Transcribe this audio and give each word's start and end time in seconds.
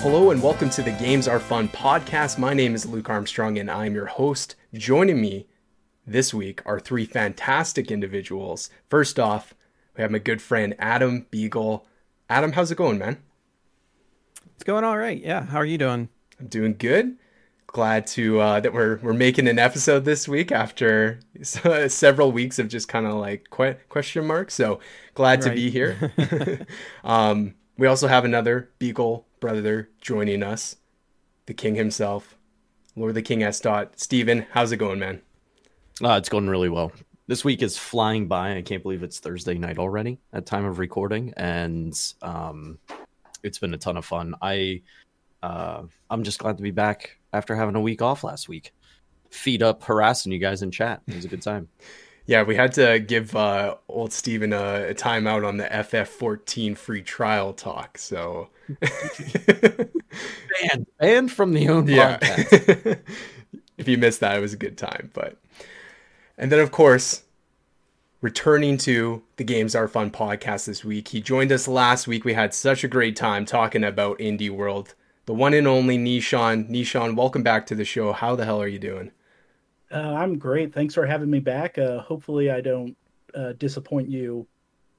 Hello 0.00 0.30
and 0.30 0.40
welcome 0.40 0.70
to 0.70 0.82
the 0.82 0.92
Games 0.92 1.26
Are 1.26 1.40
Fun 1.40 1.68
podcast. 1.70 2.38
My 2.38 2.54
name 2.54 2.76
is 2.76 2.86
Luke 2.86 3.10
Armstrong 3.10 3.58
and 3.58 3.68
I'm 3.68 3.96
your 3.96 4.06
host. 4.06 4.54
Joining 4.72 5.20
me 5.20 5.48
this 6.06 6.32
week 6.32 6.62
are 6.64 6.78
three 6.78 7.04
fantastic 7.04 7.90
individuals. 7.90 8.70
First 8.88 9.18
off, 9.18 9.54
we 9.96 10.02
have 10.02 10.12
my 10.12 10.20
good 10.20 10.40
friend 10.40 10.76
Adam 10.78 11.26
Beagle. 11.32 11.84
Adam, 12.30 12.52
how's 12.52 12.70
it 12.70 12.78
going, 12.78 12.96
man? 12.96 13.20
It's 14.54 14.62
going 14.62 14.84
all 14.84 14.96
right. 14.96 15.20
Yeah. 15.20 15.46
How 15.46 15.58
are 15.58 15.64
you 15.64 15.78
doing? 15.78 16.08
I'm 16.38 16.46
doing 16.46 16.76
good. 16.78 17.16
Glad 17.66 18.06
to 18.08 18.40
uh, 18.40 18.60
that 18.60 18.72
we're 18.72 18.98
we're 19.02 19.12
making 19.12 19.48
an 19.48 19.58
episode 19.58 20.04
this 20.04 20.28
week 20.28 20.52
after 20.52 21.18
several 21.42 22.30
weeks 22.30 22.60
of 22.60 22.68
just 22.68 22.86
kind 22.86 23.04
of 23.04 23.14
like 23.14 23.48
que- 23.50 23.76
question 23.88 24.28
marks. 24.28 24.54
So 24.54 24.78
glad 25.14 25.42
right. 25.42 25.50
to 25.50 25.54
be 25.56 25.70
here. 25.70 26.12
um, 27.04 27.56
we 27.76 27.88
also 27.88 28.06
have 28.06 28.24
another 28.24 28.70
Beagle 28.78 29.27
brother 29.40 29.90
joining 30.00 30.42
us, 30.42 30.76
the 31.46 31.54
King 31.54 31.74
himself, 31.74 32.36
Lord 32.96 33.14
the 33.14 33.22
King 33.22 33.42
S. 33.42 33.60
Dot. 33.60 33.98
Steven, 33.98 34.46
how's 34.50 34.72
it 34.72 34.78
going, 34.78 34.98
man? 34.98 35.20
Uh, 36.02 36.14
it's 36.14 36.28
going 36.28 36.48
really 36.48 36.68
well. 36.68 36.92
This 37.26 37.44
week 37.44 37.62
is 37.62 37.76
flying 37.76 38.26
by. 38.26 38.56
I 38.56 38.62
can't 38.62 38.82
believe 38.82 39.02
it's 39.02 39.18
Thursday 39.18 39.54
night 39.54 39.78
already 39.78 40.18
at 40.32 40.46
time 40.46 40.64
of 40.64 40.78
recording, 40.78 41.34
and 41.36 41.98
um, 42.22 42.78
it's 43.42 43.58
been 43.58 43.74
a 43.74 43.78
ton 43.78 43.96
of 43.96 44.04
fun. 44.04 44.34
I 44.40 44.82
uh, 45.42 45.82
I'm 46.10 46.22
just 46.22 46.38
glad 46.38 46.56
to 46.56 46.62
be 46.62 46.70
back 46.70 47.18
after 47.32 47.54
having 47.54 47.76
a 47.76 47.80
week 47.80 48.02
off 48.02 48.24
last 48.24 48.48
week. 48.48 48.72
Feed 49.30 49.62
up 49.62 49.84
harassing 49.84 50.32
you 50.32 50.38
guys 50.38 50.62
in 50.62 50.70
chat. 50.70 51.02
It 51.06 51.14
was 51.14 51.24
a 51.24 51.28
good 51.28 51.42
time. 51.42 51.68
Yeah, 52.28 52.42
we 52.42 52.56
had 52.56 52.74
to 52.74 53.00
give 53.00 53.34
uh, 53.34 53.76
old 53.88 54.12
Steven 54.12 54.52
a, 54.52 54.90
a 54.90 54.94
timeout 54.94 55.48
on 55.48 55.56
the 55.56 55.64
FF14 55.64 56.76
free 56.76 57.00
trial 57.00 57.54
talk. 57.54 57.96
So 57.96 58.50
banned, 60.60 60.86
banned 60.98 61.32
from 61.32 61.54
the 61.54 61.70
own 61.70 61.86
yeah. 61.86 62.18
podcast. 62.18 63.00
if 63.78 63.88
you 63.88 63.96
missed 63.96 64.20
that, 64.20 64.36
it 64.36 64.40
was 64.40 64.52
a 64.52 64.58
good 64.58 64.76
time. 64.76 65.10
But 65.14 65.38
and 66.36 66.52
then 66.52 66.58
of 66.58 66.70
course, 66.70 67.22
returning 68.20 68.76
to 68.76 69.22
the 69.36 69.44
Games 69.44 69.74
Are 69.74 69.88
Fun 69.88 70.10
podcast 70.10 70.66
this 70.66 70.84
week. 70.84 71.08
He 71.08 71.22
joined 71.22 71.50
us 71.50 71.66
last 71.66 72.06
week. 72.06 72.26
We 72.26 72.34
had 72.34 72.52
such 72.52 72.84
a 72.84 72.88
great 72.88 73.16
time 73.16 73.46
talking 73.46 73.82
about 73.82 74.18
Indie 74.18 74.50
World. 74.50 74.94
The 75.24 75.32
one 75.32 75.54
and 75.54 75.66
only 75.66 75.96
Nishan. 75.96 76.68
Nishan, 76.68 77.16
welcome 77.16 77.42
back 77.42 77.64
to 77.68 77.74
the 77.74 77.86
show. 77.86 78.12
How 78.12 78.36
the 78.36 78.44
hell 78.44 78.60
are 78.60 78.68
you 78.68 78.78
doing? 78.78 79.12
Uh, 79.92 80.14
I'm 80.14 80.38
great. 80.38 80.72
Thanks 80.74 80.94
for 80.94 81.06
having 81.06 81.30
me 81.30 81.40
back. 81.40 81.78
Uh, 81.78 82.00
hopefully, 82.00 82.50
I 82.50 82.60
don't 82.60 82.96
uh, 83.34 83.52
disappoint 83.52 84.08
you 84.08 84.46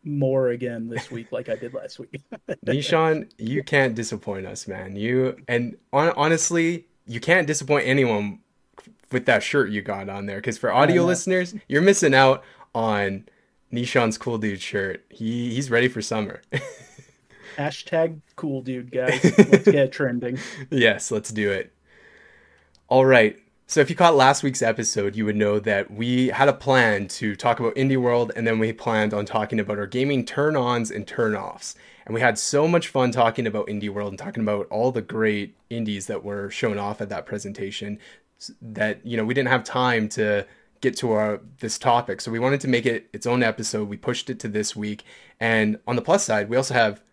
more 0.04 0.50
again 0.50 0.88
this 0.88 1.12
week 1.12 1.32
like 1.32 1.50
I 1.50 1.56
did 1.56 1.74
last 1.74 2.00
week. 2.00 2.22
Nishan, 2.66 3.30
you 3.38 3.64
can't 3.64 3.96
disappoint 3.96 4.46
us, 4.46 4.68
man. 4.68 4.96
You 4.96 5.38
and 5.48 5.78
on, 5.94 6.10
honestly, 6.16 6.88
you 7.06 7.20
can't 7.20 7.48
disappoint 7.48 7.88
anyone 7.88 8.40
with 9.12 9.26
that 9.26 9.44
shirt 9.44 9.72
you 9.72 9.82
got 9.82 10.10
on 10.10 10.26
there. 10.26 10.38
Because 10.38 10.58
for 10.58 10.72
audio 10.72 11.04
listeners, 11.04 11.56
you're 11.68 11.82
missing 11.82 12.14
out 12.14 12.44
on 12.74 13.28
Nishan's 13.74 14.18
cool 14.18 14.38
dude 14.38 14.62
shirt. 14.62 15.06
He 15.10 15.54
he's 15.54 15.70
ready 15.70 15.88
for 15.88 16.02
summer. 16.02 16.42
Hashtag 17.58 18.22
cool 18.36 18.62
dude, 18.62 18.92
guys. 18.92 19.22
Let's 19.38 19.66
get 19.66 19.92
trending. 19.92 20.40
yes, 20.70 21.12
let's 21.12 21.30
do 21.30 21.52
it. 21.52 21.74
All 22.88 23.06
right. 23.06 23.38
So 23.70 23.82
if 23.82 23.90
you 23.92 23.96
caught 23.96 24.16
last 24.16 24.42
week's 24.42 24.64
episode, 24.64 25.16
you 25.16 25.26
would 25.26 25.36
know 25.36 25.60
that 25.60 25.92
we 25.92 26.30
had 26.30 26.50
a 26.50 26.54
plan 26.54 27.08
to 27.10 27.36
talk 27.36 27.60
about 27.60 27.76
Indie 27.76 28.02
World 28.02 28.32
and 28.36 28.48
then 28.48 28.58
we 28.58 28.74
planned 28.74 29.14
on 29.14 29.28
talking 29.28 29.60
about 29.60 29.78
our 29.78 29.86
gaming 29.86 30.26
turn-ons 30.26 30.90
and 30.90 31.06
turn-offs. 31.06 31.76
And 32.04 32.16
we 32.16 32.20
had 32.20 32.40
so 32.40 32.68
much 32.68 32.88
fun 32.88 33.12
talking 33.12 33.46
about 33.46 33.68
Indie 33.68 33.92
World 33.92 34.10
and 34.10 34.18
talking 34.18 34.42
about 34.42 34.66
all 34.72 34.92
the 34.92 35.04
great 35.04 35.56
indies 35.70 36.08
that 36.08 36.24
were 36.24 36.50
shown 36.50 36.80
off 36.80 37.00
at 37.00 37.10
that 37.10 37.28
presentation 37.28 38.00
that, 38.60 39.06
you 39.06 39.16
know, 39.16 39.24
we 39.24 39.36
didn't 39.36 39.50
have 39.50 39.64
time 39.64 40.10
to 40.10 40.48
get 40.82 40.98
to 40.98 41.12
our 41.12 41.40
this 41.60 41.78
topic. 41.78 42.22
So 42.22 42.32
we 42.32 42.40
wanted 42.40 42.62
to 42.62 42.68
make 42.68 42.88
it 42.88 43.08
its 43.14 43.28
own 43.28 43.44
episode. 43.44 43.88
We 43.88 43.98
pushed 43.98 44.32
it 44.32 44.40
to 44.40 44.48
this 44.48 44.76
week. 44.76 45.04
And 45.40 45.78
on 45.86 45.96
the 45.96 46.02
plus 46.02 46.24
side, 46.24 46.50
we 46.50 46.58
also 46.58 46.74
have 46.74 47.04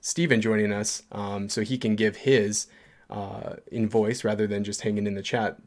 Steven 0.00 0.40
joining 0.40 0.72
us 0.72 1.04
um, 1.12 1.48
so 1.48 1.60
he 1.60 1.78
can 1.78 1.94
give 1.94 2.16
his 2.16 2.66
uh, 3.12 3.56
in 3.70 3.88
voice 3.88 4.24
rather 4.24 4.46
than 4.46 4.64
just 4.64 4.80
hanging 4.80 5.06
in 5.06 5.14
the 5.14 5.22
chat, 5.22 5.58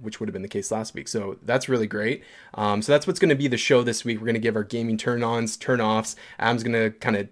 which 0.00 0.20
would 0.20 0.28
have 0.28 0.32
been 0.32 0.42
the 0.42 0.48
case 0.48 0.70
last 0.70 0.94
week. 0.94 1.08
So 1.08 1.36
that's 1.42 1.68
really 1.68 1.88
great. 1.88 2.22
Um, 2.54 2.82
so 2.82 2.92
that's 2.92 3.06
what's 3.06 3.18
going 3.18 3.30
to 3.30 3.34
be 3.34 3.48
the 3.48 3.56
show 3.56 3.82
this 3.82 4.04
week. 4.04 4.18
We're 4.18 4.26
going 4.26 4.34
to 4.34 4.40
give 4.40 4.54
our 4.54 4.62
gaming 4.62 4.96
turn 4.96 5.24
ons, 5.24 5.56
turn 5.56 5.80
offs. 5.80 6.14
Adam's 6.38 6.62
going 6.62 6.72
to 6.72 6.96
kind 6.98 7.16
of 7.16 7.28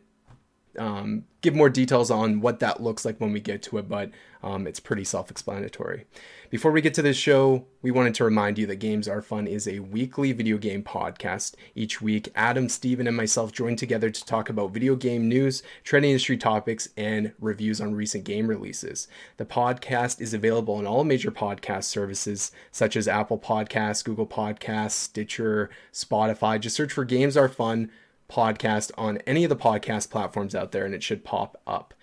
um, 0.79 1.25
give 1.43 1.55
more 1.55 1.71
details 1.71 2.11
on 2.11 2.41
what 2.41 2.59
that 2.59 2.83
looks 2.83 3.05
like 3.05 3.21
when 3.21 3.33
we 3.33 3.41
get 3.41 3.63
to 3.65 3.79
it, 3.79 3.89
but 3.89 4.11
um, 4.43 4.67
it's 4.67 4.81
pretty 4.81 5.05
self 5.05 5.31
explanatory. 5.31 6.07
Before 6.53 6.71
we 6.71 6.83
get 6.83 6.93
to 6.95 7.01
this 7.03 7.17
show, 7.17 7.65
we 7.81 7.91
wanted 7.91 8.13
to 8.17 8.25
remind 8.25 8.59
you 8.59 8.67
that 8.67 8.77
Games 8.77 9.09
Are 9.09 9.23
Fun 9.23 9.47
is 9.47 9.67
a 9.67 9.79
weekly 9.79 10.33
video 10.33 10.59
game 10.59 10.83
podcast. 10.83 11.55
Each 11.75 12.03
week, 12.03 12.29
Adam, 12.35 12.69
Steven, 12.69 13.07
and 13.07 13.17
myself 13.17 13.53
join 13.53 13.75
together 13.75 14.11
to 14.11 14.25
talk 14.27 14.51
about 14.51 14.71
video 14.71 14.95
game 14.95 15.31
news, 15.31 15.63
trending 15.83 16.11
industry 16.11 16.37
topics, 16.37 16.91
and 16.95 17.33
reviews 17.41 17.81
on 17.81 17.95
recent 17.95 18.25
game 18.25 18.49
releases. 18.49 19.09
The 19.39 19.47
podcast 19.47 20.21
is 20.21 20.35
available 20.35 20.75
on 20.75 20.87
all 20.87 21.05
major 21.05 21.31
podcast 21.31 21.85
services 21.85 22.53
such 22.71 22.97
as 22.97 23.09
Apple 23.09 23.39
Podcasts, 23.39 24.05
Google 24.05 24.27
Podcasts, 24.27 24.91
Stitcher, 24.91 25.71
Spotify. 25.91 26.61
Just 26.61 26.77
search 26.77 26.93
for 26.93 27.07
Games 27.07 27.35
Are 27.35 27.49
Fun 27.49 27.91
podcast 28.31 28.91
on 28.99 29.17
any 29.27 29.43
of 29.45 29.49
the 29.49 29.57
podcast 29.57 30.11
platforms 30.11 30.55
out 30.55 30.73
there 30.73 30.85
and 30.85 30.95
it 30.95 31.03
should 31.03 31.25
pop 31.25 31.59
up. 31.67 31.95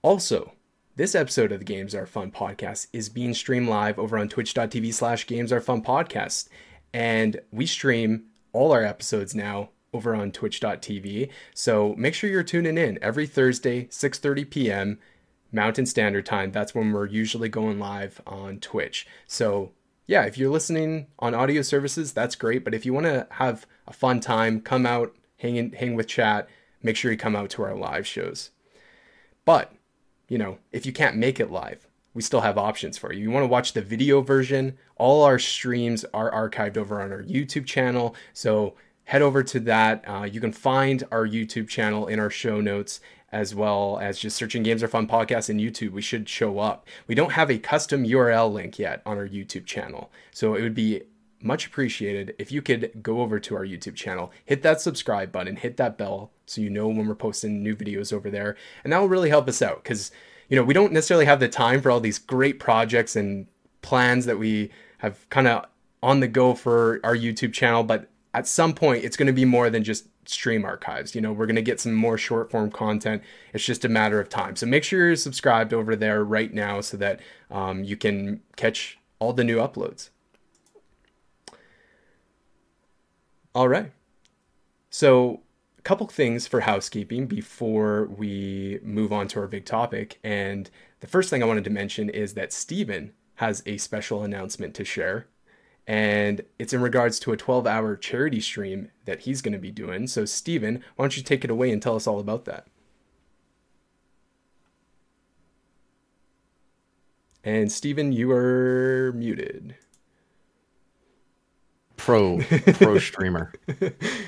Also, 0.00 0.54
this 0.96 1.14
episode 1.14 1.50
of 1.50 1.58
the 1.58 1.64
Games 1.64 1.94
Are 1.94 2.06
Fun 2.06 2.30
podcast 2.30 2.86
is 2.92 3.08
being 3.08 3.34
streamed 3.34 3.68
live 3.68 3.98
over 3.98 4.16
on 4.16 4.28
twitch.tv 4.28 4.94
slash 4.94 5.26
games 5.26 5.52
are 5.52 5.60
fun 5.60 5.82
podcast. 5.82 6.48
And 6.92 7.40
we 7.50 7.66
stream 7.66 8.26
all 8.52 8.70
our 8.70 8.84
episodes 8.84 9.34
now 9.34 9.70
over 9.92 10.14
on 10.14 10.30
twitch.tv. 10.30 11.30
So 11.52 11.94
make 11.98 12.14
sure 12.14 12.30
you're 12.30 12.44
tuning 12.44 12.78
in 12.78 12.98
every 13.02 13.26
Thursday, 13.26 13.86
6:30 13.86 14.48
p.m. 14.48 14.98
Mountain 15.50 15.86
Standard 15.86 16.26
Time. 16.26 16.52
That's 16.52 16.74
when 16.74 16.92
we're 16.92 17.06
usually 17.06 17.48
going 17.48 17.80
live 17.80 18.20
on 18.26 18.60
Twitch. 18.60 19.06
So 19.26 19.72
yeah, 20.06 20.22
if 20.24 20.38
you're 20.38 20.50
listening 20.50 21.08
on 21.18 21.34
audio 21.34 21.62
services, 21.62 22.12
that's 22.12 22.36
great. 22.36 22.62
But 22.62 22.74
if 22.74 22.86
you 22.86 22.92
want 22.92 23.06
to 23.06 23.26
have 23.32 23.66
a 23.88 23.92
fun 23.92 24.20
time, 24.20 24.60
come 24.60 24.86
out, 24.86 25.16
hang 25.38 25.56
in, 25.56 25.72
hang 25.72 25.96
with 25.96 26.06
chat. 26.06 26.48
Make 26.82 26.96
sure 26.96 27.10
you 27.10 27.18
come 27.18 27.34
out 27.34 27.50
to 27.50 27.62
our 27.64 27.74
live 27.74 28.06
shows. 28.06 28.50
But 29.44 29.72
you 30.28 30.38
know, 30.38 30.58
if 30.72 30.86
you 30.86 30.92
can't 30.92 31.16
make 31.16 31.40
it 31.40 31.50
live, 31.50 31.86
we 32.14 32.22
still 32.22 32.40
have 32.40 32.56
options 32.56 32.96
for 32.96 33.12
you. 33.12 33.22
You 33.22 33.30
want 33.30 33.44
to 33.44 33.48
watch 33.48 33.72
the 33.72 33.82
video 33.82 34.20
version, 34.20 34.78
all 34.96 35.24
our 35.24 35.38
streams 35.38 36.04
are 36.14 36.30
archived 36.30 36.76
over 36.76 37.00
on 37.02 37.12
our 37.12 37.22
YouTube 37.22 37.66
channel. 37.66 38.14
So 38.32 38.74
head 39.04 39.22
over 39.22 39.42
to 39.42 39.60
that. 39.60 40.04
Uh, 40.06 40.22
you 40.22 40.40
can 40.40 40.52
find 40.52 41.02
our 41.10 41.26
YouTube 41.26 41.68
channel 41.68 42.06
in 42.06 42.18
our 42.18 42.30
show 42.30 42.60
notes 42.60 43.00
as 43.32 43.52
well 43.52 43.98
as 44.00 44.20
just 44.20 44.36
searching 44.36 44.62
Games 44.62 44.80
Are 44.80 44.88
Fun 44.88 45.08
podcast 45.08 45.50
in 45.50 45.58
YouTube. 45.58 45.90
We 45.90 46.02
should 46.02 46.28
show 46.28 46.60
up. 46.60 46.86
We 47.08 47.16
don't 47.16 47.32
have 47.32 47.50
a 47.50 47.58
custom 47.58 48.04
URL 48.04 48.52
link 48.52 48.78
yet 48.78 49.02
on 49.04 49.18
our 49.18 49.26
YouTube 49.26 49.66
channel. 49.66 50.12
So 50.30 50.54
it 50.54 50.62
would 50.62 50.74
be 50.74 51.02
much 51.44 51.66
appreciated 51.66 52.34
if 52.38 52.50
you 52.50 52.62
could 52.62 52.90
go 53.02 53.20
over 53.20 53.38
to 53.38 53.54
our 53.54 53.64
YouTube 53.64 53.94
channel, 53.94 54.32
hit 54.44 54.62
that 54.62 54.80
subscribe 54.80 55.30
button, 55.30 55.56
hit 55.56 55.76
that 55.76 55.98
bell 55.98 56.30
so 56.46 56.60
you 56.60 56.70
know 56.70 56.88
when 56.88 57.06
we're 57.06 57.14
posting 57.14 57.62
new 57.62 57.76
videos 57.76 58.12
over 58.12 58.30
there. 58.30 58.56
And 58.82 58.92
that 58.92 58.98
will 58.98 59.08
really 59.08 59.28
help 59.28 59.48
us 59.48 59.60
out 59.60 59.82
because, 59.82 60.10
you 60.48 60.56
know, 60.56 60.64
we 60.64 60.74
don't 60.74 60.92
necessarily 60.92 61.26
have 61.26 61.40
the 61.40 61.48
time 61.48 61.82
for 61.82 61.90
all 61.90 62.00
these 62.00 62.18
great 62.18 62.58
projects 62.58 63.14
and 63.14 63.46
plans 63.82 64.26
that 64.26 64.38
we 64.38 64.70
have 64.98 65.28
kind 65.28 65.46
of 65.46 65.66
on 66.02 66.20
the 66.20 66.28
go 66.28 66.54
for 66.54 67.00
our 67.04 67.14
YouTube 67.14 67.52
channel. 67.52 67.84
But 67.84 68.08
at 68.32 68.48
some 68.48 68.72
point, 68.72 69.04
it's 69.04 69.16
going 69.16 69.26
to 69.26 69.32
be 69.32 69.44
more 69.44 69.70
than 69.70 69.84
just 69.84 70.06
stream 70.26 70.64
archives. 70.64 71.14
You 71.14 71.20
know, 71.20 71.32
we're 71.32 71.46
going 71.46 71.56
to 71.56 71.62
get 71.62 71.80
some 71.80 71.94
more 71.94 72.16
short 72.16 72.50
form 72.50 72.70
content. 72.70 73.22
It's 73.52 73.64
just 73.64 73.84
a 73.84 73.88
matter 73.88 74.18
of 74.18 74.28
time. 74.28 74.56
So 74.56 74.66
make 74.66 74.84
sure 74.84 75.06
you're 75.06 75.16
subscribed 75.16 75.74
over 75.74 75.94
there 75.94 76.24
right 76.24 76.52
now 76.52 76.80
so 76.80 76.96
that 76.96 77.20
um, 77.50 77.84
you 77.84 77.96
can 77.96 78.40
catch 78.56 78.98
all 79.18 79.32
the 79.32 79.44
new 79.44 79.58
uploads. 79.58 80.08
All 83.54 83.68
right. 83.68 83.92
So, 84.90 85.42
a 85.78 85.82
couple 85.82 86.06
things 86.08 86.46
for 86.46 86.60
housekeeping 86.60 87.26
before 87.26 88.06
we 88.06 88.80
move 88.82 89.12
on 89.12 89.28
to 89.28 89.40
our 89.40 89.46
big 89.46 89.64
topic. 89.64 90.18
And 90.24 90.70
the 91.00 91.06
first 91.06 91.30
thing 91.30 91.42
I 91.42 91.46
wanted 91.46 91.64
to 91.64 91.70
mention 91.70 92.08
is 92.08 92.34
that 92.34 92.52
Steven 92.52 93.12
has 93.36 93.62
a 93.66 93.76
special 93.78 94.22
announcement 94.24 94.74
to 94.74 94.84
share. 94.84 95.28
And 95.86 96.42
it's 96.58 96.72
in 96.72 96.80
regards 96.80 97.20
to 97.20 97.32
a 97.32 97.36
12 97.36 97.66
hour 97.66 97.96
charity 97.96 98.40
stream 98.40 98.90
that 99.04 99.20
he's 99.20 99.42
going 99.42 99.52
to 99.52 99.58
be 99.58 99.70
doing. 99.70 100.06
So, 100.08 100.24
Steven, 100.24 100.82
why 100.96 101.04
don't 101.04 101.16
you 101.16 101.22
take 101.22 101.44
it 101.44 101.50
away 101.50 101.70
and 101.70 101.80
tell 101.80 101.96
us 101.96 102.06
all 102.06 102.18
about 102.18 102.46
that? 102.46 102.66
And 107.44 107.70
Steven, 107.70 108.12
you 108.12 108.32
are 108.32 109.12
muted 109.14 109.76
pro 112.04 112.38
pro 112.74 112.98
streamer. 112.98 113.52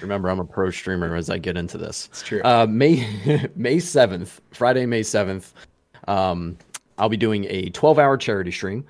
Remember, 0.01 0.31
I'm 0.31 0.41
a 0.41 0.45
pro 0.45 0.71
streamer 0.71 1.15
as 1.15 1.29
I 1.29 1.39
get 1.39 1.57
into 1.57 1.77
this. 1.77 2.09
It's 2.11 2.23
true. 2.23 2.41
Uh, 2.43 2.67
May 2.69 3.49
May 3.57 3.79
seventh, 3.79 4.41
Friday, 4.53 4.87
May 4.87 5.03
seventh. 5.03 5.53
Um, 6.09 6.57
I'll 6.99 7.11
be 7.11 7.17
doing 7.17 7.45
a 7.51 7.69
12 7.71 7.99
hour 7.99 8.17
charity 8.17 8.51
stream 8.51 8.85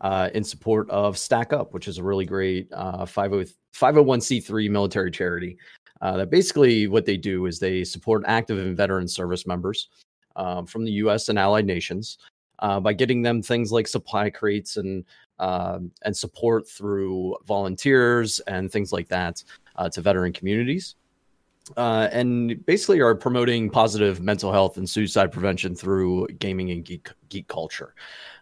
uh, 0.00 0.30
in 0.34 0.42
support 0.42 0.90
of 0.90 1.16
Stack 1.16 1.52
Up, 1.52 1.72
which 1.72 1.86
is 1.86 1.98
a 1.98 2.02
really 2.02 2.24
great 2.24 2.68
uh, 2.72 3.06
50, 3.06 3.54
501c3 3.74 4.68
military 4.68 5.10
charity. 5.12 5.56
Uh, 6.00 6.16
that 6.16 6.30
basically 6.30 6.88
what 6.88 7.06
they 7.06 7.16
do 7.16 7.46
is 7.46 7.60
they 7.60 7.84
support 7.84 8.24
active 8.26 8.58
and 8.58 8.76
veteran 8.76 9.06
service 9.06 9.46
members 9.46 9.88
um, 10.34 10.66
from 10.66 10.84
the 10.84 10.90
U.S. 10.92 11.28
and 11.28 11.38
allied 11.38 11.66
nations 11.66 12.18
uh, 12.58 12.80
by 12.80 12.92
getting 12.92 13.22
them 13.22 13.40
things 13.40 13.70
like 13.70 13.86
supply 13.86 14.28
crates 14.28 14.76
and 14.78 15.04
um, 15.38 15.90
and 16.02 16.16
support 16.16 16.68
through 16.68 17.36
volunteers 17.46 18.40
and 18.40 18.70
things 18.70 18.92
like 18.92 19.08
that 19.08 19.42
uh, 19.76 19.88
to 19.88 20.00
veteran 20.00 20.32
communities. 20.32 20.96
Uh, 21.76 22.08
and 22.10 22.64
basically 22.66 23.00
are 23.00 23.14
promoting 23.14 23.70
positive 23.70 24.20
mental 24.20 24.52
health 24.52 24.78
and 24.78 24.88
suicide 24.88 25.30
prevention 25.30 25.74
through 25.74 26.26
gaming 26.38 26.70
and 26.72 26.84
geek, 26.84 27.08
geek 27.28 27.46
culture. 27.46 27.94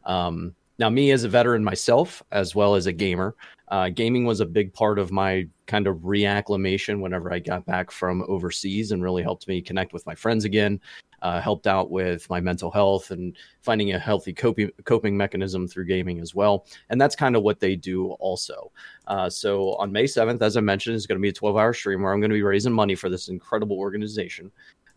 Um, 0.04 0.54
now, 0.80 0.88
me 0.88 1.10
as 1.10 1.24
a 1.24 1.28
veteran 1.28 1.62
myself, 1.62 2.22
as 2.32 2.54
well 2.54 2.74
as 2.74 2.86
a 2.86 2.92
gamer, 2.92 3.36
uh, 3.68 3.90
gaming 3.90 4.24
was 4.24 4.40
a 4.40 4.46
big 4.46 4.72
part 4.72 4.98
of 4.98 5.12
my 5.12 5.46
kind 5.66 5.86
of 5.86 5.98
reacclimation 5.98 7.00
whenever 7.00 7.30
I 7.30 7.38
got 7.38 7.66
back 7.66 7.90
from 7.90 8.24
overseas 8.28 8.90
and 8.90 9.02
really 9.02 9.22
helped 9.22 9.46
me 9.46 9.60
connect 9.60 9.92
with 9.92 10.06
my 10.06 10.14
friends 10.14 10.46
again 10.46 10.80
uh, 11.22 11.40
helped 11.40 11.66
out 11.66 11.90
with 11.90 12.28
my 12.30 12.40
mental 12.40 12.70
health 12.70 13.10
and 13.10 13.36
finding 13.60 13.92
a 13.92 13.98
healthy 13.98 14.32
coping, 14.32 14.70
coping 14.84 15.16
mechanism 15.16 15.68
through 15.68 15.84
gaming 15.84 16.20
as 16.20 16.34
well. 16.34 16.66
And 16.88 17.00
that's 17.00 17.16
kind 17.16 17.36
of 17.36 17.42
what 17.42 17.60
they 17.60 17.76
do 17.76 18.12
also. 18.12 18.72
Uh, 19.06 19.28
so 19.28 19.74
on 19.74 19.92
May 19.92 20.04
7th, 20.04 20.40
as 20.42 20.56
I 20.56 20.60
mentioned, 20.60 20.96
is 20.96 21.06
going 21.06 21.18
to 21.18 21.22
be 21.22 21.28
a 21.28 21.32
12 21.32 21.56
hour 21.56 21.72
stream 21.72 22.02
where 22.02 22.12
I'm 22.12 22.20
going 22.20 22.30
to 22.30 22.34
be 22.34 22.42
raising 22.42 22.72
money 22.72 22.94
for 22.94 23.08
this 23.08 23.28
incredible 23.28 23.78
organization. 23.78 24.50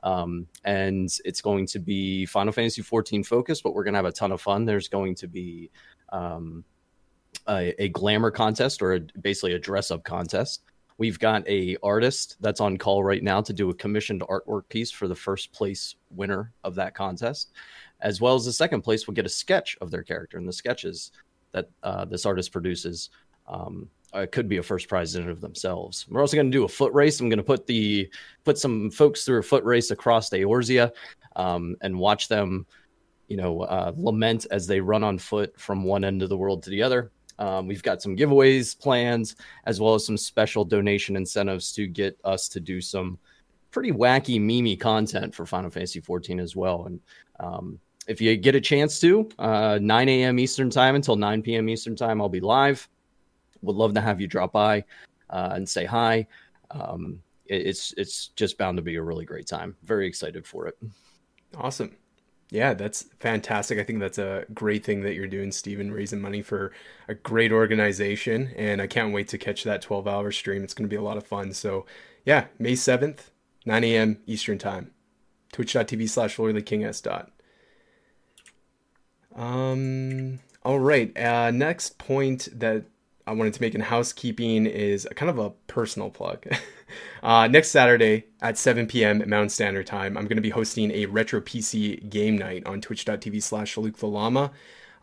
Um, 0.03 0.47
and 0.65 1.09
it's 1.23 1.41
going 1.41 1.65
to 1.67 1.79
be 1.79 2.25
Final 2.25 2.51
Fantasy 2.51 2.81
14 2.81 3.23
focused, 3.23 3.63
but 3.63 3.73
we're 3.73 3.85
going 3.85 3.93
to 3.93 3.99
have 3.99 4.05
a 4.05 4.11
ton 4.11 4.33
of 4.33 4.41
fun. 4.41 4.65
There's 4.65 4.89
going 4.89 5.15
to 5.15 5.27
be 5.27 5.71
um, 6.09 6.65
a, 7.47 7.73
a, 7.81 7.87
glamour 7.89 8.29
contest 8.29 8.81
or 8.81 8.95
a, 8.95 8.99
basically 9.21 9.53
a 9.53 9.59
dress 9.59 9.91
up 9.91 10.03
contest. 10.03 10.63
We've 10.97 11.17
got 11.17 11.47
a 11.47 11.77
artist 11.81 12.35
that's 12.41 12.59
on 12.59 12.77
call 12.77 13.03
right 13.03 13.23
now 13.23 13.41
to 13.41 13.53
do 13.53 13.69
a 13.69 13.73
commissioned 13.73 14.21
artwork 14.21 14.67
piece 14.67 14.91
for 14.91 15.07
the 15.07 15.15
first 15.15 15.53
place 15.53 15.95
winner 16.11 16.51
of 16.65 16.75
that 16.75 16.93
contest, 16.93 17.51
as 18.01 18.19
well 18.19 18.35
as 18.35 18.45
the 18.45 18.53
second 18.53 18.81
place 18.81 19.07
will 19.07 19.13
get 19.13 19.25
a 19.25 19.29
sketch 19.29 19.77
of 19.81 19.89
their 19.89 20.03
character. 20.03 20.37
And 20.37 20.47
the 20.47 20.53
sketches 20.53 21.11
that 21.53 21.69
uh, 21.81 22.05
this 22.05 22.25
artist 22.25 22.51
produces 22.51 23.09
um, 23.47 23.89
uh, 24.13 24.25
could 24.31 24.47
be 24.47 24.57
a 24.57 24.63
first 24.63 24.87
prize 24.87 25.15
in 25.15 25.29
of 25.29 25.41
themselves. 25.41 26.05
We're 26.09 26.21
also 26.21 26.37
going 26.37 26.51
to 26.51 26.57
do 26.57 26.65
a 26.65 26.69
foot 26.69 26.93
race. 26.93 27.19
I'm 27.19 27.29
going 27.29 27.37
to 27.37 27.43
put 27.43 27.65
the 27.65 28.09
put 28.43 28.57
some 28.57 28.91
folks 28.91 29.25
through 29.25 29.39
a 29.39 29.43
foot 29.43 29.63
race 29.63 29.91
across 29.91 30.29
the 30.29 30.37
Eorzea 30.37 30.91
um, 31.35 31.75
and 31.81 31.97
watch 31.97 32.27
them, 32.27 32.65
you 33.27 33.37
know, 33.37 33.61
uh, 33.61 33.91
lament 33.95 34.45
as 34.51 34.67
they 34.67 34.79
run 34.79 35.03
on 35.03 35.17
foot 35.17 35.59
from 35.59 35.83
one 35.83 36.03
end 36.03 36.21
of 36.21 36.29
the 36.29 36.37
world 36.37 36.63
to 36.63 36.69
the 36.69 36.83
other. 36.83 37.11
Um, 37.39 37.67
we've 37.67 37.83
got 37.83 38.01
some 38.01 38.15
giveaways 38.15 38.77
plans, 38.79 39.35
as 39.65 39.79
well 39.81 39.95
as 39.95 40.05
some 40.05 40.17
special 40.17 40.63
donation 40.63 41.15
incentives 41.15 41.71
to 41.73 41.87
get 41.87 42.17
us 42.23 42.47
to 42.49 42.59
do 42.59 42.79
some 42.79 43.17
pretty 43.71 43.91
wacky, 43.91 44.39
mimi 44.39 44.77
content 44.77 45.33
for 45.33 45.45
Final 45.45 45.71
Fantasy 45.71 45.99
14 45.99 46.39
as 46.39 46.55
well. 46.55 46.85
And 46.85 46.99
um, 47.39 47.79
if 48.07 48.21
you 48.21 48.37
get 48.37 48.53
a 48.53 48.61
chance 48.61 48.99
to, 48.99 49.27
uh, 49.39 49.79
9 49.81 50.09
a.m. 50.09 50.39
Eastern 50.39 50.69
time 50.69 50.95
until 50.95 51.15
9 51.15 51.41
p.m. 51.41 51.67
Eastern 51.69 51.95
time, 51.95 52.21
I'll 52.21 52.29
be 52.29 52.39
live. 52.39 52.87
Would 53.63 53.75
love 53.75 53.93
to 53.95 54.01
have 54.01 54.21
you 54.21 54.27
drop 54.27 54.51
by 54.53 54.83
uh, 55.29 55.49
and 55.53 55.67
say 55.67 55.85
hi. 55.85 56.27
Um, 56.71 57.21
it, 57.45 57.67
it's 57.67 57.93
it's 57.97 58.27
just 58.29 58.57
bound 58.57 58.77
to 58.77 58.83
be 58.83 58.95
a 58.95 59.01
really 59.01 59.25
great 59.25 59.47
time. 59.47 59.75
Very 59.83 60.07
excited 60.07 60.45
for 60.45 60.67
it. 60.67 60.77
Awesome. 61.57 61.95
Yeah, 62.49 62.75
that's 62.75 63.05
fantastic. 63.19 63.79
I 63.79 63.83
think 63.83 63.99
that's 63.99 64.19
a 64.19 64.45
great 64.53 64.85
thing 64.85 65.01
that 65.01 65.15
you're 65.15 65.27
doing, 65.27 65.51
Steven, 65.51 65.91
raising 65.91 66.21
money 66.21 66.43
for 66.43 66.71
a 67.07 67.15
great 67.15 67.51
organization. 67.51 68.53
And 68.55 68.79
I 68.79 68.85
can't 68.85 69.11
wait 69.11 69.27
to 69.29 69.39
catch 69.39 69.63
that 69.63 69.81
12 69.81 70.07
hour 70.07 70.31
stream. 70.31 70.63
It's 70.63 70.75
going 70.75 70.87
to 70.87 70.93
be 70.93 70.95
a 70.95 71.01
lot 71.01 71.17
of 71.17 71.25
fun. 71.25 71.51
So, 71.53 71.87
yeah, 72.25 72.45
May 72.59 72.73
7th, 72.73 73.31
9 73.65 73.83
a.m. 73.83 74.19
Eastern 74.27 74.59
Time. 74.59 74.91
Twitch.tv 75.51 76.07
slash 76.07 76.35
King 76.65 76.91
dot. 77.01 77.31
Um, 79.35 80.39
all 80.63 80.79
right. 80.79 81.17
Uh, 81.17 81.49
next 81.49 81.97
point 81.97 82.49
that 82.53 82.85
I 83.25 83.31
wanted 83.31 83.53
to 83.53 83.61
make 83.61 83.73
in 83.73 83.81
housekeeping 83.81 84.65
is 84.65 85.05
a 85.09 85.13
kind 85.13 85.29
of 85.29 85.39
a 85.39 85.51
personal 85.67 86.09
plug. 86.09 86.45
uh, 87.23 87.47
next 87.47 87.71
Saturday 87.71 88.25
at 88.41 88.57
7 88.57 88.87
p.m. 88.87 89.21
at 89.21 89.27
Mountain 89.29 89.49
Standard 89.49 89.87
Time, 89.87 90.17
I'm 90.17 90.25
going 90.25 90.35
to 90.37 90.41
be 90.41 90.49
hosting 90.49 90.91
a 90.91 91.05
retro 91.05 91.39
PC 91.39 92.09
game 92.09 92.37
night 92.37 92.65
on 92.65 92.81
twitch.tv 92.81 93.41
slash 93.41 93.77
Luke 93.77 93.97
the 93.97 94.07
Llama. 94.07 94.51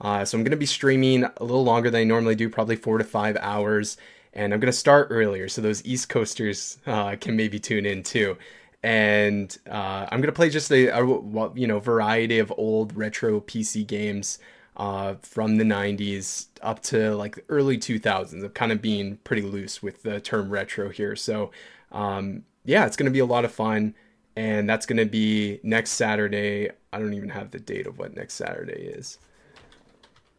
Uh, 0.00 0.24
so 0.24 0.36
I'm 0.36 0.44
going 0.44 0.50
to 0.50 0.56
be 0.56 0.66
streaming 0.66 1.24
a 1.24 1.44
little 1.44 1.64
longer 1.64 1.90
than 1.90 2.00
I 2.00 2.04
normally 2.04 2.34
do, 2.34 2.48
probably 2.48 2.76
four 2.76 2.98
to 2.98 3.04
five 3.04 3.36
hours. 3.40 3.96
And 4.32 4.52
I'm 4.52 4.60
going 4.60 4.72
to 4.72 4.78
start 4.78 5.08
earlier 5.10 5.48
so 5.48 5.60
those 5.60 5.84
East 5.84 6.08
Coasters 6.08 6.78
uh, 6.86 7.16
can 7.16 7.36
maybe 7.36 7.58
tune 7.58 7.86
in 7.86 8.02
too. 8.02 8.36
And 8.82 9.56
uh, 9.68 10.06
I'm 10.10 10.20
going 10.20 10.32
to 10.32 10.32
play 10.32 10.48
just 10.48 10.70
a, 10.70 10.88
a, 10.88 11.52
you 11.54 11.66
know 11.66 11.80
variety 11.80 12.38
of 12.38 12.52
old 12.56 12.96
retro 12.96 13.40
PC 13.40 13.86
games 13.86 14.38
uh, 14.80 15.14
from 15.20 15.58
the 15.58 15.64
90s 15.64 16.46
up 16.62 16.80
to 16.80 17.14
like 17.14 17.36
the 17.36 17.42
early 17.50 17.76
2000s 17.76 18.42
of 18.42 18.54
kind 18.54 18.72
of 18.72 18.80
being 18.80 19.18
pretty 19.24 19.42
loose 19.42 19.82
with 19.82 20.02
the 20.02 20.20
term 20.20 20.48
retro 20.48 20.88
here. 20.88 21.14
So, 21.14 21.50
um, 21.92 22.44
yeah, 22.64 22.86
it's 22.86 22.96
going 22.96 23.04
to 23.04 23.12
be 23.12 23.18
a 23.18 23.26
lot 23.26 23.44
of 23.44 23.52
fun. 23.52 23.94
And 24.36 24.66
that's 24.66 24.86
going 24.86 24.96
to 24.96 25.04
be 25.04 25.60
next 25.62 25.90
Saturday. 25.90 26.70
I 26.94 26.98
don't 26.98 27.12
even 27.12 27.28
have 27.28 27.50
the 27.50 27.60
date 27.60 27.86
of 27.86 27.98
what 27.98 28.16
next 28.16 28.34
Saturday 28.34 28.84
is. 28.84 29.18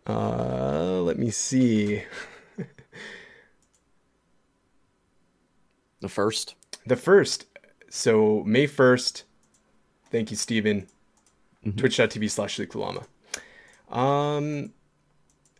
Uh, 0.07 1.01
let 1.03 1.19
me 1.19 1.29
see. 1.29 2.01
the 5.99 6.09
first. 6.09 6.55
The 6.87 6.95
first. 6.95 7.45
So 7.91 8.41
May 8.47 8.65
1st. 8.65 9.21
Thank 10.09 10.31
you, 10.31 10.37
Steven. 10.37 10.87
Mm-hmm. 11.63 11.77
Twitch.tv 11.77 12.31
slash 12.31 12.57
Luke. 12.57 13.07
Um, 13.91 14.73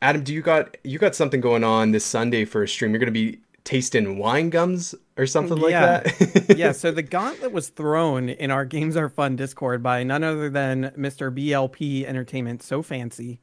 Adam, 0.02 0.24
do 0.24 0.34
you 0.34 0.42
got 0.42 0.78
you 0.84 0.98
got 0.98 1.16
something 1.16 1.42
going 1.42 1.64
on 1.64 1.92
this 1.92 2.06
Sunday 2.06 2.46
for 2.46 2.64
a 2.64 2.68
stream? 2.68 2.92
You're 2.92 3.00
going 3.00 3.14
to 3.14 3.20
be 3.20 3.40
tasting 3.64 4.18
wine 4.18 4.50
gums 4.50 4.96
or 5.18 5.28
something 5.28 5.58
like 5.58 5.74
that. 5.74 6.56
yeah. 6.58 6.72
So 6.72 6.92
the 6.92 7.04
gauntlet 7.04 7.52
was 7.52 7.70
thrown 7.70 8.30
in 8.30 8.50
our 8.50 8.66
Games 8.66 8.98
Are 8.98 9.10
Fun 9.10 9.36
Discord 9.36 9.84
by 9.84 10.04
none 10.04 10.24
other 10.24 10.50
than 10.50 10.92
Mr. 10.98 11.34
BLP 11.34 12.06
Entertainment. 12.06 12.64
So 12.64 12.82
fancy. 12.82 13.40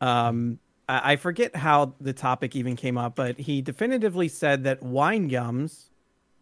Um, 0.00 0.58
I, 0.88 1.12
I 1.12 1.16
forget 1.16 1.56
how 1.56 1.94
the 2.00 2.12
topic 2.12 2.54
even 2.54 2.76
came 2.76 2.98
up, 2.98 3.16
but 3.16 3.38
he 3.38 3.62
definitively 3.62 4.28
said 4.28 4.64
that 4.64 4.82
wine 4.82 5.28
gums, 5.28 5.90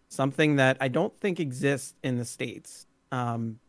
something 0.08 0.56
that 0.56 0.76
I 0.80 0.88
don't 0.88 1.16
think 1.18 1.38
exists 1.38 1.94
in 2.02 2.18
the 2.18 2.24
states. 2.24 2.86
Um, 3.12 3.60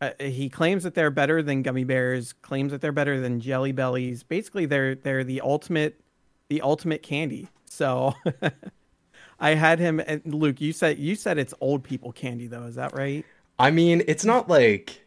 uh, 0.00 0.10
he 0.20 0.48
claims 0.48 0.82
that 0.82 0.94
they're 0.94 1.10
better 1.10 1.42
than 1.42 1.62
gummy 1.62 1.84
bears. 1.84 2.32
Claims 2.32 2.72
that 2.72 2.80
they're 2.80 2.92
better 2.92 3.20
than 3.20 3.40
jelly 3.40 3.72
bellies. 3.72 4.22
Basically, 4.22 4.66
they're 4.66 4.94
they're 4.94 5.24
the 5.24 5.40
ultimate, 5.40 6.00
the 6.48 6.60
ultimate 6.60 7.02
candy. 7.02 7.48
So, 7.64 8.14
I 9.40 9.54
had 9.54 9.78
him. 9.78 10.00
And 10.00 10.22
Luke, 10.26 10.60
you 10.60 10.72
said 10.72 10.98
you 10.98 11.14
said 11.14 11.38
it's 11.38 11.54
old 11.60 11.82
people 11.82 12.12
candy, 12.12 12.46
though. 12.46 12.64
Is 12.64 12.74
that 12.74 12.94
right? 12.94 13.24
I 13.58 13.70
mean, 13.70 14.02
it's 14.06 14.24
not 14.24 14.48
like 14.48 15.02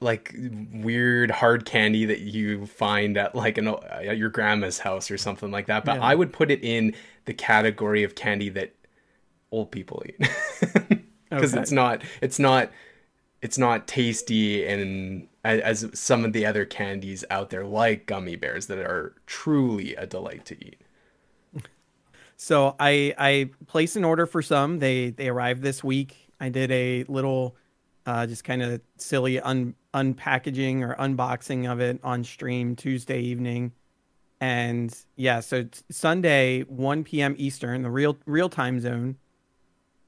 like 0.00 0.34
weird 0.72 1.30
hard 1.30 1.64
candy 1.64 2.04
that 2.04 2.20
you 2.20 2.66
find 2.66 3.16
at 3.16 3.34
like 3.34 3.58
an 3.58 3.68
at 3.68 4.16
your 4.16 4.30
grandma's 4.30 4.78
house 4.78 5.10
or 5.10 5.18
something 5.18 5.50
like 5.50 5.66
that. 5.66 5.84
But 5.84 5.96
yeah. 5.96 6.06
I 6.06 6.14
would 6.14 6.32
put 6.32 6.50
it 6.50 6.62
in 6.62 6.94
the 7.24 7.34
category 7.34 8.02
of 8.02 8.14
candy 8.14 8.48
that 8.50 8.74
old 9.50 9.70
people 9.70 10.02
eat 10.06 10.18
because 11.30 11.52
okay. 11.52 11.62
it's 11.62 11.72
not 11.72 12.02
it's 12.20 12.38
not 12.38 12.70
it's 13.42 13.58
not 13.58 13.86
tasty 13.86 14.66
and 14.66 15.28
as 15.44 15.88
some 15.94 16.24
of 16.24 16.32
the 16.32 16.44
other 16.44 16.64
candies 16.64 17.24
out 17.30 17.50
there 17.50 17.64
like 17.64 18.06
gummy 18.06 18.36
bears 18.36 18.66
that 18.66 18.78
are 18.78 19.14
truly 19.26 19.94
a 19.94 20.06
delight 20.06 20.44
to 20.46 20.56
eat. 20.64 20.80
So 22.36 22.76
I 22.78 23.14
I 23.18 23.50
placed 23.66 23.96
an 23.96 24.04
order 24.04 24.24
for 24.24 24.42
some. 24.42 24.78
They 24.78 25.10
they 25.10 25.28
arrived 25.28 25.62
this 25.62 25.82
week. 25.82 26.30
I 26.40 26.48
did 26.48 26.70
a 26.70 27.04
little 27.08 27.56
uh, 28.06 28.26
just 28.26 28.44
kind 28.44 28.62
of 28.62 28.80
silly 28.96 29.40
un, 29.40 29.74
unpackaging 29.92 30.82
or 30.82 30.94
unboxing 30.94 31.70
of 31.70 31.80
it 31.80 31.98
on 32.04 32.22
stream 32.22 32.76
Tuesday 32.76 33.20
evening. 33.20 33.72
And 34.40 34.96
yeah, 35.16 35.40
so 35.40 35.56
it's 35.56 35.82
Sunday 35.90 36.62
1 36.62 37.02
p.m. 37.02 37.34
Eastern, 37.38 37.82
the 37.82 37.90
real 37.90 38.16
real 38.24 38.48
time 38.48 38.80
zone 38.80 39.16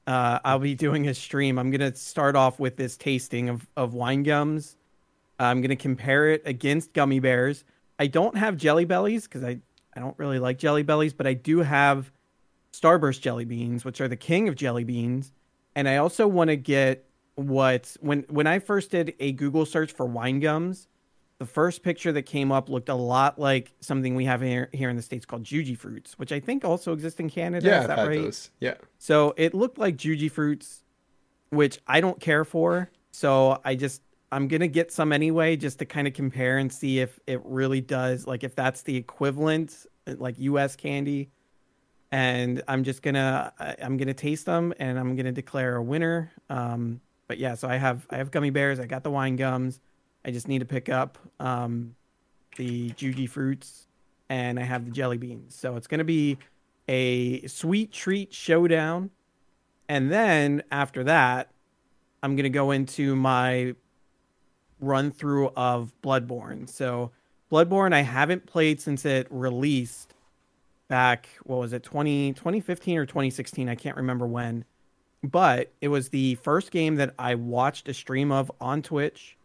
uh, 0.07 0.39
I'll 0.43 0.59
be 0.59 0.75
doing 0.75 1.07
a 1.07 1.13
stream. 1.13 1.59
I'm 1.59 1.71
gonna 1.71 1.95
start 1.95 2.35
off 2.35 2.59
with 2.59 2.75
this 2.75 2.97
tasting 2.97 3.49
of 3.49 3.67
of 3.77 3.93
wine 3.93 4.23
gums. 4.23 4.77
I'm 5.39 5.61
gonna 5.61 5.75
compare 5.75 6.29
it 6.29 6.41
against 6.45 6.93
gummy 6.93 7.19
bears. 7.19 7.63
I 7.99 8.07
don't 8.07 8.37
have 8.37 8.57
jelly 8.57 8.85
bellies 8.85 9.23
because 9.23 9.43
I 9.43 9.59
I 9.95 9.99
don't 9.99 10.17
really 10.17 10.39
like 10.39 10.57
jelly 10.57 10.83
bellies, 10.83 11.13
but 11.13 11.27
I 11.27 11.33
do 11.33 11.59
have 11.59 12.11
Starburst 12.73 13.21
jelly 13.21 13.45
beans, 13.45 13.83
which 13.83 13.99
are 14.01 14.07
the 14.07 14.15
king 14.15 14.47
of 14.47 14.55
jelly 14.55 14.83
beans. 14.83 15.33
And 15.75 15.87
I 15.87 15.97
also 15.97 16.27
want 16.27 16.49
to 16.49 16.55
get 16.55 17.05
what 17.35 17.95
when 18.01 18.25
when 18.29 18.47
I 18.47 18.59
first 18.59 18.91
did 18.91 19.13
a 19.19 19.31
Google 19.31 19.65
search 19.65 19.91
for 19.91 20.05
wine 20.05 20.39
gums, 20.39 20.87
the 21.41 21.47
first 21.47 21.81
picture 21.81 22.11
that 22.11 22.21
came 22.21 22.51
up 22.51 22.69
looked 22.69 22.87
a 22.87 22.93
lot 22.93 23.39
like 23.39 23.73
something 23.79 24.13
we 24.13 24.25
have 24.25 24.41
here, 24.41 24.69
here 24.73 24.91
in 24.91 24.95
the 24.95 25.01
states 25.01 25.25
called 25.25 25.43
Jujyfruits, 25.43 26.11
which 26.13 26.31
I 26.31 26.39
think 26.39 26.63
also 26.63 26.93
exists 26.93 27.19
in 27.19 27.31
Canada. 27.31 27.65
Yeah, 27.65 27.81
is 27.81 27.87
that 27.87 28.07
right? 28.07 28.21
those. 28.21 28.51
Yeah. 28.59 28.75
So 28.99 29.33
it 29.37 29.55
looked 29.55 29.79
like 29.79 29.97
Jujyfruits, 29.97 30.83
which 31.49 31.79
I 31.87 31.99
don't 31.99 32.19
care 32.19 32.45
for. 32.45 32.91
So 33.09 33.59
I 33.65 33.73
just 33.73 34.03
I'm 34.31 34.47
gonna 34.49 34.67
get 34.67 34.91
some 34.91 35.11
anyway, 35.11 35.55
just 35.55 35.79
to 35.79 35.85
kind 35.85 36.07
of 36.07 36.13
compare 36.13 36.59
and 36.59 36.71
see 36.71 36.99
if 36.99 37.19
it 37.25 37.41
really 37.43 37.81
does, 37.81 38.27
like 38.27 38.43
if 38.43 38.53
that's 38.53 38.83
the 38.83 38.95
equivalent, 38.95 39.87
like 40.05 40.37
U.S. 40.37 40.75
candy. 40.75 41.31
And 42.11 42.61
I'm 42.67 42.83
just 42.83 43.01
gonna 43.01 43.51
I'm 43.81 43.97
gonna 43.97 44.13
taste 44.13 44.45
them 44.45 44.75
and 44.77 44.99
I'm 44.99 45.15
gonna 45.15 45.31
declare 45.31 45.77
a 45.77 45.81
winner. 45.81 46.31
Um, 46.51 47.01
but 47.27 47.39
yeah, 47.39 47.55
so 47.55 47.67
I 47.67 47.77
have 47.77 48.05
I 48.11 48.17
have 48.17 48.29
gummy 48.29 48.51
bears. 48.51 48.79
I 48.79 48.85
got 48.85 49.01
the 49.01 49.09
wine 49.09 49.37
gums. 49.37 49.79
I 50.25 50.31
just 50.31 50.47
need 50.47 50.59
to 50.59 50.65
pick 50.65 50.89
up 50.89 51.17
um, 51.39 51.95
the 52.57 52.91
Jujyfruits 52.91 53.85
and 54.29 54.59
I 54.59 54.63
have 54.63 54.85
the 54.85 54.91
jelly 54.91 55.17
beans. 55.17 55.55
So 55.55 55.75
it's 55.75 55.87
gonna 55.87 56.03
be 56.03 56.37
a 56.87 57.45
sweet 57.47 57.91
treat 57.91 58.33
showdown. 58.33 59.09
And 59.87 60.11
then 60.11 60.63
after 60.71 61.03
that, 61.05 61.51
I'm 62.23 62.35
going 62.35 62.43
to 62.43 62.49
go 62.49 62.71
into 62.71 63.15
my 63.15 63.75
run 64.79 65.11
through 65.11 65.49
of 65.55 65.91
Bloodborne. 66.03 66.69
So, 66.69 67.11
Bloodborne, 67.51 67.93
I 67.93 68.01
haven't 68.01 68.45
played 68.45 68.79
since 68.79 69.05
it 69.05 69.27
released 69.29 70.13
back, 70.87 71.27
what 71.43 71.59
was 71.59 71.73
it, 71.73 71.83
20, 71.83 72.33
2015 72.33 72.97
or 72.97 73.05
2016? 73.05 73.69
I 73.69 73.75
can't 73.75 73.97
remember 73.97 74.27
when. 74.27 74.65
But 75.23 75.71
it 75.81 75.87
was 75.89 76.09
the 76.09 76.35
first 76.35 76.71
game 76.71 76.95
that 76.95 77.13
I 77.17 77.35
watched 77.35 77.87
a 77.89 77.93
stream 77.93 78.31
of 78.31 78.51
on 78.59 78.81
Twitch. 78.81 79.37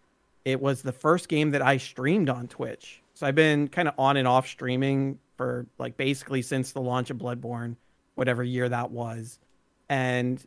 It 0.47 0.61
was 0.61 0.81
the 0.81 0.93
first 0.93 1.29
game 1.29 1.51
that 1.51 1.61
I 1.61 1.77
streamed 1.77 2.31
on 2.31 2.47
Twitch. 2.47 3.03
So 3.15 3.27
I've 3.27 3.35
been 3.35 3.67
kind 3.67 3.89
of 3.89 3.95
on 3.99 4.17
and 4.17 4.29
off 4.29 4.47
streaming 4.47 5.19
for 5.37 5.67
like 5.77 5.97
basically 5.97 6.41
since 6.41 6.71
the 6.71 6.81
launch 6.81 7.11
of 7.11 7.19
Bloodborne, 7.19 7.75
whatever 8.15 8.45
year 8.45 8.69
that 8.69 8.93
was. 8.93 9.41
And 9.89 10.41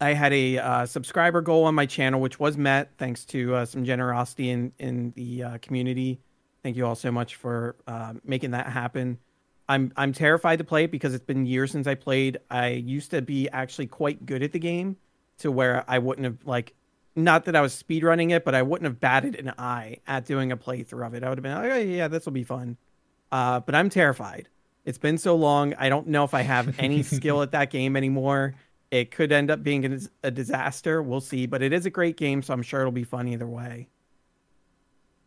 I 0.00 0.14
had 0.14 0.32
a 0.32 0.56
uh, 0.56 0.86
subscriber 0.86 1.42
goal 1.42 1.64
on 1.64 1.74
my 1.74 1.84
channel, 1.84 2.18
which 2.18 2.40
was 2.40 2.56
met 2.56 2.90
thanks 2.96 3.26
to 3.26 3.56
uh, 3.56 3.66
some 3.66 3.84
generosity 3.84 4.48
in 4.48 4.72
in 4.78 5.12
the 5.14 5.42
uh, 5.42 5.58
community. 5.58 6.18
Thank 6.62 6.78
you 6.78 6.86
all 6.86 6.94
so 6.94 7.12
much 7.12 7.34
for 7.34 7.76
uh, 7.86 8.14
making 8.24 8.52
that 8.52 8.68
happen. 8.68 9.18
I'm 9.68 9.92
I'm 9.98 10.14
terrified 10.14 10.60
to 10.60 10.64
play 10.64 10.84
it 10.84 10.90
because 10.90 11.12
it's 11.12 11.26
been 11.26 11.44
years 11.44 11.72
since 11.72 11.86
I 11.86 11.94
played. 11.94 12.38
I 12.50 12.68
used 12.68 13.10
to 13.10 13.20
be 13.20 13.50
actually 13.50 13.88
quite 13.88 14.24
good 14.24 14.42
at 14.42 14.52
the 14.52 14.58
game, 14.58 14.96
to 15.40 15.52
where 15.52 15.84
I 15.86 15.98
wouldn't 15.98 16.24
have 16.24 16.38
like, 16.46 16.72
not 17.24 17.44
that 17.46 17.56
I 17.56 17.60
was 17.60 17.80
speedrunning 17.80 18.30
it, 18.30 18.44
but 18.44 18.54
I 18.54 18.62
wouldn't 18.62 18.86
have 18.86 19.00
batted 19.00 19.34
an 19.36 19.52
eye 19.58 19.98
at 20.06 20.24
doing 20.24 20.52
a 20.52 20.56
playthrough 20.56 21.06
of 21.06 21.14
it. 21.14 21.22
I 21.22 21.28
would 21.28 21.38
have 21.38 21.42
been 21.42 21.54
like, 21.54 21.70
oh, 21.70 21.76
yeah, 21.76 22.08
this 22.08 22.24
will 22.24 22.32
be 22.32 22.44
fun. 22.44 22.76
Uh, 23.30 23.60
but 23.60 23.74
I'm 23.74 23.90
terrified. 23.90 24.48
It's 24.84 24.98
been 24.98 25.18
so 25.18 25.36
long. 25.36 25.74
I 25.74 25.88
don't 25.88 26.06
know 26.08 26.24
if 26.24 26.32
I 26.32 26.42
have 26.42 26.78
any 26.78 27.02
skill 27.02 27.42
at 27.42 27.52
that 27.52 27.70
game 27.70 27.96
anymore. 27.96 28.54
It 28.90 29.10
could 29.10 29.32
end 29.32 29.50
up 29.50 29.62
being 29.62 29.84
a, 29.84 29.98
a 30.22 30.30
disaster. 30.30 31.02
We'll 31.02 31.20
see. 31.20 31.46
But 31.46 31.62
it 31.62 31.72
is 31.72 31.84
a 31.84 31.90
great 31.90 32.16
game, 32.16 32.42
so 32.42 32.54
I'm 32.54 32.62
sure 32.62 32.80
it'll 32.80 32.92
be 32.92 33.04
fun 33.04 33.28
either 33.28 33.46
way. 33.46 33.88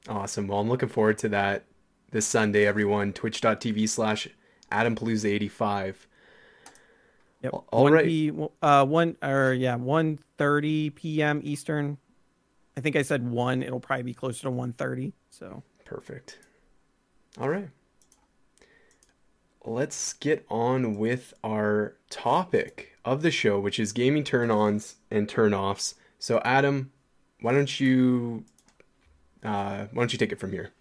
Awesome. 0.09 0.47
Well, 0.47 0.59
I'm 0.59 0.69
looking 0.69 0.89
forward 0.89 1.19
to 1.19 1.29
that 1.29 1.65
this 2.09 2.25
Sunday, 2.25 2.65
everyone. 2.65 3.13
Twitch.tv 3.13 3.87
slash 3.87 4.27
AdamPalooza85. 4.71 5.95
Yep. 7.43 7.53
All- 7.71 7.83
1 7.83 7.93
right. 7.93 8.05
P, 8.05 8.31
uh, 8.61 8.85
one 8.85 9.17
or 9.23 9.53
yeah, 9.53 9.75
one 9.75 10.19
thirty 10.37 10.89
p.m. 10.91 11.41
Eastern. 11.43 11.97
I 12.77 12.81
think 12.81 12.95
I 12.95 13.01
said 13.01 13.27
one. 13.27 13.63
It'll 13.63 13.79
probably 13.79 14.03
be 14.03 14.13
closer 14.13 14.43
to 14.43 14.51
one 14.51 14.73
thirty. 14.73 15.13
So 15.29 15.63
Perfect. 15.85 16.39
All 17.39 17.49
right. 17.49 17.69
Let's 19.65 20.13
get 20.13 20.45
on 20.49 20.95
with 20.95 21.33
our 21.43 21.95
topic 22.09 22.97
of 23.05 23.21
the 23.21 23.29
show, 23.31 23.59
which 23.59 23.79
is 23.79 23.91
gaming 23.91 24.23
turn 24.23 24.49
ons 24.49 24.95
and 25.11 25.27
turn 25.29 25.53
offs. 25.53 25.95
So, 26.17 26.41
Adam, 26.45 26.91
why 27.41 27.51
don't 27.51 27.79
you 27.79 28.45
uh, 29.43 29.87
why 29.91 30.01
don't 30.01 30.13
you 30.13 30.19
take 30.19 30.31
it 30.31 30.39
from 30.39 30.51
here? 30.51 30.71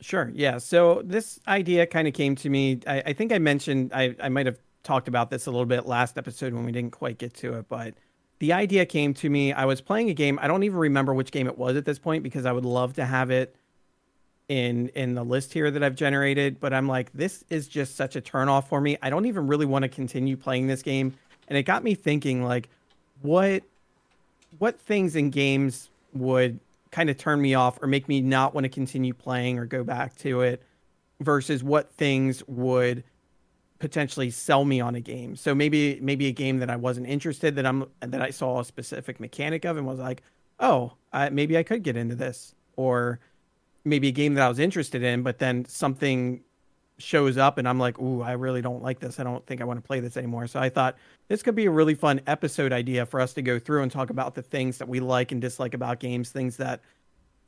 Sure. 0.00 0.30
Yeah. 0.34 0.58
So 0.58 1.02
this 1.04 1.38
idea 1.46 1.86
kind 1.86 2.08
of 2.08 2.14
came 2.14 2.34
to 2.36 2.48
me. 2.48 2.80
I, 2.86 3.02
I 3.06 3.12
think 3.12 3.32
I 3.32 3.38
mentioned 3.38 3.92
I, 3.94 4.16
I 4.20 4.28
might 4.28 4.46
have 4.46 4.58
talked 4.84 5.08
about 5.08 5.30
this 5.30 5.46
a 5.46 5.50
little 5.50 5.66
bit 5.66 5.86
last 5.86 6.16
episode 6.16 6.52
when 6.52 6.64
we 6.64 6.70
didn't 6.70 6.92
quite 6.92 7.18
get 7.18 7.34
to 7.34 7.54
it, 7.54 7.66
but 7.68 7.94
the 8.38 8.52
idea 8.52 8.86
came 8.86 9.14
to 9.14 9.30
me. 9.30 9.52
I 9.52 9.64
was 9.64 9.80
playing 9.80 10.10
a 10.10 10.14
game. 10.14 10.38
I 10.40 10.46
don't 10.46 10.62
even 10.62 10.78
remember 10.78 11.14
which 11.14 11.32
game 11.32 11.46
it 11.46 11.58
was 11.58 11.76
at 11.76 11.84
this 11.84 11.98
point 11.98 12.22
because 12.22 12.46
I 12.46 12.52
would 12.52 12.64
love 12.64 12.94
to 12.94 13.04
have 13.04 13.30
it 13.30 13.56
in 14.48 14.88
in 14.88 15.14
the 15.14 15.24
list 15.24 15.52
here 15.52 15.70
that 15.70 15.82
I've 15.82 15.94
generated, 15.94 16.60
but 16.60 16.74
I'm 16.74 16.86
like, 16.86 17.12
this 17.12 17.44
is 17.48 17.66
just 17.66 17.96
such 17.96 18.14
a 18.14 18.20
turnoff 18.20 18.68
for 18.68 18.80
me. 18.80 18.98
I 19.02 19.10
don't 19.10 19.24
even 19.24 19.46
really 19.46 19.66
want 19.66 19.84
to 19.84 19.88
continue 19.88 20.36
playing 20.36 20.66
this 20.66 20.82
game. 20.82 21.14
And 21.48 21.56
it 21.56 21.62
got 21.62 21.82
me 21.82 21.94
thinking 21.94 22.44
like 22.44 22.68
what 23.22 23.62
what 24.58 24.78
things 24.80 25.16
in 25.16 25.30
games 25.30 25.88
would 26.12 26.60
kind 26.90 27.10
of 27.10 27.16
turn 27.16 27.40
me 27.40 27.54
off 27.54 27.82
or 27.82 27.88
make 27.88 28.08
me 28.08 28.20
not 28.20 28.54
want 28.54 28.64
to 28.64 28.68
continue 28.68 29.14
playing 29.14 29.58
or 29.58 29.64
go 29.64 29.82
back 29.82 30.14
to 30.16 30.42
it 30.42 30.62
versus 31.20 31.64
what 31.64 31.90
things 31.92 32.46
would 32.46 33.02
potentially 33.84 34.30
sell 34.30 34.64
me 34.64 34.80
on 34.80 34.94
a 34.94 35.00
game. 35.00 35.36
So 35.36 35.54
maybe 35.54 35.98
maybe 36.00 36.26
a 36.26 36.32
game 36.32 36.58
that 36.60 36.70
I 36.70 36.76
wasn't 36.76 37.06
interested 37.06 37.54
that 37.56 37.66
I'm 37.66 37.84
that 38.00 38.22
I 38.22 38.30
saw 38.30 38.60
a 38.60 38.64
specific 38.64 39.20
mechanic 39.20 39.66
of 39.66 39.76
and 39.76 39.86
was 39.86 39.98
like, 39.98 40.22
"Oh, 40.58 40.94
I, 41.12 41.28
maybe 41.28 41.58
I 41.58 41.62
could 41.62 41.82
get 41.82 41.94
into 41.94 42.14
this." 42.14 42.54
Or 42.76 43.20
maybe 43.84 44.08
a 44.08 44.10
game 44.10 44.32
that 44.34 44.42
I 44.42 44.48
was 44.48 44.58
interested 44.58 45.02
in, 45.02 45.22
but 45.22 45.38
then 45.38 45.66
something 45.66 46.40
shows 46.96 47.36
up 47.36 47.58
and 47.58 47.68
I'm 47.68 47.78
like, 47.78 47.98
"Ooh, 47.98 48.22
I 48.22 48.32
really 48.32 48.62
don't 48.62 48.82
like 48.82 49.00
this. 49.00 49.20
I 49.20 49.22
don't 49.22 49.44
think 49.46 49.60
I 49.60 49.64
want 49.64 49.76
to 49.82 49.86
play 49.86 50.00
this 50.00 50.16
anymore." 50.16 50.46
So 50.46 50.58
I 50.60 50.70
thought 50.70 50.96
this 51.28 51.42
could 51.42 51.54
be 51.54 51.66
a 51.66 51.70
really 51.70 51.94
fun 51.94 52.22
episode 52.26 52.72
idea 52.72 53.04
for 53.04 53.20
us 53.20 53.34
to 53.34 53.42
go 53.42 53.58
through 53.58 53.82
and 53.82 53.92
talk 53.92 54.08
about 54.08 54.34
the 54.34 54.40
things 54.40 54.78
that 54.78 54.88
we 54.88 55.00
like 55.00 55.30
and 55.30 55.42
dislike 55.42 55.74
about 55.74 56.00
games, 56.00 56.30
things 56.30 56.56
that 56.56 56.80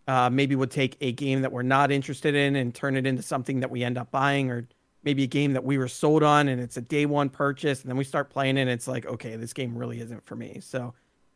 uh, 0.06 0.28
maybe 0.28 0.54
would 0.54 0.70
take 0.70 0.98
a 1.00 1.12
game 1.12 1.40
that 1.40 1.50
we're 1.50 1.62
not 1.62 1.90
interested 1.90 2.34
in 2.34 2.56
and 2.56 2.74
turn 2.74 2.94
it 2.94 3.06
into 3.06 3.22
something 3.22 3.60
that 3.60 3.70
we 3.70 3.82
end 3.82 3.96
up 3.96 4.10
buying, 4.10 4.50
or 4.50 4.68
maybe 5.06 5.22
a 5.22 5.28
game 5.28 5.52
that 5.52 5.64
we 5.64 5.78
were 5.78 5.86
sold 5.86 6.24
on 6.24 6.48
and 6.48 6.60
it's 6.60 6.76
a 6.76 6.82
day 6.82 7.06
one 7.06 7.30
purchase, 7.30 7.80
and 7.80 7.88
then 7.88 7.96
we 7.96 8.04
start 8.04 8.28
playing 8.28 8.58
it 8.58 8.62
and 8.62 8.70
it's 8.70 8.88
like, 8.88 9.06
okay, 9.06 9.36
this 9.36 9.52
game 9.52 9.78
really 9.78 10.00
isn't 10.00 10.26
for 10.26 10.34
me. 10.34 10.58
So 10.60 10.94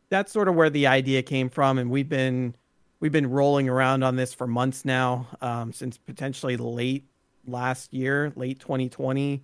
that's 0.09 0.31
sort 0.31 0.49
of 0.49 0.55
where 0.55 0.69
the 0.69 0.87
idea 0.87 1.23
came 1.23 1.49
from, 1.49 1.79
and 1.79 1.89
we've 1.89 2.09
been 2.09 2.53
we've 2.99 3.13
been 3.13 3.29
rolling 3.29 3.69
around 3.69 4.03
on 4.03 4.17
this 4.17 4.33
for 4.33 4.45
months 4.45 4.83
now, 4.83 5.25
um, 5.39 5.71
since 5.71 5.97
potentially 5.97 6.57
late 6.57 7.05
last 7.47 7.93
year, 7.93 8.33
late 8.35 8.59
2020, 8.59 9.41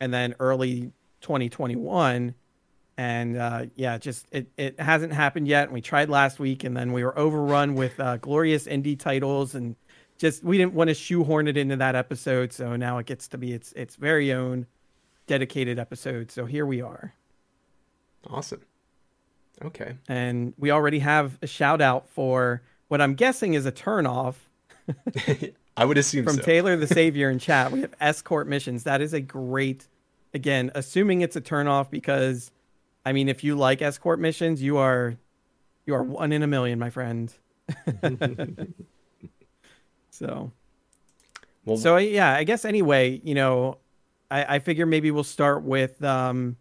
and 0.00 0.14
then 0.14 0.34
early 0.40 0.90
2021 1.20 2.34
and 2.98 3.36
uh, 3.36 3.66
yeah, 3.76 3.96
just 3.96 4.26
it, 4.32 4.48
it 4.56 4.80
hasn't 4.80 5.12
happened 5.12 5.46
yet. 5.46 5.64
And 5.64 5.72
we 5.72 5.80
tried 5.80 6.10
last 6.10 6.40
week, 6.40 6.64
and 6.64 6.76
then 6.76 6.92
we 6.92 7.04
were 7.04 7.16
overrun 7.16 7.76
with 7.76 7.98
uh, 8.00 8.16
glorious 8.16 8.66
indie 8.66 8.98
titles, 8.98 9.54
and 9.54 9.76
just 10.18 10.42
we 10.44 10.58
didn't 10.58 10.74
want 10.74 10.88
to 10.88 10.94
shoehorn 10.94 11.48
it 11.48 11.56
into 11.56 11.76
that 11.76 11.94
episode. 11.94 12.52
So 12.52 12.76
now 12.76 12.98
it 12.98 13.06
gets 13.06 13.28
to 13.28 13.38
be 13.38 13.52
its 13.52 13.72
its 13.72 13.96
very 13.96 14.32
own 14.32 14.66
dedicated 15.26 15.78
episode. 15.78 16.30
So 16.30 16.44
here 16.46 16.66
we 16.66 16.80
are, 16.82 17.14
Awesome. 18.28 18.62
Okay. 19.62 19.96
and 20.08 20.54
we 20.58 20.70
already 20.70 21.00
have 21.00 21.38
a 21.42 21.46
shout 21.46 21.80
out 21.80 22.08
for 22.08 22.62
what 22.88 23.00
I'm 23.00 23.14
guessing 23.14 23.54
is 23.54 23.66
a 23.66 23.72
turnoff 23.72 24.34
I 25.76 25.84
would 25.84 25.98
assume 25.98 26.24
from 26.24 26.36
so. 26.36 26.42
Taylor 26.42 26.76
the 26.76 26.86
Savior 27.00 27.28
in 27.30 27.38
chat. 27.38 27.70
We 27.72 27.80
have 27.82 27.94
escort 28.00 28.48
missions. 28.48 28.84
That 28.84 29.00
is 29.00 29.12
a 29.12 29.20
great, 29.20 29.86
again, 30.34 30.70
assuming 30.74 31.20
it's 31.20 31.36
a 31.36 31.40
turnoff 31.40 31.90
because, 31.90 32.50
I 33.04 33.12
mean, 33.12 33.28
if 33.28 33.44
you 33.44 33.54
like 33.56 33.82
escort 33.82 34.18
missions, 34.18 34.62
you 34.62 34.78
are, 34.78 35.16
you 35.86 35.94
are 35.94 36.02
one 36.02 36.32
in 36.32 36.42
a 36.42 36.46
million, 36.46 36.78
my 36.78 36.90
friend. 36.90 37.32
so, 40.18 40.50
well, 41.64 41.76
so 41.76 41.96
yeah, 41.96 42.34
I 42.34 42.44
guess 42.44 42.64
anyway, 42.64 43.20
you 43.22 43.34
know, 43.34 43.78
I, 44.30 44.56
I 44.56 44.58
figure 44.58 44.86
maybe 44.86 45.10
we'll 45.10 45.24
start 45.24 45.62
with, 45.62 46.02
um, 46.02 46.56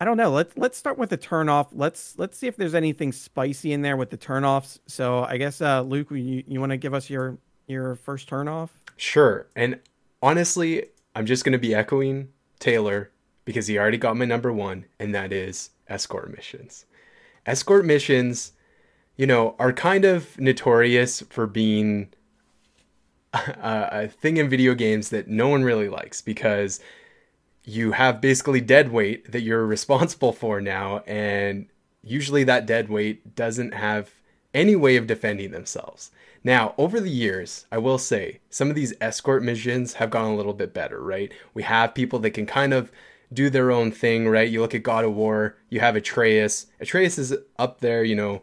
I 0.00 0.04
don't 0.04 0.16
know. 0.16 0.32
Let's 0.32 0.56
let's 0.56 0.76
start 0.76 0.98
with 0.98 1.10
the 1.10 1.18
turnoff. 1.18 1.68
Let's 1.70 2.18
let's 2.18 2.36
see 2.36 2.48
if 2.48 2.56
there's 2.56 2.74
anything 2.74 3.12
spicy 3.12 3.72
in 3.72 3.82
there 3.82 3.96
with 3.96 4.10
the 4.10 4.18
turnoffs. 4.18 4.80
So 4.88 5.22
I 5.22 5.36
guess 5.36 5.60
uh, 5.60 5.82
Luke, 5.82 6.08
you 6.10 6.42
you 6.44 6.58
want 6.58 6.70
to 6.70 6.76
give 6.76 6.92
us 6.92 7.08
your 7.08 7.38
your 7.68 7.94
first 7.94 8.28
turnoff? 8.28 8.70
Sure. 8.96 9.46
And 9.54 9.78
honestly, 10.20 10.86
I'm 11.14 11.24
just 11.24 11.44
going 11.44 11.52
to 11.52 11.58
be 11.58 11.72
echoing 11.72 12.30
Taylor 12.58 13.12
because 13.44 13.68
he 13.68 13.78
already 13.78 13.96
got 13.96 14.16
my 14.16 14.24
number 14.24 14.52
one, 14.52 14.86
and 14.98 15.14
that 15.14 15.32
is 15.32 15.70
escort 15.88 16.34
missions. 16.34 16.84
Escort 17.46 17.84
missions, 17.84 18.52
you 19.16 19.26
know, 19.26 19.54
are 19.58 19.72
kind 19.72 20.04
of 20.04 20.38
notorious 20.38 21.20
for 21.30 21.46
being 21.46 22.08
a, 23.32 23.88
a 23.92 24.08
thing 24.08 24.36
in 24.36 24.48
video 24.48 24.74
games 24.74 25.10
that 25.10 25.28
no 25.28 25.48
one 25.48 25.64
really 25.64 25.88
likes 25.88 26.20
because 26.20 26.80
you 27.64 27.92
have 27.92 28.20
basically 28.20 28.60
dead 28.60 28.90
weight 28.90 29.30
that 29.32 29.42
you're 29.42 29.66
responsible 29.76 30.32
for 30.32 30.60
now, 30.60 30.98
and 31.06 31.66
usually 32.02 32.44
that 32.44 32.66
dead 32.66 32.88
weight 32.88 33.34
doesn't 33.36 33.74
have 33.74 34.10
any 34.54 34.76
way 34.76 34.96
of 34.96 35.06
defending 35.06 35.50
themselves. 35.50 36.10
Now, 36.44 36.74
over 36.76 37.00
the 37.00 37.10
years, 37.10 37.66
I 37.70 37.78
will 37.78 37.98
say 37.98 38.40
some 38.50 38.68
of 38.68 38.74
these 38.74 38.94
escort 39.00 39.42
missions 39.42 39.94
have 39.94 40.10
gone 40.10 40.32
a 40.32 40.34
little 40.34 40.52
bit 40.52 40.74
better, 40.74 41.00
right? 41.00 41.32
We 41.54 41.62
have 41.62 41.94
people 41.94 42.18
that 42.20 42.32
can 42.32 42.46
kind 42.46 42.74
of 42.74 42.90
do 43.32 43.48
their 43.48 43.70
own 43.70 43.92
thing, 43.92 44.28
right? 44.28 44.50
You 44.50 44.60
look 44.60 44.74
at 44.74 44.82
God 44.82 45.04
of 45.04 45.14
War, 45.14 45.56
you 45.70 45.80
have 45.80 45.94
Atreus. 45.96 46.66
Atreus 46.80 47.16
is 47.16 47.34
up 47.58 47.80
there, 47.80 48.02
you 48.02 48.16
know, 48.16 48.42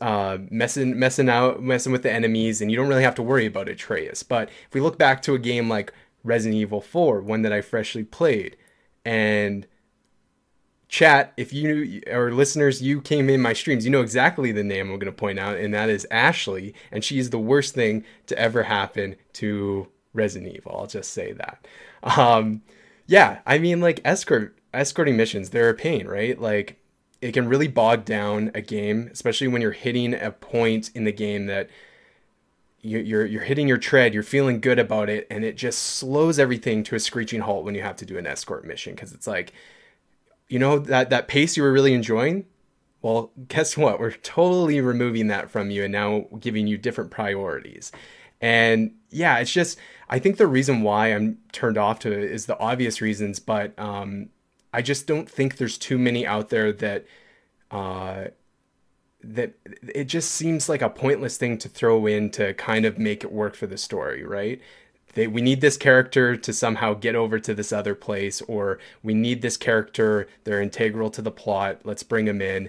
uh, 0.00 0.38
messing 0.50 0.98
messing 0.98 1.28
out, 1.28 1.62
messing 1.62 1.92
with 1.92 2.02
the 2.02 2.12
enemies, 2.12 2.60
and 2.60 2.70
you 2.70 2.76
don't 2.76 2.88
really 2.88 3.02
have 3.02 3.14
to 3.16 3.22
worry 3.22 3.46
about 3.46 3.68
Atreus. 3.68 4.22
But 4.22 4.48
if 4.48 4.74
we 4.74 4.80
look 4.80 4.98
back 4.98 5.22
to 5.22 5.34
a 5.34 5.38
game 5.38 5.68
like 5.68 5.92
Resident 6.24 6.60
Evil 6.60 6.80
4, 6.80 7.20
one 7.20 7.42
that 7.42 7.52
I 7.52 7.60
freshly 7.60 8.04
played, 8.04 8.56
and 9.04 9.66
chat, 10.88 11.32
if 11.36 11.52
you 11.52 12.02
or 12.10 12.32
listeners, 12.32 12.82
you 12.82 13.00
came 13.00 13.28
in 13.28 13.40
my 13.40 13.52
streams, 13.52 13.84
you 13.84 13.90
know 13.90 14.02
exactly 14.02 14.52
the 14.52 14.64
name 14.64 14.90
I'm 14.90 14.98
going 14.98 15.12
to 15.12 15.12
point 15.12 15.38
out, 15.38 15.56
and 15.56 15.74
that 15.74 15.90
is 15.90 16.06
Ashley, 16.10 16.74
and 16.90 17.04
she 17.04 17.18
is 17.18 17.30
the 17.30 17.38
worst 17.38 17.74
thing 17.74 18.04
to 18.26 18.38
ever 18.38 18.64
happen 18.64 19.16
to 19.34 19.88
Resident 20.14 20.54
Evil. 20.54 20.76
I'll 20.78 20.86
just 20.86 21.12
say 21.12 21.32
that. 21.32 21.66
Um, 22.02 22.62
yeah, 23.06 23.40
I 23.46 23.58
mean, 23.58 23.80
like 23.80 24.00
escort 24.04 24.58
escorting 24.72 25.16
missions, 25.16 25.50
they're 25.50 25.70
a 25.70 25.74
pain, 25.74 26.06
right? 26.06 26.40
Like 26.40 26.78
it 27.20 27.32
can 27.32 27.48
really 27.48 27.68
bog 27.68 28.04
down 28.04 28.50
a 28.54 28.60
game, 28.60 29.08
especially 29.12 29.48
when 29.48 29.62
you're 29.62 29.72
hitting 29.72 30.14
a 30.14 30.30
point 30.30 30.90
in 30.94 31.04
the 31.04 31.12
game 31.12 31.46
that 31.46 31.70
you're 32.80 33.26
you're 33.26 33.42
hitting 33.42 33.66
your 33.66 33.78
tread, 33.78 34.14
you're 34.14 34.22
feeling 34.22 34.60
good 34.60 34.78
about 34.78 35.08
it, 35.08 35.26
and 35.30 35.44
it 35.44 35.56
just 35.56 35.78
slows 35.78 36.38
everything 36.38 36.84
to 36.84 36.94
a 36.94 37.00
screeching 37.00 37.40
halt 37.40 37.64
when 37.64 37.74
you 37.74 37.82
have 37.82 37.96
to 37.96 38.06
do 38.06 38.18
an 38.18 38.26
escort 38.26 38.64
mission 38.64 38.94
because 38.94 39.12
it's 39.12 39.26
like 39.26 39.52
you 40.48 40.58
know 40.58 40.78
that 40.78 41.10
that 41.10 41.28
pace 41.28 41.56
you 41.56 41.62
were 41.62 41.72
really 41.72 41.94
enjoying? 41.94 42.44
Well 43.02 43.32
guess 43.48 43.76
what? 43.76 43.98
We're 43.98 44.12
totally 44.12 44.80
removing 44.80 45.26
that 45.28 45.50
from 45.50 45.70
you 45.70 45.84
and 45.84 45.92
now 45.92 46.26
giving 46.38 46.66
you 46.66 46.78
different 46.78 47.10
priorities. 47.10 47.92
And 48.40 48.92
yeah 49.10 49.38
it's 49.38 49.52
just 49.52 49.78
i 50.08 50.18
think 50.18 50.36
the 50.36 50.46
reason 50.46 50.82
why 50.82 51.08
i'm 51.08 51.38
turned 51.52 51.78
off 51.78 51.98
to 51.98 52.12
it 52.12 52.30
is 52.30 52.46
the 52.46 52.58
obvious 52.58 53.00
reasons 53.00 53.38
but 53.38 53.76
um, 53.78 54.28
i 54.76 54.82
just 54.82 55.06
don't 55.06 55.28
think 55.28 55.56
there's 55.56 55.78
too 55.78 55.98
many 55.98 56.26
out 56.26 56.50
there 56.50 56.72
that 56.72 57.04
uh, 57.70 58.26
that 59.22 59.54
it 59.94 60.04
just 60.04 60.30
seems 60.30 60.68
like 60.68 60.82
a 60.82 60.90
pointless 60.90 61.36
thing 61.36 61.58
to 61.58 61.68
throw 61.68 62.06
in 62.06 62.30
to 62.30 62.54
kind 62.54 62.84
of 62.84 62.98
make 62.98 63.24
it 63.24 63.32
work 63.32 63.56
for 63.56 63.66
the 63.66 63.78
story 63.78 64.22
right? 64.22 64.60
They, 65.14 65.26
we 65.26 65.40
need 65.40 65.62
this 65.62 65.78
character 65.78 66.36
to 66.36 66.52
somehow 66.52 66.92
get 66.92 67.14
over 67.14 67.38
to 67.38 67.54
this 67.54 67.72
other 67.72 67.94
place 67.94 68.42
or 68.42 68.78
we 69.02 69.14
need 69.14 69.40
this 69.40 69.56
character 69.56 70.28
they're 70.44 70.60
integral 70.60 71.10
to 71.10 71.22
the 71.22 71.30
plot 71.30 71.80
let's 71.84 72.02
bring 72.02 72.26
them 72.26 72.40
in. 72.40 72.68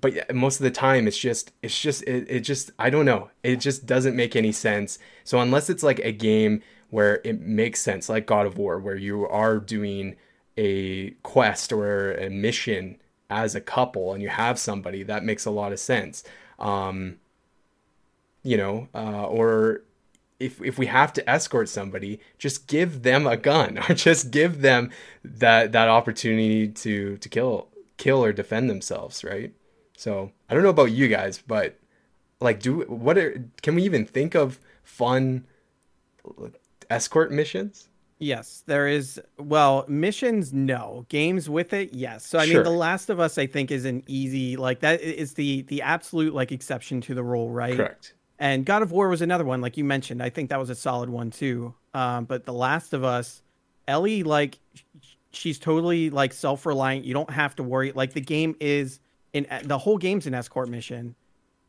But 0.00 0.34
most 0.34 0.60
of 0.60 0.64
the 0.64 0.70
time 0.70 1.06
it's 1.06 1.18
just 1.18 1.52
it's 1.60 1.78
just 1.78 2.02
it, 2.04 2.26
it 2.28 2.40
just 2.40 2.70
i 2.78 2.88
don't 2.88 3.04
know. 3.04 3.30
It 3.42 3.56
just 3.56 3.84
doesn't 3.84 4.16
make 4.16 4.36
any 4.36 4.52
sense. 4.52 4.98
So 5.24 5.40
unless 5.40 5.68
it's 5.68 5.82
like 5.82 5.98
a 5.98 6.12
game 6.12 6.62
where 6.88 7.20
it 7.24 7.40
makes 7.40 7.80
sense 7.80 8.08
like 8.10 8.26
god 8.26 8.46
of 8.46 8.58
war 8.58 8.78
where 8.78 8.96
you 8.96 9.26
are 9.26 9.58
doing 9.58 10.14
a 10.56 11.10
quest 11.22 11.72
or 11.72 12.14
a 12.14 12.28
mission 12.28 12.96
as 13.30 13.54
a 13.54 13.60
couple 13.60 14.12
and 14.12 14.22
you 14.22 14.28
have 14.28 14.58
somebody 14.58 15.02
that 15.02 15.24
makes 15.24 15.46
a 15.46 15.50
lot 15.50 15.72
of 15.72 15.80
sense 15.80 16.22
um 16.58 17.16
you 18.42 18.56
know 18.56 18.88
uh, 18.94 19.26
or 19.26 19.82
if 20.42 20.60
if 20.60 20.78
we 20.78 20.86
have 20.86 21.12
to 21.12 21.30
escort 21.30 21.68
somebody, 21.68 22.20
just 22.36 22.66
give 22.66 23.02
them 23.02 23.26
a 23.26 23.36
gun 23.36 23.78
or 23.88 23.94
just 23.94 24.30
give 24.30 24.60
them 24.60 24.90
that 25.24 25.72
that 25.72 25.88
opportunity 25.88 26.68
to 26.68 27.16
to 27.18 27.28
kill 27.28 27.68
kill 27.96 28.24
or 28.24 28.32
defend 28.32 28.68
themselves, 28.68 29.22
right? 29.24 29.52
So 29.96 30.32
I 30.50 30.54
don't 30.54 30.62
know 30.62 30.70
about 30.70 30.90
you 30.90 31.08
guys, 31.08 31.38
but 31.38 31.78
like, 32.40 32.60
do 32.60 32.80
what 32.82 33.16
are 33.16 33.44
can 33.62 33.76
we 33.76 33.84
even 33.84 34.04
think 34.04 34.34
of 34.34 34.58
fun 34.82 35.46
escort 36.90 37.30
missions? 37.30 37.88
Yes, 38.22 38.62
there 38.66 38.86
is. 38.86 39.20
Well, 39.36 39.84
missions, 39.88 40.52
no. 40.52 41.06
Games 41.08 41.50
with 41.50 41.72
it, 41.72 41.92
yes. 41.92 42.24
So 42.24 42.38
I 42.38 42.46
sure. 42.46 42.56
mean, 42.56 42.64
The 42.64 42.70
Last 42.70 43.10
of 43.10 43.18
Us, 43.18 43.36
I 43.36 43.46
think, 43.46 43.72
is 43.72 43.84
an 43.84 44.04
easy 44.06 44.56
like 44.56 44.80
that 44.80 45.00
is 45.00 45.34
the 45.34 45.62
the 45.62 45.82
absolute 45.82 46.32
like 46.32 46.52
exception 46.52 47.00
to 47.02 47.14
the 47.14 47.22
rule, 47.22 47.50
right? 47.50 47.76
Correct. 47.76 48.14
And 48.38 48.64
God 48.64 48.82
of 48.82 48.92
War 48.92 49.08
was 49.08 49.22
another 49.22 49.44
one, 49.44 49.60
like 49.60 49.76
you 49.76 49.84
mentioned. 49.84 50.22
I 50.22 50.30
think 50.30 50.50
that 50.50 50.58
was 50.58 50.70
a 50.70 50.74
solid 50.74 51.10
one 51.10 51.30
too. 51.30 51.74
Um, 51.94 52.24
but 52.24 52.44
The 52.44 52.52
Last 52.52 52.92
of 52.92 53.02
Us, 53.02 53.42
Ellie, 53.88 54.22
like 54.22 54.58
she's 55.32 55.58
totally 55.58 56.10
like 56.10 56.32
self 56.32 56.64
reliant. 56.64 57.04
You 57.04 57.14
don't 57.14 57.30
have 57.30 57.56
to 57.56 57.62
worry. 57.64 57.90
Like 57.90 58.12
the 58.12 58.20
game 58.20 58.54
is 58.60 59.00
in 59.32 59.46
the 59.64 59.78
whole 59.78 59.98
game's 59.98 60.28
an 60.28 60.34
escort 60.34 60.68
mission, 60.68 61.16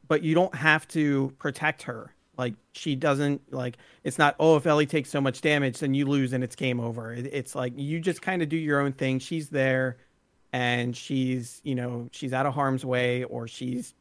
but 0.08 0.22
you 0.22 0.36
don't 0.36 0.54
have 0.54 0.88
to 0.90 1.34
protect 1.40 1.84
her. 1.84 2.13
Like 2.38 2.56
she 2.74 2.96
doesn't 2.96 3.54
like 3.54 3.78
it's 4.04 4.18
not 4.18 4.36
oh 4.40 4.56
if 4.56 4.66
Ellie 4.66 4.86
takes 4.88 5.10
so 5.10 5.22
much 5.22 5.42
damage 5.42 5.80
then 5.80 5.94
you 5.94 6.06
lose 6.06 6.34
and 6.34 6.44
it's 6.44 6.56
game 6.56 6.80
over. 6.80 7.14
It, 7.14 7.28
it's 7.28 7.56
like 7.56 7.74
you 7.76 8.00
just 8.00 8.22
kind 8.22 8.42
of 8.42 8.50
do 8.50 8.58
your 8.58 8.82
own 8.82 8.94
thing. 8.94 9.20
She's 9.20 9.50
there 9.50 9.98
and 10.52 10.96
she's 10.96 11.62
you 11.64 11.76
know 11.76 12.08
she's 12.12 12.34
out 12.34 12.46
of 12.46 12.54
harm's 12.54 12.86
way 12.86 13.24
or 13.26 13.48
she's 13.48 13.94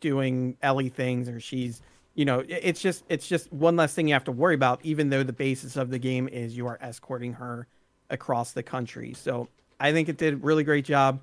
doing 0.00 0.56
Ellie 0.62 0.88
things 0.88 1.28
or 1.28 1.40
she's 1.40 1.82
you 2.18 2.24
know 2.24 2.42
it's 2.48 2.80
just 2.80 3.04
it's 3.08 3.28
just 3.28 3.50
one 3.52 3.76
less 3.76 3.94
thing 3.94 4.08
you 4.08 4.14
have 4.14 4.24
to 4.24 4.32
worry 4.32 4.56
about 4.56 4.80
even 4.82 5.08
though 5.08 5.22
the 5.22 5.32
basis 5.32 5.76
of 5.76 5.90
the 5.90 5.98
game 5.98 6.28
is 6.28 6.56
you 6.56 6.66
are 6.66 6.76
escorting 6.80 7.32
her 7.32 7.68
across 8.10 8.52
the 8.52 8.62
country 8.62 9.14
so 9.14 9.48
i 9.78 9.92
think 9.92 10.08
it 10.08 10.16
did 10.16 10.34
a 10.34 10.36
really 10.38 10.64
great 10.64 10.84
job 10.84 11.20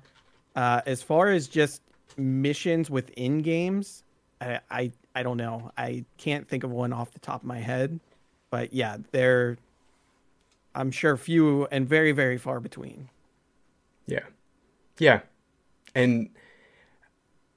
uh, 0.56 0.80
as 0.86 1.02
far 1.02 1.28
as 1.28 1.48
just 1.48 1.82
missions 2.16 2.88
within 2.88 3.42
games 3.42 4.04
I, 4.40 4.60
I 4.70 4.92
i 5.16 5.22
don't 5.22 5.36
know 5.36 5.72
i 5.76 6.04
can't 6.18 6.48
think 6.48 6.62
of 6.62 6.70
one 6.70 6.92
off 6.92 7.10
the 7.12 7.18
top 7.18 7.42
of 7.42 7.46
my 7.46 7.58
head 7.58 7.98
but 8.50 8.72
yeah 8.72 8.96
they're 9.10 9.58
i'm 10.74 10.90
sure 10.90 11.16
few 11.16 11.66
and 11.72 11.88
very 11.88 12.12
very 12.12 12.38
far 12.38 12.60
between 12.60 13.08
yeah 14.06 14.24
yeah 14.98 15.20
and 15.94 16.30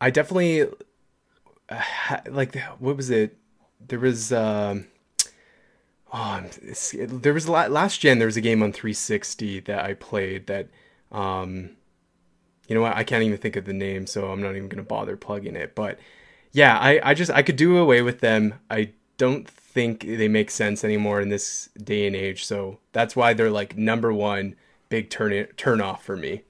i 0.01 0.09
definitely 0.09 0.65
like 2.29 2.55
what 2.79 2.97
was 2.97 3.09
it? 3.09 3.37
There 3.87 3.99
was 3.99 4.31
um, 4.31 4.87
oh, 6.13 6.43
there 6.93 7.33
was 7.33 7.45
a 7.45 7.51
lot, 7.51 7.71
last 7.71 7.99
gen. 7.99 8.19
There 8.19 8.25
was 8.25 8.37
a 8.37 8.41
game 8.41 8.61
on 8.61 8.71
360 8.71 9.61
that 9.61 9.83
I 9.83 9.93
played 9.93 10.47
that 10.47 10.67
um, 11.11 11.71
you 12.67 12.75
know 12.75 12.81
what? 12.81 12.95
I 12.95 13.03
can't 13.03 13.23
even 13.23 13.37
think 13.37 13.55
of 13.55 13.65
the 13.65 13.73
name, 13.73 14.05
so 14.05 14.31
I'm 14.31 14.41
not 14.41 14.55
even 14.55 14.69
gonna 14.69 14.83
bother 14.83 15.17
plugging 15.17 15.55
it. 15.55 15.75
But 15.75 15.99
yeah, 16.51 16.77
I 16.77 16.99
I 17.03 17.13
just 17.13 17.31
I 17.31 17.41
could 17.41 17.55
do 17.55 17.77
away 17.77 18.01
with 18.01 18.19
them. 18.19 18.55
I 18.69 18.93
don't 19.17 19.47
think 19.47 20.01
they 20.01 20.27
make 20.27 20.49
sense 20.49 20.83
anymore 20.83 21.21
in 21.21 21.29
this 21.29 21.69
day 21.83 22.07
and 22.07 22.15
age. 22.15 22.45
So 22.45 22.79
that's 22.91 23.15
why 23.15 23.33
they're 23.33 23.51
like 23.51 23.77
number 23.77 24.11
one 24.11 24.55
big 24.89 25.09
turn 25.09 25.45
turn 25.57 25.81
off 25.81 26.03
for 26.03 26.17
me. 26.17 26.43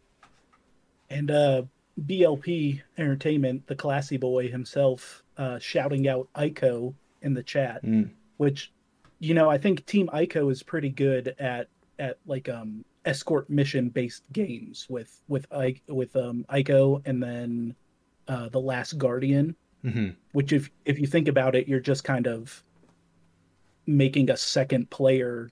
And 1.10 1.30
uh 1.32 1.64
BLP 2.00 2.82
Entertainment, 2.98 3.68
the 3.68 3.76
classy 3.76 4.16
boy 4.16 4.48
himself, 4.48 5.22
uh, 5.38 5.60
shouting 5.60 6.08
out 6.08 6.30
Ico 6.34 6.94
in 7.22 7.34
the 7.34 7.44
chat, 7.44 7.84
mm. 7.84 8.10
which, 8.38 8.72
you 9.20 9.34
know, 9.34 9.50
I 9.50 9.58
think 9.58 9.86
Team 9.86 10.08
Ico 10.14 10.50
is 10.50 10.64
pretty 10.64 10.90
good 10.90 11.36
at 11.40 11.68
at 11.98 12.18
like 12.26 12.48
um 12.48 12.86
escort 13.06 13.50
mission 13.50 13.90
based 13.90 14.24
games 14.32 14.86
with 14.90 15.22
with 15.28 15.46
I 15.52 15.76
with 15.88 16.16
um 16.16 16.46
Ico 16.50 17.02
and 17.06 17.22
then 17.22 17.76
uh, 18.30 18.48
the 18.48 18.62
Last 18.62 18.98
Guardian, 18.98 19.56
mm-hmm. 19.84 20.10
which 20.32 20.54
if 20.54 20.70
if 20.86 21.00
you 21.00 21.08
think 21.08 21.28
about 21.28 21.56
it, 21.56 21.68
you're 21.68 21.80
just 21.80 22.04
kind 22.04 22.28
of 22.28 22.64
making 23.86 24.30
a 24.30 24.38
second 24.38 24.90
player 24.90 25.50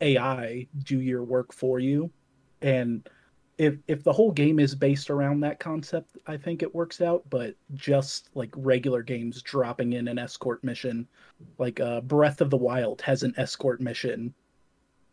AI 0.00 0.66
do 0.84 1.00
your 1.00 1.24
work 1.24 1.52
for 1.52 1.78
you, 1.78 2.10
and 2.62 3.08
if 3.58 3.76
if 3.88 4.02
the 4.02 4.12
whole 4.12 4.32
game 4.32 4.58
is 4.58 4.74
based 4.74 5.10
around 5.10 5.40
that 5.40 5.60
concept, 5.60 6.16
I 6.26 6.36
think 6.38 6.62
it 6.62 6.74
works 6.74 7.02
out. 7.02 7.22
But 7.28 7.54
just 7.74 8.30
like 8.34 8.50
regular 8.56 9.02
games 9.02 9.42
dropping 9.42 9.92
in 9.92 10.08
an 10.08 10.18
escort 10.18 10.64
mission, 10.64 11.06
like 11.58 11.78
uh, 11.78 12.00
Breath 12.00 12.40
of 12.40 12.48
the 12.48 12.56
Wild 12.56 13.02
has 13.02 13.22
an 13.22 13.34
escort 13.36 13.80
mission 13.80 14.32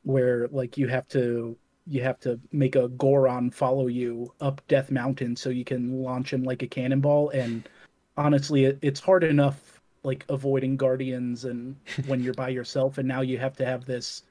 where 0.03 0.47
like 0.47 0.77
you 0.77 0.87
have 0.87 1.07
to 1.09 1.57
you 1.87 2.01
have 2.01 2.19
to 2.21 2.39
make 2.53 2.77
a 2.77 2.87
Goron 2.89 3.51
follow 3.51 3.87
you 3.87 4.33
up 4.39 4.61
Death 4.69 4.91
Mountain 4.91 5.35
so 5.35 5.49
you 5.49 5.65
can 5.65 6.01
launch 6.01 6.31
him 6.31 6.43
like 6.43 6.61
a 6.61 6.67
cannonball. 6.67 7.29
And 7.31 7.67
honestly, 8.17 8.65
it, 8.65 8.79
it's 8.81 8.99
hard 8.99 9.23
enough 9.23 9.81
like 10.03 10.25
avoiding 10.29 10.77
guardians 10.77 11.45
and 11.45 11.75
when 12.07 12.21
you're 12.21 12.33
by 12.33 12.49
yourself, 12.49 12.97
and 12.97 13.07
now 13.07 13.21
you 13.21 13.37
have 13.37 13.55
to 13.57 13.65
have 13.65 13.85
this 13.85 14.23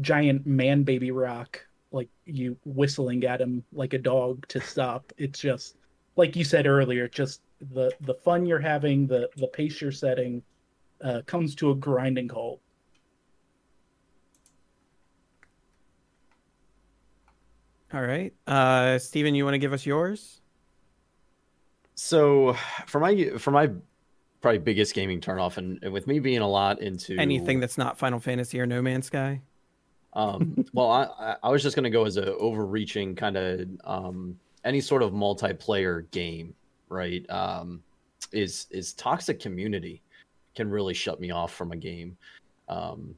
giant 0.00 0.46
man 0.46 0.82
baby 0.82 1.10
rock 1.10 1.60
like 1.90 2.08
you 2.24 2.56
whistling 2.64 3.24
at 3.24 3.40
him 3.40 3.62
like 3.72 3.92
a 3.92 3.98
dog 3.98 4.46
to 4.48 4.60
stop. 4.60 5.12
It's 5.18 5.38
just 5.38 5.76
like 6.16 6.36
you 6.36 6.44
said 6.44 6.66
earlier, 6.66 7.08
just 7.08 7.42
the 7.72 7.92
the 8.00 8.14
fun 8.14 8.46
you're 8.46 8.58
having, 8.58 9.06
the 9.06 9.28
the 9.36 9.46
pace 9.48 9.80
you're 9.80 9.92
setting, 9.92 10.42
uh, 11.02 11.22
comes 11.26 11.54
to 11.56 11.70
a 11.70 11.74
grinding 11.74 12.28
halt. 12.28 12.60
All 17.94 18.02
right, 18.02 18.32
uh, 18.46 18.98
Steven, 18.98 19.34
you 19.34 19.44
want 19.44 19.54
to 19.54 19.58
give 19.58 19.74
us 19.74 19.84
yours? 19.84 20.41
So 22.04 22.54
for 22.86 22.98
my 22.98 23.30
for 23.38 23.52
my 23.52 23.70
probably 24.40 24.58
biggest 24.58 24.92
gaming 24.92 25.20
turnoff, 25.20 25.56
and, 25.56 25.78
and 25.84 25.92
with 25.92 26.08
me 26.08 26.18
being 26.18 26.40
a 26.40 26.48
lot 26.48 26.80
into 26.80 27.16
anything 27.16 27.60
that's 27.60 27.78
not 27.78 27.96
Final 27.96 28.18
Fantasy 28.18 28.60
or 28.60 28.66
No 28.66 28.82
Man's 28.82 29.06
Sky. 29.06 29.40
Um, 30.12 30.66
well, 30.72 30.90
I, 30.90 31.36
I 31.44 31.48
was 31.48 31.62
just 31.62 31.76
going 31.76 31.84
to 31.84 31.90
go 31.90 32.04
as 32.04 32.16
a 32.16 32.34
overreaching 32.34 33.14
kind 33.14 33.36
of 33.36 33.68
um, 33.84 34.36
any 34.64 34.80
sort 34.80 35.04
of 35.04 35.12
multiplayer 35.12 36.10
game, 36.10 36.54
right? 36.88 37.24
Um, 37.30 37.84
is 38.32 38.66
is 38.72 38.94
toxic 38.94 39.38
community 39.38 40.02
can 40.56 40.68
really 40.68 40.94
shut 40.94 41.20
me 41.20 41.30
off 41.30 41.54
from 41.54 41.70
a 41.70 41.76
game. 41.76 42.16
Um, 42.68 43.14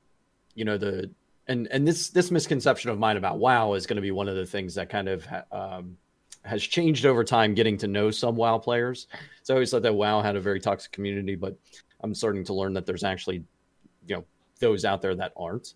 you 0.55 0.67
know 0.67 0.77
the 0.77 1.11
and 1.49 1.69
and 1.69 1.89
this 1.89 2.11
this 2.11 2.31
misconception 2.31 2.91
of 2.91 2.99
mine 2.99 3.17
about 3.17 3.39
WoW 3.39 3.73
is 3.73 3.87
going 3.87 3.97
to 3.97 4.03
be 4.03 4.11
one 4.11 4.29
of 4.29 4.37
the 4.37 4.45
things 4.45 4.75
that 4.75 4.91
kind 4.91 5.09
of 5.09 5.27
um, 5.51 5.97
has 6.45 6.63
changed 6.63 7.07
over 7.07 7.25
time. 7.25 7.55
Getting 7.55 7.77
to 7.79 7.87
know 7.87 8.11
some 8.11 8.37
WoW 8.37 8.59
players, 8.59 9.09
so 9.43 9.55
I 9.55 9.57
always 9.57 9.71
thought 9.71 9.83
that 9.83 9.95
WoW 9.95 10.23
had 10.23 10.37
a 10.37 10.41
very 10.41 10.61
toxic 10.61 10.93
community, 10.93 11.35
but 11.35 11.57
I'm 12.01 12.15
starting 12.15 12.45
to 12.45 12.55
learn 12.55 12.75
that 12.75 12.87
there's 12.87 13.05
actually, 13.05 13.45
you 14.07 14.17
know, 14.17 14.25
those 14.61 14.85
out 14.85 15.03
there 15.03 15.15
that 15.15 15.33
aren't. 15.37 15.75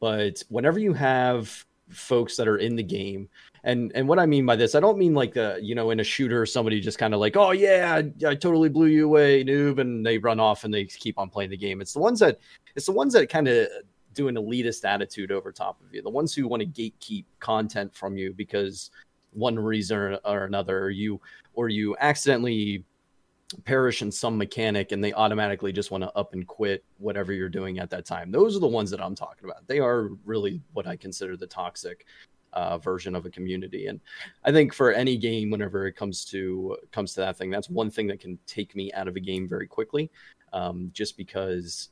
But 0.00 0.42
whenever 0.48 0.78
you 0.78 0.94
have 0.94 1.64
folks 1.90 2.36
that 2.36 2.48
are 2.48 2.56
in 2.56 2.76
the 2.76 2.82
game, 2.82 3.28
and 3.62 3.92
and 3.94 4.08
what 4.08 4.18
I 4.18 4.26
mean 4.26 4.46
by 4.46 4.56
this, 4.56 4.74
I 4.74 4.80
don't 4.80 4.98
mean 4.98 5.14
like 5.14 5.34
the 5.34 5.58
you 5.62 5.74
know 5.74 5.90
in 5.90 6.00
a 6.00 6.04
shooter 6.04 6.46
somebody 6.46 6.80
just 6.80 6.98
kind 6.98 7.12
of 7.12 7.20
like 7.20 7.36
oh 7.36 7.50
yeah 7.50 7.94
I, 7.94 8.26
I 8.26 8.34
totally 8.34 8.70
blew 8.70 8.86
you 8.86 9.04
away 9.04 9.44
noob 9.44 9.78
and 9.78 10.04
they 10.04 10.16
run 10.16 10.40
off 10.40 10.64
and 10.64 10.72
they 10.72 10.86
keep 10.86 11.18
on 11.18 11.28
playing 11.28 11.50
the 11.50 11.56
game. 11.56 11.80
It's 11.80 11.92
the 11.92 12.00
ones 12.00 12.20
that 12.20 12.38
it's 12.74 12.86
the 12.86 12.92
ones 12.92 13.12
that 13.12 13.28
kind 13.28 13.48
of 13.48 13.68
do 14.14 14.28
an 14.28 14.36
elitist 14.36 14.84
attitude 14.84 15.30
over 15.30 15.52
top 15.52 15.80
of 15.82 15.94
you. 15.94 16.02
The 16.02 16.10
ones 16.10 16.34
who 16.34 16.48
want 16.48 16.62
to 16.62 16.66
gatekeep 16.66 17.24
content 17.38 17.94
from 17.94 18.16
you 18.16 18.32
because 18.32 18.90
one 19.32 19.58
reason 19.58 20.18
or 20.24 20.44
another, 20.44 20.78
or 20.78 20.90
you 20.90 21.20
or 21.54 21.68
you 21.68 21.96
accidentally 22.00 22.84
perish 23.64 24.02
in 24.02 24.12
some 24.12 24.38
mechanic 24.38 24.92
and 24.92 25.02
they 25.02 25.12
automatically 25.12 25.72
just 25.72 25.90
want 25.90 26.04
to 26.04 26.16
up 26.16 26.34
and 26.34 26.46
quit 26.46 26.84
whatever 26.98 27.32
you're 27.32 27.48
doing 27.48 27.78
at 27.78 27.90
that 27.90 28.06
time. 28.06 28.30
Those 28.30 28.56
are 28.56 28.60
the 28.60 28.68
ones 28.68 28.90
that 28.90 29.02
I'm 29.02 29.14
talking 29.14 29.48
about. 29.48 29.66
They 29.66 29.80
are 29.80 30.10
really 30.24 30.60
what 30.72 30.86
I 30.86 30.96
consider 30.96 31.36
the 31.36 31.48
toxic 31.48 32.06
uh, 32.52 32.78
version 32.78 33.14
of 33.14 33.26
a 33.26 33.30
community. 33.30 33.86
And 33.86 34.00
I 34.44 34.52
think 34.52 34.72
for 34.72 34.92
any 34.92 35.16
game, 35.16 35.50
whenever 35.50 35.86
it 35.86 35.94
comes 35.94 36.24
to 36.26 36.76
comes 36.92 37.14
to 37.14 37.20
that 37.20 37.36
thing, 37.36 37.50
that's 37.50 37.70
one 37.70 37.90
thing 37.90 38.06
that 38.08 38.20
can 38.20 38.38
take 38.46 38.74
me 38.74 38.92
out 38.92 39.08
of 39.08 39.16
a 39.16 39.20
game 39.20 39.48
very 39.48 39.66
quickly, 39.66 40.10
um, 40.52 40.90
just 40.92 41.16
because 41.16 41.90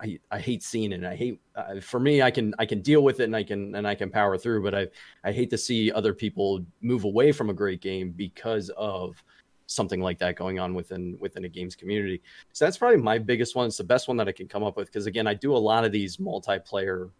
I, 0.00 0.18
I 0.30 0.38
hate 0.38 0.62
seeing 0.62 0.92
it. 0.92 0.96
And 0.96 1.06
I 1.06 1.16
hate 1.16 1.40
uh, 1.54 1.80
for 1.80 2.00
me. 2.00 2.22
I 2.22 2.30
can 2.30 2.54
I 2.58 2.66
can 2.66 2.80
deal 2.80 3.02
with 3.02 3.20
it 3.20 3.24
and 3.24 3.36
I 3.36 3.42
can 3.42 3.74
and 3.74 3.86
I 3.86 3.94
can 3.94 4.10
power 4.10 4.36
through. 4.38 4.62
But 4.62 4.74
I 4.74 4.86
I 5.24 5.32
hate 5.32 5.50
to 5.50 5.58
see 5.58 5.92
other 5.92 6.12
people 6.12 6.64
move 6.80 7.04
away 7.04 7.32
from 7.32 7.50
a 7.50 7.54
great 7.54 7.80
game 7.80 8.10
because 8.10 8.70
of 8.76 9.22
something 9.66 10.00
like 10.00 10.18
that 10.18 10.36
going 10.36 10.58
on 10.58 10.74
within 10.74 11.16
within 11.20 11.44
a 11.44 11.48
games 11.48 11.74
community. 11.74 12.22
So 12.52 12.64
that's 12.64 12.78
probably 12.78 12.98
my 12.98 13.18
biggest 13.18 13.56
one. 13.56 13.66
It's 13.66 13.76
the 13.76 13.84
best 13.84 14.08
one 14.08 14.16
that 14.18 14.28
I 14.28 14.32
can 14.32 14.48
come 14.48 14.62
up 14.62 14.76
with 14.76 14.88
because 14.88 15.06
again, 15.06 15.26
I 15.26 15.34
do 15.34 15.54
a 15.54 15.58
lot 15.58 15.84
of 15.84 15.92
these 15.92 16.18
multiplayer 16.18 17.10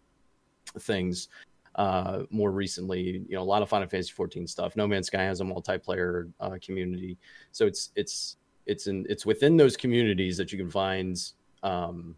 things. 0.79 1.29
Uh, 1.75 2.23
more 2.31 2.49
recently, 2.49 3.23
you 3.29 3.35
know, 3.35 3.41
a 3.41 3.43
lot 3.43 3.61
of 3.61 3.69
Final 3.69 3.87
Fantasy 3.87 4.11
14 4.11 4.47
stuff. 4.47 4.75
No 4.75 4.87
Man's 4.87 5.07
Sky 5.07 5.21
has 5.21 5.41
a 5.41 5.43
multiplayer 5.43 6.31
uh, 6.39 6.57
community, 6.59 7.19
so 7.51 7.67
it's 7.67 7.91
it's 7.95 8.37
it's 8.65 8.87
in 8.87 9.05
it's 9.07 9.27
within 9.27 9.57
those 9.57 9.77
communities 9.77 10.37
that 10.37 10.51
you 10.51 10.57
can 10.57 10.71
find 10.71 11.21
um, 11.61 12.15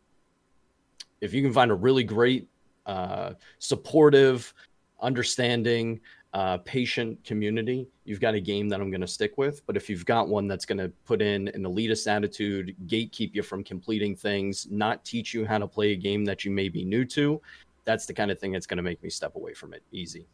if 1.22 1.34
you 1.34 1.42
can 1.42 1.54
find 1.54 1.72
a 1.72 1.76
really 1.76 2.04
great, 2.04 2.48
uh, 2.86 3.34
supportive, 3.60 4.54
understanding, 5.02 6.00
uh, 6.34 6.58
patient 6.60 7.24
community, 7.24 7.88
you've 8.06 8.20
got 8.20 8.36
a 8.36 8.40
game 8.40 8.70
that 8.70 8.80
I'm 8.80 8.92
going 8.92 9.02
to 9.02 9.08
stick 9.08 9.38
with. 9.38 9.66
But 9.66 9.76
if 9.76 9.90
you've 9.90 10.06
got 10.06 10.28
one 10.28 10.48
that's 10.48 10.66
going 10.66 10.78
to 10.78 10.90
put 11.06 11.22
in 11.22 11.48
an 11.50 11.64
elitist 11.64 12.08
attitude, 12.08 12.76
gatekeep 12.86 13.34
you 13.34 13.42
from 13.42 13.64
completing 13.64 14.16
things, 14.16 14.68
not 14.70 15.04
teach 15.04 15.34
you 15.34 15.46
how 15.46 15.58
to 15.58 15.68
play 15.68 15.92
a 15.92 15.96
game 15.96 16.26
that 16.26 16.46
you 16.46 16.52
may 16.52 16.70
be 16.70 16.84
new 16.84 17.06
to, 17.06 17.42
that's 17.86 18.06
the 18.06 18.14
kind 18.14 18.30
of 18.30 18.40
thing 18.40 18.52
that's 18.52 18.68
going 18.68 18.78
to 18.78 18.84
make 18.84 19.02
me 19.02 19.10
step 19.10 19.36
away 19.36 19.54
from 19.54 19.74
it 19.74 19.84
easy. 19.92 20.28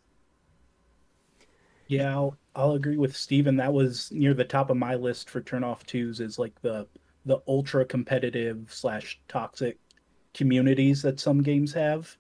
Yeah, 1.88 2.12
I'll, 2.14 2.38
I'll 2.56 2.72
agree 2.74 2.98
with 2.98 3.16
Steven. 3.16 3.56
That 3.58 3.72
was 3.72 4.12
near 4.12 4.34
the 4.34 4.44
top 4.44 4.70
of 4.70 4.78
my 4.78 4.96
list 4.96 5.30
for 5.30 5.40
turn 5.40 5.64
off 5.64 5.86
twos 5.86 6.20
is 6.20 6.40
like 6.40 6.60
the 6.62 6.88
the 7.28 7.40
ultra 7.48 7.84
competitive 7.84 8.68
slash 8.70 9.20
toxic 9.28 9.80
communities 10.36 11.02
that 11.02 11.20
some 11.20 11.42
games 11.42 11.74
have. 11.74 12.16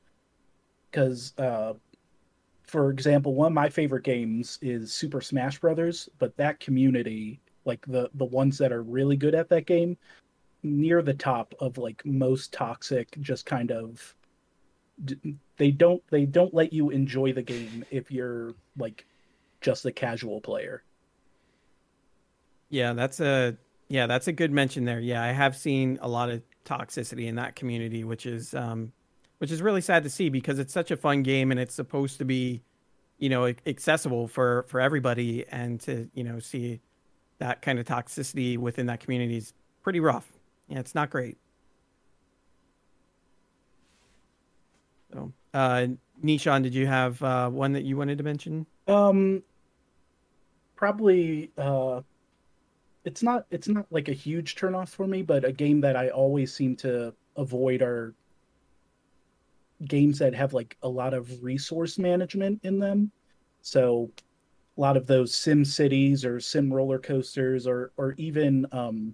Because, 0.89 1.33
uh, 1.37 1.73
for 2.63 2.89
example, 2.89 3.35
one 3.35 3.47
of 3.47 3.53
my 3.53 3.69
favorite 3.69 4.03
games 4.03 4.57
is 4.61 4.91
Super 4.91 5.21
Smash 5.21 5.59
Brothers, 5.59 6.09
but 6.17 6.35
that 6.37 6.59
community, 6.59 7.39
like 7.65 7.85
the 7.85 8.09
the 8.15 8.25
ones 8.25 8.57
that 8.57 8.71
are 8.71 8.81
really 8.81 9.17
good 9.17 9.35
at 9.35 9.49
that 9.49 9.67
game, 9.67 9.97
near 10.63 11.01
the 11.01 11.13
top 11.13 11.53
of 11.59 11.77
like 11.77 12.03
most 12.05 12.51
toxic, 12.53 13.15
just 13.21 13.45
kind 13.45 13.71
of 13.71 14.15
they 15.57 15.71
don't 15.71 16.01
they 16.09 16.25
don't 16.25 16.53
let 16.53 16.71
you 16.71 16.89
enjoy 16.89 17.33
the 17.33 17.41
game 17.41 17.85
if 17.91 18.09
you're 18.09 18.55
like 18.77 19.05
just 19.61 19.85
a 19.85 19.91
casual 19.91 20.41
player. 20.41 20.83
Yeah, 22.69 22.93
that's 22.93 23.19
a 23.19 23.57
yeah, 23.89 24.07
that's 24.07 24.27
a 24.27 24.31
good 24.31 24.51
mention 24.51 24.85
there. 24.85 24.99
Yeah, 24.99 25.21
I 25.21 25.27
have 25.27 25.55
seen 25.55 25.99
a 26.01 26.07
lot 26.07 26.29
of 26.29 26.41
toxicity 26.65 27.27
in 27.27 27.35
that 27.35 27.55
community, 27.55 28.03
which 28.03 28.25
is 28.25 28.53
um, 28.53 28.91
which 29.37 29.51
is 29.51 29.61
really 29.61 29.81
sad 29.81 30.03
to 30.03 30.09
see 30.09 30.29
because 30.29 30.59
it's 30.59 30.73
such 30.73 30.91
a 30.91 30.97
fun 30.97 31.23
game 31.23 31.51
and 31.51 31.59
it's 31.59 31.73
supposed 31.73 32.17
to 32.17 32.25
be, 32.25 32.61
you 33.17 33.29
know, 33.29 33.53
accessible 33.65 34.27
for 34.27 34.65
for 34.67 34.81
everybody, 34.81 35.45
and 35.49 35.79
to 35.81 36.09
you 36.13 36.23
know 36.23 36.39
see 36.39 36.81
that 37.39 37.61
kind 37.61 37.79
of 37.79 37.85
toxicity 37.85 38.57
within 38.57 38.87
that 38.87 38.99
community 38.99 39.37
is 39.37 39.53
pretty 39.83 39.99
rough. 39.99 40.31
Yeah, 40.67 40.79
it's 40.79 40.95
not 40.95 41.09
great. 41.09 41.37
So, 45.13 45.31
uh, 45.53 45.87
Nishan, 46.23 46.63
did 46.63 46.73
you 46.73 46.87
have 46.87 47.21
uh, 47.21 47.49
one 47.49 47.73
that 47.73 47.83
you 47.83 47.97
wanted 47.97 48.17
to 48.17 48.23
mention? 48.23 48.65
Um, 48.87 49.43
probably 50.75 51.51
uh, 51.57 52.01
it's 53.05 53.21
not 53.21 53.45
it's 53.51 53.67
not 53.67 53.85
like 53.91 54.09
a 54.09 54.13
huge 54.13 54.55
turnoff 54.55 54.89
for 54.89 55.07
me, 55.07 55.21
but 55.21 55.45
a 55.45 55.51
game 55.51 55.79
that 55.81 55.95
I 55.95 56.09
always 56.09 56.53
seem 56.53 56.75
to 56.77 57.13
avoid 57.37 57.81
are 57.81 58.15
games 59.85 60.17
that 60.19 60.33
have 60.33 60.53
like 60.53 60.75
a 60.81 60.89
lot 60.89 61.13
of 61.13 61.43
resource 61.43 61.99
management 61.99 62.59
in 62.63 62.79
them. 62.79 63.11
So 63.61 64.09
a 64.77 64.81
lot 64.81 64.97
of 64.97 65.05
those 65.05 65.33
sim 65.33 65.63
cities 65.63 66.25
or 66.25 66.39
sim 66.39 66.73
roller 66.73 66.99
coasters 66.99 67.67
or 67.67 67.91
or 67.95 68.15
even 68.17 68.65
um, 68.71 69.13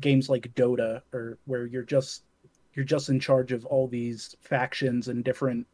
games 0.00 0.30
like 0.30 0.52
Dota 0.54 1.02
or 1.12 1.38
where 1.44 1.66
you're 1.66 1.82
just 1.82 2.24
you're 2.72 2.86
just 2.86 3.10
in 3.10 3.20
charge 3.20 3.52
of 3.52 3.66
all 3.66 3.86
these 3.86 4.34
factions 4.40 5.08
and 5.08 5.22
different 5.22 5.66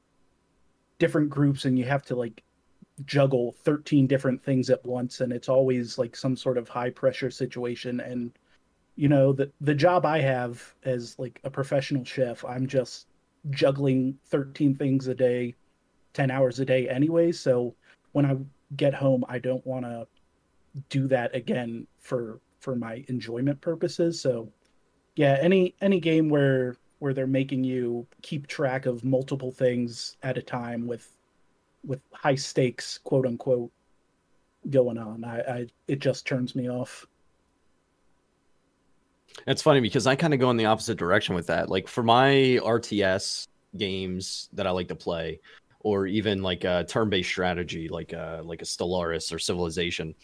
different 0.98 1.30
groups 1.30 1.64
and 1.64 1.78
you 1.78 1.84
have 1.84 2.02
to 2.06 2.16
like 2.16 2.42
juggle 3.04 3.54
13 3.62 4.06
different 4.06 4.42
things 4.42 4.70
at 4.70 4.84
once 4.84 5.20
and 5.20 5.32
it's 5.32 5.48
always 5.48 5.98
like 5.98 6.16
some 6.16 6.34
sort 6.34 6.56
of 6.56 6.68
high 6.68 6.90
pressure 6.90 7.30
situation. 7.30 8.00
And 8.00 8.32
you 8.96 9.08
know 9.08 9.32
the 9.32 9.50
the 9.60 9.74
job 9.74 10.06
I 10.06 10.20
have 10.20 10.74
as 10.84 11.18
like 11.18 11.40
a 11.44 11.50
professional 11.50 12.04
chef 12.04 12.44
I'm 12.44 12.66
just 12.66 13.08
juggling 13.50 14.18
13 14.26 14.74
things 14.74 15.06
a 15.06 15.14
day 15.14 15.54
10 16.14 16.30
hours 16.30 16.60
a 16.60 16.64
day 16.64 16.88
anyway. 16.88 17.32
So 17.32 17.74
when 18.12 18.24
I 18.24 18.36
get 18.76 18.94
home 18.94 19.24
I 19.28 19.38
don't 19.38 19.66
want 19.66 19.84
to 19.84 20.06
do 20.88 21.06
that 21.08 21.34
again 21.34 21.86
for 21.98 22.40
for 22.60 22.74
my 22.74 23.04
enjoyment 23.08 23.60
purposes. 23.60 24.20
So 24.20 24.50
yeah 25.14 25.36
any 25.40 25.74
any 25.82 26.00
game 26.00 26.28
where 26.30 26.76
where 26.98 27.12
they're 27.12 27.26
making 27.26 27.62
you 27.62 28.06
keep 28.22 28.46
track 28.46 28.86
of 28.86 29.04
multiple 29.04 29.52
things 29.52 30.16
at 30.22 30.38
a 30.38 30.42
time 30.42 30.86
with 30.86 31.15
with 31.86 32.00
high 32.12 32.34
stakes, 32.34 32.98
quote 32.98 33.26
unquote, 33.26 33.70
going 34.70 34.98
on. 34.98 35.24
I, 35.24 35.40
I 35.40 35.66
it 35.88 36.00
just 36.00 36.26
turns 36.26 36.54
me 36.54 36.68
off. 36.68 37.06
It's 39.46 39.62
funny 39.62 39.80
because 39.80 40.06
I 40.06 40.16
kind 40.16 40.34
of 40.34 40.40
go 40.40 40.50
in 40.50 40.56
the 40.56 40.66
opposite 40.66 40.98
direction 40.98 41.34
with 41.34 41.46
that. 41.48 41.68
Like 41.68 41.88
for 41.88 42.02
my 42.02 42.58
RTS 42.62 43.48
games 43.76 44.48
that 44.54 44.66
I 44.66 44.70
like 44.70 44.88
to 44.88 44.94
play, 44.94 45.40
or 45.80 46.06
even 46.06 46.42
like 46.42 46.64
a 46.64 46.84
turn-based 46.84 47.28
strategy, 47.28 47.88
like 47.88 48.12
a 48.12 48.40
like 48.44 48.62
a 48.62 48.64
Stellaris 48.64 49.32
or 49.32 49.38
Civilization, 49.38 50.14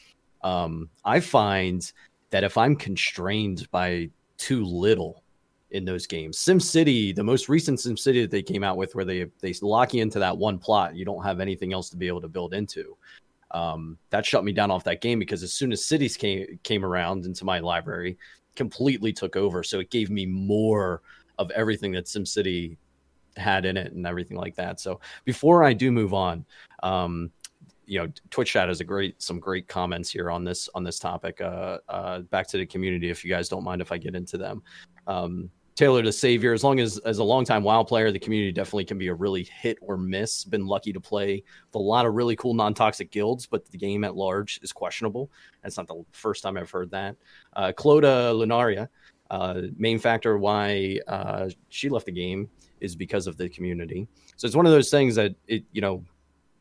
um, 0.43 0.89
I 1.05 1.21
find 1.21 1.91
that 2.31 2.45
if 2.45 2.59
I'm 2.59 2.75
constrained 2.75 3.71
by 3.71 4.11
too 4.39 4.65
little 4.65 5.22
in 5.73 5.85
those 5.85 6.07
games. 6.07 6.39
Sim 6.39 6.61
City, 6.61 7.13
the 7.13 7.25
most 7.25 7.49
recent 7.49 7.81
Sim 7.81 7.97
City 7.97 8.23
that 8.23 8.31
they 8.31 8.43
came 8.43 8.63
out 8.63 8.77
with, 8.77 8.95
where 8.95 9.05
they 9.05 9.27
they 9.41 9.55
lock 9.63 9.95
you 9.95 10.03
into 10.03 10.19
that 10.19 10.37
one 10.37 10.59
plot, 10.59 10.95
you 10.95 11.05
don't 11.05 11.25
have 11.25 11.41
anything 11.41 11.73
else 11.73 11.91
to 11.91 11.97
be 11.97 12.07
able 12.07 12.21
to 12.21 12.29
build 12.29 12.55
into. 12.55 12.97
Um, 13.51 13.99
that 14.11 14.25
shut 14.25 14.45
me 14.45 14.53
down 14.53 14.71
off 14.71 14.85
that 14.85 15.01
game 15.01 15.19
because 15.19 15.43
as 15.43 15.53
soon 15.53 15.73
as 15.73 15.85
cities 15.85 16.17
came 16.17 16.59
came 16.63 16.85
around 16.85 17.27
into 17.27 17.45
my 17.45 17.59
library, 17.59 18.19
completely 18.55 19.13
took 19.13 19.35
over. 19.35 19.63
So 19.63 19.81
it 19.81 19.91
gave 19.91 20.11
me 20.11 20.27
more 20.27 21.03
of 21.39 21.51
everything 21.53 21.93
that 21.93 22.07
Sim 22.07 22.27
City 22.27 22.77
had 23.37 23.65
in 23.65 23.79
it 23.79 23.93
and 23.93 24.07
everything 24.07 24.37
like 24.37 24.55
that. 24.57 24.79
So 24.79 25.01
before 25.25 25.65
I 25.65 25.73
do 25.73 25.91
move 25.91 26.13
on, 26.13 26.45
um, 26.83 27.31
you 27.87 27.99
know, 27.99 28.13
Twitch 28.31 28.53
chat 28.53 28.69
has 28.69 28.81
a 28.81 28.85
great 28.85 29.21
some 29.23 29.41
great 29.41 29.69
comments 29.69 30.11
here 30.11 30.31
on 30.31 30.45
this 30.45 30.69
on 30.75 30.85
this 30.85 30.99
topic. 30.99 31.41
Uh, 31.41 31.79
uh, 31.89 32.21
back 32.21 32.47
to 32.49 32.59
the 32.59 32.67
community, 32.67 33.09
if 33.09 33.25
you 33.25 33.31
guys 33.31 33.49
don't 33.49 33.65
mind 33.65 33.81
if 33.81 33.91
I 33.91 33.97
get 33.97 34.15
into 34.15 34.37
them. 34.37 34.63
Um, 35.07 35.51
Taylor 35.75 36.03
the 36.03 36.13
Savior, 36.13 36.53
as 36.53 36.63
long 36.63 36.81
as 36.81 36.99
as 36.99 37.19
a 37.19 37.25
longtime 37.25 37.63
WoW 37.63 37.83
player, 37.83 38.13
the 38.13 38.19
community 38.19 38.53
definitely 38.53 38.85
can 38.85 38.99
be 38.99 39.09
a 39.09 39.15
really 39.15 39.45
hit 39.45 39.79
or 39.81 39.97
miss. 39.97 40.45
Been 40.45 40.67
lucky 40.67 40.93
to 40.93 41.01
play 41.01 41.43
with 41.67 41.75
a 41.75 41.79
lot 41.79 42.05
of 42.05 42.15
really 42.15 42.37
cool 42.37 42.53
non-toxic 42.53 43.11
guilds, 43.11 43.47
but 43.47 43.65
the 43.71 43.79
game 43.79 44.05
at 44.05 44.15
large 44.15 44.61
is 44.63 44.73
questionable. 44.73 45.31
That's 45.63 45.79
not 45.79 45.87
the 45.87 46.05
first 46.13 46.43
time 46.43 46.59
I've 46.59 46.71
heard 46.71 46.91
that. 46.91 47.17
Uh, 47.55 47.73
Cloda 47.75 48.35
Lunaria, 48.35 48.89
uh, 49.31 49.63
main 49.79 49.99
factor 49.99 50.37
why 50.37 50.99
uh, 51.09 51.49
she 51.71 51.89
left 51.89 52.07
the 52.07 52.13
game 52.13 52.51
is 52.81 52.95
because 52.95 53.27
of 53.27 53.39
the 53.39 53.49
community. 53.49 54.07
So 54.37 54.47
it's 54.47 54.57
one 54.57 54.67
of 54.67 54.73
those 54.73 54.91
things 54.91 55.15
that 55.15 55.35
it, 55.47 55.65
you 55.73 55.81
know, 55.81 56.05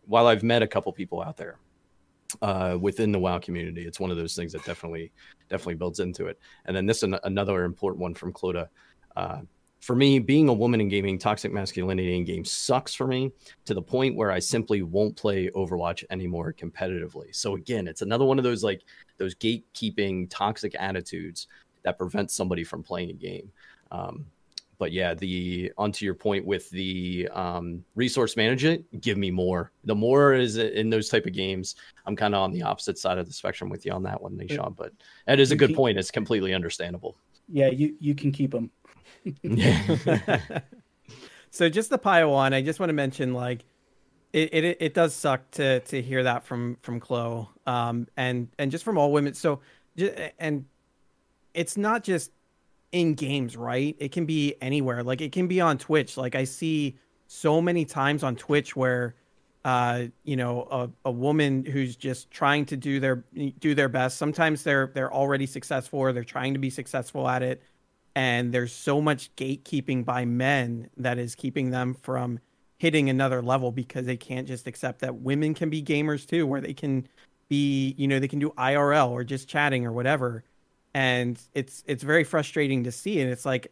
while 0.05 0.27
I've 0.27 0.43
met 0.43 0.61
a 0.61 0.67
couple 0.67 0.93
people 0.93 1.21
out 1.21 1.35
there 1.35 1.57
uh, 2.41 2.77
within 2.79 3.11
the 3.11 3.19
WoW 3.19 3.39
community, 3.39 3.85
it's 3.85 3.99
one 3.99 4.11
of 4.11 4.17
those 4.17 4.35
things 4.35 4.53
that 4.53 4.63
definitely 4.63 5.11
definitely 5.49 5.75
builds 5.75 5.99
into 5.99 6.27
it. 6.27 6.39
And 6.65 6.75
then 6.75 6.85
this 6.85 7.03
an- 7.03 7.19
another 7.23 7.65
important 7.65 8.01
one 8.01 8.13
from 8.13 8.31
Cloda. 8.31 8.69
Uh, 9.15 9.41
for 9.81 9.95
me, 9.95 10.19
being 10.19 10.47
a 10.47 10.53
woman 10.53 10.79
in 10.79 10.89
gaming, 10.89 11.17
toxic 11.17 11.51
masculinity 11.51 12.15
in 12.15 12.23
games 12.23 12.51
sucks 12.51 12.93
for 12.93 13.07
me 13.07 13.31
to 13.65 13.73
the 13.73 13.81
point 13.81 14.15
where 14.15 14.31
I 14.31 14.37
simply 14.37 14.83
won't 14.83 15.15
play 15.15 15.49
Overwatch 15.49 16.03
anymore 16.11 16.53
competitively. 16.53 17.35
So 17.35 17.55
again, 17.55 17.87
it's 17.87 18.03
another 18.03 18.25
one 18.25 18.37
of 18.37 18.43
those 18.43 18.63
like 18.63 18.83
those 19.17 19.33
gatekeeping 19.35 20.27
toxic 20.29 20.75
attitudes 20.79 21.47
that 21.83 21.97
prevents 21.97 22.35
somebody 22.35 22.63
from 22.63 22.83
playing 22.83 23.09
a 23.09 23.13
game. 23.13 23.51
Um, 23.89 24.27
but 24.77 24.91
yeah, 24.91 25.13
the 25.13 25.71
onto 25.77 26.05
your 26.05 26.15
point 26.15 26.45
with 26.45 26.69
the 26.71 27.29
um, 27.33 27.83
resource 27.95 28.35
management, 28.35 29.01
give 29.01 29.17
me 29.17 29.29
more. 29.29 29.71
The 29.83 29.93
more 29.93 30.33
is 30.33 30.57
in 30.57 30.89
those 30.89 31.07
type 31.07 31.27
of 31.27 31.33
games. 31.33 31.75
I'm 32.07 32.15
kind 32.15 32.33
of 32.33 32.41
on 32.41 32.51
the 32.51 32.63
opposite 32.63 32.97
side 32.97 33.19
of 33.19 33.27
the 33.27 33.33
spectrum 33.33 33.69
with 33.69 33.85
you 33.85 33.91
on 33.91 34.01
that 34.03 34.19
one, 34.19 34.35
Nishan. 34.35 34.75
But 34.75 34.93
that 35.27 35.39
is 35.39 35.51
a 35.51 35.55
good 35.55 35.75
point. 35.75 35.99
It's 35.99 36.09
completely 36.09 36.55
understandable. 36.55 37.15
Yeah, 37.47 37.67
you 37.67 37.95
you 37.99 38.15
can 38.15 38.31
keep 38.31 38.51
them. 38.51 38.71
so 41.51 41.69
just 41.69 41.89
the 41.89 41.99
Padawan, 41.99 42.53
I 42.53 42.61
just 42.61 42.79
want 42.79 42.89
to 42.89 42.93
mention 42.93 43.33
like 43.33 43.65
it, 44.33 44.53
it 44.53 44.77
it 44.79 44.93
does 44.93 45.13
suck 45.13 45.49
to 45.51 45.79
to 45.81 46.01
hear 46.01 46.23
that 46.23 46.45
from 46.45 46.77
from 46.81 46.99
Chloe, 46.99 47.47
um, 47.65 48.07
and 48.17 48.47
and 48.57 48.71
just 48.71 48.83
from 48.83 48.97
all 48.97 49.11
women. 49.11 49.33
So 49.33 49.59
and 50.39 50.65
it's 51.53 51.77
not 51.77 52.03
just 52.03 52.31
in 52.91 53.13
games, 53.13 53.57
right? 53.57 53.95
It 53.99 54.11
can 54.11 54.25
be 54.25 54.55
anywhere. 54.61 55.03
Like 55.03 55.21
it 55.21 55.31
can 55.31 55.47
be 55.47 55.61
on 55.61 55.77
Twitch. 55.77 56.17
Like 56.17 56.35
I 56.35 56.45
see 56.45 56.97
so 57.27 57.61
many 57.61 57.85
times 57.85 58.23
on 58.23 58.35
Twitch 58.35 58.75
where 58.75 59.15
uh, 59.63 60.05
you 60.23 60.35
know, 60.35 60.67
a, 60.71 60.89
a 61.05 61.11
woman 61.11 61.63
who's 61.63 61.95
just 61.95 62.31
trying 62.31 62.65
to 62.65 62.75
do 62.75 62.99
their 62.99 63.23
do 63.59 63.75
their 63.75 63.89
best. 63.89 64.17
Sometimes 64.17 64.63
they're 64.63 64.91
they're 64.93 65.13
already 65.13 65.45
successful 65.45 65.99
or 65.99 66.13
they're 66.13 66.23
trying 66.23 66.53
to 66.53 66.59
be 66.59 66.69
successful 66.69 67.27
at 67.27 67.43
it 67.43 67.61
and 68.15 68.53
there's 68.53 68.73
so 68.73 69.01
much 69.01 69.33
gatekeeping 69.35 70.03
by 70.03 70.25
men 70.25 70.89
that 70.97 71.17
is 71.17 71.35
keeping 71.35 71.71
them 71.71 71.93
from 71.93 72.39
hitting 72.77 73.09
another 73.09 73.41
level 73.41 73.71
because 73.71 74.05
they 74.05 74.17
can't 74.17 74.47
just 74.47 74.67
accept 74.67 74.99
that 74.99 75.15
women 75.15 75.53
can 75.53 75.69
be 75.69 75.83
gamers 75.83 76.27
too 76.27 76.47
where 76.47 76.61
they 76.61 76.73
can 76.73 77.07
be 77.47 77.93
you 77.97 78.07
know 78.07 78.19
they 78.19 78.27
can 78.27 78.39
do 78.39 78.49
IRL 78.57 79.09
or 79.09 79.23
just 79.23 79.47
chatting 79.47 79.85
or 79.85 79.91
whatever. 79.91 80.43
And 80.93 81.39
it's 81.53 81.83
it's 81.85 82.03
very 82.03 82.23
frustrating 82.23 82.83
to 82.85 82.91
see. 82.91 83.21
And 83.21 83.31
it's 83.31 83.45
like 83.45 83.71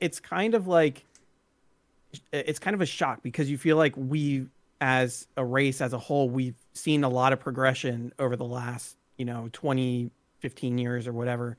it's 0.00 0.20
kind 0.20 0.54
of 0.54 0.66
like 0.66 1.04
it's 2.32 2.58
kind 2.58 2.74
of 2.74 2.80
a 2.80 2.86
shock 2.86 3.22
because 3.22 3.50
you 3.50 3.58
feel 3.58 3.76
like 3.76 3.94
we 3.96 4.46
as 4.80 5.26
a 5.36 5.44
race 5.44 5.80
as 5.80 5.92
a 5.92 5.98
whole 5.98 6.30
we've 6.30 6.56
seen 6.72 7.04
a 7.04 7.08
lot 7.08 7.32
of 7.32 7.40
progression 7.40 8.12
over 8.18 8.36
the 8.36 8.44
last 8.44 8.96
you 9.16 9.24
know 9.24 9.48
20 9.52 10.10
15 10.38 10.78
years 10.78 11.06
or 11.08 11.12
whatever 11.12 11.56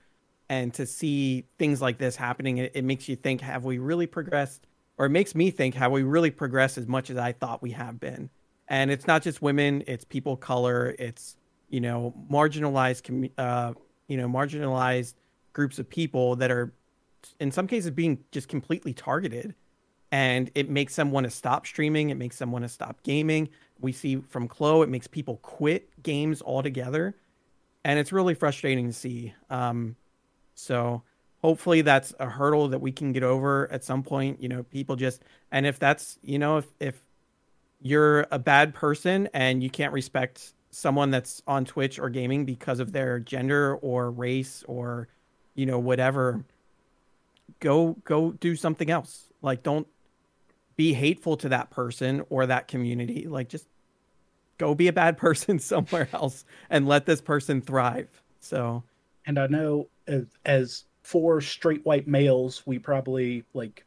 and 0.49 0.73
to 0.73 0.85
see 0.85 1.45
things 1.59 1.81
like 1.81 1.99
this 1.99 2.15
happening 2.15 2.57
it, 2.57 2.71
it, 2.73 2.83
makes 2.83 3.07
you 3.07 3.15
think 3.15 3.41
have 3.41 3.63
we 3.63 3.77
really 3.77 4.07
progressed? 4.07 4.65
Or 4.97 5.05
it 5.05 5.09
makes 5.09 5.35
me 5.35 5.51
think 5.51 5.75
have 5.75 5.91
we 5.91 6.03
really 6.03 6.31
progressed 6.31 6.77
as 6.77 6.87
much 6.87 7.09
as 7.09 7.17
i 7.17 7.31
thought 7.31 7.61
we 7.61 7.71
have 7.71 7.99
been? 7.99 8.29
And 8.67 8.91
it's 8.91 9.07
not 9.07 9.21
just 9.21 9.41
women 9.41 9.83
it's 9.87 10.03
people 10.03 10.33
of 10.33 10.39
color 10.39 10.95
it's 10.99 11.37
you 11.69 11.79
know 11.79 12.13
marginalized 12.29 13.29
uh, 13.37 13.73
you 14.07 14.17
know 14.17 14.27
marginalized 14.27 15.13
groups 15.53 15.79
of 15.79 15.89
people 15.89 16.35
that 16.37 16.51
are 16.51 16.73
in 17.39 17.51
some 17.51 17.67
cases 17.67 17.91
being 17.91 18.23
just 18.31 18.47
completely 18.47 18.93
targeted. 18.93 19.55
And 20.11 20.49
it 20.55 20.71
makes 20.71 20.95
them 20.95 21.11
want 21.11 21.25
to 21.25 21.29
stop 21.29 21.67
streaming 21.67 22.09
it 22.09 22.17
makes 22.17 22.39
them 22.39 22.51
want 22.51 22.65
to 22.65 22.69
stop 22.69 23.03
gaming. 23.03 23.49
We 23.79 23.91
see 23.91 24.17
from 24.17 24.47
Chloe 24.47 24.83
it 24.83 24.89
makes 24.89 25.05
people 25.05 25.37
quit 25.37 26.01
games 26.01 26.41
altogether. 26.41 27.15
And 27.85 27.97
it's 27.97 28.11
really 28.11 28.33
frustrating 28.33 28.87
to 28.87 28.93
see 28.93 29.33
um, 29.49 29.95
so 30.59 31.03
hopefully 31.41 31.81
that's 31.81 32.13
a 32.19 32.27
hurdle 32.27 32.67
that 32.69 32.79
we 32.79 32.91
can 32.91 33.11
get 33.13 33.23
over 33.23 33.71
at 33.71 33.83
some 33.83 34.03
point. 34.03 34.41
You 34.41 34.49
know, 34.49 34.63
people 34.63 34.95
just 34.95 35.23
and 35.51 35.65
if 35.65 35.79
that's 35.79 36.19
you 36.21 36.39
know 36.39 36.57
if 36.57 36.65
if 36.79 36.95
you're 37.81 38.27
a 38.31 38.39
bad 38.39 38.73
person 38.73 39.29
and 39.33 39.63
you 39.63 39.69
can't 39.69 39.93
respect 39.93 40.53
someone 40.71 41.11
that's 41.11 41.41
on 41.47 41.65
Twitch 41.65 41.97
or 41.97 42.09
gaming 42.09 42.45
because 42.45 42.79
of 42.79 42.91
their 42.91 43.19
gender 43.19 43.75
or 43.75 44.11
race 44.11 44.63
or 44.67 45.07
you 45.55 45.65
know 45.65 45.79
whatever 45.79 46.43
go 47.59 47.95
go 48.03 48.31
do 48.31 48.55
something 48.55 48.91
else 48.91 49.31
like 49.41 49.63
don't 49.63 49.87
be 50.75 50.93
hateful 50.93 51.35
to 51.35 51.49
that 51.49 51.69
person 51.71 52.23
or 52.29 52.45
that 52.45 52.67
community 52.67 53.27
like 53.27 53.49
just 53.49 53.67
go 54.57 54.75
be 54.75 54.87
a 54.87 54.93
bad 54.93 55.17
person 55.25 55.57
somewhere 55.57 56.07
else 56.13 56.45
and 56.69 56.87
let 56.87 57.05
this 57.05 57.19
person 57.19 57.59
thrive 57.59 58.21
so 58.39 58.83
and 59.25 59.39
i 59.39 59.47
know 59.47 59.87
as, 60.09 60.25
as 60.45 60.85
four 61.03 61.41
straight 61.41 61.85
white 61.85 62.07
males, 62.07 62.63
we 62.65 62.79
probably 62.79 63.43
like 63.53 63.85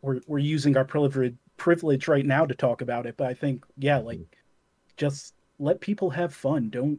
we're 0.00 0.20
we're 0.26 0.38
using 0.38 0.76
our 0.76 0.84
privilege 0.84 1.34
privilege 1.56 2.08
right 2.08 2.26
now 2.26 2.46
to 2.46 2.54
talk 2.54 2.80
about 2.80 3.06
it. 3.06 3.16
But 3.16 3.28
I 3.28 3.34
think 3.34 3.64
yeah, 3.76 3.98
like 3.98 4.18
mm-hmm. 4.18 4.94
just 4.96 5.34
let 5.58 5.80
people 5.80 6.10
have 6.10 6.34
fun. 6.34 6.70
Don't 6.70 6.98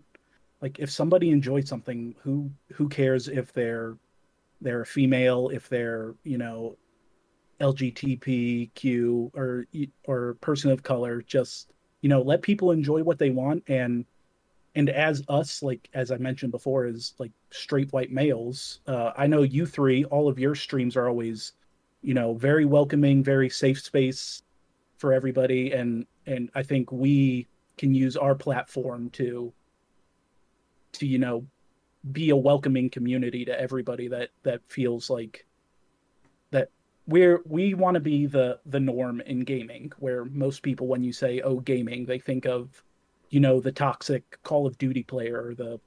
like 0.61 0.79
if 0.79 0.89
somebody 0.89 1.29
enjoys 1.29 1.67
something, 1.67 2.15
who 2.21 2.51
who 2.73 2.87
cares 2.87 3.27
if 3.27 3.51
they're 3.53 3.97
they're 4.61 4.81
a 4.81 4.85
female, 4.85 5.49
if 5.49 5.69
they're 5.69 6.15
you 6.23 6.37
know 6.37 6.77
LGBTQ 7.59 9.31
or 9.33 9.65
or 10.05 10.35
person 10.35 10.71
of 10.71 10.83
color. 10.83 11.21
Just 11.21 11.73
you 12.01 12.09
know 12.09 12.21
let 12.21 12.41
people 12.41 12.71
enjoy 12.71 13.01
what 13.01 13.17
they 13.17 13.31
want 13.31 13.63
and 13.67 14.05
and 14.75 14.89
as 14.89 15.23
us 15.29 15.63
like 15.63 15.89
as 15.93 16.11
i 16.11 16.17
mentioned 16.17 16.51
before 16.51 16.85
is 16.85 17.15
like 17.17 17.31
straight 17.53 17.91
white 17.93 18.11
males 18.11 18.79
uh, 18.87 19.11
i 19.15 19.27
know 19.27 19.43
you 19.43 19.65
three 19.65 20.03
all 20.05 20.27
of 20.27 20.39
your 20.39 20.55
streams 20.55 20.95
are 20.97 21.07
always 21.07 21.53
you 22.01 22.13
know 22.13 22.33
very 22.33 22.65
welcoming 22.65 23.23
very 23.23 23.49
safe 23.49 23.81
space 23.81 24.43
for 25.03 25.11
everybody. 25.11 25.73
And 25.73 26.05
and 26.27 26.49
i 26.55 26.63
think 26.63 26.89
we 26.89 27.45
can 27.77 27.93
use 27.93 28.15
our 28.15 28.35
platform 28.35 29.09
to 29.09 29.51
to 30.93 31.05
you 31.05 31.19
know 31.19 31.45
be 32.13 32.29
a 32.29 32.37
welcoming 32.37 32.89
community 32.89 33.43
to 33.43 33.59
everybody 33.59 34.07
that 34.07 34.29
that 34.43 34.61
feels 34.67 35.09
like 35.09 35.45
that 36.51 36.69
we're 37.05 37.41
we 37.45 37.73
want 37.73 37.95
to 37.95 37.99
be 37.99 38.25
the 38.25 38.59
the 38.65 38.79
norm 38.79 39.19
in 39.21 39.41
gaming 39.41 39.91
where 39.99 40.23
most 40.23 40.63
people 40.63 40.87
when 40.87 41.03
you 41.03 41.11
say 41.11 41.41
oh 41.41 41.59
gaming 41.59 42.05
they 42.05 42.19
think 42.19 42.45
of 42.45 42.81
you 43.29 43.41
know 43.41 43.59
the 43.59 43.73
toxic 43.73 44.41
Call 44.43 44.65
of 44.65 44.77
Duty 44.77 45.03
player 45.03 45.47
or 45.47 45.53
the 45.53 45.81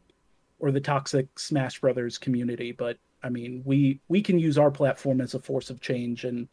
or 0.59 0.71
the 0.71 0.81
toxic 0.81 1.39
Smash 1.39 1.81
Brothers 1.81 2.19
community, 2.19 2.73
but 2.73 2.99
I 3.23 3.29
mean 3.29 3.63
we 3.65 4.01
we 4.09 4.23
can 4.23 4.39
use 4.39 4.59
our 4.59 4.71
platform 4.71 5.21
as 5.21 5.35
a 5.35 5.41
force 5.41 5.71
of 5.71 5.81
change 5.81 6.25
and 6.25 6.49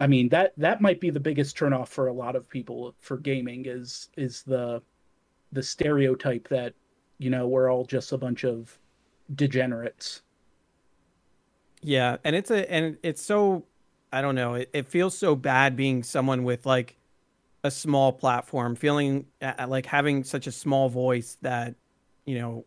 I 0.00 0.06
mean 0.06 0.28
that 0.30 0.52
that 0.56 0.80
might 0.80 1.00
be 1.00 1.10
the 1.10 1.20
biggest 1.20 1.56
turnoff 1.56 1.88
for 1.88 2.08
a 2.08 2.12
lot 2.12 2.36
of 2.36 2.48
people 2.48 2.94
for 2.98 3.16
gaming 3.16 3.66
is 3.66 4.08
is 4.16 4.42
the 4.42 4.82
the 5.52 5.62
stereotype 5.62 6.48
that 6.48 6.74
you 7.18 7.30
know 7.30 7.46
we're 7.46 7.70
all 7.70 7.84
just 7.84 8.12
a 8.12 8.18
bunch 8.18 8.44
of 8.44 8.78
degenerates. 9.34 10.22
Yeah, 11.82 12.16
and 12.24 12.34
it's 12.34 12.50
a 12.50 12.70
and 12.70 12.96
it's 13.02 13.22
so 13.22 13.64
I 14.12 14.20
don't 14.20 14.34
know, 14.34 14.54
it, 14.54 14.70
it 14.74 14.86
feels 14.86 15.16
so 15.16 15.34
bad 15.34 15.74
being 15.74 16.02
someone 16.02 16.44
with 16.44 16.66
like 16.66 16.96
a 17.64 17.70
small 17.70 18.12
platform, 18.12 18.76
feeling 18.76 19.26
uh, 19.40 19.66
like 19.68 19.86
having 19.86 20.22
such 20.22 20.46
a 20.46 20.52
small 20.52 20.90
voice 20.90 21.38
that, 21.40 21.74
you 22.26 22.38
know, 22.38 22.66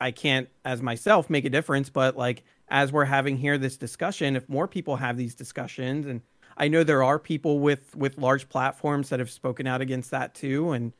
I 0.00 0.10
can't 0.10 0.48
as 0.64 0.82
myself 0.82 1.28
make 1.28 1.44
a 1.44 1.50
difference, 1.50 1.90
but 1.90 2.16
like 2.16 2.44
as 2.68 2.92
we're 2.92 3.06
having 3.06 3.36
here 3.36 3.58
this 3.58 3.76
discussion, 3.76 4.36
if 4.36 4.48
more 4.48 4.68
people 4.68 4.96
have 4.96 5.16
these 5.16 5.34
discussions 5.34 6.06
and 6.06 6.20
I 6.56 6.68
know 6.68 6.82
there 6.82 7.02
are 7.02 7.18
people 7.18 7.60
with 7.60 7.94
with 7.96 8.18
large 8.18 8.48
platforms 8.48 9.10
that 9.10 9.18
have 9.18 9.30
spoken 9.30 9.66
out 9.66 9.80
against 9.80 10.10
that 10.10 10.34
too 10.34 10.72
and 10.72 10.92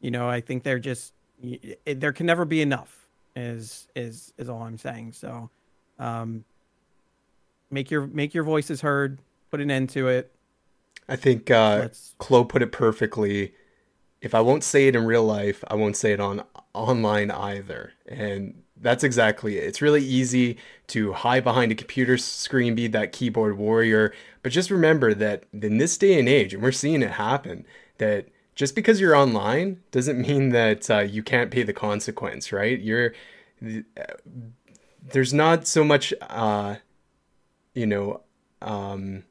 you 0.00 0.10
know, 0.10 0.28
I 0.28 0.40
think 0.40 0.64
they're 0.64 0.78
just 0.78 1.12
it, 1.42 2.00
there 2.00 2.12
can 2.12 2.26
never 2.26 2.44
be 2.44 2.60
enough 2.60 3.06
is 3.34 3.88
is 3.94 4.32
is 4.38 4.48
all 4.48 4.62
I'm 4.62 4.78
saying. 4.78 5.12
So 5.12 5.50
um 5.98 6.44
make 7.70 7.90
your 7.90 8.06
make 8.06 8.34
your 8.34 8.44
voices 8.44 8.80
heard, 8.80 9.18
put 9.50 9.60
an 9.60 9.70
end 9.70 9.90
to 9.90 10.08
it 10.08 10.32
I 11.08 11.16
think 11.16 11.50
uh, 11.50 11.88
Chloe 12.18 12.44
put 12.44 12.62
it 12.62 12.72
perfectly. 12.72 13.54
If 14.22 14.34
I 14.34 14.40
won't 14.40 14.64
say 14.64 14.86
it 14.86 14.96
in 14.96 15.04
real 15.04 15.24
life, 15.24 15.62
I 15.68 15.74
won't 15.74 15.96
say 15.96 16.12
it 16.12 16.20
on 16.20 16.44
online 16.72 17.30
either. 17.30 17.92
And 18.06 18.62
that's 18.80 19.02
exactly 19.04 19.58
it. 19.58 19.64
It's 19.64 19.82
really 19.82 20.02
easy 20.02 20.56
to 20.88 21.12
hide 21.12 21.44
behind 21.44 21.72
a 21.72 21.74
computer 21.74 22.16
screen, 22.16 22.76
be 22.76 22.86
that 22.86 23.12
keyboard 23.12 23.58
warrior. 23.58 24.14
But 24.42 24.52
just 24.52 24.70
remember 24.70 25.12
that 25.12 25.44
in 25.52 25.78
this 25.78 25.98
day 25.98 26.18
and 26.18 26.28
age, 26.28 26.54
and 26.54 26.62
we're 26.62 26.72
seeing 26.72 27.02
it 27.02 27.10
happen, 27.12 27.66
that 27.98 28.28
just 28.54 28.76
because 28.76 29.00
you're 29.00 29.16
online 29.16 29.82
doesn't 29.90 30.20
mean 30.28 30.50
that 30.50 30.88
uh, 30.88 31.00
you 31.00 31.24
can't 31.24 31.50
pay 31.50 31.64
the 31.64 31.72
consequence, 31.72 32.52
right? 32.52 32.80
You're 32.80 33.12
there's 35.02 35.34
not 35.34 35.66
so 35.66 35.84
much, 35.84 36.14
uh, 36.20 36.76
you 37.74 37.86
know, 37.86 38.20
um, 38.60 39.24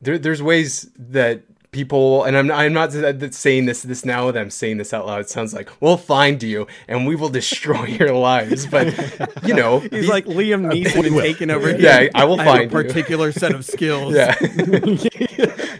there, 0.00 0.18
there's 0.18 0.42
ways 0.42 0.90
that 0.96 1.42
people 1.72 2.24
and 2.24 2.36
I'm 2.36 2.50
I'm 2.50 2.72
not 2.72 2.92
saying 2.92 3.66
this 3.66 3.82
this 3.82 4.04
now 4.04 4.30
that 4.30 4.40
I'm 4.40 4.50
saying 4.50 4.78
this 4.78 4.92
out 4.92 5.06
loud. 5.06 5.20
It 5.20 5.30
sounds 5.30 5.54
like 5.54 5.70
we'll 5.80 5.96
find 5.96 6.42
you 6.42 6.66
and 6.88 7.06
we 7.06 7.14
will 7.14 7.28
destroy 7.28 7.84
your 8.00 8.12
lives. 8.12 8.66
But 8.66 9.46
you 9.46 9.54
know, 9.54 9.78
he's 9.80 9.90
these, 9.90 10.08
like 10.08 10.26
Liam 10.26 10.70
Neeson 10.70 11.06
and 11.06 11.16
taking 11.16 11.50
over. 11.50 11.78
Yeah, 11.78 12.08
I 12.14 12.24
will 12.24 12.40
I 12.40 12.44
find 12.44 12.64
a 12.64 12.68
particular 12.68 13.26
you. 13.26 13.32
set 13.32 13.54
of 13.54 13.64
skills. 13.64 14.14
Yeah, 14.14 14.34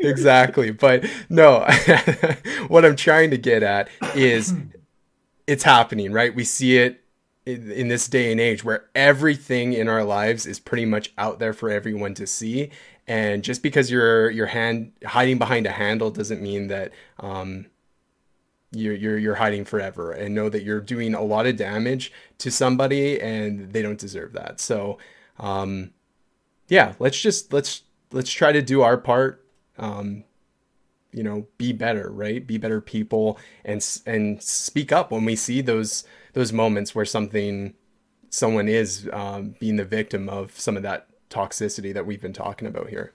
exactly. 0.00 0.70
But 0.70 1.07
no, 1.29 1.66
what 2.68 2.85
I'm 2.85 2.96
trying 2.96 3.31
to 3.31 3.38
get 3.38 3.62
at 3.62 3.88
is 4.14 4.55
it's 5.46 5.64
happening, 5.64 6.12
right? 6.12 6.35
We 6.35 6.44
see 6.44 6.79
it 6.79 7.03
in, 7.46 7.72
in 7.72 7.88
this 7.88 8.07
day 8.07 8.31
and 8.31 8.40
age 8.40 8.62
where 8.64 8.87
everything 8.94 9.72
in 9.72 9.88
our 9.88 10.05
lives 10.05 10.46
is 10.46 10.61
pretty 10.61 10.85
much 10.85 11.12
out 11.18 11.38
there 11.38 11.53
for 11.53 11.70
everyone 11.70 12.14
to 12.14 12.26
see 12.26 12.70
and 13.07 13.43
just 13.43 13.63
because 13.63 13.91
you're 13.91 14.31
your 14.31 14.47
hand 14.47 14.93
hiding 15.05 15.39
behind 15.39 15.67
a 15.67 15.71
handle 15.71 16.11
doesn't 16.11 16.41
mean 16.41 16.69
that 16.69 16.93
um, 17.19 17.67
you're, 18.73 18.95
you're 18.95 19.19
you're 19.19 19.35
hiding 19.35 19.65
forever. 19.65 20.13
And 20.13 20.35
know 20.35 20.49
that 20.49 20.63
you're 20.63 20.81
doing 20.81 21.15
a 21.15 21.23
lot 21.23 21.47
of 21.47 21.57
damage 21.57 22.13
to 22.39 22.51
somebody 22.51 23.21
and 23.21 23.73
they 23.73 23.83
don't 23.83 23.99
deserve 23.99 24.33
that. 24.35 24.61
So 24.61 24.99
um, 25.39 25.91
yeah 26.69 26.95
let's 26.99 27.21
just 27.21 27.53
let's 27.53 27.83
let's 28.13 28.31
try 28.31 28.53
to 28.53 28.63
do 28.63 28.83
our 28.83 28.97
part. 28.97 29.45
Um, 29.79 30.25
you 31.13 31.25
know 31.25 31.47
be 31.59 31.73
better 31.73 32.11
right? 32.11 32.47
Be 32.47 32.59
better 32.59 32.81
people 32.81 33.39
and 33.65 33.85
and 34.07 34.43
speak 34.43 34.93
up 34.93 35.11
when 35.11 35.25
we 35.25 35.37
see 35.37 35.61
those 35.61 36.05
those 36.35 36.53
moments 36.53 36.95
where 36.95 37.05
something 37.05 37.75
someone 38.31 38.69
is 38.69 39.09
um, 39.13 39.57
being 39.59 39.77
the 39.77 39.85
victim 39.85 40.29
of 40.29 40.59
some 40.59 40.77
of 40.77 40.85
that 40.85 41.09
toxicity 41.31 41.95
that 41.95 42.05
we've 42.05 42.21
been 42.21 42.33
talking 42.33 42.69
about 42.69 42.88
here. 42.88 43.12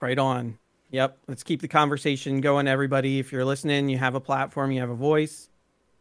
Right 0.00 0.18
on. 0.18 0.58
Yep. 0.90 1.18
Let's 1.28 1.42
keep 1.42 1.60
the 1.60 1.68
conversation 1.68 2.40
going, 2.40 2.66
everybody. 2.66 3.18
If 3.18 3.30
you're 3.30 3.44
listening, 3.44 3.88
you 3.88 3.98
have 3.98 4.14
a 4.14 4.20
platform, 4.20 4.72
you 4.72 4.80
have 4.80 4.90
a 4.90 4.94
voice. 4.94 5.48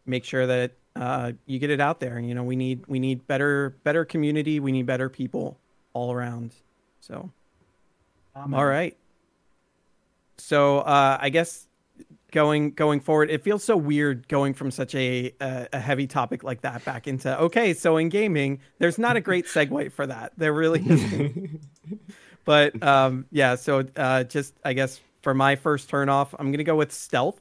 Make 0.05 0.25
sure 0.25 0.47
that 0.47 0.71
uh, 0.95 1.33
you 1.45 1.59
get 1.59 1.69
it 1.69 1.79
out 1.79 1.99
there. 1.99 2.19
You 2.19 2.33
know, 2.33 2.43
we 2.43 2.55
need 2.55 2.85
we 2.87 2.99
need 2.99 3.27
better 3.27 3.75
better 3.83 4.05
community. 4.05 4.59
We 4.59 4.71
need 4.71 4.85
better 4.85 5.09
people 5.09 5.59
all 5.93 6.11
around. 6.11 6.51
So, 7.01 7.29
Amen. 8.35 8.57
all 8.57 8.65
right. 8.65 8.97
So 10.37 10.79
uh, 10.79 11.17
I 11.21 11.29
guess 11.29 11.67
going 12.31 12.71
going 12.71 12.99
forward. 12.99 13.29
It 13.29 13.43
feels 13.43 13.63
so 13.63 13.77
weird 13.77 14.27
going 14.27 14.53
from 14.53 14.71
such 14.71 14.95
a, 14.95 15.33
a, 15.39 15.67
a 15.73 15.79
heavy 15.79 16.07
topic 16.07 16.43
like 16.43 16.61
that 16.61 16.83
back 16.85 17.07
into 17.07 17.39
okay 17.41 17.73
so 17.73 17.97
in 17.97 18.09
gaming 18.09 18.59
there's 18.79 18.97
not 18.97 19.15
a 19.15 19.21
great 19.21 19.45
segue 19.45 19.91
for 19.91 20.07
that. 20.07 20.33
There 20.37 20.53
really 20.53 20.83
isn't. 20.89 21.61
But 22.45 22.81
um 22.83 23.25
yeah 23.31 23.55
so 23.55 23.85
uh 23.95 24.23
just 24.23 24.53
i 24.63 24.73
guess 24.73 24.99
for 25.21 25.33
my 25.33 25.55
first 25.55 25.89
turn 25.89 26.09
off 26.09 26.33
i'm 26.39 26.51
gonna 26.51 26.63
go 26.63 26.75
with 26.75 26.91
stealth. 26.91 27.39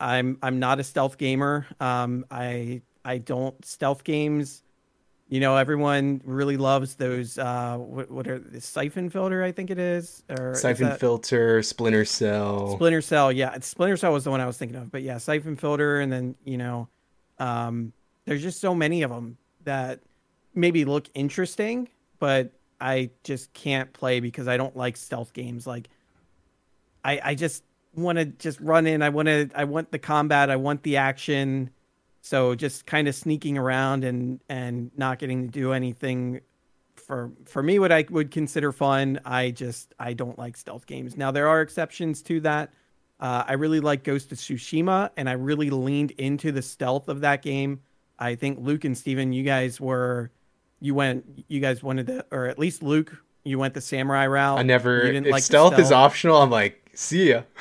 I'm 0.00 0.38
i'm 0.42 0.58
not 0.58 0.78
a 0.80 0.84
stealth 0.84 1.18
gamer. 1.18 1.66
Um 1.80 2.24
i 2.30 2.82
i 3.04 3.18
don't 3.18 3.64
stealth 3.64 4.04
games 4.04 4.62
you 5.28 5.40
know, 5.40 5.56
everyone 5.56 6.22
really 6.24 6.56
loves 6.56 6.94
those. 6.94 7.38
Uh, 7.38 7.76
what, 7.76 8.10
what 8.10 8.26
are 8.26 8.38
the 8.38 8.60
Syphon 8.60 9.10
Filter? 9.10 9.42
I 9.42 9.52
think 9.52 9.70
it 9.70 9.78
is. 9.78 10.22
Or 10.30 10.54
Syphon 10.54 10.88
is 10.88 10.98
Filter, 10.98 11.62
Splinter 11.62 12.06
Cell. 12.06 12.74
Splinter 12.76 13.02
Cell, 13.02 13.30
yeah. 13.30 13.58
Splinter 13.60 13.98
Cell 13.98 14.12
was 14.12 14.24
the 14.24 14.30
one 14.30 14.40
I 14.40 14.46
was 14.46 14.56
thinking 14.56 14.78
of, 14.78 14.90
but 14.90 15.02
yeah, 15.02 15.18
Syphon 15.18 15.56
Filter, 15.56 16.00
and 16.00 16.10
then 16.10 16.34
you 16.44 16.56
know, 16.56 16.88
um, 17.38 17.92
there's 18.24 18.42
just 18.42 18.60
so 18.60 18.74
many 18.74 19.02
of 19.02 19.10
them 19.10 19.36
that 19.64 20.00
maybe 20.54 20.86
look 20.86 21.08
interesting, 21.14 21.88
but 22.18 22.52
I 22.80 23.10
just 23.22 23.52
can't 23.52 23.92
play 23.92 24.20
because 24.20 24.48
I 24.48 24.56
don't 24.56 24.76
like 24.76 24.96
stealth 24.96 25.34
games. 25.34 25.66
Like, 25.66 25.88
I 27.04 27.20
I 27.22 27.34
just 27.34 27.64
want 27.94 28.16
to 28.16 28.24
just 28.24 28.60
run 28.60 28.86
in. 28.86 29.02
I 29.02 29.10
want 29.10 29.26
to. 29.26 29.50
I 29.54 29.64
want 29.64 29.92
the 29.92 29.98
combat. 29.98 30.48
I 30.48 30.56
want 30.56 30.84
the 30.84 30.96
action 30.96 31.68
so 32.20 32.54
just 32.54 32.86
kind 32.86 33.08
of 33.08 33.14
sneaking 33.14 33.58
around 33.58 34.04
and 34.04 34.40
and 34.48 34.90
not 34.96 35.18
getting 35.18 35.42
to 35.42 35.48
do 35.48 35.72
anything 35.72 36.40
for 36.96 37.32
for 37.46 37.62
me 37.62 37.78
what 37.78 37.92
I 37.92 38.04
would 38.10 38.30
consider 38.30 38.72
fun. 38.72 39.20
I 39.24 39.50
just 39.50 39.94
I 39.98 40.12
don't 40.12 40.38
like 40.38 40.56
stealth 40.56 40.86
games. 40.86 41.16
Now 41.16 41.30
there 41.30 41.48
are 41.48 41.60
exceptions 41.60 42.22
to 42.22 42.40
that. 42.40 42.72
Uh, 43.20 43.44
I 43.46 43.54
really 43.54 43.80
like 43.80 44.04
Ghost 44.04 44.30
of 44.30 44.38
Tsushima, 44.38 45.10
and 45.16 45.28
I 45.28 45.32
really 45.32 45.70
leaned 45.70 46.12
into 46.12 46.52
the 46.52 46.62
stealth 46.62 47.08
of 47.08 47.22
that 47.22 47.42
game. 47.42 47.80
I 48.18 48.36
think 48.36 48.58
Luke 48.60 48.84
and 48.84 48.96
Steven, 48.96 49.32
you 49.32 49.42
guys 49.42 49.80
were, 49.80 50.30
you 50.80 50.94
went, 50.94 51.44
you 51.48 51.60
guys 51.60 51.82
wanted 51.82 52.06
to, 52.06 52.26
or 52.30 52.46
at 52.46 52.60
least 52.60 52.82
Luke, 52.82 53.16
you 53.42 53.58
went 53.58 53.74
the 53.74 53.80
samurai 53.80 54.26
route. 54.26 54.58
I 54.58 54.62
never. 54.62 55.02
if 55.02 55.26
like 55.26 55.42
stealth, 55.42 55.74
stealth, 55.74 55.84
is 55.84 55.90
optional, 55.90 56.40
I'm 56.40 56.50
like, 56.50 56.90
see 56.94 57.30
ya. 57.30 57.42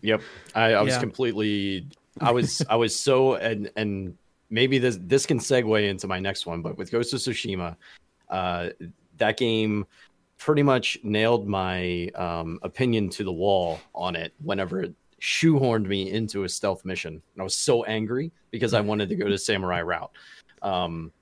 Yep, 0.00 0.22
I, 0.54 0.72
I 0.72 0.80
was 0.80 0.94
yeah. 0.94 1.00
completely 1.00 1.86
I 2.20 2.30
was 2.30 2.62
I 2.68 2.76
was 2.76 2.98
so 2.98 3.34
and 3.34 3.70
and 3.76 4.16
maybe 4.50 4.78
this 4.78 4.98
this 5.02 5.26
can 5.26 5.38
segue 5.38 5.88
into 5.88 6.06
my 6.06 6.20
next 6.20 6.46
one, 6.46 6.62
but 6.62 6.76
with 6.76 6.90
Ghost 6.90 7.12
of 7.14 7.20
Tsushima, 7.20 7.76
uh, 8.28 8.68
that 9.18 9.36
game 9.36 9.86
pretty 10.38 10.62
much 10.62 10.98
nailed 11.02 11.46
my 11.46 12.08
um, 12.14 12.58
opinion 12.62 13.08
to 13.08 13.24
the 13.24 13.32
wall 13.32 13.78
on 13.94 14.16
it 14.16 14.34
whenever 14.42 14.82
it 14.82 14.92
shoehorned 15.20 15.86
me 15.86 16.10
into 16.10 16.44
a 16.44 16.48
stealth 16.48 16.84
mission. 16.84 17.14
And 17.14 17.40
I 17.40 17.44
was 17.44 17.54
so 17.54 17.84
angry 17.84 18.32
because 18.50 18.74
I 18.74 18.80
wanted 18.80 19.08
to 19.10 19.14
go 19.14 19.28
to 19.28 19.38
samurai 19.38 19.80
route. 19.82 20.10
Um, 20.62 21.12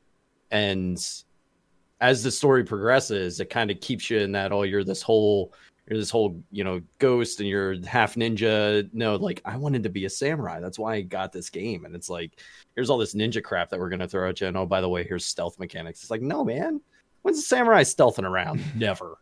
and 0.51 0.99
as 2.01 2.23
the 2.23 2.31
story 2.31 2.65
progresses, 2.65 3.41
it 3.41 3.51
kind 3.51 3.71
of 3.71 3.79
keeps 3.81 4.09
you 4.09 4.19
in 4.19 4.33
that 4.33 4.53
oh, 4.53 4.63
you're 4.63 4.85
this 4.85 5.03
whole 5.03 5.53
you're 5.91 5.99
this 5.99 6.11
whole 6.11 6.41
you 6.53 6.63
know 6.63 6.81
ghost 6.99 7.41
and 7.41 7.49
you're 7.49 7.85
half 7.85 8.15
ninja. 8.15 8.89
No 8.93 9.17
like 9.17 9.43
i 9.45 9.57
wanted 9.57 9.83
to 9.83 9.89
be 9.89 10.05
a 10.05 10.11
samurai. 10.11 10.61
That's 10.61 10.79
why 10.79 10.95
i 10.95 11.01
got 11.01 11.33
this 11.33 11.51
game. 11.51 11.85
And 11.85 11.97
it's 11.97 12.09
like 12.09 12.41
here's 12.77 12.89
all 12.89 12.97
this 12.97 13.15
ninja 13.15 13.43
crap 13.43 13.71
that 13.71 13.81
we're 13.81 13.89
going 13.89 13.99
to 13.99 14.09
throw 14.09 14.29
at 14.29 14.41
you. 14.41 14.47
And 14.47 14.57
oh 14.57 14.67
by 14.67 14.81
the 14.81 14.89
way 14.89 15.03
here's 15.03 15.27
stealth 15.27 15.59
mechanics. 15.59 16.03
It's 16.03 16.11
like 16.11 16.23
no 16.23 16.45
man. 16.45 16.81
When's 17.23 17.39
the 17.39 17.43
samurai 17.43 17.83
stealthing 17.83 18.25
around? 18.25 18.63
Never. 18.77 19.19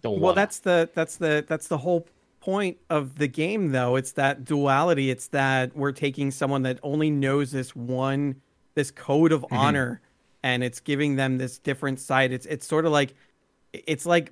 Don't 0.00 0.20
well 0.20 0.32
that's 0.32 0.60
the 0.60 0.88
that's 0.94 1.16
the 1.16 1.44
that's 1.48 1.66
the 1.66 1.78
whole 1.78 2.06
point 2.38 2.76
of 2.88 3.18
the 3.18 3.26
game 3.26 3.72
though. 3.72 3.96
It's 3.96 4.12
that 4.12 4.44
duality. 4.44 5.10
It's 5.10 5.26
that 5.28 5.76
we're 5.76 5.92
taking 5.92 6.30
someone 6.30 6.62
that 6.62 6.78
only 6.84 7.10
knows 7.10 7.50
this 7.50 7.74
one 7.74 8.36
this 8.76 8.92
code 8.92 9.32
of 9.32 9.42
mm-hmm. 9.42 9.56
honor 9.56 10.00
and 10.44 10.62
it's 10.62 10.78
giving 10.78 11.16
them 11.16 11.38
this 11.38 11.58
different 11.58 11.98
side. 11.98 12.30
It's 12.30 12.46
it's 12.46 12.64
sort 12.64 12.86
of 12.86 12.92
like 12.92 13.14
it's 13.72 14.06
like 14.06 14.30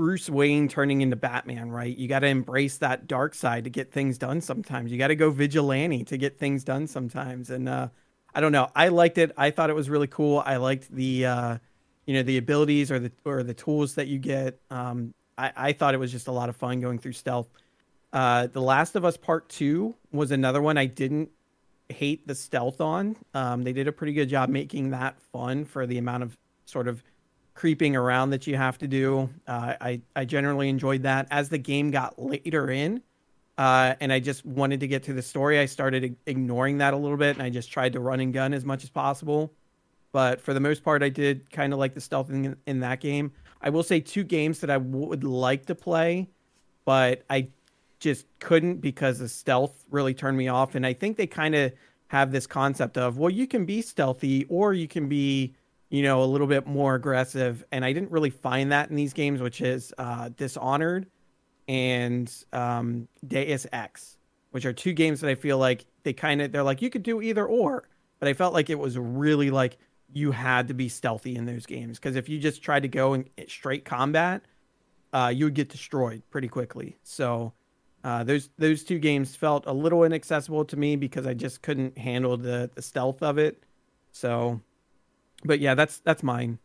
Bruce 0.00 0.30
Wayne 0.30 0.66
turning 0.66 1.02
into 1.02 1.14
Batman, 1.14 1.70
right? 1.70 1.94
You 1.94 2.08
got 2.08 2.20
to 2.20 2.26
embrace 2.26 2.78
that 2.78 3.06
dark 3.06 3.34
side 3.34 3.64
to 3.64 3.70
get 3.70 3.92
things 3.92 4.16
done 4.16 4.40
sometimes. 4.40 4.90
You 4.90 4.96
got 4.96 5.08
to 5.08 5.14
go 5.14 5.30
vigilante 5.30 6.04
to 6.04 6.16
get 6.16 6.38
things 6.38 6.64
done 6.64 6.86
sometimes. 6.86 7.50
And 7.50 7.68
uh, 7.68 7.88
I 8.34 8.40
don't 8.40 8.50
know. 8.50 8.70
I 8.74 8.88
liked 8.88 9.18
it. 9.18 9.30
I 9.36 9.50
thought 9.50 9.68
it 9.68 9.74
was 9.76 9.90
really 9.90 10.06
cool. 10.06 10.42
I 10.46 10.56
liked 10.56 10.90
the 10.90 11.26
uh, 11.26 11.58
you 12.06 12.14
know 12.14 12.22
the 12.22 12.38
abilities 12.38 12.90
or 12.90 12.98
the 12.98 13.12
or 13.26 13.42
the 13.42 13.52
tools 13.52 13.96
that 13.96 14.06
you 14.06 14.18
get. 14.18 14.58
Um, 14.70 15.12
I, 15.36 15.52
I 15.54 15.72
thought 15.74 15.92
it 15.92 16.00
was 16.00 16.10
just 16.10 16.28
a 16.28 16.32
lot 16.32 16.48
of 16.48 16.56
fun 16.56 16.80
going 16.80 16.98
through 16.98 17.12
stealth. 17.12 17.50
Uh, 18.10 18.46
the 18.46 18.62
Last 18.62 18.96
of 18.96 19.04
Us 19.04 19.18
Part 19.18 19.50
Two 19.50 19.94
was 20.12 20.30
another 20.30 20.62
one 20.62 20.78
I 20.78 20.86
didn't 20.86 21.28
hate 21.90 22.26
the 22.26 22.34
stealth 22.34 22.80
on. 22.80 23.16
Um, 23.34 23.64
they 23.64 23.74
did 23.74 23.86
a 23.86 23.92
pretty 23.92 24.14
good 24.14 24.30
job 24.30 24.48
making 24.48 24.92
that 24.92 25.20
fun 25.20 25.66
for 25.66 25.86
the 25.86 25.98
amount 25.98 26.22
of 26.22 26.38
sort 26.64 26.88
of 26.88 27.02
creeping 27.60 27.94
around 27.94 28.30
that 28.30 28.46
you 28.46 28.56
have 28.56 28.78
to 28.78 28.88
do. 28.88 29.28
Uh, 29.46 29.74
I 29.78 30.00
I 30.16 30.24
generally 30.24 30.70
enjoyed 30.70 31.02
that. 31.02 31.26
As 31.30 31.50
the 31.50 31.58
game 31.58 31.90
got 31.90 32.18
later 32.18 32.70
in, 32.70 33.02
uh, 33.58 33.96
and 34.00 34.10
I 34.10 34.18
just 34.18 34.46
wanted 34.46 34.80
to 34.80 34.88
get 34.88 35.02
to 35.04 35.12
the 35.12 35.20
story, 35.20 35.58
I 35.58 35.66
started 35.66 36.16
ignoring 36.24 36.78
that 36.78 36.94
a 36.94 36.96
little 36.96 37.18
bit, 37.18 37.36
and 37.36 37.42
I 37.42 37.50
just 37.50 37.70
tried 37.70 37.92
to 37.92 38.00
run 38.00 38.20
and 38.20 38.32
gun 38.32 38.54
as 38.54 38.64
much 38.64 38.82
as 38.82 38.88
possible. 38.88 39.52
But 40.10 40.40
for 40.40 40.54
the 40.54 40.60
most 40.60 40.82
part, 40.82 41.02
I 41.02 41.10
did 41.10 41.50
kind 41.50 41.74
of 41.74 41.78
like 41.78 41.92
the 41.92 42.00
stealth 42.00 42.30
in, 42.30 42.56
in 42.66 42.80
that 42.80 43.00
game. 43.00 43.30
I 43.60 43.68
will 43.68 43.82
say 43.82 44.00
two 44.00 44.24
games 44.24 44.60
that 44.60 44.70
I 44.70 44.78
would 44.78 45.22
like 45.22 45.66
to 45.66 45.74
play, 45.74 46.30
but 46.86 47.24
I 47.28 47.48
just 47.98 48.24
couldn't 48.38 48.80
because 48.80 49.18
the 49.18 49.28
stealth 49.28 49.84
really 49.90 50.14
turned 50.14 50.38
me 50.38 50.48
off. 50.48 50.76
And 50.76 50.86
I 50.86 50.94
think 50.94 51.18
they 51.18 51.26
kind 51.26 51.54
of 51.54 51.74
have 52.08 52.32
this 52.32 52.46
concept 52.46 52.96
of, 52.96 53.18
well, 53.18 53.28
you 53.28 53.46
can 53.46 53.66
be 53.66 53.82
stealthy 53.82 54.46
or 54.48 54.72
you 54.72 54.88
can 54.88 55.10
be 55.10 55.54
you 55.90 56.02
know, 56.02 56.22
a 56.22 56.24
little 56.24 56.46
bit 56.46 56.66
more 56.66 56.94
aggressive. 56.94 57.64
And 57.72 57.84
I 57.84 57.92
didn't 57.92 58.10
really 58.10 58.30
find 58.30 58.72
that 58.72 58.90
in 58.90 58.96
these 58.96 59.12
games, 59.12 59.42
which 59.42 59.60
is 59.60 59.92
uh, 59.98 60.30
Dishonored 60.30 61.06
and 61.68 62.32
um, 62.52 63.08
Deus 63.26 63.66
Ex, 63.72 64.16
which 64.52 64.64
are 64.64 64.72
two 64.72 64.92
games 64.92 65.20
that 65.20 65.30
I 65.30 65.34
feel 65.34 65.58
like 65.58 65.84
they 66.02 66.12
kind 66.12 66.40
of 66.40 66.52
they're 66.52 66.62
like 66.62 66.80
you 66.80 66.90
could 66.90 67.02
do 67.02 67.20
either 67.20 67.46
or, 67.46 67.88
but 68.18 68.28
I 68.28 68.32
felt 68.32 68.54
like 68.54 68.70
it 68.70 68.78
was 68.78 68.96
really 68.96 69.50
like 69.50 69.78
you 70.12 70.32
had 70.32 70.68
to 70.68 70.74
be 70.74 70.88
stealthy 70.88 71.36
in 71.36 71.44
those 71.44 71.66
games 71.66 71.98
because 71.98 72.16
if 72.16 72.28
you 72.28 72.38
just 72.38 72.62
tried 72.62 72.82
to 72.82 72.88
go 72.88 73.14
in 73.14 73.28
straight 73.48 73.84
combat, 73.84 74.42
uh, 75.12 75.32
you 75.34 75.44
would 75.46 75.54
get 75.54 75.68
destroyed 75.68 76.22
pretty 76.30 76.48
quickly. 76.48 76.98
So 77.02 77.52
uh, 78.02 78.24
those 78.24 78.48
those 78.58 78.82
two 78.82 78.98
games 78.98 79.36
felt 79.36 79.66
a 79.66 79.72
little 79.72 80.04
inaccessible 80.04 80.64
to 80.66 80.76
me 80.76 80.96
because 80.96 81.26
I 81.26 81.34
just 81.34 81.62
couldn't 81.62 81.98
handle 81.98 82.36
the 82.36 82.70
the 82.74 82.82
stealth 82.82 83.22
of 83.22 83.38
it. 83.38 83.64
So, 84.12 84.60
but 85.44 85.60
yeah, 85.60 85.74
that's 85.74 85.98
that's 86.00 86.22
mine 86.22 86.58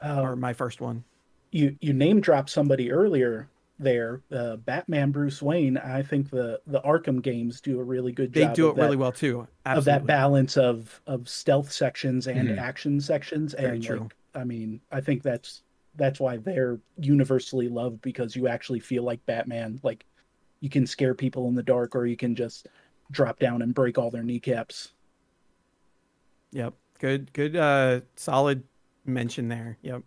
Uh, 0.00 0.20
or 0.22 0.36
my 0.36 0.52
first 0.52 0.80
one. 0.80 1.04
you 1.50 1.76
you 1.80 1.92
name 1.92 2.20
dropped 2.20 2.50
somebody 2.50 2.90
earlier 2.90 3.48
there, 3.78 4.22
uh, 4.32 4.56
Batman 4.56 5.10
Bruce 5.10 5.42
Wayne. 5.42 5.76
I 5.76 6.02
think 6.02 6.30
the 6.30 6.60
the 6.66 6.80
Arkham 6.82 7.22
games 7.22 7.60
do 7.60 7.80
a 7.80 7.84
really 7.84 8.12
good 8.12 8.32
They 8.32 8.42
job. 8.42 8.50
They 8.50 8.54
do 8.54 8.68
of 8.68 8.78
it 8.78 8.80
really 8.80 8.96
well 8.96 9.12
too. 9.12 9.46
of 9.66 9.84
that 9.84 10.06
balance 10.06 10.56
of 10.56 11.00
of 11.06 11.28
stealth 11.28 11.70
sections 11.72 12.26
and 12.26 12.48
Mhm. 12.48 12.58
action 12.58 13.00
sections. 13.00 13.54
Very 13.54 13.74
and 13.76 13.82
true. 13.82 14.00
like, 14.00 14.16
I 14.34 14.44
mean, 14.44 14.80
I 14.90 15.00
think 15.00 15.22
that's 15.22 15.62
that's 15.96 16.20
why 16.20 16.38
they're 16.38 16.80
universally 16.96 17.68
loved 17.68 18.00
because 18.02 18.34
you 18.34 18.48
actually 18.48 18.80
feel 18.80 19.02
like 19.02 19.24
Batman. 19.26 19.78
Like 19.82 20.06
you 20.60 20.70
can 20.70 20.86
scare 20.86 21.14
people 21.14 21.48
in 21.48 21.54
the 21.54 21.62
dark, 21.62 21.94
or 21.96 22.06
you 22.06 22.16
can 22.16 22.34
just 22.34 22.68
drop 23.10 23.38
down 23.38 23.62
and 23.62 23.74
break 23.74 23.98
all 23.98 24.10
their 24.10 24.22
kneecaps. 24.24 24.92
Yep. 26.52 26.74
Good. 27.02 27.32
Good. 27.32 27.56
Uh, 27.56 28.02
solid 28.14 28.62
mention 29.04 29.48
there. 29.48 29.76
Yep. 29.82 30.04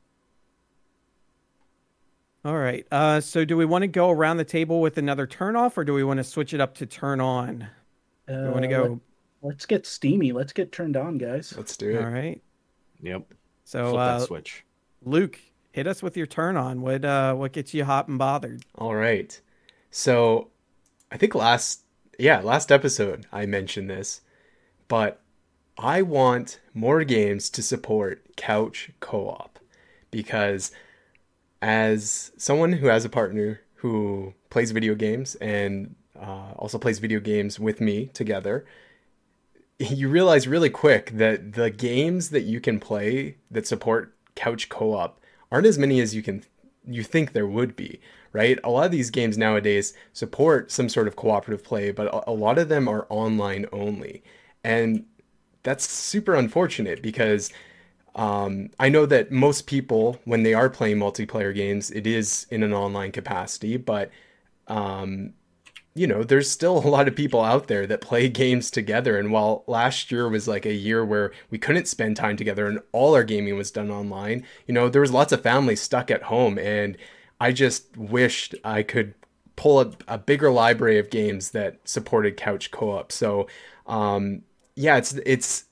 All 2.46 2.58
right. 2.58 2.88
Uh, 2.90 3.20
so 3.20 3.44
do 3.44 3.58
we 3.58 3.66
want 3.66 3.82
to 3.82 3.88
go 3.88 4.10
around 4.10 4.38
the 4.38 4.46
table 4.46 4.80
with 4.80 4.98
another 4.98 5.28
turn 5.28 5.58
off, 5.58 5.78
or 5.78 5.84
do 5.84 5.94
we 5.94 6.06
want 6.06 6.20
to 6.20 6.24
switch 6.24 6.54
it 6.54 6.62
up 6.62 6.74
to 6.76 6.86
turn 6.86 7.20
on? 7.20 7.64
Uh, 8.30 8.44
we 8.46 8.50
want 8.50 8.62
to 8.62 8.70
go. 8.70 9.02
Let's 9.42 9.66
get 9.66 9.86
steamy. 9.86 10.32
Let's 10.32 10.54
get 10.54 10.72
turned 10.72 10.96
on, 10.96 11.18
guys. 11.18 11.54
Let's 11.58 11.76
do 11.76 11.90
it. 11.90 12.02
All 12.02 12.10
right. 12.10 12.42
Yep. 13.02 13.34
So 13.66 13.90
Flip 13.90 14.00
uh, 14.00 14.20
that 14.20 14.28
switch. 14.28 14.64
Luke, 15.04 15.38
hit 15.74 15.88
us 15.88 16.02
with 16.02 16.16
your 16.16 16.28
turn 16.28 16.56
on. 16.56 16.80
What 16.80 17.04
uh, 17.04 17.34
what 17.34 17.52
gets 17.52 17.74
you 17.74 17.84
hot 17.84 18.08
and 18.08 18.18
bothered? 18.18 18.64
All 18.76 18.96
right. 18.96 19.38
So 19.92 20.50
I 21.12 21.18
think 21.18 21.36
last 21.36 21.82
yeah, 22.18 22.40
last 22.40 22.72
episode 22.72 23.26
I 23.34 23.46
mentioned 23.46 23.90
this, 23.90 24.22
but 24.88 25.22
I 25.78 26.02
want 26.02 26.60
more 26.74 27.04
games 27.04 27.50
to 27.52 27.62
support 27.62 28.36
couch 28.38 28.92
co-op 29.00 29.60
because 30.10 30.72
as 31.62 32.32
someone 32.38 32.74
who 32.74 32.88
has 32.88 33.04
a 33.04 33.10
partner 33.10 33.62
who 33.76 34.34
plays 34.50 34.72
video 34.72 34.96
games 34.96 35.36
and 35.36 35.96
uh, 36.20 36.52
also 36.56 36.78
plays 36.78 37.00
video 37.00 37.20
games 37.20 37.60
with 37.60 37.82
me 37.82 38.08
together, 38.14 38.66
you 39.80 40.08
realize 40.08 40.48
really 40.48 40.70
quick 40.70 41.12
that 41.12 41.54
the 41.54 41.70
games 41.70 42.30
that 42.30 42.44
you 42.44 42.62
can 42.62 42.80
play 42.80 43.36
that 43.52 43.68
support 43.68 44.14
couch 44.36 44.70
co-op 44.70 45.20
aren't 45.52 45.68
as 45.68 45.78
many 45.78 46.00
as 46.00 46.16
you 46.16 46.22
can 46.22 46.44
you 46.88 47.04
think 47.04 47.34
there 47.34 47.48
would 47.48 47.76
be 47.76 48.00
right? 48.32 48.60
A 48.66 48.70
lot 48.70 48.86
of 48.86 48.92
these 48.92 49.12
games 49.12 49.38
nowadays 49.38 49.94
support 50.12 50.70
some 50.70 50.90
sort 50.90 51.08
of 51.08 51.16
cooperative 51.16 51.64
play 51.64 51.92
but 51.92 52.24
a 52.28 52.32
lot 52.32 52.58
of 52.58 52.70
them 52.70 52.88
are 52.88 53.08
online 53.10 53.66
only. 53.72 54.24
And 54.64 55.06
that's 55.66 55.90
super 55.90 56.36
unfortunate 56.36 57.02
because 57.02 57.52
um, 58.16 58.70
I 58.80 58.88
know 58.88 59.06
that 59.06 59.32
most 59.32 59.68
people, 59.68 60.20
when 60.24 60.44
they 60.44 60.54
are 60.54 60.70
playing 60.70 60.98
multiplayer 60.98 61.54
games, 61.54 61.92
it 61.92 62.08
is 62.08 62.48
in 62.50 62.64
an 62.64 62.74
online 62.74 63.12
capacity, 63.12 63.76
but 63.76 64.10
um, 64.68 65.34
you 65.96 66.08
know, 66.08 66.24
there's 66.24 66.50
still 66.50 66.78
a 66.86 66.88
lot 66.88 67.08
of 67.08 67.16
people 67.16 67.42
out 67.42 67.68
there 67.68 67.86
that 67.88 68.02
play 68.02 68.30
games 68.44 68.72
together. 68.72 69.18
And 69.18 69.32
while 69.32 69.64
last 69.68 70.12
year 70.12 70.30
was 70.30 70.48
like 70.48 70.66
a 70.66 70.74
year 70.74 71.04
where 71.04 71.34
we 71.50 71.58
couldn't 71.58 71.88
spend 71.88 72.16
time 72.16 72.38
together 72.38 72.68
and 72.68 72.80
all 72.94 73.16
our 73.16 73.24
gaming 73.24 73.58
was 73.58 73.72
done 73.72 73.92
online, 73.92 74.46
you 74.68 74.74
know, 74.74 74.88
there 74.88 75.02
was 75.02 75.12
lots 75.12 75.34
of 75.34 75.42
families 75.42 75.82
stuck 75.82 76.10
at 76.10 76.24
home. 76.24 76.58
And 76.58 76.98
I 77.42 77.52
just 77.52 77.98
wished 77.98 78.56
I 78.64 78.84
could 78.84 79.14
pull 79.56 79.82
a, 79.82 79.92
a 80.08 80.18
bigger 80.18 80.52
library 80.52 81.00
of 81.00 81.10
games 81.10 81.52
that 81.52 81.80
supported 81.86 82.38
couch 82.38 82.72
co-op. 82.72 83.12
So, 83.12 83.48
um, 83.88 84.42
yeah, 84.76 84.98
it's, 84.98 85.14
it's, 85.26 85.66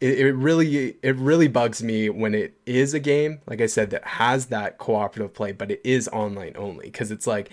it, 0.00 0.18
it 0.20 0.32
really 0.32 0.96
it 1.02 1.16
really 1.16 1.48
bugs 1.48 1.82
me 1.82 2.08
when 2.08 2.32
it 2.32 2.56
is 2.66 2.94
a 2.94 3.00
game 3.00 3.40
like 3.48 3.60
i 3.60 3.66
said 3.66 3.90
that 3.90 4.04
has 4.04 4.46
that 4.46 4.78
cooperative 4.78 5.34
play 5.34 5.50
but 5.50 5.72
it 5.72 5.80
is 5.82 6.06
online 6.12 6.52
only 6.54 6.84
because 6.84 7.10
it's 7.10 7.26
like 7.26 7.50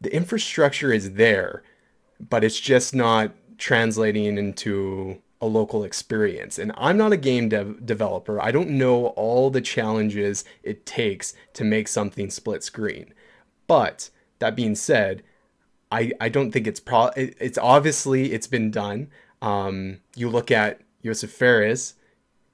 the 0.00 0.12
infrastructure 0.12 0.92
is 0.92 1.12
there 1.12 1.62
but 2.28 2.44
it's 2.44 2.58
just 2.58 2.94
not 2.94 3.32
translating 3.58 4.38
into 4.38 5.20
a 5.40 5.46
local 5.46 5.82
experience. 5.84 6.58
And 6.58 6.72
i'm 6.76 6.96
not 6.96 7.12
a 7.12 7.16
game 7.16 7.48
dev- 7.48 7.84
developer. 7.84 8.40
I 8.40 8.52
don't 8.52 8.70
know 8.70 9.06
all 9.08 9.50
the 9.50 9.60
challenges 9.60 10.44
it 10.62 10.86
takes 10.86 11.34
to 11.54 11.64
make 11.64 11.88
something 11.88 12.30
split 12.30 12.62
screen. 12.62 13.12
But 13.66 14.10
that 14.38 14.56
being 14.56 14.74
said 14.74 15.22
I, 15.90 16.12
I 16.20 16.28
don't 16.28 16.52
think 16.52 16.66
it's 16.66 16.80
pro 16.80 17.06
it, 17.16 17.36
it's 17.40 17.58
obviously 17.58 18.32
it's 18.32 18.46
been 18.46 18.70
done. 18.70 19.08
Um, 19.42 19.98
you 20.16 20.30
look 20.30 20.50
at 20.50 20.80
Josef 21.04 21.30
Fares, 21.30 21.94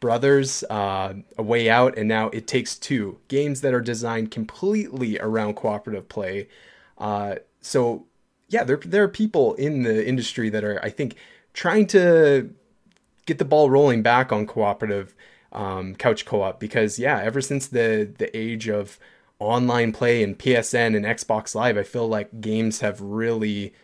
Brothers, 0.01 0.65
uh, 0.71 1.15
A 1.37 1.43
Way 1.43 1.69
Out, 1.69 1.97
and 1.97 2.09
now 2.09 2.31
It 2.31 2.47
Takes 2.49 2.77
Two, 2.77 3.19
games 3.29 3.61
that 3.61 3.75
are 3.75 3.81
designed 3.81 4.31
completely 4.31 5.19
around 5.21 5.55
cooperative 5.55 6.09
play. 6.09 6.49
Uh, 6.97 7.37
so 7.61 8.07
yeah, 8.49 8.65
there 8.65 8.79
there 8.79 9.05
are 9.05 9.09
people 9.09 9.55
in 9.55 9.83
the 9.83 10.07
industry 10.07 10.49
that 10.51 10.65
are 10.65 10.83
I 10.83 10.91
think 10.91 11.15
trying 11.53 11.87
to 11.89 12.51
get 13.27 13.39
the 13.39 13.45
ball 13.45 13.71
rolling 13.71 14.03
back 14.03 14.33
on 14.33 14.47
cooperative 14.47 15.15
um, 15.53 15.95
couch 15.95 16.25
co-op 16.25 16.59
because 16.59 16.99
yeah, 16.99 17.21
ever 17.21 17.41
since 17.41 17.67
the 17.69 18.11
the 18.19 18.35
age 18.37 18.69
of 18.69 18.99
online 19.39 19.93
play 19.93 20.23
and 20.23 20.39
PSN 20.39 20.97
and 20.97 21.05
Xbox 21.05 21.55
Live, 21.55 21.77
I 21.77 21.83
feel 21.83 22.09
like 22.09 22.41
games 22.41 22.81
have 22.81 23.01
really 23.01 23.75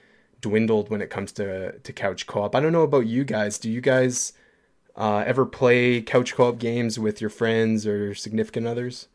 dwindled 0.45 0.91
when 0.91 1.01
it 1.03 1.11
comes 1.11 1.33
to 1.33 1.79
to 1.79 1.93
couch 1.93 2.27
co-op. 2.27 2.55
I 2.55 2.61
don't 2.61 2.73
know 2.73 2.83
about 2.83 3.07
you 3.07 3.25
guys. 3.25 3.59
Do 3.59 3.71
you 3.71 3.81
guys 3.81 4.33
uh, 4.97 5.25
ever 5.27 5.47
play 5.47 6.03
couch 6.03 6.35
co-op 6.35 6.59
games 6.59 6.99
with 6.99 7.21
your 7.21 7.31
friends 7.31 7.87
or 7.87 8.15
significant 8.15 8.67
others? 8.67 9.09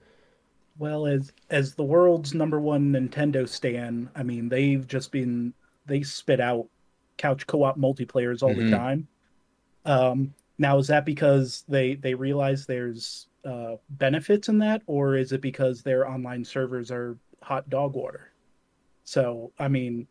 Well, 0.77 1.05
as 1.07 1.31
as 1.49 1.75
the 1.75 1.83
world's 1.83 2.33
number 2.33 2.59
one 2.59 2.91
Nintendo 2.93 3.47
stan, 3.47 4.09
I 4.15 4.23
mean, 4.23 4.49
they've 4.49 4.85
just 4.87 5.11
been 5.11 5.53
they 5.85 6.03
spit 6.03 6.39
out 6.39 6.69
couch 7.17 7.45
co-op 7.47 7.77
multiplayers 7.77 8.41
all 8.43 8.55
Mhm. 8.55 8.57
the 8.57 8.63
time. 8.77 9.07
Um, 9.85 10.35
now, 10.59 10.77
is 10.79 10.87
that 10.87 11.05
because 11.05 11.63
they 11.67 11.95
they 11.95 12.15
realize 12.15 12.65
there's 12.65 13.27
uh, 13.45 13.77
benefits 13.89 14.49
in 14.49 14.59
that, 14.59 14.83
or 14.87 15.15
is 15.15 15.31
it 15.33 15.41
because 15.41 15.83
their 15.83 16.07
online 16.09 16.43
servers 16.45 16.91
are 16.91 17.17
hot 17.41 17.69
dog 17.69 17.95
water? 17.95 18.33
So, 19.05 19.53
I 19.59 19.67
mean, 19.69 20.07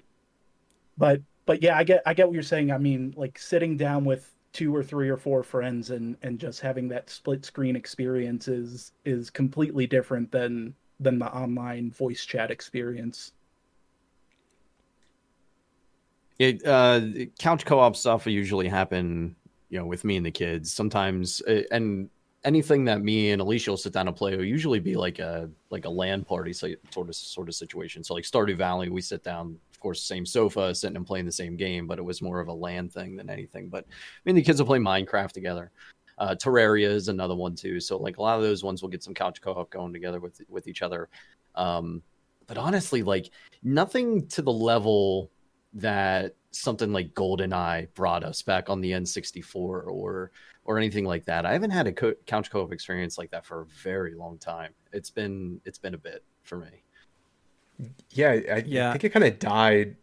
but 0.99 1.23
but 1.47 1.63
yeah, 1.63 1.79
I 1.79 1.85
get 1.85 2.03
I 2.05 2.13
get 2.13 2.27
what 2.27 2.35
you're 2.35 2.43
saying. 2.43 2.71
I 2.71 2.79
mean, 2.79 3.15
like 3.17 3.39
sitting 3.39 3.77
down 3.77 4.05
with 4.05 4.35
two 4.53 4.75
or 4.75 4.83
three 4.83 5.09
or 5.09 5.17
four 5.17 5.43
friends 5.43 5.91
and 5.91 6.17
and 6.23 6.39
just 6.39 6.61
having 6.61 6.89
that 6.89 7.09
split 7.09 7.45
screen 7.45 7.77
experience 7.77 8.49
is 8.49 8.93
is 9.05 9.31
completely 9.31 9.87
different 9.87 10.31
than 10.31 10.75
than 11.01 11.19
the 11.19 11.27
online 11.27 11.91
voice 11.91 12.25
chat 12.27 12.51
experience. 12.51 13.33
It 16.39 16.65
uh, 16.67 17.01
couch 17.39 17.65
co-op 17.65 17.97
stuff 17.97 18.27
usually 18.27 18.69
happen, 18.69 19.35
you 19.71 19.79
know, 19.79 19.87
with 19.87 20.05
me 20.05 20.17
and 20.17 20.27
the 20.27 20.31
kids. 20.31 20.73
Sometimes, 20.73 21.43
uh, 21.43 21.63
and 21.73 22.11
anything 22.45 22.85
that 22.85 23.03
me 23.03 23.33
and 23.33 23.41
Alicia 23.41 23.71
will 23.71 23.77
sit 23.77 23.93
down 23.93 24.07
and 24.07 24.17
play 24.17 24.37
will 24.37 24.45
usually 24.45 24.79
be 24.79 24.95
like 24.95 25.19
a 25.19 25.51
like 25.71 25.85
a 25.85 25.91
LAN 25.91 26.25
party 26.25 26.53
sort 26.53 26.79
of 26.97 27.15
sort 27.15 27.49
of 27.49 27.55
situation. 27.55 28.05
So 28.05 28.15
like 28.15 28.25
Stardew 28.25 28.57
Valley, 28.57 28.89
we 28.89 29.01
sit 29.01 29.25
down, 29.25 29.59
of 29.79 29.83
course, 29.83 30.03
same 30.03 30.27
sofa, 30.27 30.75
sitting 30.75 30.97
and 30.97 31.07
playing 31.07 31.25
the 31.25 31.31
same 31.31 31.57
game, 31.57 31.87
but 31.87 32.01
it 32.01 32.05
was 32.05 32.21
more 32.21 32.41
of 32.41 32.49
a 32.49 32.53
LAN 32.53 32.89
thing 32.89 33.15
than 33.15 33.31
anything. 33.31 33.69
But 33.69 33.85
I 33.89 33.93
mean, 34.25 34.35
the 34.35 34.43
kids 34.43 34.59
will 34.59 34.67
play 34.67 34.81
Minecraft 34.81 35.31
together. 35.31 35.71
Uh, 36.19 36.35
Terraria 36.35 36.89
is 36.89 37.07
another 37.07 37.37
one 37.37 37.55
too. 37.55 37.79
So 37.79 37.97
like 37.97 38.17
a 38.17 38.23
lot 38.23 38.37
of 38.37 38.43
those 38.43 38.65
ones 38.65 38.83
will 38.83 38.89
get 38.89 39.05
some 39.05 39.15
couch 39.15 39.41
co-op 39.41 39.71
going 39.71 39.93
together 39.93 40.19
with 40.19 40.41
with 40.49 40.67
each 40.67 40.83
other. 40.83 41.09
Um, 41.55 42.03
but 42.49 42.59
honestly, 42.59 43.05
like 43.05 43.31
nothing 43.63 44.27
to 44.31 44.43
the 44.43 44.53
level 44.53 45.31
that 45.75 46.35
something 46.51 46.93
like 46.93 47.15
GoldenEye 47.15 47.95
brought 47.95 48.25
us 48.25 48.43
back 48.43 48.69
on 48.69 48.81
the 48.81 48.91
N64 48.91 49.55
or 49.55 50.33
or 50.65 50.77
anything 50.77 51.05
like 51.05 51.25
that. 51.27 51.47
I 51.47 51.53
haven't 51.53 51.71
had 51.71 51.87
a 51.87 51.93
co- 51.93 52.17
couch 52.27 52.51
co-op 52.51 52.73
experience 52.73 53.17
like 53.17 53.31
that 53.31 53.47
for 53.47 53.61
a 53.61 53.67
very 53.85 54.17
long 54.17 54.39
time. 54.39 54.73
It's 54.93 55.11
been 55.11 55.61
it's 55.65 55.79
been 55.79 55.95
a 55.95 55.99
bit 55.99 56.25
for 56.43 56.59
me. 56.59 56.83
Yeah, 58.11 58.31
I, 58.31 58.65
Yeah. 58.67 58.89
I 58.89 58.93
think 58.93 59.05
it 59.05 59.11
kind 59.11 59.25
of 59.25 59.39
died 59.39 59.97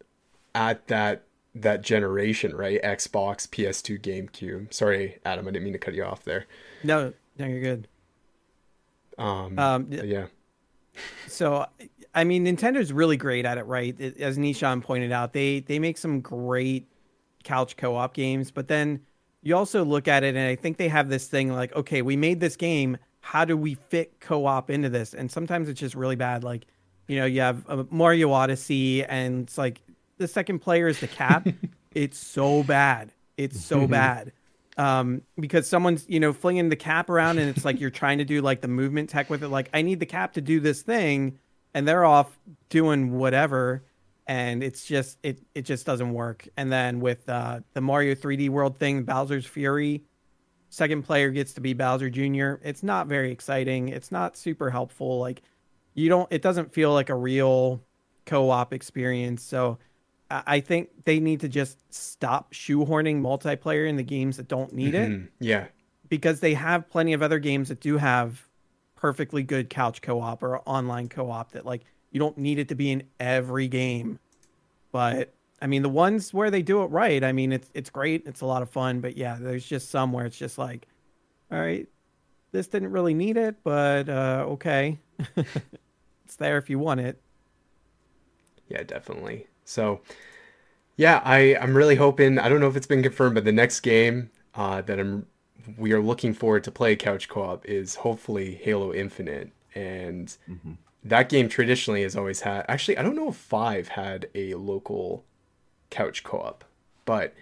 at 0.54 0.88
that 0.88 1.24
that 1.54 1.82
generation, 1.82 2.54
right? 2.54 2.82
Xbox, 2.84 3.48
PS2, 3.48 3.98
GameCube. 3.98 4.74
Sorry, 4.74 5.20
Adam, 5.24 5.48
I 5.48 5.52
didn't 5.52 5.64
mean 5.64 5.74
to 5.74 5.80
cut 5.80 5.94
you 5.94 6.04
off 6.04 6.24
there. 6.26 6.48
No, 6.84 7.14
no, 7.38 7.46
you're 7.46 7.62
good. 7.62 7.88
Um, 9.18 9.58
Um, 9.58 9.88
yeah. 9.90 10.26
so 11.28 11.66
I 12.14 12.24
mean, 12.24 12.46
Nintendo's 12.46 12.92
really 12.92 13.18
great 13.18 13.46
at 13.46 13.58
it, 13.58 13.64
right? 13.66 14.00
As 14.20 14.38
Nishan 14.38 14.82
pointed 14.82 15.12
out, 15.12 15.34
they 15.34 15.62
they 15.62 15.80
make 15.80 15.98
some 15.98 16.22
great 16.22 16.88
couch 17.44 17.78
co-op 17.78 18.14
games, 18.14 18.52
but 18.52 18.68
then 18.68 19.02
you 19.42 19.56
also 19.56 19.86
look 19.86 20.08
at 20.08 20.24
it 20.24 20.36
and 20.36 20.48
I 20.48 20.56
think 20.56 20.78
they 20.78 20.88
have 20.88 21.10
this 21.10 21.28
thing 21.28 21.52
like, 21.54 21.74
okay, 21.76 22.02
we 22.02 22.16
made 22.18 22.40
this 22.40 22.56
game, 22.56 22.98
how 23.22 23.46
do 23.46 23.56
we 23.56 23.76
fit 23.76 24.20
co-op 24.20 24.70
into 24.70 24.90
this? 24.90 25.14
And 25.14 25.32
sometimes 25.32 25.70
it's 25.70 25.80
just 25.80 25.94
really 25.96 26.16
bad. 26.16 26.44
Like, 26.44 26.66
you 27.08 27.20
know, 27.20 27.26
you 27.26 27.42
have 27.42 27.68
a 27.70 27.86
Mario 27.90 28.32
Odyssey 28.32 29.04
and 29.04 29.44
it's 29.44 29.58
like 29.58 29.82
the 30.18 30.28
second 30.28 30.60
player 30.60 30.88
is 30.88 31.00
the 31.00 31.08
cap. 31.08 31.48
it's 31.96 32.18
so 32.18 32.64
bad. 32.64 33.12
It's 33.38 33.64
so 33.64 33.88
bad. 33.88 34.32
Um, 34.78 35.22
because 35.40 35.68
someone's, 35.68 36.06
you 36.08 36.20
know, 36.20 36.34
flinging 36.34 36.70
the 36.70 36.76
cap 36.76 37.10
around 37.10 37.38
and 37.38 37.50
it's 37.50 37.66
like 37.66 37.80
you're 37.80 37.90
trying 37.90 38.18
to 38.18 38.26
do 38.26 38.42
like 38.42 38.62
the 38.62 38.68
movement 38.68 39.10
tech 39.10 39.30
with 39.30 39.44
it. 39.44 39.50
Like, 39.50 39.70
I 39.74 39.82
need 39.82 40.00
the 40.00 40.06
cap 40.06 40.34
to 40.34 40.42
do 40.42 40.60
this 40.60 40.82
thing 40.82 41.40
and 41.74 41.88
they're 41.88 42.06
off 42.06 42.40
doing 42.70 43.12
whatever 43.12 43.84
and 44.28 44.64
it's 44.64 44.86
just 44.86 45.20
it 45.22 45.40
it 45.54 45.64
just 45.64 45.86
doesn't 45.86 46.14
work 46.14 46.48
and 46.58 46.72
then 46.72 47.00
with 47.00 47.28
uh, 47.30 47.60
the 47.74 47.82
mario 47.82 48.16
3d 48.16 48.50
world 48.50 48.80
thing 48.80 49.04
bowser's 49.04 49.46
fury 49.46 50.04
second 50.70 51.04
player 51.04 51.30
gets 51.30 51.54
to 51.54 51.62
be 51.62 51.74
bowser 51.74 52.10
jr 52.10 52.54
it's 52.64 52.82
not 52.82 53.08
very 53.08 53.32
exciting 53.32 53.90
it's 53.90 54.12
not 54.12 54.36
super 54.36 54.70
helpful 54.70 55.20
like 55.20 55.44
you 55.96 56.08
don't 56.10 56.32
it 56.32 56.42
doesn't 56.44 56.72
feel 56.74 56.94
like 56.94 57.10
a 57.10 57.16
real 57.16 57.82
co-op 58.26 58.74
experience 58.74 59.42
so 59.42 59.78
i 60.30 60.60
think 60.60 60.90
they 61.06 61.20
need 61.20 61.40
to 61.40 61.48
just 61.50 61.78
stop 61.94 62.54
shoehorning 62.54 63.22
multiplayer 63.22 63.88
in 63.88 63.96
the 63.96 64.04
games 64.04 64.38
that 64.38 64.48
don't 64.48 64.74
need 64.74 64.94
Mhm. 64.94 65.24
it 65.26 65.32
Yeah. 65.40 65.68
because 66.10 66.40
they 66.42 66.54
have 66.54 66.90
plenty 66.90 67.14
of 67.14 67.22
other 67.24 67.40
games 67.40 67.70
that 67.70 67.80
do 67.80 67.98
have 67.98 68.48
perfectly 68.96 69.44
good 69.44 69.70
couch 69.70 70.02
co-op 70.02 70.42
or 70.44 70.60
online 70.68 71.10
co-op 71.10 71.52
that 71.54 71.66
like 71.66 71.84
you 72.12 72.20
don't 72.20 72.38
need 72.38 72.60
it 72.60 72.70
to 72.70 72.76
be 72.76 72.92
in 72.92 73.04
every 73.20 73.68
game 73.68 74.20
but 74.92 75.34
i 75.62 75.68
mean 75.68 75.82
the 75.84 75.90
ones 75.90 76.34
where 76.34 76.50
they 76.50 76.62
do 76.62 76.82
it 76.84 76.88
right 76.88 77.24
i 77.24 77.32
mean 77.32 77.52
it's 77.54 77.70
it's 77.74 77.90
great 77.90 78.24
it's 78.26 78.42
a 78.42 78.46
lot 78.46 78.62
of 78.62 78.70
fun 78.70 79.00
but 79.02 79.16
yeah 79.18 79.38
there's 79.40 79.66
just 79.66 79.90
some 79.90 80.12
where 80.12 80.26
it's 80.26 80.38
just 80.38 80.58
like 80.58 80.88
all 81.52 81.60
right 81.60 81.88
this 82.52 82.68
didn't 82.68 82.92
really 82.92 83.14
need 83.14 83.38
it 83.38 83.56
but 83.64 84.10
uh 84.10 84.46
okay 84.48 84.98
it's 86.26 86.36
there 86.36 86.58
if 86.58 86.70
you 86.70 86.80
want 86.80 87.00
it 87.00 87.22
Yeah, 88.68 88.84
definitely. 88.84 89.48
So, 89.64 90.02
yeah, 90.98 91.22
I 91.24 91.56
I'm 91.56 91.76
really 91.76 91.96
hoping. 91.96 92.40
I 92.40 92.50
don't 92.50 92.60
know 92.60 92.68
if 92.68 92.76
it's 92.76 92.88
been 92.88 93.04
confirmed, 93.04 93.36
but 93.36 93.46
the 93.46 93.52
next 93.52 93.82
game 93.82 94.32
uh, 94.56 94.82
that 94.82 95.00
I'm 95.00 95.28
we 95.78 95.94
are 95.94 96.02
looking 96.02 96.34
forward 96.34 96.64
to 96.66 96.72
play 96.72 96.96
couch 96.96 97.28
co-op 97.28 97.66
is 97.66 97.96
hopefully 97.96 98.56
Halo 98.56 98.94
Infinite, 98.94 99.52
and 99.74 100.36
that 101.04 101.30
game 101.30 101.50
traditionally 101.50 102.04
has 102.04 102.16
always 102.16 102.42
had. 102.42 102.66
Actually, 102.68 102.98
I 102.98 103.04
don't 103.04 103.16
know 103.16 103.30
if 103.30 103.36
Five 103.36 103.90
had 103.90 104.30
a 104.36 104.54
local 104.56 105.26
couch 105.90 106.24
co-op, 106.24 106.64
but 107.06 107.34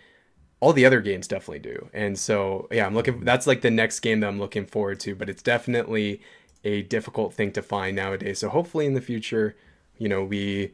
all 0.59 0.73
the 0.73 0.85
other 0.85 1.01
games 1.01 1.27
definitely 1.27 1.59
do. 1.59 1.89
And 1.93 2.17
so, 2.17 2.67
yeah, 2.71 2.85
I'm 2.85 2.95
looking. 2.95 3.21
That's 3.23 3.47
like 3.47 3.61
the 3.61 3.71
next 3.71 3.99
game 3.99 4.21
that 4.21 4.27
I'm 4.27 4.39
looking 4.39 4.65
forward 4.65 4.99
to. 5.01 5.15
But 5.15 5.29
it's 5.29 5.43
definitely 5.43 6.21
a 6.63 6.83
difficult 6.83 7.33
thing 7.33 7.51
to 7.53 7.61
find 7.61 7.95
nowadays. 7.95 8.39
So 8.39 8.49
hopefully 8.49 8.85
in 8.85 8.93
the 8.93 9.01
future, 9.01 9.55
you 9.97 10.07
know, 10.09 10.23
we 10.23 10.73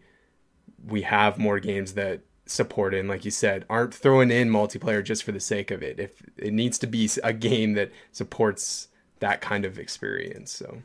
we 0.88 1.02
have 1.02 1.38
more 1.38 1.60
games 1.60 1.94
that 1.94 2.22
support 2.46 2.94
it. 2.94 3.00
And 3.00 3.10
like 3.10 3.26
you 3.26 3.32
said 3.32 3.66
aren't 3.70 3.94
throwing 3.94 4.32
in 4.32 4.50
multiplayer 4.50 5.04
just 5.04 5.24
for 5.24 5.32
the 5.32 5.40
sake 5.40 5.72
of 5.72 5.84
it. 5.84 6.00
If 6.00 6.22
it 6.38 6.54
needs 6.54 6.80
to 6.80 6.88
be 6.88 7.10
a 7.24 7.34
game 7.34 7.74
that 7.74 7.92
supports 8.12 8.88
that 9.20 9.42
kind 9.42 9.66
of 9.66 9.78
experience 9.78 10.52
so. 10.52 10.82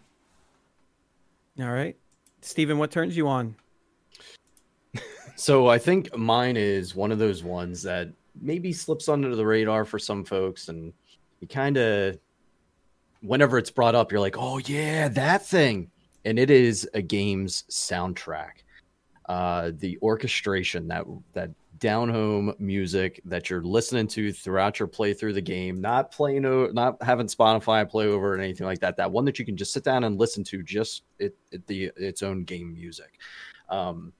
All 1.60 1.70
right. 1.70 1.96
Steven 2.40 2.78
what 2.78 2.90
turns 2.90 3.16
you 3.16 3.28
on? 3.28 3.56
So 5.36 5.66
I 5.66 5.78
think 5.78 6.16
mine 6.16 6.56
is 6.56 6.94
one 6.94 7.10
of 7.10 7.18
those 7.18 7.42
ones 7.42 7.82
that 7.82 8.08
maybe 8.40 8.72
slips 8.72 9.08
under 9.08 9.34
the 9.34 9.44
radar 9.44 9.84
for 9.84 9.98
some 9.98 10.24
folks, 10.24 10.68
and 10.68 10.92
you 11.40 11.48
kind 11.48 11.76
of, 11.76 12.18
whenever 13.24 13.58
it's 13.58 13.70
brought 13.70 13.94
up, 13.94 14.12
you're 14.12 14.20
like, 14.20 14.36
"Oh 14.38 14.58
yeah, 14.58 15.08
that 15.08 15.44
thing," 15.44 15.90
and 16.24 16.38
it 16.38 16.50
is 16.50 16.88
a 16.94 17.02
game's 17.02 17.64
soundtrack. 17.70 18.62
Uh, 19.28 19.72
the 19.78 19.98
orchestration 20.02 20.88
that 20.88 21.04
that 21.32 21.50
down 21.78 22.08
home 22.08 22.54
music 22.58 23.20
that 23.24 23.50
you're 23.50 23.62
listening 23.62 24.06
to 24.06 24.32
throughout 24.32 24.78
your 24.78 24.88
play 24.88 25.12
through 25.12 25.32
the 25.32 25.40
game, 25.40 25.80
not 25.80 26.10
playing, 26.10 26.44
o- 26.44 26.70
not 26.72 27.02
having 27.02 27.26
Spotify 27.26 27.88
play 27.88 28.06
over 28.06 28.34
or 28.34 28.38
anything 28.38 28.66
like 28.66 28.78
that. 28.80 28.96
That 28.96 29.10
one 29.10 29.24
that 29.24 29.38
you 29.38 29.44
can 29.44 29.56
just 29.56 29.72
sit 29.72 29.84
down 29.84 30.04
and 30.04 30.18
listen 30.18 30.44
to, 30.44 30.62
just 30.62 31.02
it, 31.18 31.36
it 31.50 31.66
the 31.66 31.90
its 31.96 32.22
own 32.22 32.44
game 32.44 32.72
music. 32.72 33.18
Um, 33.68 34.12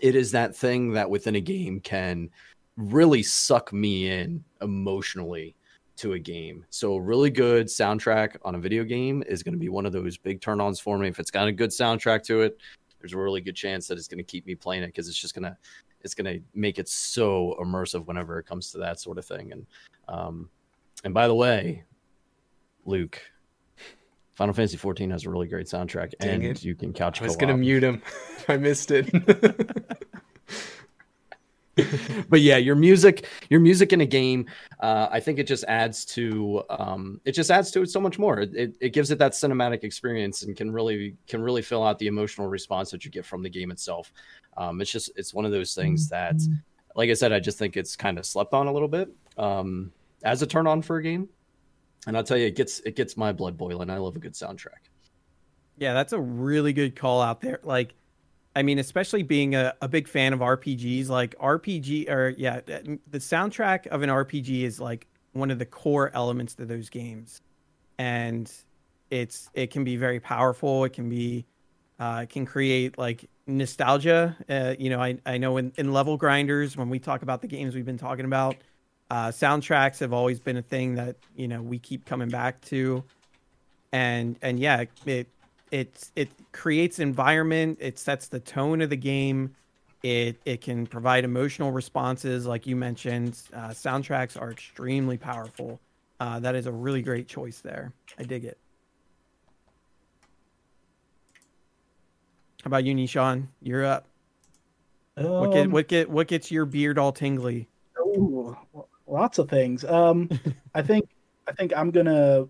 it 0.00 0.14
is 0.14 0.30
that 0.32 0.56
thing 0.56 0.92
that 0.92 1.10
within 1.10 1.34
a 1.34 1.40
game 1.40 1.80
can 1.80 2.30
really 2.76 3.22
suck 3.22 3.72
me 3.72 4.08
in 4.08 4.44
emotionally 4.62 5.56
to 5.98 6.14
a 6.14 6.18
game. 6.18 6.64
So 6.70 6.94
a 6.94 7.00
really 7.00 7.30
good 7.30 7.66
soundtrack 7.66 8.36
on 8.44 8.54
a 8.54 8.58
video 8.58 8.84
game 8.84 9.22
is 9.26 9.42
going 9.42 9.54
to 9.54 9.58
be 9.58 9.68
one 9.68 9.86
of 9.86 9.92
those 9.92 10.16
big 10.16 10.40
turn-ons 10.40 10.80
for 10.80 10.98
me. 10.98 11.08
If 11.08 11.18
it's 11.18 11.30
got 11.30 11.48
a 11.48 11.52
good 11.52 11.70
soundtrack 11.70 12.22
to 12.24 12.42
it, 12.42 12.58
there's 13.00 13.12
a 13.12 13.18
really 13.18 13.40
good 13.40 13.56
chance 13.56 13.86
that 13.88 13.98
it's 13.98 14.08
going 14.08 14.18
to 14.18 14.24
keep 14.24 14.46
me 14.46 14.54
playing 14.54 14.82
it 14.82 14.88
because 14.88 15.08
it's 15.08 15.18
just 15.18 15.34
going 15.34 15.44
to 15.44 15.56
it's 16.02 16.14
going 16.14 16.32
to 16.32 16.40
make 16.54 16.78
it 16.78 16.88
so 16.88 17.56
immersive 17.60 18.06
whenever 18.06 18.38
it 18.38 18.46
comes 18.46 18.70
to 18.70 18.78
that 18.78 19.00
sort 19.00 19.18
of 19.18 19.24
thing. 19.24 19.52
And 19.52 19.66
um, 20.08 20.48
and 21.04 21.12
by 21.12 21.26
the 21.28 21.34
way, 21.34 21.84
Luke, 22.84 23.20
Final 24.34 24.54
Fantasy 24.54 24.76
14 24.76 25.10
has 25.10 25.24
a 25.26 25.30
really 25.30 25.48
great 25.48 25.66
soundtrack, 25.66 26.12
Dang 26.20 26.30
and 26.30 26.44
it. 26.44 26.64
you 26.64 26.74
can 26.74 26.92
couch 26.92 27.20
i 27.20 27.24
was 27.24 27.32
co-op. 27.32 27.40
gonna 27.40 27.56
mute 27.56 27.82
him 27.82 28.00
i 28.48 28.56
missed 28.56 28.90
it 28.92 29.08
but 32.28 32.40
yeah, 32.40 32.56
your 32.56 32.74
music, 32.74 33.26
your 33.50 33.60
music 33.60 33.92
in 33.92 34.00
a 34.00 34.06
game, 34.06 34.46
uh, 34.80 35.08
I 35.10 35.20
think 35.20 35.38
it 35.38 35.46
just 35.46 35.64
adds 35.64 36.04
to 36.06 36.62
um, 36.70 37.20
it 37.24 37.32
just 37.32 37.50
adds 37.50 37.70
to 37.72 37.82
it 37.82 37.90
so 37.90 38.00
much 38.00 38.18
more. 38.18 38.40
It, 38.40 38.76
it, 38.80 38.92
gives 38.92 39.10
it 39.10 39.18
that 39.18 39.32
cinematic 39.32 39.84
experience 39.84 40.42
and 40.42 40.56
can 40.56 40.70
really 40.70 41.16
can 41.26 41.42
really 41.42 41.62
fill 41.62 41.84
out 41.84 41.98
the 41.98 42.06
emotional 42.06 42.48
response 42.48 42.90
that 42.90 43.04
you 43.04 43.10
get 43.10 43.24
from 43.24 43.42
the 43.42 43.50
game 43.50 43.70
itself. 43.70 44.12
Um, 44.56 44.80
it's 44.80 44.90
just 44.90 45.10
it's 45.16 45.32
one 45.32 45.44
of 45.44 45.52
those 45.52 45.74
things 45.74 46.08
that, 46.08 46.36
like 46.94 47.10
I 47.10 47.14
said, 47.14 47.32
I 47.32 47.40
just 47.40 47.58
think 47.58 47.76
it's 47.76 47.96
kind 47.96 48.18
of 48.18 48.26
slept 48.26 48.54
on 48.54 48.66
a 48.66 48.72
little 48.72 48.88
bit 48.88 49.08
um, 49.36 49.92
as 50.22 50.42
a 50.42 50.46
turn 50.46 50.66
on 50.66 50.82
for 50.82 50.96
a 50.96 51.02
game. 51.02 51.28
And 52.06 52.16
I'll 52.16 52.24
tell 52.24 52.38
you, 52.38 52.46
it 52.46 52.56
gets 52.56 52.80
it 52.80 52.96
gets 52.96 53.16
my 53.16 53.32
blood 53.32 53.56
boiling. 53.56 53.90
I 53.90 53.98
love 53.98 54.16
a 54.16 54.20
good 54.20 54.34
soundtrack. 54.34 54.88
Yeah, 55.76 55.94
that's 55.94 56.12
a 56.12 56.20
really 56.20 56.72
good 56.72 56.96
call 56.96 57.22
out 57.22 57.40
there. 57.40 57.60
Like, 57.62 57.94
I 58.58 58.62
mean, 58.62 58.80
especially 58.80 59.22
being 59.22 59.54
a, 59.54 59.72
a 59.80 59.86
big 59.86 60.08
fan 60.08 60.32
of 60.32 60.40
RPGs, 60.40 61.08
like 61.08 61.38
RPG 61.38 62.10
or 62.10 62.30
yeah, 62.30 62.58
the 62.66 63.18
soundtrack 63.18 63.86
of 63.86 64.02
an 64.02 64.10
RPG 64.10 64.62
is 64.62 64.80
like 64.80 65.06
one 65.32 65.52
of 65.52 65.60
the 65.60 65.64
core 65.64 66.10
elements 66.12 66.56
to 66.56 66.66
those 66.66 66.90
games. 66.90 67.40
And 67.98 68.52
it's 69.10 69.48
it 69.54 69.70
can 69.70 69.84
be 69.84 69.96
very 69.96 70.18
powerful. 70.18 70.82
It 70.82 70.92
can 70.92 71.08
be 71.08 71.46
uh, 72.00 72.22
it 72.24 72.30
can 72.30 72.44
create 72.46 72.98
like 72.98 73.30
nostalgia. 73.46 74.36
Uh, 74.48 74.74
you 74.76 74.90
know, 74.90 75.00
I, 75.00 75.18
I 75.24 75.38
know 75.38 75.56
in, 75.58 75.72
in 75.78 75.92
level 75.92 76.16
grinders, 76.16 76.76
when 76.76 76.90
we 76.90 76.98
talk 76.98 77.22
about 77.22 77.42
the 77.42 77.46
games 77.46 77.76
we've 77.76 77.86
been 77.86 77.96
talking 77.96 78.24
about, 78.24 78.56
uh, 79.08 79.28
soundtracks 79.28 80.00
have 80.00 80.12
always 80.12 80.40
been 80.40 80.56
a 80.56 80.62
thing 80.62 80.96
that, 80.96 81.14
you 81.36 81.46
know, 81.46 81.62
we 81.62 81.78
keep 81.78 82.06
coming 82.06 82.28
back 82.28 82.60
to. 82.62 83.04
And 83.92 84.36
and 84.42 84.58
yeah, 84.58 84.84
it 85.06 85.28
it 85.70 86.10
it 86.16 86.30
creates 86.52 86.98
environment 86.98 87.78
it 87.80 87.98
sets 87.98 88.28
the 88.28 88.40
tone 88.40 88.80
of 88.80 88.90
the 88.90 88.96
game 88.96 89.54
it 90.02 90.40
it 90.44 90.60
can 90.60 90.86
provide 90.86 91.24
emotional 91.24 91.72
responses 91.72 92.46
like 92.46 92.66
you 92.66 92.76
mentioned 92.76 93.40
uh, 93.52 93.68
soundtracks 93.68 94.40
are 94.40 94.50
extremely 94.50 95.16
powerful. 95.16 95.80
Uh, 96.20 96.38
that 96.40 96.54
is 96.54 96.66
a 96.66 96.72
really 96.72 97.02
great 97.02 97.28
choice 97.28 97.60
there. 97.60 97.92
I 98.18 98.22
dig 98.22 98.44
it. 98.44 98.58
How 102.62 102.68
about 102.68 102.84
you 102.84 102.94
nishan? 102.94 103.48
You're 103.60 103.84
up. 103.84 104.06
What 105.14 105.52
get 105.52 105.66
Um, 105.66 105.72
what 105.72 105.88
get 105.88 106.10
what 106.10 106.28
gets 106.28 106.50
your 106.50 106.64
beard 106.64 106.98
all 106.98 107.12
tingly? 107.12 107.68
Ooh, 107.98 108.56
lots 109.06 109.38
of 109.38 109.48
things. 109.48 109.84
Um, 109.84 110.28
I 110.74 110.82
think 110.82 111.08
I 111.48 111.52
think 111.52 111.72
I'm 111.76 111.90
gonna 111.90 112.46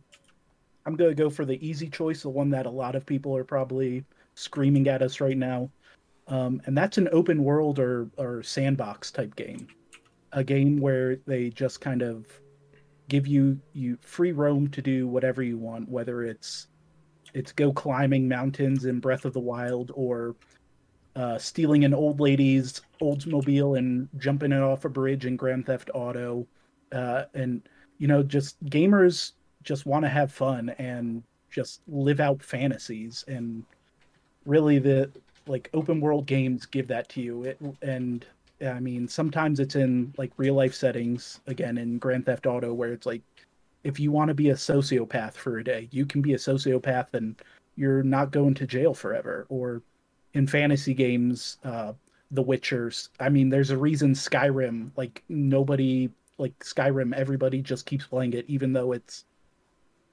I'm 0.88 0.96
gonna 0.96 1.12
go 1.14 1.28
for 1.28 1.44
the 1.44 1.64
easy 1.64 1.90
choice, 1.90 2.22
the 2.22 2.30
one 2.30 2.48
that 2.48 2.64
a 2.64 2.70
lot 2.70 2.94
of 2.94 3.04
people 3.04 3.36
are 3.36 3.44
probably 3.44 4.06
screaming 4.34 4.88
at 4.88 5.02
us 5.02 5.20
right 5.20 5.36
now, 5.36 5.70
um, 6.28 6.62
and 6.64 6.74
that's 6.74 6.96
an 6.96 7.10
open 7.12 7.44
world 7.44 7.78
or 7.78 8.08
or 8.16 8.42
sandbox 8.42 9.10
type 9.10 9.36
game, 9.36 9.68
a 10.32 10.42
game 10.42 10.78
where 10.78 11.16
they 11.26 11.50
just 11.50 11.82
kind 11.82 12.00
of 12.00 12.26
give 13.10 13.26
you 13.26 13.60
you 13.74 13.98
free 14.00 14.32
roam 14.32 14.66
to 14.68 14.80
do 14.80 15.06
whatever 15.06 15.42
you 15.42 15.58
want, 15.58 15.90
whether 15.90 16.22
it's 16.22 16.68
it's 17.34 17.52
go 17.52 17.70
climbing 17.70 18.26
mountains 18.26 18.86
in 18.86 18.98
Breath 18.98 19.26
of 19.26 19.34
the 19.34 19.40
Wild 19.40 19.92
or 19.94 20.36
uh, 21.16 21.36
stealing 21.36 21.84
an 21.84 21.92
old 21.92 22.18
lady's 22.18 22.80
Oldsmobile 23.02 23.76
and 23.76 24.08
jumping 24.16 24.52
it 24.52 24.62
off 24.62 24.86
a 24.86 24.88
bridge 24.88 25.26
in 25.26 25.36
Grand 25.36 25.66
Theft 25.66 25.90
Auto, 25.92 26.46
uh, 26.92 27.24
and 27.34 27.68
you 27.98 28.08
know, 28.08 28.22
just 28.22 28.64
gamers 28.64 29.32
just 29.62 29.86
want 29.86 30.04
to 30.04 30.08
have 30.08 30.32
fun 30.32 30.70
and 30.78 31.22
just 31.50 31.80
live 31.88 32.20
out 32.20 32.42
fantasies. 32.42 33.24
And 33.28 33.64
really, 34.46 34.78
the 34.78 35.10
like 35.46 35.70
open 35.72 36.00
world 36.00 36.26
games 36.26 36.66
give 36.66 36.88
that 36.88 37.08
to 37.10 37.20
you. 37.20 37.44
It, 37.44 37.58
and 37.82 38.24
I 38.64 38.80
mean, 38.80 39.08
sometimes 39.08 39.60
it's 39.60 39.76
in 39.76 40.12
like 40.16 40.32
real 40.36 40.54
life 40.54 40.74
settings. 40.74 41.40
Again, 41.46 41.78
in 41.78 41.98
Grand 41.98 42.26
Theft 42.26 42.46
Auto, 42.46 42.72
where 42.74 42.92
it's 42.92 43.06
like, 43.06 43.22
if 43.84 44.00
you 44.00 44.10
want 44.10 44.28
to 44.28 44.34
be 44.34 44.50
a 44.50 44.54
sociopath 44.54 45.34
for 45.34 45.58
a 45.58 45.64
day, 45.64 45.88
you 45.92 46.04
can 46.04 46.20
be 46.20 46.34
a 46.34 46.38
sociopath 46.38 47.14
and 47.14 47.36
you're 47.76 48.02
not 48.02 48.32
going 48.32 48.54
to 48.54 48.66
jail 48.66 48.92
forever. 48.92 49.46
Or 49.48 49.82
in 50.34 50.46
fantasy 50.46 50.94
games, 50.94 51.58
uh, 51.64 51.92
The 52.32 52.44
Witchers. 52.44 53.08
I 53.20 53.28
mean, 53.28 53.48
there's 53.48 53.70
a 53.70 53.78
reason 53.78 54.12
Skyrim, 54.12 54.90
like 54.96 55.22
nobody, 55.28 56.10
like 56.38 56.58
Skyrim, 56.58 57.14
everybody 57.14 57.62
just 57.62 57.86
keeps 57.86 58.06
playing 58.06 58.34
it, 58.34 58.44
even 58.48 58.72
though 58.72 58.92
it's 58.92 59.24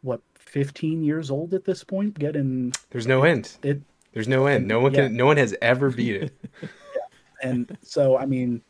what 0.05 0.21
15 0.35 1.03
years 1.03 1.29
old 1.29 1.53
at 1.53 1.65
this 1.65 1.83
point. 1.83 2.17
Getting 2.17 2.71
there's 2.91 3.07
no 3.07 3.23
end. 3.23 3.57
It 3.63 3.81
there's 4.13 4.27
no 4.27 4.45
end. 4.45 4.67
No 4.67 4.79
one 4.79 4.93
yeah. 4.93 5.07
can. 5.07 5.17
No 5.17 5.25
one 5.25 5.37
has 5.37 5.55
ever 5.61 5.89
beat 5.89 6.15
it. 6.15 6.33
yeah. 6.61 6.69
And 7.41 7.77
so, 7.81 8.17
I 8.17 8.25
mean, 8.25 8.61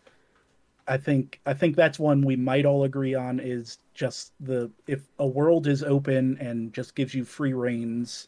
I 0.87 0.97
think 0.97 1.39
I 1.45 1.53
think 1.53 1.75
that's 1.75 1.99
one 1.99 2.21
we 2.21 2.35
might 2.35 2.65
all 2.65 2.83
agree 2.83 3.13
on 3.13 3.39
is 3.39 3.77
just 3.93 4.33
the 4.39 4.71
if 4.87 5.01
a 5.19 5.27
world 5.27 5.67
is 5.67 5.83
open 5.83 6.37
and 6.39 6.73
just 6.73 6.95
gives 6.95 7.13
you 7.13 7.23
free 7.23 7.53
reigns, 7.53 8.27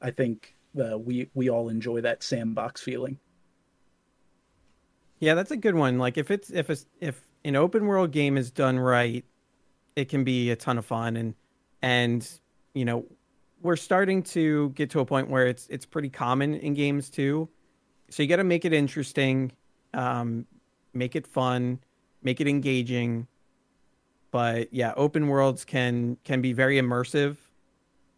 I 0.00 0.10
think 0.10 0.54
uh, 0.78 0.98
we 0.98 1.28
we 1.34 1.50
all 1.50 1.68
enjoy 1.68 2.00
that 2.02 2.22
sandbox 2.22 2.80
feeling. 2.80 3.18
Yeah, 5.18 5.34
that's 5.34 5.50
a 5.50 5.56
good 5.56 5.74
one. 5.74 5.98
Like 5.98 6.18
if 6.18 6.30
it's 6.30 6.50
if 6.50 6.70
it's 6.70 6.86
if 7.00 7.20
an 7.44 7.56
open 7.56 7.86
world 7.86 8.10
game 8.10 8.36
is 8.36 8.50
done 8.50 8.78
right, 8.78 9.24
it 9.96 10.08
can 10.08 10.24
be 10.24 10.50
a 10.50 10.56
ton 10.56 10.78
of 10.78 10.84
fun 10.84 11.16
and 11.16 11.34
and 11.80 12.40
you 12.74 12.84
know 12.84 13.06
we're 13.64 13.76
starting 13.76 14.22
to 14.22 14.68
get 14.70 14.90
to 14.90 15.00
a 15.00 15.06
point 15.06 15.28
where 15.28 15.46
it's 15.46 15.66
it's 15.68 15.86
pretty 15.86 16.10
common 16.10 16.54
in 16.54 16.74
games 16.74 17.08
too. 17.08 17.48
So 18.10 18.22
you 18.22 18.28
got 18.28 18.36
to 18.36 18.44
make 18.44 18.64
it 18.66 18.72
interesting, 18.72 19.50
um, 19.94 20.46
make 20.92 21.16
it 21.16 21.26
fun, 21.26 21.80
make 22.22 22.40
it 22.40 22.46
engaging. 22.46 23.26
But 24.30 24.72
yeah, 24.72 24.92
open 24.96 25.28
worlds 25.28 25.64
can 25.64 26.18
can 26.24 26.42
be 26.42 26.52
very 26.52 26.76
immersive. 26.76 27.36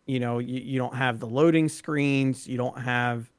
You 0.06 0.18
know, 0.20 0.38
you, 0.40 0.60
you 0.60 0.78
don't 0.78 0.94
have 0.94 1.20
the 1.20 1.26
loading 1.26 1.68
screens. 1.68 2.46
You 2.46 2.56
don't 2.56 2.78
have, 2.78 3.30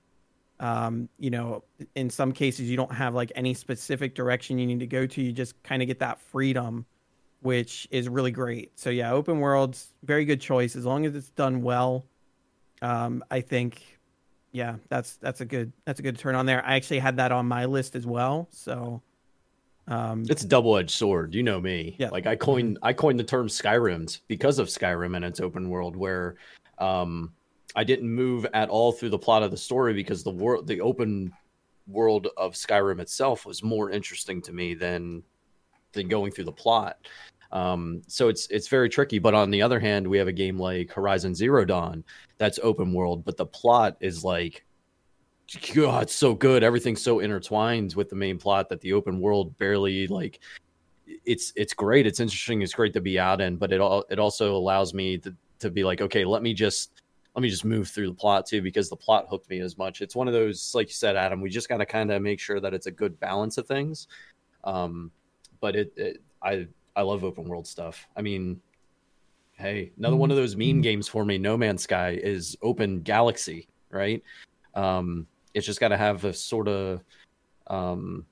um, 0.60 1.10
you 1.18 1.30
know, 1.30 1.64
in 1.96 2.10
some 2.10 2.32
cases 2.32 2.70
you 2.70 2.78
don't 2.78 2.94
have 2.94 3.16
like 3.16 3.32
any 3.36 3.54
specific 3.54 4.16
direction 4.16 4.58
you 4.58 4.66
need 4.66 4.80
to 4.80 4.88
go 4.88 5.06
to. 5.06 5.22
You 5.22 5.34
just 5.34 5.62
kind 5.64 5.82
of 5.82 5.88
get 5.88 6.00
that 6.00 6.22
freedom 6.22 6.86
which 7.42 7.88
is 7.92 8.10
really 8.10 8.32
great. 8.32 8.78
So 8.80 8.90
yeah, 8.90 9.12
open 9.12 9.40
worlds, 9.40 9.94
very 10.04 10.26
good 10.26 10.42
choice 10.42 10.76
as 10.76 10.86
long 10.86 11.06
as 11.06 11.16
it's 11.16 11.30
done 11.30 11.62
well. 11.62 12.06
Um, 12.82 13.24
I 13.32 13.42
think, 13.42 14.00
yeah, 14.52 14.76
that's 14.90 15.18
that's 15.18 15.42
a 15.42 15.46
good 15.46 15.72
that's 15.86 16.00
a 16.00 16.04
good 16.04 16.18
turn 16.18 16.36
on 16.36 16.46
there. 16.46 16.66
I 16.66 16.76
actually 16.76 17.00
had 17.00 17.18
that 17.18 17.32
on 17.32 17.48
my 17.48 17.66
list 17.66 17.96
as 17.96 18.06
well. 18.06 18.48
So 18.52 19.02
um, 19.88 20.26
it's 20.30 20.44
a 20.44 20.48
double 20.48 20.78
edged 20.78 20.92
sword. 20.92 21.34
You 21.34 21.44
know 21.44 21.62
me. 21.62 21.96
Yeah. 21.98 22.10
Like 22.10 22.28
I 22.28 22.36
coined 22.36 22.80
I 22.82 22.94
coined 22.94 23.20
the 23.20 23.24
term 23.24 23.48
Skyrims 23.48 24.22
because 24.28 24.60
of 24.60 24.68
Skyrim 24.68 25.16
and 25.16 25.24
its 25.24 25.40
open 25.40 25.70
world, 25.70 25.96
where 25.96 26.36
um, 26.78 27.34
I 27.76 27.84
didn't 27.84 28.10
move 28.10 28.46
at 28.54 28.70
all 28.70 28.92
through 28.92 29.10
the 29.10 29.20
plot 29.20 29.44
of 29.44 29.52
the 29.52 29.58
story 29.58 29.94
because 29.94 30.24
the 30.24 30.32
world 30.32 30.68
the 30.68 30.82
open 30.82 31.32
world 31.88 32.28
of 32.36 32.54
Skyrim 32.54 33.00
itself 33.00 33.46
was 33.46 33.64
more 33.64 33.90
interesting 33.90 34.42
to 34.42 34.52
me 34.52 34.74
than 34.74 35.24
than 35.98 36.08
going 36.08 36.32
through 36.32 36.46
the 36.46 36.52
plot. 36.52 36.98
Um, 37.52 38.02
so 38.08 38.30
it's 38.30 38.48
it's 38.48 38.68
very 38.68 38.90
tricky. 38.90 39.20
But 39.20 39.34
on 39.34 39.52
the 39.52 39.62
other 39.62 39.80
hand, 39.80 40.08
we 40.08 40.18
have 40.18 40.28
a 40.28 40.34
game 40.34 40.58
like 40.58 40.92
Horizon 40.92 41.36
Zero 41.36 41.66
Dawn 41.66 42.04
that's 42.38 42.60
open 42.64 42.94
world, 42.94 43.26
but 43.26 43.38
the 43.38 43.46
plot 43.46 43.98
is 44.00 44.24
like, 44.24 44.66
God, 45.74 46.04
it's 46.04 46.16
so 46.16 46.34
good. 46.34 46.64
Everything's 46.64 47.02
so 47.02 47.20
intertwined 47.20 47.94
with 47.96 48.10
the 48.10 48.16
main 48.16 48.38
plot 48.38 48.70
that 48.70 48.82
the 48.82 48.94
open 48.94 49.20
world 49.20 49.58
barely 49.58 50.08
like. 50.08 50.40
It's 51.26 51.54
it's 51.56 51.74
great. 51.74 52.06
It's 52.06 52.20
interesting. 52.20 52.62
It's 52.62 52.74
great 52.74 52.94
to 52.94 53.02
be 53.02 53.20
out 53.20 53.42
in, 53.42 53.58
but 53.58 53.72
it 53.72 53.80
all 53.80 54.06
it 54.10 54.20
also 54.20 54.56
allows 54.56 54.94
me 54.94 55.18
to 55.20 55.34
to 55.60 55.70
be 55.70 55.84
like, 55.84 56.02
okay, 56.02 56.26
let 56.26 56.42
me 56.44 56.54
just 56.54 57.02
let 57.34 57.42
me 57.42 57.50
just 57.50 57.66
move 57.66 57.88
through 57.88 58.08
the 58.08 58.16
plot 58.16 58.46
too 58.46 58.62
because 58.62 58.90
the 58.90 58.96
plot 58.96 59.28
hooked 59.30 59.50
me 59.50 59.60
as 59.60 59.78
much. 59.78 60.02
It's 60.02 60.16
one 60.16 60.28
of 60.28 60.34
those, 60.34 60.74
like 60.74 60.88
you 60.88 60.94
said, 60.94 61.16
Adam. 61.16 61.40
We 61.40 61.50
just 61.50 61.70
got 61.70 61.78
to 61.78 61.86
kind 61.86 62.12
of 62.12 62.22
make 62.22 62.40
sure 62.40 62.60
that 62.60 62.74
it's 62.74 62.88
a 62.88 62.92
good 62.92 63.20
balance 63.20 63.58
of 63.58 63.68
things. 63.68 64.08
Um, 64.64 65.12
but 65.60 65.76
it, 65.76 65.94
it 65.96 66.22
I 66.42 66.68
I 66.96 67.02
love 67.02 67.24
open 67.24 67.46
world 67.46 67.68
stuff. 67.68 68.08
I 68.16 68.22
mean, 68.22 68.62
hey, 69.54 69.92
another 69.98 70.16
one 70.16 70.32
of 70.32 70.38
those 70.38 70.56
meme 70.56 70.68
mm-hmm. 70.68 70.82
games 70.82 71.08
for 71.08 71.26
me, 71.26 71.38
No 71.38 71.58
Man's 71.58 71.84
Sky, 71.84 72.20
is 72.22 72.58
open 72.62 73.02
galaxy, 73.02 73.68
right? 73.92 74.24
Um, 74.76 75.28
it's 75.54 75.66
just 75.66 75.80
got 75.80 75.90
to 75.90 75.98
have 75.98 76.24
a 76.26 76.34
sort 76.34 76.68
of 76.68 77.04
um, 77.68 78.26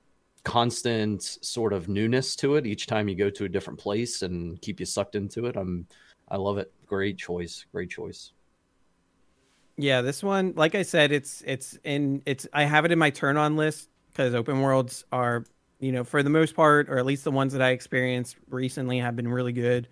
constant 0.44 1.22
sort 1.22 1.72
of 1.72 1.88
newness 1.88 2.36
to 2.36 2.54
it 2.54 2.66
each 2.66 2.86
time 2.86 3.08
you 3.08 3.16
go 3.16 3.28
to 3.30 3.44
a 3.44 3.48
different 3.48 3.78
place 3.78 4.22
and 4.22 4.60
keep 4.62 4.78
you 4.78 4.86
sucked 4.86 5.16
into 5.16 5.46
it. 5.46 5.56
I'm, 5.56 5.86
I 6.28 6.36
love 6.36 6.58
it. 6.58 6.72
Great 6.86 7.18
choice. 7.18 7.66
Great 7.72 7.90
choice. 7.90 8.32
Yeah, 9.76 10.00
this 10.00 10.22
one, 10.22 10.54
like 10.56 10.74
I 10.74 10.82
said, 10.82 11.12
it's 11.12 11.42
it's 11.44 11.78
in 11.84 12.22
it's 12.24 12.46
I 12.52 12.64
have 12.64 12.86
it 12.86 12.92
in 12.92 12.98
my 12.98 13.10
turn 13.10 13.36
on 13.36 13.56
list 13.56 13.90
because 14.10 14.34
open 14.34 14.60
worlds 14.60 15.04
are 15.12 15.44
you 15.78 15.92
know, 15.92 16.04
for 16.04 16.22
the 16.22 16.30
most 16.30 16.54
part, 16.54 16.88
or 16.88 16.98
at 16.98 17.06
least 17.06 17.24
the 17.24 17.30
ones 17.30 17.52
that 17.52 17.62
I 17.62 17.70
experienced 17.70 18.36
recently, 18.48 18.98
have 18.98 19.16
been 19.16 19.28
really 19.28 19.52
good. 19.52 19.88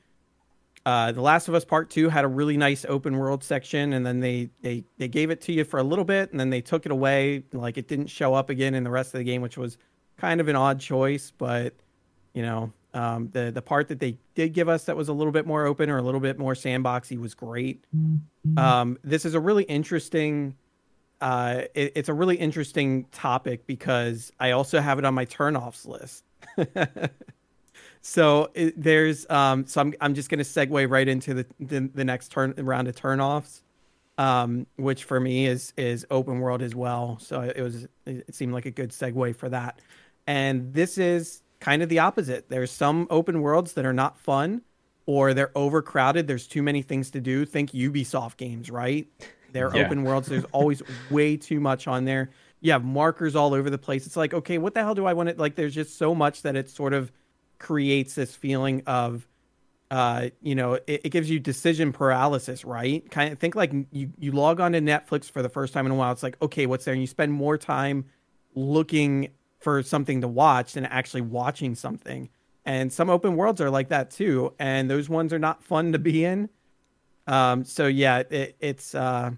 Uh, 0.86 1.12
the 1.12 1.20
Last 1.20 1.48
of 1.48 1.54
Us 1.54 1.64
Part 1.64 1.90
Two 1.90 2.08
had 2.10 2.24
a 2.24 2.28
really 2.28 2.56
nice 2.56 2.84
open 2.86 3.16
world 3.16 3.42
section, 3.42 3.92
and 3.94 4.04
then 4.04 4.20
they 4.20 4.50
they 4.60 4.84
they 4.98 5.08
gave 5.08 5.30
it 5.30 5.40
to 5.42 5.52
you 5.52 5.64
for 5.64 5.78
a 5.78 5.82
little 5.82 6.04
bit, 6.04 6.30
and 6.30 6.38
then 6.38 6.50
they 6.50 6.60
took 6.60 6.84
it 6.84 6.92
away. 6.92 7.44
Like 7.52 7.78
it 7.78 7.88
didn't 7.88 8.08
show 8.08 8.34
up 8.34 8.50
again 8.50 8.74
in 8.74 8.84
the 8.84 8.90
rest 8.90 9.14
of 9.14 9.18
the 9.18 9.24
game, 9.24 9.40
which 9.40 9.56
was 9.56 9.78
kind 10.18 10.40
of 10.40 10.48
an 10.48 10.56
odd 10.56 10.80
choice. 10.80 11.32
But 11.36 11.74
you 12.34 12.42
know, 12.42 12.72
um, 12.92 13.30
the 13.32 13.50
the 13.50 13.62
part 13.62 13.88
that 13.88 13.98
they 13.98 14.18
did 14.34 14.52
give 14.52 14.68
us 14.68 14.84
that 14.84 14.96
was 14.96 15.08
a 15.08 15.12
little 15.12 15.32
bit 15.32 15.46
more 15.46 15.64
open 15.64 15.88
or 15.88 15.96
a 15.96 16.02
little 16.02 16.20
bit 16.20 16.38
more 16.38 16.52
sandboxy 16.52 17.18
was 17.18 17.34
great. 17.34 17.86
Mm-hmm. 17.96 18.58
Um, 18.58 18.98
this 19.02 19.24
is 19.24 19.34
a 19.34 19.40
really 19.40 19.64
interesting 19.64 20.54
uh, 21.20 21.62
it, 21.74 21.92
it's 21.94 22.08
a 22.08 22.14
really 22.14 22.36
interesting 22.36 23.06
topic 23.12 23.66
because 23.66 24.32
I 24.40 24.52
also 24.52 24.80
have 24.80 24.98
it 24.98 25.04
on 25.04 25.14
my 25.14 25.26
turnoffs 25.26 25.86
list. 25.86 26.24
so 28.00 28.50
it, 28.54 28.80
there's 28.80 29.28
um, 29.30 29.66
so 29.66 29.80
I'm 29.80 29.94
I'm 30.00 30.14
just 30.14 30.28
gonna 30.28 30.42
segue 30.42 30.90
right 30.90 31.08
into 31.08 31.34
the 31.34 31.46
the, 31.60 31.90
the 31.94 32.04
next 32.04 32.28
turn 32.28 32.54
round 32.58 32.88
of 32.88 32.96
turnoffs, 32.96 33.62
um, 34.18 34.66
which 34.76 35.04
for 35.04 35.20
me 35.20 35.46
is 35.46 35.72
is 35.76 36.06
open 36.10 36.40
world 36.40 36.62
as 36.62 36.74
well. 36.74 37.18
So 37.20 37.40
it 37.40 37.62
was 37.62 37.86
it 38.06 38.34
seemed 38.34 38.52
like 38.52 38.66
a 38.66 38.70
good 38.70 38.90
segue 38.90 39.36
for 39.36 39.48
that. 39.48 39.80
And 40.26 40.72
this 40.72 40.98
is 40.98 41.42
kind 41.60 41.82
of 41.82 41.88
the 41.88 41.98
opposite. 41.98 42.48
There's 42.48 42.70
some 42.70 43.06
open 43.10 43.40
worlds 43.40 43.72
that 43.74 43.86
are 43.86 43.92
not 43.92 44.18
fun 44.18 44.62
or 45.06 45.34
they're 45.34 45.56
overcrowded. 45.56 46.26
There's 46.26 46.46
too 46.46 46.62
many 46.62 46.82
things 46.82 47.10
to 47.12 47.20
do. 47.20 47.44
Think 47.44 47.72
Ubisoft 47.72 48.36
games, 48.36 48.70
right? 48.70 49.06
They're 49.54 49.74
yeah. 49.74 49.86
open 49.86 50.02
worlds. 50.02 50.28
There's 50.28 50.44
always 50.52 50.82
way 51.10 51.36
too 51.38 51.60
much 51.60 51.86
on 51.86 52.04
there. 52.04 52.30
You 52.60 52.72
have 52.72 52.84
markers 52.84 53.36
all 53.36 53.54
over 53.54 53.70
the 53.70 53.78
place. 53.78 54.04
It's 54.04 54.16
like, 54.16 54.34
okay, 54.34 54.58
what 54.58 54.74
the 54.74 54.80
hell 54.80 54.94
do 54.94 55.06
I 55.06 55.14
want 55.14 55.30
to 55.30 55.36
like? 55.36 55.54
There's 55.54 55.74
just 55.74 55.96
so 55.96 56.14
much 56.14 56.42
that 56.42 56.56
it 56.56 56.68
sort 56.68 56.92
of 56.92 57.12
creates 57.58 58.16
this 58.16 58.34
feeling 58.34 58.82
of, 58.86 59.26
uh, 59.90 60.30
you 60.42 60.56
know, 60.56 60.74
it, 60.74 61.02
it 61.04 61.08
gives 61.10 61.30
you 61.30 61.38
decision 61.38 61.92
paralysis, 61.92 62.64
right? 62.64 63.08
Kind 63.10 63.32
of 63.32 63.38
think 63.38 63.54
like 63.54 63.72
you 63.92 64.10
you 64.18 64.32
log 64.32 64.58
on 64.58 64.72
to 64.72 64.80
Netflix 64.80 65.30
for 65.30 65.40
the 65.40 65.48
first 65.48 65.72
time 65.72 65.86
in 65.86 65.92
a 65.92 65.94
while. 65.94 66.10
It's 66.10 66.24
like, 66.24 66.36
okay, 66.42 66.66
what's 66.66 66.84
there? 66.84 66.94
And 66.94 67.00
you 67.00 67.06
spend 67.06 67.32
more 67.32 67.56
time 67.56 68.06
looking 68.56 69.28
for 69.60 69.82
something 69.82 70.20
to 70.22 70.28
watch 70.28 70.72
than 70.72 70.84
actually 70.84 71.22
watching 71.22 71.76
something. 71.76 72.28
And 72.64 72.92
some 72.92 73.08
open 73.08 73.36
worlds 73.36 73.60
are 73.60 73.70
like 73.70 73.90
that 73.90 74.10
too. 74.10 74.52
And 74.58 74.90
those 74.90 75.08
ones 75.08 75.32
are 75.32 75.38
not 75.38 75.62
fun 75.62 75.92
to 75.92 75.98
be 75.98 76.24
in. 76.24 76.48
Um, 77.26 77.64
so 77.64 77.86
yeah, 77.86 78.22
it, 78.30 78.56
it's 78.60 78.94
uh, 78.94 79.32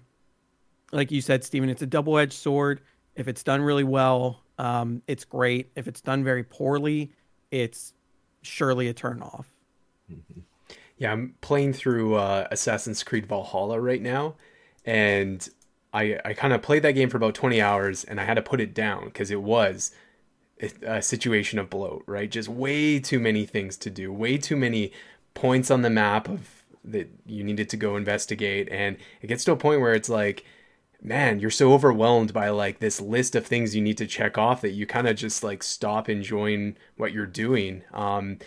like 0.91 1.11
you 1.11 1.21
said, 1.21 1.43
Steven, 1.43 1.69
it's 1.69 1.81
a 1.81 1.87
double 1.87 2.17
edged 2.17 2.33
sword. 2.33 2.81
If 3.15 3.27
it's 3.27 3.43
done 3.43 3.61
really 3.61 3.83
well, 3.83 4.41
um, 4.57 5.01
it's 5.07 5.25
great. 5.25 5.71
If 5.75 5.87
it's 5.87 6.01
done 6.01 6.23
very 6.23 6.43
poorly, 6.43 7.11
it's 7.51 7.93
surely 8.41 8.87
a 8.87 8.93
turn 8.93 9.21
off. 9.21 9.47
Mm-hmm. 10.11 10.41
Yeah, 10.97 11.11
I'm 11.11 11.35
playing 11.41 11.73
through 11.73 12.15
uh, 12.15 12.47
Assassin's 12.49 13.03
Creed 13.03 13.27
Valhalla 13.27 13.79
right 13.79 14.01
now, 14.01 14.35
and 14.85 15.47
I 15.93 16.19
I 16.25 16.33
kind 16.33 16.53
of 16.53 16.61
played 16.61 16.81
that 16.83 16.93
game 16.93 17.09
for 17.09 17.17
about 17.17 17.35
20 17.35 17.61
hours, 17.61 18.03
and 18.03 18.19
I 18.19 18.23
had 18.23 18.33
to 18.35 18.41
put 18.41 18.59
it 18.59 18.73
down 18.73 19.05
because 19.05 19.29
it 19.29 19.41
was 19.41 19.91
a 20.81 21.03
situation 21.03 21.59
of 21.59 21.69
bloat, 21.69 22.03
right? 22.07 22.31
Just 22.31 22.49
way 22.49 22.99
too 22.99 23.19
many 23.19 23.45
things 23.45 23.77
to 23.77 23.91
do, 23.91 24.11
way 24.11 24.39
too 24.39 24.55
many 24.55 24.91
points 25.35 25.69
on 25.69 25.83
the 25.83 25.89
map 25.89 26.27
of 26.27 26.63
that 26.83 27.11
you 27.27 27.43
needed 27.43 27.69
to 27.69 27.77
go 27.77 27.95
investigate, 27.95 28.67
and 28.71 28.97
it 29.21 29.27
gets 29.27 29.43
to 29.43 29.51
a 29.51 29.55
point 29.55 29.81
where 29.81 29.93
it's 29.93 30.09
like 30.09 30.45
man, 31.01 31.39
you're 31.39 31.49
so 31.49 31.73
overwhelmed 31.73 32.33
by 32.33 32.49
like 32.49 32.79
this 32.79 32.99
list 32.99 33.35
of 33.35 33.45
things 33.45 33.75
you 33.75 33.81
need 33.81 33.97
to 33.97 34.07
check 34.07 34.37
off 34.37 34.61
that 34.61 34.71
you 34.71 34.85
kind 34.85 35.07
of 35.07 35.15
just 35.15 35.43
like 35.43 35.63
stop 35.63 36.09
enjoying 36.09 36.75
what 36.95 37.11
you're 37.11 37.25
doing. 37.25 37.83
Um, 37.93 38.39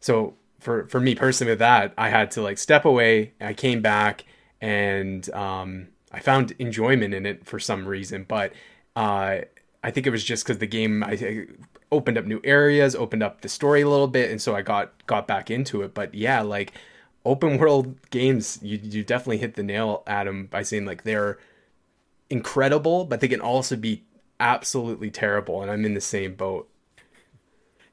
so 0.00 0.34
for 0.60 0.86
for 0.86 1.00
me 1.00 1.14
personally 1.14 1.52
with 1.52 1.58
that, 1.58 1.92
I 1.98 2.08
had 2.08 2.30
to 2.32 2.42
like 2.42 2.58
step 2.58 2.84
away. 2.84 3.32
I 3.40 3.52
came 3.54 3.82
back 3.82 4.24
and 4.60 5.28
um, 5.30 5.88
I 6.12 6.20
found 6.20 6.52
enjoyment 6.58 7.14
in 7.14 7.26
it 7.26 7.44
for 7.44 7.58
some 7.58 7.86
reason, 7.86 8.24
but 8.26 8.52
uh, 8.94 9.40
I 9.82 9.90
think 9.90 10.06
it 10.06 10.10
was 10.10 10.24
just 10.24 10.44
because 10.44 10.58
the 10.58 10.66
game 10.66 11.04
I 11.04 11.46
opened 11.92 12.18
up 12.18 12.24
new 12.24 12.40
areas, 12.44 12.94
opened 12.94 13.22
up 13.22 13.42
the 13.42 13.48
story 13.48 13.82
a 13.82 13.88
little 13.88 14.08
bit, 14.08 14.30
and 14.30 14.40
so 14.40 14.56
I 14.56 14.62
got 14.62 15.06
got 15.06 15.26
back 15.26 15.50
into 15.50 15.82
it. 15.82 15.94
But 15.94 16.14
yeah, 16.14 16.40
like 16.42 16.72
open 17.24 17.58
world 17.58 17.96
games, 18.10 18.58
you 18.62 18.78
you 18.82 19.04
definitely 19.04 19.38
hit 19.38 19.54
the 19.54 19.62
nail 19.62 20.02
them 20.06 20.46
by 20.46 20.62
saying 20.62 20.86
like 20.86 21.04
they're 21.04 21.38
incredible, 22.30 23.04
but 23.04 23.20
they 23.20 23.28
can 23.28 23.40
also 23.40 23.76
be 23.76 24.04
absolutely 24.40 25.10
terrible, 25.10 25.62
and 25.62 25.70
I'm 25.70 25.84
in 25.84 25.94
the 25.94 26.00
same 26.00 26.34
boat. 26.34 26.68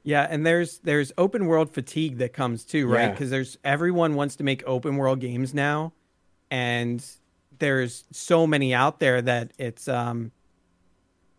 Yeah, 0.03 0.27
and 0.29 0.45
there's 0.45 0.79
there's 0.79 1.11
open 1.17 1.45
world 1.45 1.73
fatigue 1.73 2.17
that 2.17 2.33
comes 2.33 2.65
too, 2.65 2.87
right? 2.87 3.11
Because 3.11 3.29
yeah. 3.29 3.37
there's 3.37 3.57
everyone 3.63 4.15
wants 4.15 4.35
to 4.37 4.43
make 4.43 4.61
open 4.67 4.97
world 4.97 5.21
games 5.21 5.53
now, 5.53 5.93
and 6.51 7.03
there's 7.59 8.03
so 8.11 8.45
many 8.45 8.73
out 8.73 8.99
there 8.99 9.21
that 9.21 9.51
it's 9.57 9.87
um 9.87 10.31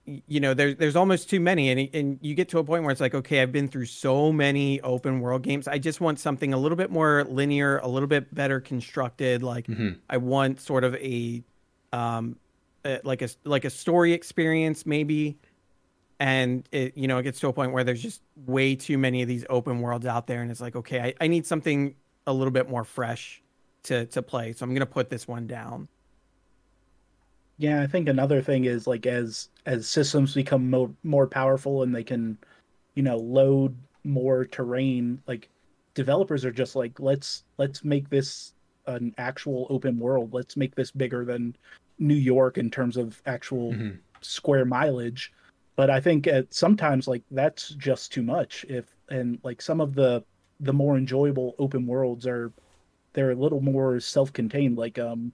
you 0.06 0.40
know 0.40 0.54
there's 0.54 0.76
there's 0.76 0.96
almost 0.96 1.30
too 1.30 1.40
many 1.40 1.70
and 1.70 1.94
and 1.94 2.18
you 2.20 2.34
get 2.34 2.48
to 2.50 2.58
a 2.58 2.64
point 2.64 2.82
where 2.82 2.92
it's 2.92 3.00
like 3.00 3.14
okay 3.14 3.40
I've 3.40 3.52
been 3.52 3.68
through 3.68 3.86
so 3.86 4.32
many 4.32 4.80
open 4.82 5.20
world 5.20 5.42
games 5.42 5.66
I 5.66 5.78
just 5.78 6.00
want 6.00 6.18
something 6.18 6.52
a 6.52 6.58
little 6.58 6.76
bit 6.76 6.90
more 6.90 7.24
linear 7.24 7.78
a 7.78 7.88
little 7.88 8.06
bit 8.06 8.34
better 8.34 8.60
constructed 8.60 9.42
like 9.42 9.66
mm-hmm. 9.66 9.98
I 10.08 10.18
want 10.18 10.60
sort 10.60 10.84
of 10.84 10.94
a 10.96 11.42
um 11.92 12.36
like 13.04 13.22
a 13.22 13.28
like 13.44 13.64
a 13.64 13.70
story 13.70 14.12
experience 14.12 14.86
maybe. 14.86 15.38
And 16.20 16.66
it 16.72 16.96
you 16.96 17.08
know 17.08 17.18
it 17.18 17.24
gets 17.24 17.40
to 17.40 17.48
a 17.48 17.52
point 17.52 17.72
where 17.72 17.84
there's 17.84 18.02
just 18.02 18.22
way 18.46 18.74
too 18.74 18.98
many 18.98 19.22
of 19.22 19.28
these 19.28 19.44
open 19.50 19.80
worlds 19.80 20.06
out 20.06 20.26
there. 20.26 20.42
And 20.42 20.50
it's 20.50 20.60
like 20.60 20.76
okay 20.76 21.00
I, 21.00 21.14
I 21.20 21.26
need 21.28 21.46
something 21.46 21.94
a 22.26 22.32
little 22.32 22.52
bit 22.52 22.68
more 22.68 22.84
fresh 22.84 23.42
to 23.84 24.06
to 24.06 24.22
play. 24.22 24.52
So 24.52 24.64
I'm 24.64 24.74
gonna 24.74 24.86
put 24.86 25.10
this 25.10 25.26
one 25.26 25.46
down. 25.46 25.88
Yeah, 27.56 27.82
I 27.82 27.86
think 27.86 28.08
another 28.08 28.42
thing 28.42 28.64
is 28.64 28.86
like 28.86 29.06
as 29.06 29.48
as 29.66 29.88
systems 29.88 30.34
become 30.34 30.70
more 30.70 30.90
more 31.02 31.26
powerful 31.26 31.82
and 31.82 31.94
they 31.94 32.04
can, 32.04 32.36
you 32.94 33.02
know, 33.02 33.16
load 33.16 33.76
more 34.04 34.44
terrain, 34.44 35.22
like 35.26 35.48
developers 35.94 36.44
are 36.44 36.52
just 36.52 36.76
like 36.76 36.98
let's 37.00 37.44
let's 37.58 37.84
make 37.84 38.10
this 38.10 38.52
an 38.86 39.14
actual 39.18 39.66
open 39.70 39.98
world. 39.98 40.34
Let's 40.34 40.56
make 40.56 40.74
this 40.74 40.90
bigger 40.90 41.24
than 41.24 41.56
New 41.98 42.14
York 42.14 42.58
in 42.58 42.70
terms 42.70 42.96
of 42.96 43.20
actual 43.26 43.72
mm-hmm. 43.72 43.96
square 44.20 44.64
mileage. 44.64 45.32
But 45.76 45.90
I 45.90 46.00
think 46.00 46.26
at 46.26 46.52
sometimes 46.54 47.08
like 47.08 47.22
that's 47.30 47.70
just 47.70 48.12
too 48.12 48.22
much. 48.22 48.64
If 48.68 48.94
and 49.08 49.38
like 49.42 49.60
some 49.60 49.80
of 49.80 49.94
the 49.94 50.24
the 50.60 50.72
more 50.72 50.96
enjoyable 50.96 51.54
open 51.58 51.86
worlds 51.86 52.26
are 52.26 52.52
they're 53.12 53.32
a 53.32 53.36
little 53.36 53.60
more 53.60 54.00
self-contained 54.00 54.76
like 54.76 54.98
um 54.98 55.32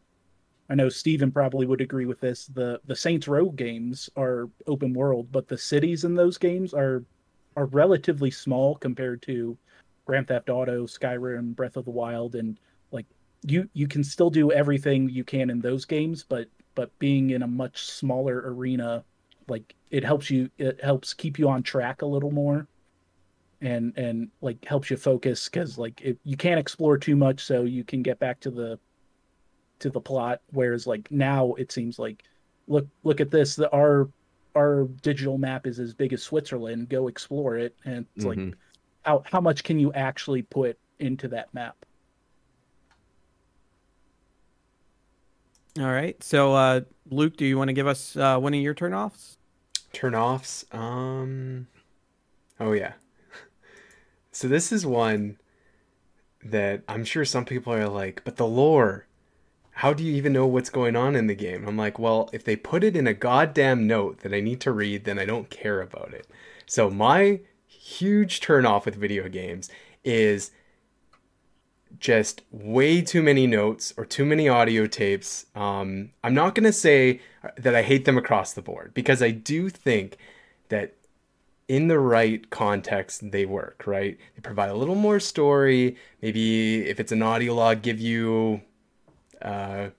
I 0.70 0.74
know 0.76 0.88
Steven 0.88 1.32
probably 1.32 1.66
would 1.66 1.80
agree 1.80 2.06
with 2.06 2.20
this. 2.20 2.46
The 2.46 2.80
the 2.86 2.94
Saints 2.94 3.26
Row 3.26 3.50
games 3.50 4.08
are 4.16 4.48
open 4.68 4.94
world, 4.94 5.32
but 5.32 5.48
the 5.48 5.58
cities 5.58 6.04
in 6.04 6.14
those 6.14 6.38
games 6.38 6.72
are 6.72 7.02
are 7.56 7.66
relatively 7.66 8.30
small 8.30 8.76
compared 8.76 9.20
to 9.22 9.58
Grand 10.06 10.28
Theft 10.28 10.48
Auto, 10.48 10.86
Skyrim, 10.86 11.56
Breath 11.56 11.76
of 11.76 11.84
the 11.84 11.90
Wild, 11.90 12.36
and 12.36 12.58
you 13.42 13.68
you 13.72 13.88
can 13.88 14.04
still 14.04 14.30
do 14.30 14.52
everything 14.52 15.08
you 15.08 15.24
can 15.24 15.50
in 15.50 15.60
those 15.60 15.84
games, 15.84 16.24
but 16.28 16.48
but 16.74 16.96
being 16.98 17.30
in 17.30 17.42
a 17.42 17.46
much 17.46 17.86
smaller 17.86 18.42
arena, 18.46 19.04
like 19.48 19.74
it 19.90 20.04
helps 20.04 20.30
you 20.30 20.50
it 20.58 20.82
helps 20.82 21.14
keep 21.14 21.38
you 21.38 21.48
on 21.48 21.62
track 21.62 22.02
a 22.02 22.06
little 22.06 22.30
more 22.30 22.66
and 23.60 23.92
and 23.96 24.28
like 24.40 24.64
helps 24.64 24.90
you 24.90 24.96
focus 24.96 25.48
because 25.48 25.78
like 25.78 26.00
it, 26.00 26.18
you 26.24 26.36
can't 26.36 26.60
explore 26.60 26.96
too 26.96 27.16
much 27.16 27.44
so 27.44 27.62
you 27.62 27.84
can 27.84 28.02
get 28.02 28.18
back 28.18 28.40
to 28.40 28.50
the 28.50 28.78
to 29.80 29.90
the 29.90 30.00
plot. 30.00 30.40
Whereas 30.52 30.86
like 30.86 31.10
now 31.10 31.54
it 31.54 31.72
seems 31.72 31.98
like 31.98 32.24
look 32.68 32.86
look 33.04 33.20
at 33.20 33.30
this 33.30 33.56
the, 33.56 33.70
our 33.72 34.08
our 34.54 34.84
digital 35.02 35.38
map 35.38 35.66
is 35.66 35.78
as 35.78 35.94
big 35.94 36.12
as 36.12 36.22
switzerland 36.22 36.88
go 36.88 37.08
explore 37.08 37.56
it. 37.56 37.74
And 37.84 38.06
it's 38.16 38.24
mm-hmm. 38.24 38.46
like 38.46 38.56
how 39.02 39.22
how 39.26 39.40
much 39.40 39.64
can 39.64 39.78
you 39.78 39.92
actually 39.92 40.42
put 40.42 40.78
into 40.98 41.28
that 41.28 41.52
map 41.54 41.76
all 45.80 45.92
right 45.92 46.22
so 46.22 46.54
uh 46.54 46.80
luke 47.10 47.36
do 47.36 47.44
you 47.44 47.56
want 47.56 47.68
to 47.68 47.74
give 47.74 47.86
us 47.86 48.16
uh 48.16 48.38
one 48.38 48.54
of 48.54 48.60
your 48.60 48.74
turnoffs 48.74 49.36
turnoffs 49.92 50.72
um 50.74 51.66
oh 52.58 52.72
yeah 52.72 52.92
so 54.32 54.46
this 54.46 54.70
is 54.72 54.86
one 54.86 55.38
that 56.44 56.82
i'm 56.88 57.04
sure 57.04 57.24
some 57.24 57.44
people 57.44 57.72
are 57.72 57.88
like 57.88 58.22
but 58.24 58.36
the 58.36 58.46
lore 58.46 59.06
how 59.80 59.94
do 59.94 60.04
you 60.04 60.12
even 60.12 60.34
know 60.34 60.46
what's 60.46 60.68
going 60.68 60.94
on 60.94 61.16
in 61.16 61.26
the 61.26 61.34
game? 61.34 61.66
I'm 61.66 61.78
like, 61.78 61.98
well, 61.98 62.28
if 62.34 62.44
they 62.44 62.54
put 62.54 62.84
it 62.84 62.94
in 62.94 63.06
a 63.06 63.14
goddamn 63.14 63.86
note 63.86 64.18
that 64.18 64.34
I 64.34 64.40
need 64.40 64.60
to 64.60 64.72
read, 64.72 65.04
then 65.04 65.18
I 65.18 65.24
don't 65.24 65.48
care 65.48 65.80
about 65.80 66.12
it. 66.12 66.26
So 66.66 66.90
my 66.90 67.40
huge 67.66 68.40
turnoff 68.40 68.84
with 68.84 68.94
video 68.96 69.26
games 69.30 69.70
is 70.04 70.50
just 71.98 72.42
way 72.50 73.02
too 73.02 73.22
many 73.22 73.46
notes 73.46 73.92
or 73.96 74.04
too 74.04 74.24
many 74.24 74.48
audio 74.48 74.86
tapes. 74.86 75.46
Um, 75.54 76.10
I'm 76.24 76.34
not 76.34 76.54
going 76.54 76.64
to 76.64 76.72
say 76.72 77.20
that 77.56 77.74
I 77.74 77.82
hate 77.82 78.04
them 78.04 78.16
across 78.16 78.52
the 78.52 78.62
board 78.62 78.92
because 78.94 79.22
I 79.22 79.30
do 79.30 79.68
think 79.68 80.16
that 80.68 80.94
in 81.68 81.88
the 81.88 81.98
right 81.98 82.48
context 82.50 83.30
they 83.30 83.46
work, 83.46 83.84
right? 83.86 84.18
They 84.34 84.40
provide 84.40 84.70
a 84.70 84.74
little 84.74 84.94
more 84.94 85.20
story. 85.20 85.96
Maybe 86.22 86.88
if 86.88 86.98
it's 86.98 87.12
an 87.12 87.22
audio 87.22 87.54
log, 87.54 87.82
give 87.82 88.00
you 88.00 88.62
uh, 89.42 89.90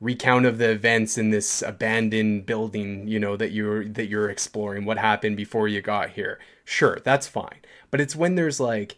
recount 0.00 0.44
of 0.44 0.58
the 0.58 0.70
events 0.70 1.16
in 1.16 1.30
this 1.30 1.62
abandoned 1.62 2.44
building 2.44 3.08
you 3.08 3.18
know 3.18 3.36
that 3.36 3.50
you're 3.50 3.84
that 3.88 4.08
you're 4.08 4.28
exploring 4.28 4.84
what 4.84 4.98
happened 4.98 5.36
before 5.36 5.66
you 5.68 5.80
got 5.80 6.10
here 6.10 6.38
sure 6.66 6.98
that's 7.02 7.26
fine 7.26 7.60
but 7.90 7.98
it's 8.00 8.14
when 8.14 8.34
there's 8.34 8.60
like 8.60 8.96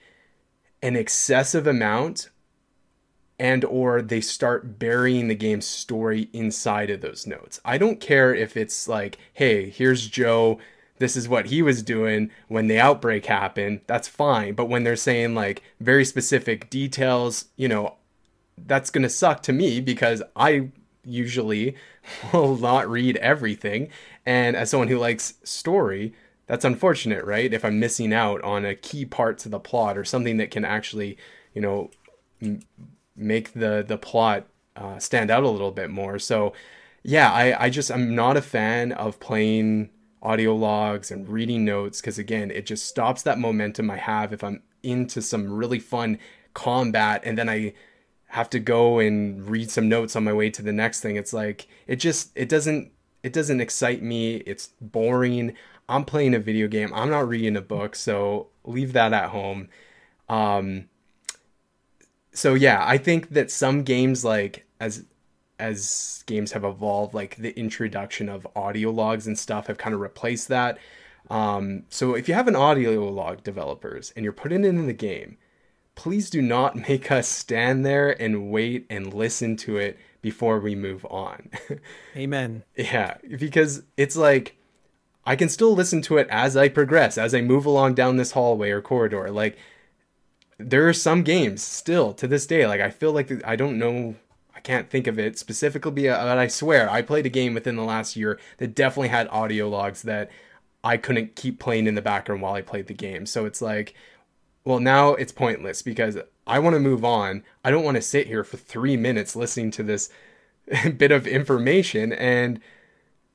an 0.82 0.96
excessive 0.96 1.66
amount 1.66 2.30
and 3.38 3.64
or 3.64 4.02
they 4.02 4.20
start 4.20 4.78
burying 4.78 5.28
the 5.28 5.34
game's 5.34 5.66
story 5.66 6.28
inside 6.32 6.90
of 6.90 7.00
those 7.00 7.26
notes 7.26 7.60
i 7.64 7.78
don't 7.78 8.00
care 8.00 8.34
if 8.34 8.56
it's 8.56 8.88
like 8.88 9.18
hey 9.34 9.70
here's 9.70 10.06
joe 10.06 10.58
this 10.98 11.16
is 11.16 11.28
what 11.28 11.46
he 11.46 11.62
was 11.62 11.82
doing 11.82 12.30
when 12.48 12.66
the 12.66 12.78
outbreak 12.78 13.26
happened 13.26 13.80
that's 13.86 14.08
fine 14.08 14.54
but 14.54 14.68
when 14.68 14.82
they're 14.82 14.96
saying 14.96 15.34
like 15.34 15.62
very 15.80 16.04
specific 16.04 16.68
details 16.70 17.46
you 17.56 17.68
know 17.68 17.94
that's 18.66 18.90
going 18.90 19.02
to 19.02 19.08
suck 19.08 19.42
to 19.42 19.52
me 19.52 19.80
because 19.80 20.22
I 20.34 20.70
usually 21.04 21.76
will 22.32 22.56
not 22.56 22.88
read 22.88 23.16
everything. 23.18 23.88
And 24.26 24.56
as 24.56 24.70
someone 24.70 24.88
who 24.88 24.98
likes 24.98 25.34
story, 25.44 26.14
that's 26.49 26.64
unfortunate, 26.64 27.24
right? 27.24 27.53
If 27.53 27.64
I'm 27.64 27.78
missing 27.78 28.12
out 28.12 28.42
on 28.42 28.64
a 28.64 28.74
key 28.74 29.05
part 29.05 29.38
to 29.40 29.49
the 29.49 29.61
plot 29.61 29.96
or 29.96 30.05
something 30.05 30.38
that 30.38 30.51
can 30.51 30.64
actually, 30.64 31.16
you 31.55 31.61
know, 31.61 31.90
m- 32.42 32.62
make 33.14 33.53
the 33.53 33.84
the 33.86 33.99
plot 33.99 34.46
uh, 34.74 34.99
stand 34.99 35.30
out 35.30 35.44
a 35.44 35.49
little 35.49 35.70
bit 35.70 35.90
more. 35.90 36.18
So, 36.18 36.53
yeah, 37.03 37.30
I 37.32 37.66
I 37.66 37.70
just 37.70 37.90
I'm 37.90 38.14
not 38.14 38.36
a 38.36 38.42
fan 38.42 38.92
of 38.92 39.20
playing 39.20 39.90
audio 40.22 40.55
logs 40.55 41.11
and 41.11 41.28
reading 41.28 41.64
notes 41.64 42.01
because 42.01 42.18
again, 42.18 42.51
it 42.51 42.66
just 42.66 42.86
stops 42.86 43.22
that 43.22 43.38
momentum 43.38 43.90
I 43.90 43.99
have 43.99 44.32
if 44.32 44.42
I'm 44.42 44.62
into 44.82 45.22
some 45.22 45.53
really 45.53 45.78
fun 45.78 46.18
combat 46.55 47.20
and 47.24 47.36
then 47.36 47.49
I 47.49 47.74
have 48.28 48.51
to 48.51 48.59
go 48.59 48.99
and 48.99 49.49
read 49.49 49.70
some 49.70 49.88
notes 49.88 50.16
on 50.16 50.24
my 50.24 50.32
way 50.32 50.51
to 50.51 50.62
the 50.62 50.72
next 50.72 51.01
thing. 51.01 51.16
It's 51.16 51.32
like 51.32 51.66
it 51.86 51.96
just 51.96 52.30
it 52.34 52.49
doesn't 52.49 52.90
it 53.22 53.32
doesn't 53.32 53.61
excite 53.61 54.03
me. 54.03 54.36
It's 54.36 54.68
boring. 54.80 55.55
I'm 55.89 56.05
playing 56.05 56.34
a 56.34 56.39
video 56.39 56.68
game. 56.68 56.93
I'm 56.95 57.11
not 57.11 57.28
reading 57.28 57.57
a 57.57 57.62
book, 57.62 57.97
so 57.97 58.49
leave 58.64 58.93
that 58.93 59.12
at 59.12 59.30
home. 59.30 59.68
Um 60.28 60.89
so 62.32 62.55
yeah, 62.55 62.82
I 62.86 62.99
think 62.99 63.30
that 63.30 63.51
some 63.51 63.82
games 63.82 64.24
like 64.24 64.66
as 64.80 65.05
as 65.59 66.22
games 66.26 66.53
have 66.53 66.64
evolved, 66.64 67.14
like 67.14 67.36
the 67.36 67.59
introduction 67.59 68.28
of 68.28 68.47
audio 68.55 68.91
logs 68.91 69.26
and 69.26 69.39
stuff 69.39 69.66
have 69.66 69.78
kind 69.78 69.95
of 69.95 70.01
replaced 70.01 70.49
that. 70.49 70.78
Um, 71.30 71.84
so 71.91 72.14
if 72.14 72.28
you 72.28 72.34
have 72.34 72.49
an 72.49 72.57
audio 72.57 73.09
log 73.09 73.43
developers 73.43 74.12
and 74.14 74.24
you're 74.24 74.32
putting 74.32 74.64
it 74.64 74.68
in 74.68 74.86
the 74.86 74.93
game, 74.93 75.36
please 75.95 76.30
do 76.30 76.41
not 76.41 76.76
make 76.89 77.11
us 77.11 77.28
stand 77.28 77.84
there 77.84 78.20
and 78.20 78.51
wait 78.51 78.86
and 78.89 79.12
listen 79.12 79.57
to 79.59 79.76
it 79.76 79.99
before 80.22 80.61
we 80.61 80.74
move 80.74 81.05
on. 81.07 81.51
Amen. 82.16 82.64
yeah, 82.76 83.16
because 83.39 83.82
it's 83.97 84.16
like 84.16 84.57
I 85.28 85.36
can 85.36 85.50
still 85.50 85.74
listen 85.74 86.00
to 86.02 86.16
it 86.16 86.26
as 86.30 86.56
I 86.56 86.70
progress, 86.70 87.18
as 87.18 87.34
I 87.34 87.42
move 87.42 87.66
along 87.66 87.92
down 87.92 88.16
this 88.16 88.32
hallway 88.32 88.70
or 88.70 88.80
corridor. 88.80 89.30
Like 89.30 89.58
there 90.56 90.88
are 90.88 90.94
some 90.94 91.22
games 91.22 91.62
still 91.62 92.14
to 92.14 92.26
this 92.26 92.46
day 92.46 92.66
like 92.66 92.80
I 92.80 92.88
feel 92.88 93.12
like 93.12 93.30
I 93.46 93.54
don't 93.54 93.78
know 93.78 94.14
I 94.56 94.60
can't 94.60 94.88
think 94.88 95.06
of 95.06 95.18
it 95.18 95.38
specifically 95.38 96.08
but 96.08 96.38
I 96.38 96.48
swear 96.48 96.90
I 96.90 97.02
played 97.02 97.26
a 97.26 97.28
game 97.28 97.52
within 97.52 97.76
the 97.76 97.82
last 97.82 98.16
year 98.16 98.40
that 98.56 98.74
definitely 98.74 99.08
had 99.08 99.28
audio 99.28 99.68
logs 99.68 100.00
that 100.02 100.30
I 100.82 100.96
couldn't 100.96 101.36
keep 101.36 101.60
playing 101.60 101.86
in 101.86 101.94
the 101.94 102.00
background 102.00 102.40
while 102.40 102.54
I 102.54 102.62
played 102.62 102.86
the 102.86 102.94
game. 102.94 103.26
So 103.26 103.44
it's 103.44 103.60
like 103.60 103.94
well, 104.64 104.80
now 104.80 105.10
it's 105.14 105.32
pointless 105.32 105.82
because 105.82 106.16
I 106.46 106.58
want 106.58 106.72
to 106.72 106.80
move 106.80 107.04
on. 107.04 107.44
I 107.62 107.70
don't 107.70 107.84
want 107.84 107.96
to 107.96 108.02
sit 108.02 108.28
here 108.28 108.44
for 108.44 108.56
three 108.56 108.96
minutes 108.96 109.36
listening 109.36 109.72
to 109.72 109.82
this 109.82 110.08
bit 110.96 111.12
of 111.12 111.26
information. 111.26 112.14
And 112.14 112.60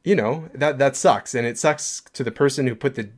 you 0.04 0.16
know 0.16 0.50
that 0.54 0.78
that 0.80 0.96
sucks, 0.96 1.34
and 1.34 1.48
it 1.48 1.58
sucks 1.58 2.02
to 2.14 2.24
the 2.24 2.32
person 2.32 2.68
who 2.68 2.76
put 2.76 2.96
the 2.96 3.10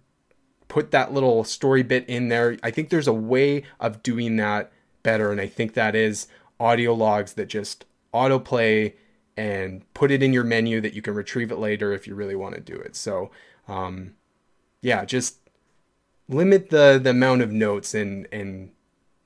put 0.67 0.91
that 0.91 1.13
little 1.13 1.43
story 1.43 1.83
bit 1.83 2.07
in 2.07 2.29
there. 2.29 2.57
I 2.63 2.71
think 2.71 2.89
there's 2.89 3.07
a 3.07 3.13
way 3.13 3.63
of 3.79 4.03
doing 4.03 4.35
that 4.37 4.71
better, 5.03 5.31
and 5.31 5.41
I 5.41 5.47
think 5.47 5.73
that 5.73 5.95
is 5.95 6.27
audio 6.59 6.93
logs 6.93 7.33
that 7.33 7.47
just 7.47 7.85
autoplay 8.13 8.93
and 9.37 9.83
put 9.93 10.11
it 10.11 10.23
in 10.23 10.31
your 10.31 10.43
menu 10.43 10.79
that 10.81 10.93
you 10.93 11.01
can 11.01 11.13
retrieve 11.13 11.51
it 11.51 11.57
later 11.57 11.91
if 11.91 12.07
you 12.07 12.15
really 12.15 12.35
want 12.35 12.55
to 12.55 12.61
do 12.61 12.75
it. 12.75 12.95
So, 12.95 13.31
um, 13.67 14.13
yeah, 14.81 15.05
just 15.05 15.39
limit 16.27 16.69
the 16.69 16.99
the 17.01 17.11
amount 17.11 17.41
of 17.41 17.51
notes 17.51 17.93
and 17.93 18.27
and 18.31 18.71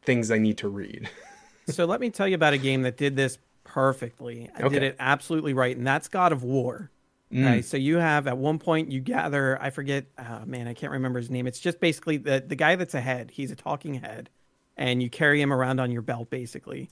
things 0.02 0.32
I 0.32 0.38
need 0.38 0.58
to 0.60 0.70
read. 0.70 1.10
so 1.68 1.86
let 1.86 2.00
me 2.00 2.10
tell 2.10 2.28
you 2.28 2.36
about 2.36 2.54
a 2.54 2.58
game 2.58 2.84
that 2.84 2.98
did 2.98 3.16
this 3.16 3.38
perfectly. 3.64 4.50
I 4.56 4.64
okay. 4.64 4.76
did 4.76 4.84
it 4.84 4.96
absolutely 5.00 5.54
right, 5.54 5.76
and 5.76 5.86
that's 5.86 6.08
God 6.08 6.32
of 6.32 6.44
War. 6.44 6.90
Mm. 7.34 7.64
So 7.64 7.78
you 7.78 7.98
have 7.98 8.28
at 8.28 8.38
one 8.38 8.58
point 8.58 8.92
you 8.92 9.02
gather 9.02 9.62
I 9.62 9.70
forget 9.70 10.06
oh 10.18 10.42
man 10.46 10.68
I 10.68 10.74
can't 10.74 10.92
remember 10.92 11.20
his 11.20 11.30
name. 11.30 11.46
It's 11.46 11.60
just 11.60 11.80
basically 11.80 12.18
the 12.18 12.44
the 12.46 12.56
guy 12.56 12.76
that's 12.76 12.96
ahead. 12.96 13.32
He's 13.32 13.52
a 13.52 13.56
talking 13.56 13.96
head, 13.96 14.30
and 14.78 15.04
you 15.04 15.10
carry 15.10 15.42
him 15.42 15.54
around 15.54 15.80
on 15.80 15.92
your 15.92 16.02
belt 16.02 16.30
basically. 16.30 16.90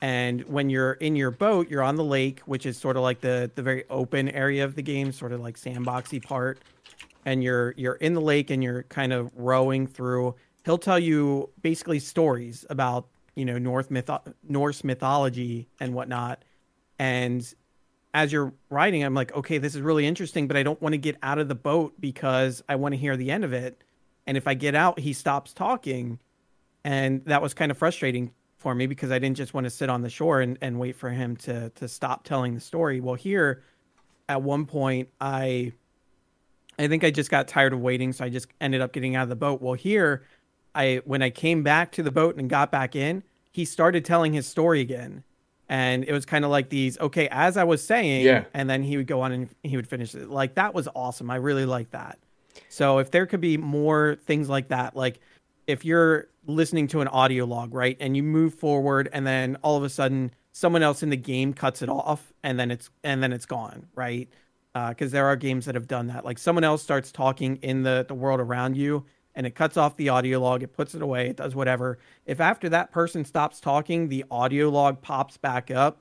And 0.00 0.42
when 0.42 0.70
you're 0.70 0.92
in 0.92 1.16
your 1.16 1.30
boat, 1.30 1.70
you're 1.70 1.82
on 1.82 1.96
the 1.96 2.04
lake, 2.04 2.40
which 2.40 2.66
is 2.66 2.76
sort 2.76 2.96
of 2.96 3.02
like 3.02 3.20
the 3.20 3.50
the 3.54 3.62
very 3.62 3.84
open 3.88 4.28
area 4.28 4.64
of 4.64 4.74
the 4.74 4.82
game, 4.82 5.12
sort 5.12 5.32
of 5.32 5.40
like 5.40 5.56
sandboxy 5.56 6.22
part. 6.22 6.58
And 7.24 7.42
you're 7.42 7.72
you're 7.76 7.94
in 7.94 8.14
the 8.14 8.20
lake 8.20 8.50
and 8.50 8.62
you're 8.62 8.82
kind 8.84 9.12
of 9.12 9.30
rowing 9.36 9.86
through. 9.86 10.34
He'll 10.64 10.78
tell 10.78 10.98
you 10.98 11.50
basically 11.62 12.00
stories 12.00 12.66
about 12.70 13.06
you 13.36 13.44
know 13.44 13.56
North 13.58 13.88
mytho- 13.88 14.34
Norse 14.48 14.82
mythology 14.82 15.68
and 15.78 15.94
whatnot. 15.94 16.44
And 16.98 17.54
as 18.16 18.32
you're 18.32 18.54
writing, 18.70 19.04
I'm 19.04 19.12
like, 19.12 19.36
okay, 19.36 19.58
this 19.58 19.74
is 19.74 19.82
really 19.82 20.06
interesting, 20.06 20.48
but 20.48 20.56
I 20.56 20.62
don't 20.62 20.80
want 20.80 20.94
to 20.94 20.98
get 20.98 21.18
out 21.22 21.38
of 21.38 21.48
the 21.48 21.54
boat 21.54 21.92
because 22.00 22.64
I 22.66 22.76
want 22.76 22.94
to 22.94 22.96
hear 22.96 23.14
the 23.14 23.30
end 23.30 23.44
of 23.44 23.52
it. 23.52 23.84
And 24.26 24.38
if 24.38 24.48
I 24.48 24.54
get 24.54 24.74
out, 24.74 24.98
he 24.98 25.12
stops 25.12 25.52
talking. 25.52 26.18
And 26.82 27.22
that 27.26 27.42
was 27.42 27.52
kind 27.52 27.70
of 27.70 27.76
frustrating 27.76 28.32
for 28.56 28.74
me 28.74 28.86
because 28.86 29.10
I 29.10 29.18
didn't 29.18 29.36
just 29.36 29.52
want 29.52 29.64
to 29.64 29.70
sit 29.70 29.90
on 29.90 30.00
the 30.00 30.08
shore 30.08 30.40
and, 30.40 30.56
and 30.62 30.78
wait 30.78 30.96
for 30.96 31.10
him 31.10 31.36
to 31.36 31.68
to 31.68 31.86
stop 31.88 32.24
telling 32.24 32.54
the 32.54 32.60
story. 32.60 33.00
Well, 33.00 33.16
here 33.16 33.62
at 34.30 34.40
one 34.40 34.64
point 34.64 35.10
I 35.20 35.74
I 36.78 36.88
think 36.88 37.04
I 37.04 37.10
just 37.10 37.30
got 37.30 37.48
tired 37.48 37.74
of 37.74 37.80
waiting, 37.80 38.14
so 38.14 38.24
I 38.24 38.30
just 38.30 38.48
ended 38.62 38.80
up 38.80 38.94
getting 38.94 39.14
out 39.14 39.24
of 39.24 39.28
the 39.28 39.36
boat. 39.36 39.60
Well, 39.60 39.74
here 39.74 40.24
I 40.74 41.02
when 41.04 41.20
I 41.20 41.28
came 41.28 41.62
back 41.62 41.92
to 41.92 42.02
the 42.02 42.10
boat 42.10 42.36
and 42.36 42.48
got 42.48 42.72
back 42.72 42.96
in, 42.96 43.24
he 43.52 43.66
started 43.66 44.06
telling 44.06 44.32
his 44.32 44.46
story 44.46 44.80
again. 44.80 45.22
And 45.68 46.04
it 46.04 46.12
was 46.12 46.24
kind 46.24 46.44
of 46.44 46.50
like 46.50 46.68
these, 46.68 46.98
okay, 46.98 47.28
as 47.30 47.56
I 47.56 47.64
was 47.64 47.82
saying, 47.82 48.24
yeah. 48.24 48.44
and 48.54 48.70
then 48.70 48.82
he 48.82 48.96
would 48.96 49.06
go 49.08 49.22
on 49.22 49.32
and 49.32 49.48
he 49.64 49.76
would 49.76 49.88
finish 49.88 50.14
it. 50.14 50.30
Like 50.30 50.54
that 50.54 50.74
was 50.74 50.88
awesome. 50.94 51.30
I 51.30 51.36
really 51.36 51.66
like 51.66 51.90
that. 51.90 52.18
So 52.68 52.98
if 52.98 53.10
there 53.10 53.26
could 53.26 53.40
be 53.40 53.56
more 53.56 54.16
things 54.26 54.48
like 54.48 54.68
that, 54.68 54.94
like 54.96 55.20
if 55.66 55.84
you're 55.84 56.28
listening 56.46 56.86
to 56.88 57.00
an 57.00 57.08
audio 57.08 57.44
log, 57.44 57.74
right, 57.74 57.96
and 58.00 58.16
you 58.16 58.22
move 58.22 58.54
forward, 58.54 59.08
and 59.12 59.26
then 59.26 59.56
all 59.62 59.76
of 59.76 59.82
a 59.82 59.88
sudden 59.88 60.30
someone 60.52 60.82
else 60.82 61.02
in 61.02 61.10
the 61.10 61.16
game 61.16 61.52
cuts 61.52 61.82
it 61.82 61.88
off, 61.88 62.32
and 62.42 62.58
then 62.58 62.70
it's 62.70 62.90
and 63.02 63.22
then 63.22 63.32
it's 63.32 63.46
gone, 63.46 63.86
right? 63.94 64.28
Because 64.72 65.12
uh, 65.12 65.16
there 65.16 65.26
are 65.26 65.36
games 65.36 65.66
that 65.66 65.74
have 65.74 65.86
done 65.86 66.08
that. 66.08 66.24
Like 66.24 66.38
someone 66.38 66.64
else 66.64 66.82
starts 66.82 67.10
talking 67.10 67.56
in 67.56 67.82
the 67.82 68.04
the 68.06 68.14
world 68.14 68.40
around 68.40 68.76
you, 68.76 69.04
and 69.36 69.46
it 69.46 69.54
cuts 69.54 69.76
off 69.76 69.96
the 69.96 70.08
audio 70.08 70.40
log, 70.40 70.62
it 70.62 70.72
puts 70.72 70.94
it 70.94 71.02
away, 71.02 71.28
it 71.28 71.36
does 71.36 71.54
whatever. 71.54 71.98
If 72.24 72.40
after 72.40 72.70
that 72.70 72.90
person 72.90 73.24
stops 73.24 73.60
talking, 73.60 74.08
the 74.08 74.24
audio 74.30 74.70
log 74.70 75.02
pops 75.02 75.36
back 75.36 75.70
up, 75.70 75.98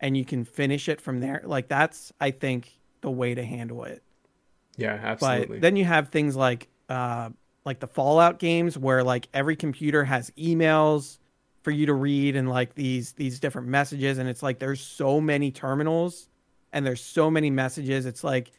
and 0.00 0.16
you 0.16 0.24
can 0.24 0.44
finish 0.44 0.88
it 0.88 1.00
from 1.00 1.20
there. 1.20 1.42
Like 1.44 1.68
that's, 1.68 2.12
I 2.20 2.32
think, 2.32 2.76
the 3.00 3.10
way 3.10 3.34
to 3.34 3.44
handle 3.44 3.84
it. 3.84 4.02
Yeah, 4.76 4.98
absolutely. 5.00 5.58
But 5.58 5.60
then 5.62 5.76
you 5.76 5.84
have 5.84 6.08
things 6.08 6.34
like 6.34 6.68
uh, 6.88 7.30
like 7.64 7.78
the 7.78 7.86
Fallout 7.86 8.40
games 8.40 8.76
where 8.76 9.04
like 9.04 9.28
every 9.32 9.54
computer 9.54 10.04
has 10.04 10.30
emails 10.30 11.18
for 11.62 11.70
you 11.70 11.86
to 11.86 11.94
read 11.94 12.34
and 12.34 12.50
like 12.50 12.74
these 12.74 13.12
these 13.12 13.38
different 13.38 13.68
messages 13.68 14.18
and 14.18 14.28
it's 14.28 14.42
like 14.42 14.58
there's 14.58 14.80
so 14.80 15.20
many 15.20 15.52
terminals 15.52 16.28
and 16.72 16.84
there's 16.84 17.00
so 17.00 17.30
many 17.30 17.50
messages 17.50 18.04
it's 18.04 18.24
like 18.24 18.50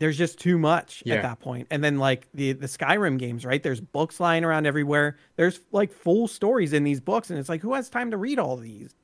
there's 0.00 0.18
just 0.18 0.40
too 0.40 0.58
much 0.58 1.02
yeah. 1.06 1.14
at 1.14 1.22
that 1.22 1.38
point 1.38 1.68
and 1.70 1.84
then 1.84 1.98
like 1.98 2.26
the 2.34 2.52
the 2.52 2.66
skyrim 2.66 3.18
games 3.18 3.46
right 3.46 3.62
there's 3.62 3.80
books 3.80 4.18
lying 4.18 4.44
around 4.44 4.66
everywhere 4.66 5.16
there's 5.36 5.60
like 5.70 5.92
full 5.92 6.26
stories 6.26 6.72
in 6.72 6.82
these 6.82 7.00
books 7.00 7.30
and 7.30 7.38
it's 7.38 7.48
like 7.48 7.60
who 7.60 7.74
has 7.74 7.88
time 7.88 8.10
to 8.10 8.16
read 8.16 8.38
all 8.38 8.56
these 8.56 8.94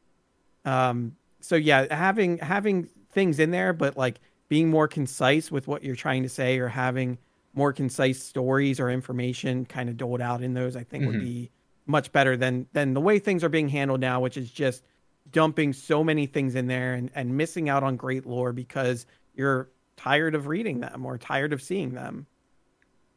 um 0.64 1.14
so 1.40 1.54
yeah 1.54 1.94
having 1.94 2.38
having 2.38 2.88
things 3.12 3.38
in 3.38 3.52
there 3.52 3.72
but 3.72 3.96
like 3.96 4.18
being 4.48 4.68
more 4.68 4.88
concise 4.88 5.50
with 5.50 5.66
what 5.68 5.82
you're 5.82 5.96
trying 5.96 6.22
to 6.22 6.28
say 6.28 6.58
or 6.58 6.68
having 6.68 7.18
more 7.54 7.72
concise 7.72 8.22
stories 8.22 8.78
or 8.78 8.90
information 8.90 9.64
kind 9.64 9.88
of 9.88 9.96
doled 9.96 10.20
out 10.20 10.42
in 10.42 10.54
those, 10.54 10.76
I 10.76 10.84
think 10.84 11.04
mm-hmm. 11.04 11.12
would 11.12 11.20
be 11.20 11.50
much 11.86 12.12
better 12.12 12.36
than 12.36 12.66
than 12.72 12.94
the 12.94 13.00
way 13.00 13.18
things 13.18 13.42
are 13.42 13.48
being 13.48 13.68
handled 13.68 14.00
now, 14.00 14.20
which 14.20 14.36
is 14.36 14.50
just 14.50 14.84
dumping 15.30 15.72
so 15.72 16.04
many 16.04 16.26
things 16.26 16.54
in 16.54 16.66
there 16.68 16.94
and, 16.94 17.10
and 17.14 17.36
missing 17.36 17.68
out 17.68 17.82
on 17.82 17.96
great 17.96 18.26
lore 18.26 18.52
because 18.52 19.06
you're 19.34 19.70
tired 19.96 20.34
of 20.34 20.46
reading 20.46 20.80
them 20.80 21.04
or 21.06 21.18
tired 21.18 21.52
of 21.52 21.62
seeing 21.62 21.92
them. 21.92 22.26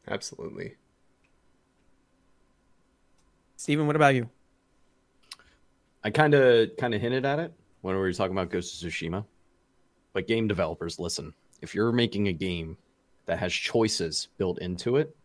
Absolutely. 0.07 0.75
Steven, 3.57 3.87
what 3.87 3.95
about 3.95 4.15
you? 4.15 4.29
I 6.03 6.09
kind 6.09 6.33
of 6.33 6.69
kind 6.77 6.93
of 6.93 7.01
hinted 7.01 7.25
at 7.25 7.39
it 7.39 7.53
when 7.81 7.95
we 7.95 8.01
were 8.01 8.13
talking 8.13 8.31
about 8.31 8.49
Ghost 8.49 8.81
of 8.81 8.89
Tsushima. 8.89 9.25
But 10.13 10.27
game 10.27 10.47
developers, 10.47 10.99
listen, 10.99 11.33
if 11.61 11.75
you're 11.75 11.91
making 11.91 12.29
a 12.29 12.33
game 12.33 12.77
that 13.29 13.37
has 13.37 13.53
choices 13.53 14.29
built 14.37 14.57
into 14.57 14.97
it. 14.97 15.15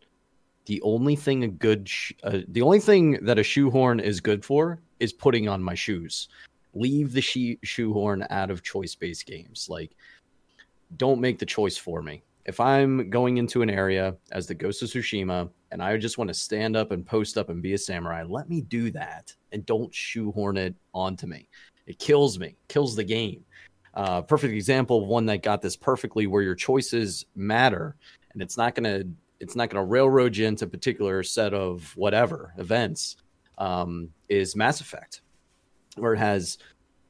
The 0.67 0.81
only 0.83 1.17
thing 1.17 1.45
a 1.45 1.49
good, 1.49 1.89
sh- 1.89 2.13
uh, 2.23 2.41
the 2.49 2.61
only 2.61 2.79
thing 2.79 3.19
that 3.23 3.39
a 3.39 3.43
shoehorn 3.43 3.99
is 3.99 4.21
good 4.21 4.45
for 4.45 4.79
is 5.01 5.11
putting 5.11 5.49
on 5.49 5.63
my 5.63 5.75
shoes. 5.75 6.29
Leave 6.75 7.15
the 7.15 7.23
she- 7.23 7.59
shoehorn 7.63 8.27
out 8.29 8.51
of 8.51 8.63
choice-based 8.63 9.25
games. 9.25 9.69
Like, 9.71 9.97
don't 10.97 11.20
make 11.20 11.39
the 11.39 11.47
choice 11.47 11.76
for 11.76 12.03
me. 12.03 12.22
If 12.47 12.61
I'm 12.61 13.09
going 13.09 13.39
into 13.39 13.62
an 13.62 13.70
area 13.70 14.16
as 14.32 14.47
the 14.47 14.55
Ghost 14.55 14.82
of 14.82 14.91
Tsushima 14.91 15.49
and 15.70 15.82
I 15.82 15.97
just 15.97 16.18
want 16.18 16.28
to 16.28 16.35
stand 16.35 16.76
up 16.76 16.91
and 16.91 17.07
post 17.07 17.39
up 17.39 17.49
and 17.49 17.62
be 17.62 17.72
a 17.72 17.78
samurai, 17.78 18.22
let 18.22 18.51
me 18.51 18.61
do 18.61 18.91
that 18.91 19.35
and 19.53 19.64
don't 19.64 19.95
shoehorn 19.95 20.59
it 20.59 20.74
onto 20.93 21.26
me. 21.26 21.49
It 21.87 21.99
kills 21.99 22.39
me, 22.39 22.57
kills 22.68 22.97
the 22.97 23.05
game. 23.05 23.45
Uh, 23.95 24.22
perfect 24.22 24.53
example 24.53 25.03
of 25.03 25.09
one 25.09 25.26
that 25.26 25.43
got 25.43 25.62
this 25.62 25.76
perfectly, 25.76 26.26
where 26.26 26.43
your 26.43 26.55
choices 26.55 27.24
matter, 27.37 27.95
and 28.32 28.43
it's 28.43 28.57
not 28.57 28.74
gonna 28.74 29.05
it's 29.41 29.55
not 29.55 29.70
gonna 29.70 29.85
railroad 29.85 30.37
you 30.37 30.47
into 30.47 30.64
a 30.64 30.68
particular 30.68 31.22
set 31.22 31.55
of 31.55 31.93
whatever 31.97 32.53
events. 32.59 33.16
Um, 33.57 34.11
is 34.28 34.57
Mass 34.57 34.80
Effect, 34.80 35.20
where 35.97 36.12
it 36.12 36.18
has 36.18 36.59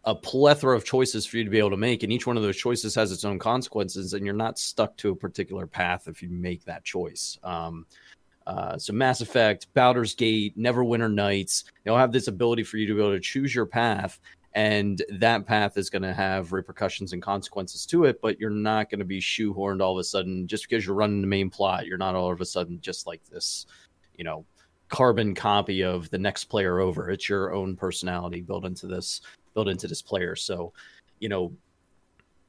a 0.05 0.15
plethora 0.15 0.77
of 0.77 0.85
choices 0.85 1.27
for 1.27 1.39
you 1.39 1.45
to 1.45 1.51
be 1.51 1.59
able 1.59 1.71
to 1.71 1.77
make, 1.77 2.03
and 2.03 2.13
each 2.13 2.27
one 2.27 2.37
of 2.37 2.43
those 2.43 2.57
choices 2.57 2.95
has 2.95 3.13
its 3.13 3.25
own 3.25 3.39
consequences, 3.39 4.13
and 4.13 4.25
you're 4.25 4.35
not 4.35 4.59
stuck 4.59 4.97
to 4.99 5.11
a 5.11 5.17
particular 5.17 5.67
path 5.67 6.09
if 6.09 6.23
you 6.23 6.29
make 6.29 6.65
that 6.65 6.85
choice. 6.85 7.39
Um, 7.43 7.87
uh, 8.47 8.77
so 8.77 8.93
Mass 8.93 9.23
Effect, 9.23 9.73
Baldur's 9.73 10.15
Gate, 10.15 10.59
Neverwinter 10.59 11.13
Nights, 11.13 11.65
they'll 11.83 11.97
have 11.97 12.13
this 12.13 12.29
ability 12.29 12.65
for 12.65 12.77
you 12.77 12.87
to 12.87 12.95
be 12.95 13.01
able 13.01 13.13
to 13.13 13.21
choose 13.21 13.55
your 13.55 13.67
path 13.67 14.21
and 14.55 15.03
that 15.11 15.47
path 15.47 15.77
is 15.77 15.91
going 15.91 16.03
to 16.03 16.15
have 16.15 16.53
repercussions 16.53 17.13
and 17.13 17.23
consequences 17.23 17.85
to 17.87 18.05
it 18.05 18.21
but 18.21 18.39
you're 18.39 18.51
not 18.51 18.89
going 18.89 19.01
to 19.01 19.05
be 19.05 19.21
shoehorned 19.21 19.81
all 19.81 19.93
of 19.93 19.99
a 19.99 20.05
sudden 20.05 20.47
just 20.47 20.69
because 20.69 20.87
you're 20.87 20.95
running 20.95 21.21
the 21.21 21.27
main 21.27 21.51
plot 21.51 21.87
you're 21.87 21.99
not 21.99 22.15
all 22.15 22.33
of 22.33 22.41
a 22.41 22.47
sudden 22.47 22.81
just 22.81 23.07
like 23.07 23.25
this 23.31 23.67
you 24.17 24.25
know 24.25 24.45
carbon 24.89 25.35
copy 25.35 25.83
of 25.83 26.09
the 26.11 26.19
next 26.19 26.45
player 26.45 26.79
over 26.79 27.11
it's 27.11 27.29
your 27.29 27.53
own 27.53 27.77
personality 27.77 28.41
built 28.41 28.65
into 28.65 28.87
this 28.87 29.21
built 29.55 29.69
into 29.69 29.89
this 29.89 30.03
player. 30.03 30.37
So 30.37 30.73
you 31.21 31.29
know 31.29 31.53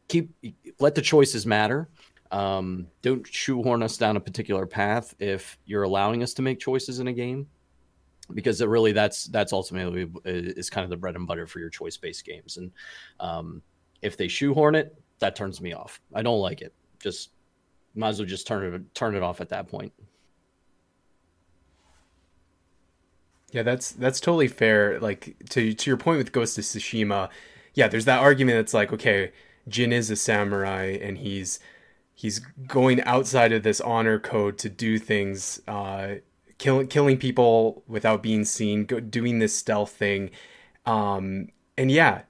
keep 0.07 0.33
let 0.79 0.95
the 0.95 1.01
choices 1.01 1.45
matter. 1.45 1.89
Um, 2.31 2.87
don't 3.01 3.25
shoehorn 3.25 3.83
us 3.83 3.97
down 3.97 4.17
a 4.17 4.19
particular 4.19 4.65
path 4.65 5.15
if 5.19 5.57
you're 5.65 5.83
allowing 5.83 6.23
us 6.23 6.33
to 6.33 6.41
make 6.41 6.59
choices 6.59 6.99
in 6.99 7.07
a 7.07 7.13
game 7.13 7.47
because 8.33 8.59
it 8.59 8.67
really 8.67 8.91
that's 8.91 9.25
that's 9.25 9.53
ultimately 9.53 10.07
is 10.25 10.69
kind 10.69 10.83
of 10.83 10.89
the 10.89 10.97
bread 10.97 11.15
and 11.15 11.27
butter 11.27 11.47
for 11.47 11.59
your 11.59 11.69
choice 11.69 11.97
based 11.97 12.25
games. 12.25 12.57
And 12.57 12.71
um, 13.19 13.61
if 14.01 14.17
they 14.17 14.27
shoehorn 14.27 14.75
it 14.75 14.99
that 15.19 15.35
turns 15.35 15.61
me 15.61 15.73
off. 15.73 16.01
I 16.13 16.21
don't 16.21 16.39
like 16.39 16.61
it. 16.61 16.73
Just 16.99 17.31
might 17.95 18.09
as 18.09 18.19
well 18.19 18.27
just 18.27 18.47
turn 18.47 18.73
it 18.73 18.95
turn 18.95 19.15
it 19.15 19.23
off 19.23 19.39
at 19.39 19.49
that 19.49 19.67
point 19.67 19.93
yeah 23.51 23.63
that's 23.63 23.91
that's 23.93 24.19
totally 24.19 24.47
fair 24.47 24.99
like 24.99 25.35
to 25.49 25.73
to 25.73 25.89
your 25.89 25.97
point 25.97 26.17
with 26.17 26.31
ghost 26.31 26.57
of 26.57 26.63
tsushima 26.63 27.29
yeah 27.73 27.87
there's 27.87 28.05
that 28.05 28.19
argument 28.19 28.57
that's 28.57 28.73
like 28.73 28.91
okay 28.91 29.31
jin 29.67 29.91
is 29.91 30.09
a 30.09 30.15
samurai 30.15 30.97
and 31.01 31.19
he's 31.19 31.59
he's 32.13 32.39
going 32.67 33.01
outside 33.03 33.51
of 33.51 33.63
this 33.63 33.81
honor 33.81 34.19
code 34.19 34.57
to 34.57 34.69
do 34.69 34.97
things 34.97 35.61
uh 35.67 36.15
killing 36.57 36.87
killing 36.87 37.17
people 37.17 37.83
without 37.87 38.23
being 38.23 38.45
seen, 38.45 38.85
go, 38.85 38.99
doing 38.99 39.39
this 39.39 39.55
stealth 39.55 39.91
thing. 39.91 40.31
Um, 40.85 41.49
and 41.77 41.91
yeah, 41.91 42.23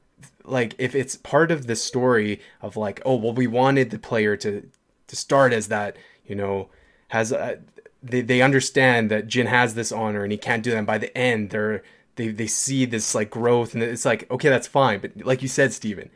like 0.43 0.75
if 0.77 0.95
it's 0.95 1.15
part 1.15 1.51
of 1.51 1.67
the 1.67 1.75
story 1.75 2.41
of 2.61 2.77
like, 2.77 3.01
oh 3.05 3.15
well, 3.15 3.33
we 3.33 3.47
wanted 3.47 3.89
the 3.91 3.99
player 3.99 4.35
to 4.37 4.69
to 5.07 5.15
start 5.15 5.53
as 5.53 5.67
that 5.67 5.97
you 6.25 6.35
know 6.35 6.69
has 7.09 7.31
a, 7.31 7.59
they, 8.05 8.21
they 8.21 8.41
understand 8.41 9.09
that 9.09 9.27
Jin 9.27 9.47
has 9.47 9.73
this 9.73 9.91
honor 9.91 10.23
and 10.23 10.31
he 10.31 10.37
can't 10.37 10.63
do 10.63 10.71
that. 10.71 10.77
And 10.77 10.87
by 10.87 10.97
the 10.97 11.15
end 11.17 11.49
they're 11.49 11.83
they, 12.15 12.29
they 12.29 12.47
see 12.47 12.85
this 12.85 13.13
like 13.13 13.29
growth 13.29 13.73
and 13.73 13.83
it's 13.83 14.05
like 14.05 14.29
okay 14.31 14.49
that's 14.49 14.67
fine. 14.67 14.99
But 14.99 15.25
like 15.25 15.41
you 15.41 15.47
said 15.47 15.73
Steven 15.73 16.09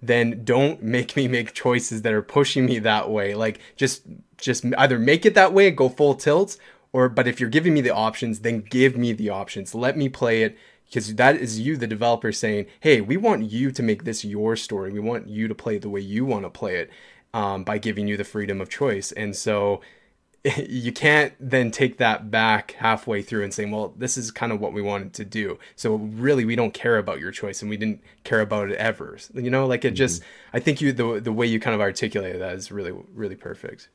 then 0.00 0.44
don't 0.44 0.82
make 0.82 1.16
me 1.16 1.26
make 1.28 1.54
choices 1.54 2.02
that 2.02 2.12
are 2.12 2.22
pushing 2.22 2.66
me 2.66 2.78
that 2.80 3.10
way. 3.10 3.34
Like 3.34 3.60
just 3.76 4.02
just 4.38 4.64
either 4.78 4.98
make 4.98 5.26
it 5.26 5.34
that 5.34 5.52
way 5.52 5.68
and 5.68 5.76
go 5.76 5.88
full 5.88 6.14
tilt 6.14 6.56
or 6.92 7.08
but 7.08 7.26
if 7.26 7.40
you're 7.40 7.50
giving 7.50 7.74
me 7.74 7.80
the 7.80 7.90
options 7.90 8.40
then 8.40 8.60
give 8.60 8.96
me 8.96 9.12
the 9.12 9.30
options. 9.30 9.74
Let 9.74 9.96
me 9.96 10.08
play 10.08 10.42
it. 10.42 10.56
Because 10.86 11.14
that 11.16 11.36
is 11.36 11.58
you 11.58 11.76
the 11.76 11.88
developer 11.88 12.30
saying 12.30 12.66
hey 12.80 13.00
we 13.00 13.16
want 13.16 13.50
you 13.50 13.72
to 13.72 13.82
make 13.82 14.04
this 14.04 14.24
your 14.24 14.54
story. 14.54 14.92
We 14.92 15.00
want 15.00 15.28
you 15.28 15.48
to 15.48 15.54
play 15.54 15.76
it 15.76 15.82
the 15.82 15.90
way 15.90 16.00
you 16.00 16.24
want 16.24 16.44
to 16.44 16.50
play 16.50 16.76
it 16.76 16.90
um, 17.32 17.64
by 17.64 17.78
giving 17.78 18.06
you 18.06 18.16
the 18.16 18.24
freedom 18.24 18.60
of 18.60 18.70
choice. 18.70 19.10
And 19.12 19.34
so 19.34 19.80
you 20.68 20.92
can't 20.92 21.32
then 21.40 21.70
take 21.70 21.96
that 21.96 22.30
back 22.30 22.72
halfway 22.72 23.22
through 23.22 23.44
and 23.44 23.54
saying, 23.54 23.70
well, 23.70 23.94
this 23.96 24.18
is 24.18 24.30
kind 24.30 24.52
of 24.52 24.60
what 24.60 24.74
we 24.74 24.82
wanted 24.82 25.14
to 25.14 25.24
do. 25.24 25.58
So 25.74 25.94
really, 25.96 26.44
we 26.44 26.54
don't 26.54 26.74
care 26.74 26.98
about 26.98 27.18
your 27.18 27.30
choice, 27.30 27.62
and 27.62 27.70
we 27.70 27.78
didn't 27.78 28.02
care 28.24 28.40
about 28.40 28.70
it 28.70 28.76
ever. 28.76 29.16
You 29.32 29.50
know, 29.50 29.66
like 29.66 29.84
it 29.84 29.88
mm-hmm. 29.88 29.96
just. 29.96 30.22
I 30.52 30.60
think 30.60 30.80
you 30.80 30.92
the 30.92 31.20
the 31.20 31.32
way 31.32 31.46
you 31.46 31.60
kind 31.60 31.74
of 31.74 31.80
articulated 31.80 32.42
that 32.42 32.54
is 32.56 32.70
really 32.70 32.92
really 33.14 33.36
perfect. 33.36 33.88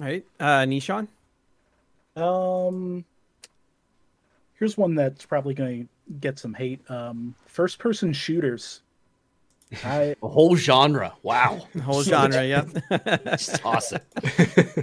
All 0.00 0.06
right, 0.06 0.24
uh, 0.40 0.60
Nishan. 0.60 1.08
Um, 2.16 3.04
here's 4.54 4.78
one 4.78 4.94
that's 4.94 5.26
probably 5.26 5.54
going 5.54 5.82
to 5.82 6.14
get 6.20 6.38
some 6.38 6.54
hate. 6.54 6.80
Um, 6.90 7.34
first 7.46 7.78
person 7.78 8.12
shooters. 8.14 8.80
I, 9.84 10.14
a 10.22 10.28
whole 10.28 10.56
genre. 10.56 11.14
Wow. 11.22 11.66
The 11.74 11.82
whole 11.82 12.02
genre. 12.02 12.44
yeah. 12.44 12.64
Just 13.36 13.64
awesome. 13.64 14.00
no, 14.26 14.82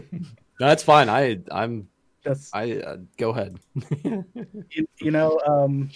that's 0.60 0.84
fine. 0.84 1.10
I 1.10 1.40
I'm. 1.52 1.88
That's 2.24 2.50
I 2.54 2.72
uh, 2.74 2.98
go 3.18 3.30
ahead. 3.30 3.60
you, 4.04 4.88
you, 5.00 5.12
know, 5.12 5.40
um, 5.46 5.92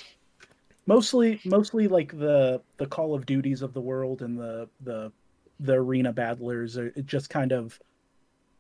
mostly 0.86 1.40
mostly 1.44 1.88
like 1.88 2.18
the 2.18 2.62
the 2.78 2.86
Call 2.86 3.16
of 3.16 3.26
Duties 3.26 3.62
of 3.62 3.74
the 3.74 3.82
world 3.82 4.22
and 4.22 4.38
the 4.38 4.70
the 4.82 5.12
the 5.60 5.74
arena 5.74 6.14
battlers 6.14 6.78
are 6.78 6.92
just 7.06 7.30
kind 7.30 7.52
of 7.52 7.80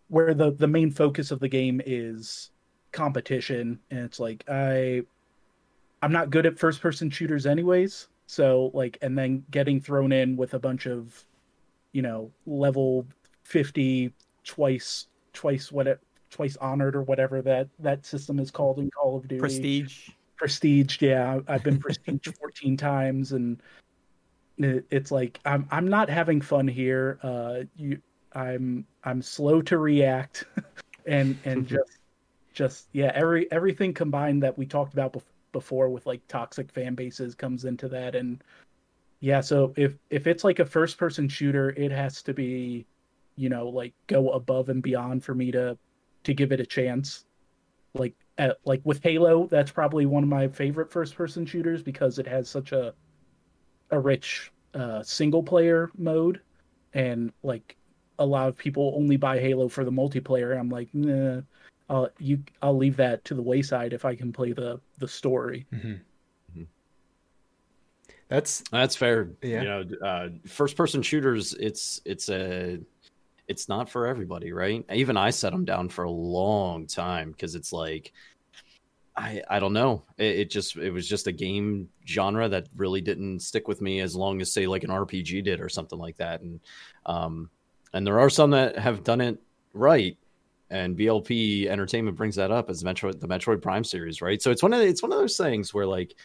where 0.10 0.34
the 0.34 0.52
the 0.52 0.68
main 0.68 0.92
focus 0.92 1.32
of 1.32 1.40
the 1.40 1.48
game 1.48 1.82
is 1.86 2.52
competition 2.92 3.80
and 3.92 4.00
it's 4.00 4.20
like 4.20 4.44
I 4.50 5.04
I'm 6.02 6.12
not 6.12 6.30
good 6.30 6.46
at 6.46 6.58
first 6.58 6.82
person 6.82 7.10
shooters 7.10 7.46
anyways 7.46 8.08
so 8.30 8.70
like, 8.76 9.00
and 9.02 9.18
then 9.18 9.44
getting 9.50 9.82
thrown 9.82 10.12
in 10.12 10.38
with 10.38 10.54
a 10.54 10.60
bunch 10.60 10.86
of, 10.86 11.26
you 11.94 12.04
know, 12.04 12.30
level 12.46 13.08
fifty 13.42 14.14
twice 14.44 15.08
twice 15.34 15.72
what 15.72 15.88
it 15.88 16.00
twice 16.30 16.56
honored 16.58 16.96
or 16.96 17.02
whatever 17.02 17.42
that 17.42 17.70
that 17.80 18.06
system 18.06 18.38
is 18.38 18.52
called 18.52 18.78
in 18.78 18.92
Call 18.92 19.18
of 19.18 19.28
Duty. 19.28 19.40
Prestige. 19.40 20.10
Prestige, 20.38 21.02
yeah. 21.02 21.40
I've 21.48 21.64
been 21.64 21.80
prestige 21.80 22.28
fourteen 22.40 22.78
times, 22.78 23.32
and 23.32 23.60
it, 24.60 24.86
it's 24.92 25.10
like 25.10 25.40
I'm 25.44 25.68
I'm 25.72 25.88
not 25.88 26.08
having 26.08 26.40
fun 26.40 26.68
here. 26.68 27.18
Uh, 27.24 27.62
you, 27.78 28.00
I'm 28.34 28.86
I'm 29.04 29.24
slow 29.24 29.60
to 29.64 29.80
react, 29.80 30.46
and 31.08 31.36
and 31.46 31.66
just 31.76 31.98
just 32.54 32.90
yeah, 32.94 33.12
every 33.16 33.52
everything 33.52 33.92
combined 33.92 34.44
that 34.44 34.56
we 34.56 34.68
talked 34.68 34.94
about 34.94 35.14
before 35.14 35.34
before 35.52 35.90
with 35.90 36.06
like 36.06 36.22
toxic 36.28 36.72
fan 36.72 36.96
bases 36.96 37.36
comes 37.36 37.66
into 37.66 37.88
that. 37.90 38.16
And 38.16 38.44
yeah 39.22 39.42
so 39.42 39.74
if 39.76 39.98
if 40.10 40.28
it's 40.28 40.44
like 40.44 40.60
a 40.60 40.66
first 40.66 40.98
person 40.98 41.28
shooter 41.28 41.72
it 41.72 41.92
has 41.92 42.24
to 42.24 42.34
be 42.34 42.86
you 43.36 43.50
know 43.50 43.68
like 43.68 43.94
go 44.08 44.30
above 44.32 44.70
and 44.70 44.82
beyond 44.82 45.24
for 45.24 45.36
me 45.36 45.52
to 45.52 45.78
to 46.24 46.34
give 46.34 46.52
it 46.52 46.60
a 46.60 46.66
chance. 46.66 47.26
Like 47.96 48.14
at, 48.38 48.58
like 48.66 48.82
with 48.84 49.02
halo 49.04 49.48
that's 49.48 49.72
probably 49.72 50.06
one 50.06 50.24
of 50.24 50.30
my 50.30 50.48
favorite 50.48 50.92
first 50.92 51.16
person 51.16 51.46
shooters 51.46 51.82
because 51.82 52.20
it 52.20 52.28
has 52.28 52.50
such 52.50 52.72
a 52.72 52.94
a 53.92 54.00
rich 54.00 54.52
uh 54.74 55.04
single 55.04 55.44
player 55.44 55.90
mode. 55.98 56.42
And 56.94 57.32
like 57.44 57.78
a 58.20 58.26
lot 58.26 58.50
of 58.50 58.58
people 58.58 58.94
only 58.96 59.18
buy 59.18 59.40
halo 59.40 59.70
for 59.70 59.84
the 59.84 59.92
multiplayer. 59.92 60.58
I'm 60.58 60.70
like 60.70 60.90
nah, 60.94 61.42
I'll 61.90 62.10
you 62.20 62.44
I'll 62.62 62.78
leave 62.78 62.98
that 62.98 63.26
to 63.26 63.34
the 63.34 63.42
wayside 63.42 63.94
if 63.94 64.06
I 64.06 64.16
can 64.16 64.32
play 64.32 64.52
the 64.52 64.80
the 65.00 65.08
story. 65.08 65.66
Mm-hmm. 65.74 65.88
mm-hmm. 65.88 66.64
That's 68.28 68.64
that's 68.72 68.96
fair. 68.96 69.32
Yeah. 69.42 69.62
You 69.62 69.68
know, 69.68 70.08
uh, 70.08 70.30
first 70.48 70.76
person 70.76 71.02
shooters. 71.02 71.54
It's 71.56 72.02
it's 72.06 72.30
a 72.30 72.80
it's 73.48 73.68
not 73.68 73.90
for 73.90 74.06
everybody, 74.06 74.52
right? 74.52 74.86
Even 74.94 75.18
I 75.18 75.32
set 75.32 75.52
them 75.52 75.66
down 75.66 75.90
for 75.90 76.04
a 76.04 76.12
long 76.12 76.86
time 76.86 77.32
because 77.32 77.56
it's 77.56 77.74
like 77.74 78.14
I 79.18 79.42
I 79.50 79.60
don't 79.60 79.74
know. 79.74 80.04
It, 80.18 80.40
it, 80.40 80.50
just 80.52 80.78
it 80.78 80.92
was 80.92 81.08
just 81.08 81.26
a 81.26 81.32
game 81.32 81.90
genre 82.08 82.48
that 82.48 82.68
really 82.76 83.02
didn't 83.02 83.40
stick 83.40 83.68
with 83.68 83.82
me 83.82 84.02
as 84.02 84.16
long 84.16 84.40
as 84.42 84.52
say 84.52 84.68
like 84.68 84.84
an 84.84 84.92
RPG 84.92 85.44
did 85.44 85.60
or 85.60 85.70
something 85.70 85.98
like 85.98 86.18
that. 86.18 86.42
And 86.42 86.60
um 87.08 87.50
and 87.94 88.06
there 88.06 88.20
are 88.20 88.30
some 88.30 88.52
that 88.52 88.78
have 88.78 89.04
done 89.04 89.22
it 89.22 89.40
right 89.74 90.16
and 90.70 90.98
BLP 90.98 91.68
Entertainment 91.68 92.18
brings 92.18 92.36
that 92.36 92.52
up 92.52 92.70
as 92.70 92.84
Metroid, 92.84 93.20
the 93.20 93.28
Metroid 93.28 93.62
Prime 93.62 93.84
series, 93.84 94.22
right? 94.22 94.42
So 94.42 94.52
it's 94.52 94.64
one 94.64 94.74
of 94.74 94.80
the, 94.80 94.86
it's 94.86 95.02
one 95.02 95.12
of 95.12 95.18
those 95.18 95.38
things 95.38 95.74
where 95.74 95.88
like 95.88 96.16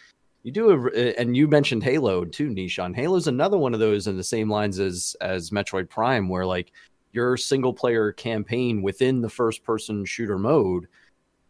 you 0.43 0.53
do 0.53 0.71
a, 0.71 1.19
and 1.19 1.37
you 1.37 1.49
mentioned 1.49 1.83
Halo 1.83 2.25
too, 2.25 2.51
Nishan. 2.51 2.95
Halo's 2.95 3.27
another 3.27 3.57
one 3.57 3.75
of 3.75 3.81
those 3.81 4.07
in 4.07 4.17
the 4.17 4.25
same 4.25 4.51
lines 4.51 4.79
as 4.79 5.17
as 5.21 5.51
Metroid 5.51 5.89
Prime, 5.89 6.29
where 6.29 6.47
like 6.47 6.73
your 7.13 7.37
single 7.37 7.73
player 7.73 8.13
campaign 8.13 8.83
within 8.83 9.23
the 9.23 9.29
first 9.29 9.65
person 9.65 10.05
shooter 10.05 10.39
mode 10.39 10.87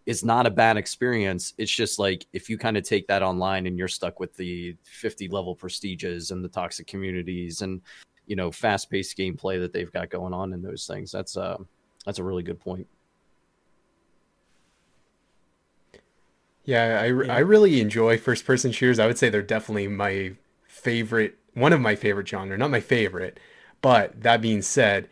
is 0.07 0.25
not 0.25 0.47
a 0.47 0.51
bad 0.51 0.77
experience. 0.77 1.55
It's 1.59 1.75
just 1.75 1.99
like 1.99 2.27
if 2.33 2.49
you 2.49 2.59
kind 2.59 2.77
of 2.77 2.85
take 2.85 3.09
that 3.09 3.23
online 3.23 3.67
and 3.67 3.79
you're 3.79 3.89
stuck 3.89 4.21
with 4.21 4.37
the 4.37 4.77
50 4.85 5.29
level 5.29 5.57
prestiges 5.57 6.31
and 6.31 6.45
the 6.45 6.49
toxic 6.49 6.87
communities 6.87 7.63
and 7.63 7.81
you 8.27 8.37
know 8.37 8.51
fast 8.51 8.91
paced 8.91 9.19
gameplay 9.19 9.59
that 9.61 9.73
they've 9.73 9.93
got 9.93 10.11
going 10.11 10.35
on 10.35 10.53
in 10.53 10.63
those 10.63 10.87
things. 10.87 11.11
That's 11.11 11.37
uh 11.37 11.57
that's 12.05 12.19
a 12.19 12.25
really 12.25 12.43
good 12.43 12.61
point. 12.61 12.87
Yeah, 16.65 17.01
I, 17.03 17.07
yeah. 17.23 17.35
I 17.35 17.39
really 17.41 17.81
enjoy 17.81 18.17
first 18.19 18.47
person 18.47 18.73
shooters. 18.73 18.99
I 18.99 19.07
would 19.07 19.19
say 19.19 19.29
they're 19.29 19.43
definitely 19.43 19.89
my 19.89 20.33
favorite, 20.67 21.37
one 21.53 21.73
of 21.73 21.81
my 21.81 21.95
favorite 21.95 22.29
genre, 22.29 22.57
not 22.57 22.71
my 22.71 22.81
favorite. 22.81 23.39
But 23.83 24.23
that 24.23 24.41
being 24.41 24.63
said, 24.63 25.09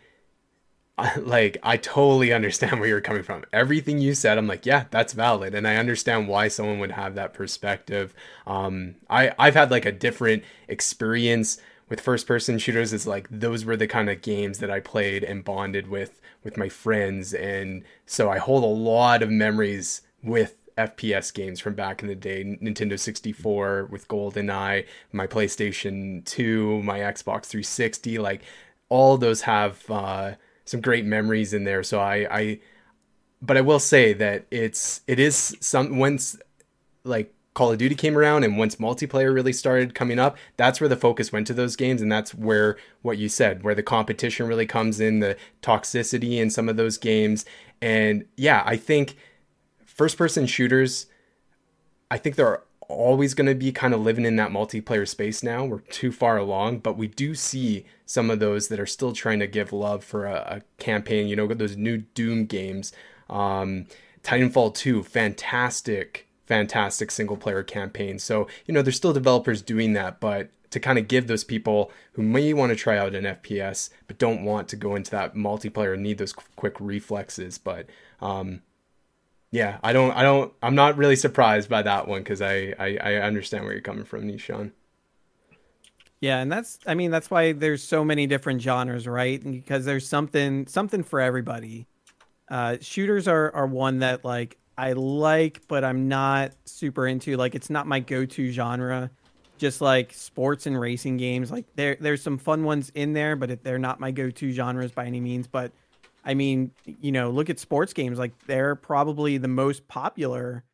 I, 0.99 1.17
like 1.17 1.57
I 1.63 1.77
totally 1.79 2.33
understand 2.33 2.79
where 2.81 2.89
you're 2.89 3.01
coming 3.01 3.23
from. 3.23 3.45
Everything 3.53 3.99
you 3.99 4.15
said, 4.15 4.39
I'm 4.39 4.47
like, 4.47 4.67
yeah, 4.67 4.85
that's 4.91 5.13
valid, 5.15 5.55
and 5.55 5.67
I 5.67 5.77
understand 5.77 6.29
why 6.29 6.49
someone 6.49 6.79
would 6.81 6.93
have 6.93 7.15
that 7.15 7.35
perspective. 7.35 8.15
Um, 8.47 8.97
I 9.09 9.33
I've 9.39 9.55
had 9.55 9.71
like 9.71 9.87
a 9.87 9.93
different 9.93 10.45
experience 10.69 11.59
with 11.89 12.01
first 12.01 12.27
person 12.27 12.59
shooters. 12.59 12.93
Is 12.93 13.07
like 13.07 13.29
those 13.31 13.65
were 13.65 13.77
the 13.77 13.87
kind 13.87 14.09
of 14.09 14.23
games 14.23 14.59
that 14.59 14.71
I 14.71 14.81
played 14.81 15.25
and 15.25 15.45
bonded 15.45 15.89
with 15.89 16.21
with 16.45 16.57
my 16.57 16.69
friends, 16.69 17.35
and 17.35 17.85
so 18.07 18.31
I 18.31 18.39
hold 18.39 18.65
a 18.65 18.67
lot 18.67 19.23
of 19.23 19.31
memories 19.31 20.03
with 20.23 20.57
FPS 20.77 21.33
games 21.33 21.61
from 21.61 21.75
back 21.75 22.03
in 22.03 22.09
the 22.09 22.15
day 22.15 22.59
Nintendo 22.63 22.99
64 22.99 23.89
with 23.91 24.09
GoldenEye, 24.09 24.87
my 25.13 25.27
PlayStation 25.27 26.25
2, 26.25 26.83
my 26.83 27.01
Xbox 27.01 27.47
360. 27.47 28.19
Like 28.19 28.43
all 28.89 29.17
those 29.19 29.43
have 29.43 29.91
uh, 29.91 30.33
some 30.65 30.81
great 30.81 31.05
memories 31.05 31.53
in 31.53 31.65
there. 31.65 31.83
So 31.83 32.01
I, 32.01 32.27
I, 32.31 32.61
but 33.41 33.57
I 33.57 33.61
will 33.61 33.81
say 33.81 34.13
that 34.15 34.47
it's 34.51 35.01
it 35.07 35.19
is 35.19 35.57
some 35.61 35.99
once 35.99 36.37
like 37.05 37.35
Call 37.55 37.71
of 37.71 37.79
Duty 37.79 37.95
came 37.95 38.17
around 38.17 38.45
and 38.45 38.57
once 38.57 38.77
multiplayer 38.77 39.35
really 39.35 39.53
started 39.53 39.95
coming 39.95 40.19
up, 40.19 40.39
that's 40.57 40.81
where 40.81 40.89
the 40.89 40.97
focus 40.97 41.33
went 41.33 41.47
to 41.49 41.55
those 41.55 41.77
games. 41.77 42.01
And 42.01 42.11
that's 42.11 42.35
where 42.35 42.77
what 43.03 43.19
you 43.19 43.29
said, 43.29 43.63
where 43.63 43.75
the 43.75 43.83
competition 43.83 44.47
really 44.47 44.67
comes 44.67 45.01
in, 45.01 45.21
the 45.21 45.37
toxicity 45.63 46.39
in 46.39 46.49
some 46.49 46.69
of 46.69 46.77
those 46.77 46.97
games. 46.97 47.45
And 47.83 48.25
yeah, 48.37 48.63
I 48.65 48.77
think 48.77 49.17
first 49.85 50.17
person 50.17 50.47
shooters, 50.47 51.07
I 52.11 52.17
think 52.17 52.37
they're 52.37 52.63
always 52.89 53.35
going 53.35 53.49
to 53.49 53.55
be 53.55 53.73
kind 53.73 53.95
of 53.95 54.01
living 54.01 54.25
in 54.25 54.37
that 54.37 54.51
multiplayer 54.51 55.07
space 55.07 55.43
now. 55.43 55.65
We're 55.65 55.81
too 55.81 56.13
far 56.13 56.37
along, 56.37 56.79
but 56.79 56.97
we 56.97 57.09
do 57.09 57.35
see 57.35 57.85
some 58.07 58.31
of 58.31 58.39
those 58.39 58.69
that 58.69 58.81
are 58.81 58.87
still 58.87 59.13
trying 59.13 59.41
to 59.41 59.47
give 59.47 59.73
love 59.73 60.05
for 60.05 60.27
a, 60.27 60.35
a 60.35 60.83
campaign. 60.83 61.27
You 61.27 61.37
know, 61.37 61.47
those 61.49 61.77
new 61.77 61.99
Doom 61.99 62.47
games. 62.47 62.93
Um, 63.29 63.87
Titanfall 64.23 64.75
2, 64.75 65.03
fantastic 65.03 66.29
fantastic 66.47 67.11
single 67.11 67.37
player 67.37 67.63
campaign. 67.63 68.19
So, 68.19 68.49
you 68.67 68.75
know, 68.75 68.83
there's 68.83 68.97
still 68.97 69.13
developers 69.13 69.63
doing 69.63 69.93
that, 69.95 70.21
but 70.21 70.51
to 70.71 70.81
kind 70.81 70.99
of 70.99 71.07
give 71.07 71.27
those 71.27 71.45
people 71.45 71.93
who 72.13 72.23
may 72.23 72.53
want 72.53 72.71
to 72.71 72.77
try 72.77 72.97
out 72.97 73.15
an 73.15 73.25
FPS 73.25 73.91
but 74.07 74.19
don't 74.19 74.43
want 74.45 74.69
to 74.69 74.77
go 74.77 74.95
into 74.97 75.11
that 75.11 75.35
multiplayer 75.35 75.95
and 75.95 76.03
need 76.03 76.19
those 76.19 76.33
quick 76.33 76.77
reflexes. 76.81 77.59
But 77.59 77.87
um, 78.21 78.63
yeah, 79.51 79.79
I 79.83 79.93
don't, 79.93 80.13
I 80.13 80.23
don't, 80.23 80.53
I'm 80.63 80.75
not 80.75 80.97
really 80.97 81.17
surprised 81.17 81.69
by 81.69 81.83
that 81.83 82.09
one 82.09 82.23
because 82.23 82.41
I, 82.41 82.75
I, 82.79 82.99
I 83.03 83.15
understand 83.17 83.65
where 83.65 83.75
you're 83.75 83.83
coming 83.83 84.05
from, 84.05 84.23
Nishan. 84.23 84.73
Yeah, 86.23 86.39
and 86.39 86.53
that's 86.53 86.79
I 86.87 86.95
mean 86.95 87.11
that's 87.11 87.33
why 87.33 87.51
there's 87.51 87.83
so 87.83 88.05
many 88.05 88.29
different 88.29 88.63
genres, 88.63 89.09
right? 89.09 89.43
Because 89.43 89.85
there's 89.85 90.09
something 90.09 90.69
something 90.69 91.03
for 91.03 91.21
everybody. 91.21 91.89
Uh, 92.49 92.77
shooters 92.81 93.27
are 93.27 93.53
are 93.57 93.67
one 93.67 93.99
that 93.99 94.25
like 94.25 94.57
I 94.77 94.93
like, 94.93 95.63
but 95.69 95.85
I'm 95.85 96.09
not 96.09 96.53
super 96.65 97.07
into. 97.07 97.37
Like 97.37 97.55
it's 97.55 97.71
not 97.71 97.87
my 97.87 98.01
go-to 98.01 98.51
genre. 98.51 99.11
Just 99.59 99.81
like 99.81 100.13
sports 100.13 100.67
and 100.67 100.81
racing 100.81 101.19
games, 101.19 101.53
like 101.53 101.67
there 101.77 101.97
there's 102.01 102.21
some 102.21 102.37
fun 102.37 102.65
ones 102.65 102.91
in 102.97 103.13
there, 103.13 103.37
but 103.37 103.63
they're 103.63 103.79
not 103.79 104.01
my 104.01 104.11
go-to 104.11 104.51
genres 104.51 104.91
by 104.91 105.07
any 105.07 105.21
means. 105.21 105.47
But 105.47 105.71
I 106.25 106.35
mean, 106.35 106.73
you 106.85 107.13
know, 107.13 107.31
look 107.31 107.49
at 107.49 107.61
sports 107.61 107.93
games. 107.93 108.19
Like 108.19 108.33
they're 108.47 108.75
probably 108.75 109.39
the 109.39 109.49
most 109.49 109.87
popular. 109.87 110.65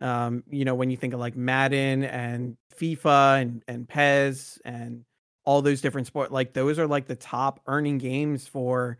Um, 0.00 0.44
you 0.48 0.64
know, 0.64 0.74
when 0.74 0.90
you 0.90 0.96
think 0.96 1.12
of 1.12 1.20
like 1.20 1.36
Madden 1.36 2.04
and 2.04 2.56
FIFA 2.78 3.42
and 3.42 3.62
and 3.68 3.88
PES 3.88 4.60
and 4.64 5.04
all 5.44 5.60
those 5.60 5.80
different 5.80 6.06
sport, 6.06 6.32
like 6.32 6.52
those 6.54 6.78
are 6.78 6.86
like 6.86 7.06
the 7.06 7.16
top 7.16 7.60
earning 7.66 7.98
games 7.98 8.46
for, 8.46 8.96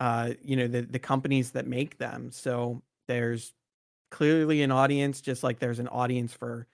uh, 0.00 0.32
you 0.42 0.56
know, 0.56 0.66
the 0.66 0.82
the 0.82 0.98
companies 0.98 1.52
that 1.52 1.66
make 1.66 1.96
them. 1.96 2.30
So 2.32 2.82
there's 3.06 3.54
clearly 4.10 4.62
an 4.62 4.70
audience, 4.70 5.20
just 5.20 5.42
like 5.42 5.58
there's 5.58 5.78
an 5.78 5.88
audience 5.88 6.32
for 6.32 6.66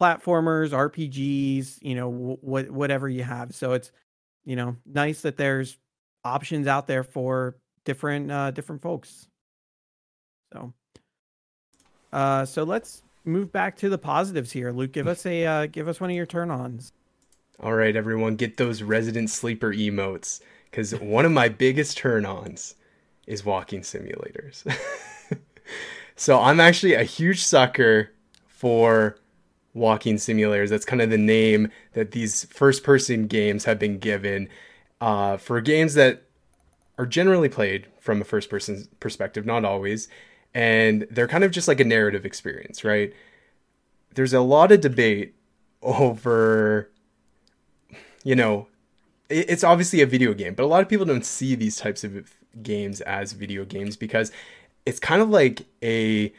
platformers, 0.00 0.70
RPGs, 0.70 1.78
you 1.82 1.94
know, 1.94 2.08
what 2.08 2.70
whatever 2.70 3.08
you 3.08 3.22
have. 3.22 3.54
So 3.54 3.72
it's, 3.72 3.92
you 4.44 4.56
know, 4.56 4.76
nice 4.86 5.22
that 5.22 5.36
there's 5.36 5.78
options 6.24 6.66
out 6.66 6.86
there 6.86 7.04
for 7.04 7.56
different 7.84 8.30
uh, 8.30 8.50
different 8.50 8.82
folks. 8.82 9.28
So, 10.52 10.72
uh, 12.12 12.44
so 12.44 12.64
let's 12.64 13.02
move 13.24 13.52
back 13.52 13.76
to 13.78 13.88
the 13.88 13.98
positives 13.98 14.52
here. 14.52 14.72
Luke, 14.72 14.92
give 14.92 15.06
us 15.06 15.26
a 15.26 15.44
uh, 15.46 15.66
give 15.66 15.88
us 15.88 16.00
one 16.00 16.10
of 16.10 16.16
your 16.16 16.26
turn 16.26 16.50
ons. 16.50 16.92
All 17.60 17.74
right, 17.74 17.94
everyone, 17.94 18.36
get 18.36 18.56
those 18.56 18.82
resident 18.82 19.30
sleeper 19.30 19.72
emotes 19.72 20.40
because 20.70 20.94
one 20.96 21.24
of 21.24 21.32
my 21.32 21.48
biggest 21.48 21.96
turn 21.96 22.26
ons 22.26 22.74
is 23.26 23.44
walking 23.44 23.80
simulators. 23.80 24.64
so 26.16 26.40
I'm 26.40 26.60
actually 26.60 26.94
a 26.94 27.04
huge 27.04 27.44
sucker 27.44 28.10
for 28.46 29.16
walking 29.74 30.16
simulators. 30.16 30.68
That's 30.68 30.84
kind 30.84 31.02
of 31.02 31.10
the 31.10 31.18
name 31.18 31.70
that 31.92 32.12
these 32.12 32.44
first 32.44 32.84
person 32.84 33.26
games 33.26 33.64
have 33.64 33.78
been 33.78 33.98
given 33.98 34.48
uh, 35.00 35.36
for 35.36 35.60
games 35.60 35.94
that 35.94 36.22
are 36.96 37.06
generally 37.06 37.48
played 37.48 37.88
from 37.98 38.20
a 38.20 38.24
first 38.24 38.48
person 38.48 38.88
perspective, 39.00 39.44
not 39.44 39.64
always. 39.64 40.08
And 40.54 41.06
they're 41.10 41.28
kind 41.28 41.42
of 41.42 41.50
just 41.50 41.66
like 41.66 41.80
a 41.80 41.84
narrative 41.84 42.24
experience, 42.24 42.84
right? 42.84 43.12
There's 44.14 44.32
a 44.32 44.40
lot 44.40 44.70
of 44.70 44.80
debate 44.80 45.34
over, 45.82 46.90
you 48.22 48.36
know, 48.36 48.68
it's 49.28 49.64
obviously 49.64 50.00
a 50.00 50.06
video 50.06 50.34
game, 50.34 50.54
but 50.54 50.62
a 50.62 50.66
lot 50.66 50.82
of 50.82 50.88
people 50.88 51.06
don't 51.06 51.24
see 51.24 51.56
these 51.56 51.76
types 51.76 52.04
of 52.04 52.32
games 52.62 53.00
as 53.00 53.32
video 53.32 53.64
games 53.64 53.96
because 53.96 54.30
it's 54.86 55.00
kind 55.00 55.22
of 55.22 55.30
like 55.30 55.62
a 55.82 56.32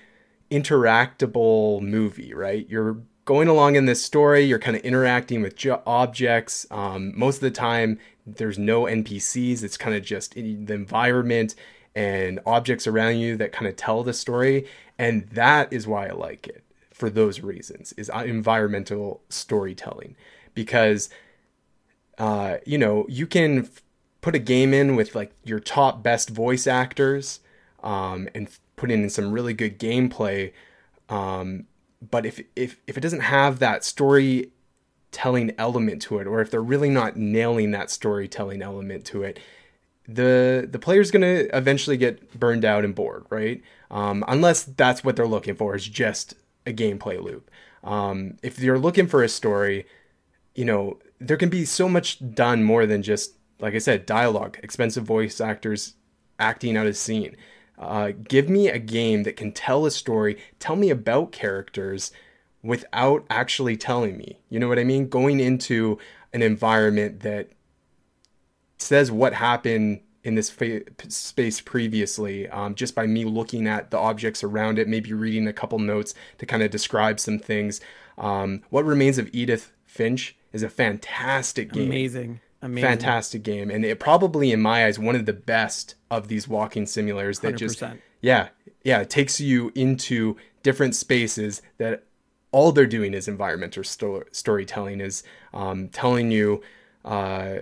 interactable 0.52 1.82
movie, 1.82 2.34
right? 2.34 2.68
You're 2.70 2.98
going 3.26 3.48
along 3.48 3.76
in 3.76 3.86
this 3.86 4.04
story, 4.04 4.42
you're 4.42 4.60
kind 4.60 4.78
of 4.78 4.84
interacting 4.84 5.42
with 5.42 5.56
objects. 5.88 6.68
Um, 6.70 7.18
most 7.18 7.38
of 7.38 7.42
the 7.42 7.52
time, 7.52 8.00
there's 8.26 8.60
no 8.60 8.84
NPCs. 8.84 9.64
It's 9.64 9.78
kind 9.78 9.96
of 9.96 10.04
just 10.04 10.36
the 10.36 10.74
environment 10.74 11.56
and 11.96 12.40
objects 12.46 12.88
around 12.88 13.18
you 13.18 13.38
that 13.38 13.52
kind 13.52 13.68
of 13.68 13.76
tell 13.76 14.04
the 14.04 14.14
story. 14.14 14.68
And 15.00 15.28
that 15.30 15.72
is 15.72 15.88
why 15.88 16.08
I 16.08 16.12
like 16.12 16.48
it 16.48 16.64
for 16.96 17.10
those 17.10 17.42
reasons 17.42 17.92
is 17.98 18.10
uh, 18.10 18.24
environmental 18.26 19.22
storytelling 19.28 20.16
because 20.54 21.10
uh, 22.18 22.56
you 22.66 22.78
know 22.78 23.06
you 23.10 23.28
can 23.28 23.66
f- 23.66 23.84
put 24.22 24.34
a 24.34 24.40
game 24.40 24.74
in 24.74 24.96
with 24.96 25.14
like 25.14 25.34
your 25.44 25.60
top 25.60 26.02
best 26.02 26.30
voice 26.30 26.66
actors 26.66 27.42
um, 27.86 28.28
and 28.36 28.48
f- 28.48 28.60
put 28.76 28.92
in 28.92 29.10
some 29.10 29.32
really 29.32 29.54
good 29.54 29.80
gameplay. 29.80 30.52
Um, 31.08 31.68
but 32.02 32.26
if, 32.26 32.42
if 32.56 32.78
if 32.88 32.98
it 32.98 33.02
doesn't 33.02 33.22
have 33.22 33.60
that 33.60 33.84
storytelling 33.84 35.54
element 35.58 36.02
to 36.04 36.20
it 36.20 36.28
or 36.28 36.42
if 36.42 36.52
they're 36.52 36.62
really 36.62 36.90
not 36.90 37.16
nailing 37.16 37.72
that 37.72 37.90
storytelling 37.90 38.62
element 38.62 39.06
to 39.06 39.24
it 39.24 39.40
the 40.08 40.68
the 40.70 40.78
player's 40.78 41.10
to 41.10 41.48
eventually 41.56 41.98
get 41.98 42.38
burned 42.38 42.66
out 42.66 42.84
and 42.84 42.94
bored 42.94 43.26
right? 43.30 43.62
Um, 43.90 44.26
unless 44.28 44.64
that's 44.64 45.04
what 45.04 45.16
they're 45.16 45.26
looking 45.26 45.56
for 45.56 45.76
is 45.76 45.88
just 45.88 46.34
a 46.66 46.74
gameplay 46.74 47.22
loop. 47.22 47.50
Um, 47.84 48.38
if 48.44 48.60
you're 48.60 48.80
looking 48.80 49.08
for 49.08 49.24
a 49.24 49.30
story 49.30 49.86
you 50.56 50.66
know 50.66 50.98
there 51.20 51.38
can 51.38 51.50
be 51.50 51.66
so 51.66 51.88
much 51.88 52.34
done 52.34 52.64
more 52.64 52.86
than 52.86 53.04
just 53.04 53.36
like 53.60 53.76
i 53.76 53.78
said 53.78 54.06
dialogue 54.06 54.58
expensive 54.64 55.04
voice 55.04 55.40
actors 55.40 55.94
acting 56.40 56.76
out 56.76 56.88
a 56.88 56.94
scene 56.94 57.36
uh, 57.78 58.12
give 58.28 58.50
me 58.50 58.70
a 58.70 58.80
game 58.80 59.24
that 59.24 59.36
can 59.36 59.52
tell 59.52 59.86
a 59.86 59.92
story 59.92 60.38
tell 60.60 60.76
me 60.76 60.90
about 60.90 61.32
characters 61.32 62.12
without 62.64 63.26
actually 63.30 63.78
telling 63.78 64.18
me. 64.18 64.40
You 64.50 64.60
know 64.60 64.68
what 64.68 64.80
I 64.80 64.84
mean? 64.84 65.08
Going 65.08 65.40
into 65.40 66.00
an 66.34 66.42
environment 66.42 67.22
that 67.22 67.50
says 68.78 69.12
what 69.12 69.34
happened 69.34 70.02
in 70.24 70.34
this 70.34 70.50
fa- 70.50 70.82
space 71.08 71.62
previously, 71.62 72.50
um, 72.50 72.74
just 72.74 72.96
by 72.96 73.06
me 73.06 73.24
looking 73.24 73.68
at 73.68 73.92
the 73.92 73.98
objects 74.00 74.44
around 74.44 74.80
it, 74.80 74.88
maybe 74.88 75.14
reading 75.14 75.48
a 75.48 75.54
couple 75.54 75.78
notes 75.78 76.16
to 76.40 76.46
kind 76.48 76.64
of 76.64 76.72
describe 76.72 77.20
some 77.20 77.38
things. 77.38 77.80
Um, 78.18 78.64
what 78.72 78.84
Remains 78.84 79.20
of 79.20 79.30
Edith 79.32 79.72
Finch 79.86 80.36
is 80.52 80.64
a 80.64 80.70
fantastic 80.70 81.72
game. 81.72 81.86
Amazing. 81.86 82.40
Amazing. 82.66 82.90
Fantastic 82.90 83.44
game. 83.44 83.70
And 83.70 83.86
it 83.86 84.00
probably, 84.00 84.52
in 84.52 84.60
my 84.60 84.86
eyes, 84.86 84.98
one 84.98 85.16
of 85.16 85.28
the 85.28 85.34
best 85.34 85.94
of 86.10 86.30
these 86.30 86.48
walking 86.48 86.86
simulators 86.86 87.42
that 87.42 87.56
100%. 87.56 87.58
just, 87.58 87.84
yeah, 88.22 88.50
yeah, 88.84 89.02
it 89.02 89.10
takes 89.12 89.40
you 89.40 89.72
into 89.76 90.36
different 90.64 90.96
spaces 90.96 91.62
that 91.78 92.06
all 92.52 92.72
they're 92.72 92.88
doing 92.88 93.14
is 93.14 93.28
environmental 93.28 93.84
sto- 93.84 94.24
storytelling 94.32 95.00
is 95.00 95.22
um, 95.54 95.90
telling 95.90 96.32
you 96.32 96.62
uh, 97.04 97.60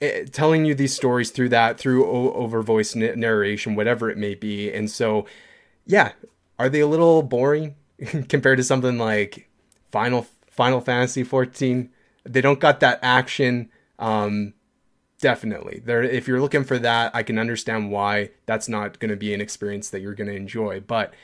it, 0.00 0.32
telling 0.32 0.64
you 0.64 0.74
these 0.74 0.94
stories 0.94 1.30
through 1.30 1.50
that 1.50 1.76
through 1.78 2.06
o- 2.06 2.32
over 2.32 2.62
voice 2.62 2.94
narration 2.94 3.74
whatever 3.74 4.08
it 4.10 4.16
may 4.16 4.34
be 4.34 4.72
and 4.72 4.90
so 4.90 5.26
yeah 5.86 6.12
are 6.58 6.68
they 6.68 6.80
a 6.80 6.86
little 6.86 7.22
boring 7.22 7.74
compared 8.28 8.58
to 8.58 8.64
something 8.64 8.96
like 8.96 9.48
final 9.90 10.26
final 10.48 10.80
fantasy 10.80 11.24
14 11.24 11.90
they 12.26 12.40
don't 12.40 12.60
got 12.60 12.80
that 12.80 12.98
action 13.02 13.70
um, 13.98 14.52
definitely 15.20 15.80
there 15.84 16.02
if 16.02 16.28
you're 16.28 16.40
looking 16.40 16.64
for 16.64 16.78
that 16.78 17.10
i 17.14 17.22
can 17.22 17.38
understand 17.38 17.90
why 17.90 18.28
that's 18.44 18.68
not 18.68 18.98
going 18.98 19.10
to 19.10 19.16
be 19.16 19.32
an 19.32 19.40
experience 19.40 19.88
that 19.88 20.00
you're 20.00 20.14
going 20.14 20.28
to 20.28 20.36
enjoy 20.36 20.78
but 20.80 21.14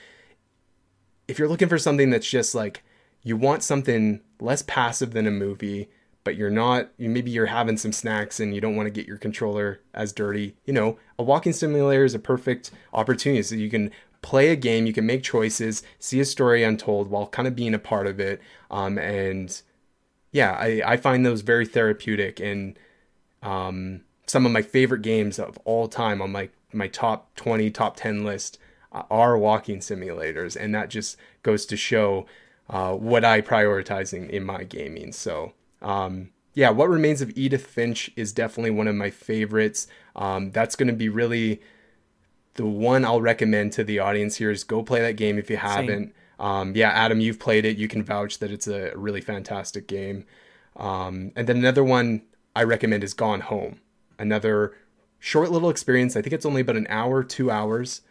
if 1.28 1.38
you're 1.38 1.48
looking 1.48 1.68
for 1.68 1.78
something 1.78 2.10
that's 2.10 2.28
just 2.28 2.54
like 2.54 2.82
you 3.22 3.36
want 3.36 3.62
something 3.62 4.20
less 4.40 4.62
passive 4.62 5.12
than 5.12 5.26
a 5.26 5.30
movie, 5.30 5.88
but 6.24 6.36
you're 6.36 6.50
not 6.50 6.90
you 6.96 7.08
maybe 7.08 7.30
you're 7.30 7.46
having 7.46 7.76
some 7.76 7.92
snacks 7.92 8.40
and 8.40 8.54
you 8.54 8.60
don't 8.60 8.76
want 8.76 8.86
to 8.86 8.90
get 8.90 9.06
your 9.06 9.18
controller 9.18 9.80
as 9.94 10.12
dirty, 10.12 10.56
you 10.64 10.72
know, 10.72 10.98
a 11.18 11.22
walking 11.22 11.52
simulator 11.52 12.04
is 12.04 12.14
a 12.14 12.18
perfect 12.18 12.70
opportunity 12.92 13.42
so 13.42 13.54
you 13.54 13.70
can 13.70 13.90
play 14.20 14.50
a 14.50 14.56
game, 14.56 14.86
you 14.86 14.92
can 14.92 15.06
make 15.06 15.22
choices, 15.22 15.82
see 15.98 16.20
a 16.20 16.24
story 16.24 16.62
untold 16.62 17.08
while 17.08 17.26
kind 17.26 17.48
of 17.48 17.56
being 17.56 17.74
a 17.74 17.78
part 17.78 18.06
of 18.06 18.20
it. 18.20 18.40
Um, 18.70 18.98
and 18.98 19.62
yeah, 20.32 20.52
I, 20.52 20.82
I 20.84 20.96
find 20.96 21.24
those 21.24 21.42
very 21.42 21.66
therapeutic 21.66 22.40
and 22.40 22.78
um, 23.42 24.02
some 24.26 24.46
of 24.46 24.52
my 24.52 24.62
favorite 24.62 25.02
games 25.02 25.38
of 25.38 25.58
all 25.64 25.88
time 25.88 26.20
on 26.20 26.32
my 26.32 26.48
my 26.72 26.88
top 26.88 27.34
20 27.36 27.70
top 27.70 27.96
10 27.96 28.24
list 28.24 28.58
are 28.92 29.36
walking 29.38 29.78
simulators, 29.78 30.56
and 30.56 30.74
that 30.74 30.90
just 30.90 31.16
goes 31.42 31.66
to 31.66 31.76
show 31.76 32.26
uh, 32.70 32.92
what 32.94 33.24
I 33.24 33.40
prioritizing 33.40 34.28
in 34.30 34.44
my 34.44 34.64
gaming. 34.64 35.12
So. 35.12 35.52
Um, 35.80 36.30
yeah, 36.54 36.70
What 36.70 36.90
Remains 36.90 37.22
of 37.22 37.36
Edith 37.36 37.66
Finch 37.66 38.10
is 38.14 38.32
definitely 38.32 38.72
one 38.72 38.86
of 38.86 38.94
my 38.94 39.10
favorites. 39.10 39.86
Um, 40.14 40.50
that's 40.50 40.76
going 40.76 40.88
to 40.88 40.92
be 40.92 41.08
really 41.08 41.62
the 42.54 42.66
one 42.66 43.04
I'll 43.04 43.22
recommend 43.22 43.72
to 43.72 43.84
the 43.84 43.98
audience 43.98 44.36
here 44.36 44.50
is 44.50 44.64
go 44.64 44.82
play 44.82 45.00
that 45.00 45.16
game 45.16 45.38
if 45.38 45.48
you 45.48 45.56
haven't. 45.56 46.14
Um, 46.38 46.74
yeah, 46.74 46.90
Adam, 46.90 47.20
you've 47.20 47.38
played 47.38 47.64
it. 47.64 47.76
You 47.76 47.88
can 47.88 48.02
vouch 48.02 48.38
that 48.38 48.50
it's 48.50 48.66
a 48.66 48.92
really 48.96 49.20
fantastic 49.20 49.86
game. 49.86 50.24
Um, 50.76 51.32
and 51.36 51.46
then 51.46 51.58
another 51.58 51.84
one 51.84 52.22
I 52.56 52.64
recommend 52.64 53.04
is 53.04 53.14
Gone 53.14 53.40
Home. 53.40 53.80
Another 54.18 54.74
short 55.18 55.50
little 55.50 55.70
experience. 55.70 56.16
I 56.16 56.22
think 56.22 56.32
it's 56.32 56.46
only 56.46 56.62
about 56.62 56.76
an 56.76 56.86
hour, 56.88 57.22
two 57.22 57.50
hours 57.50 58.02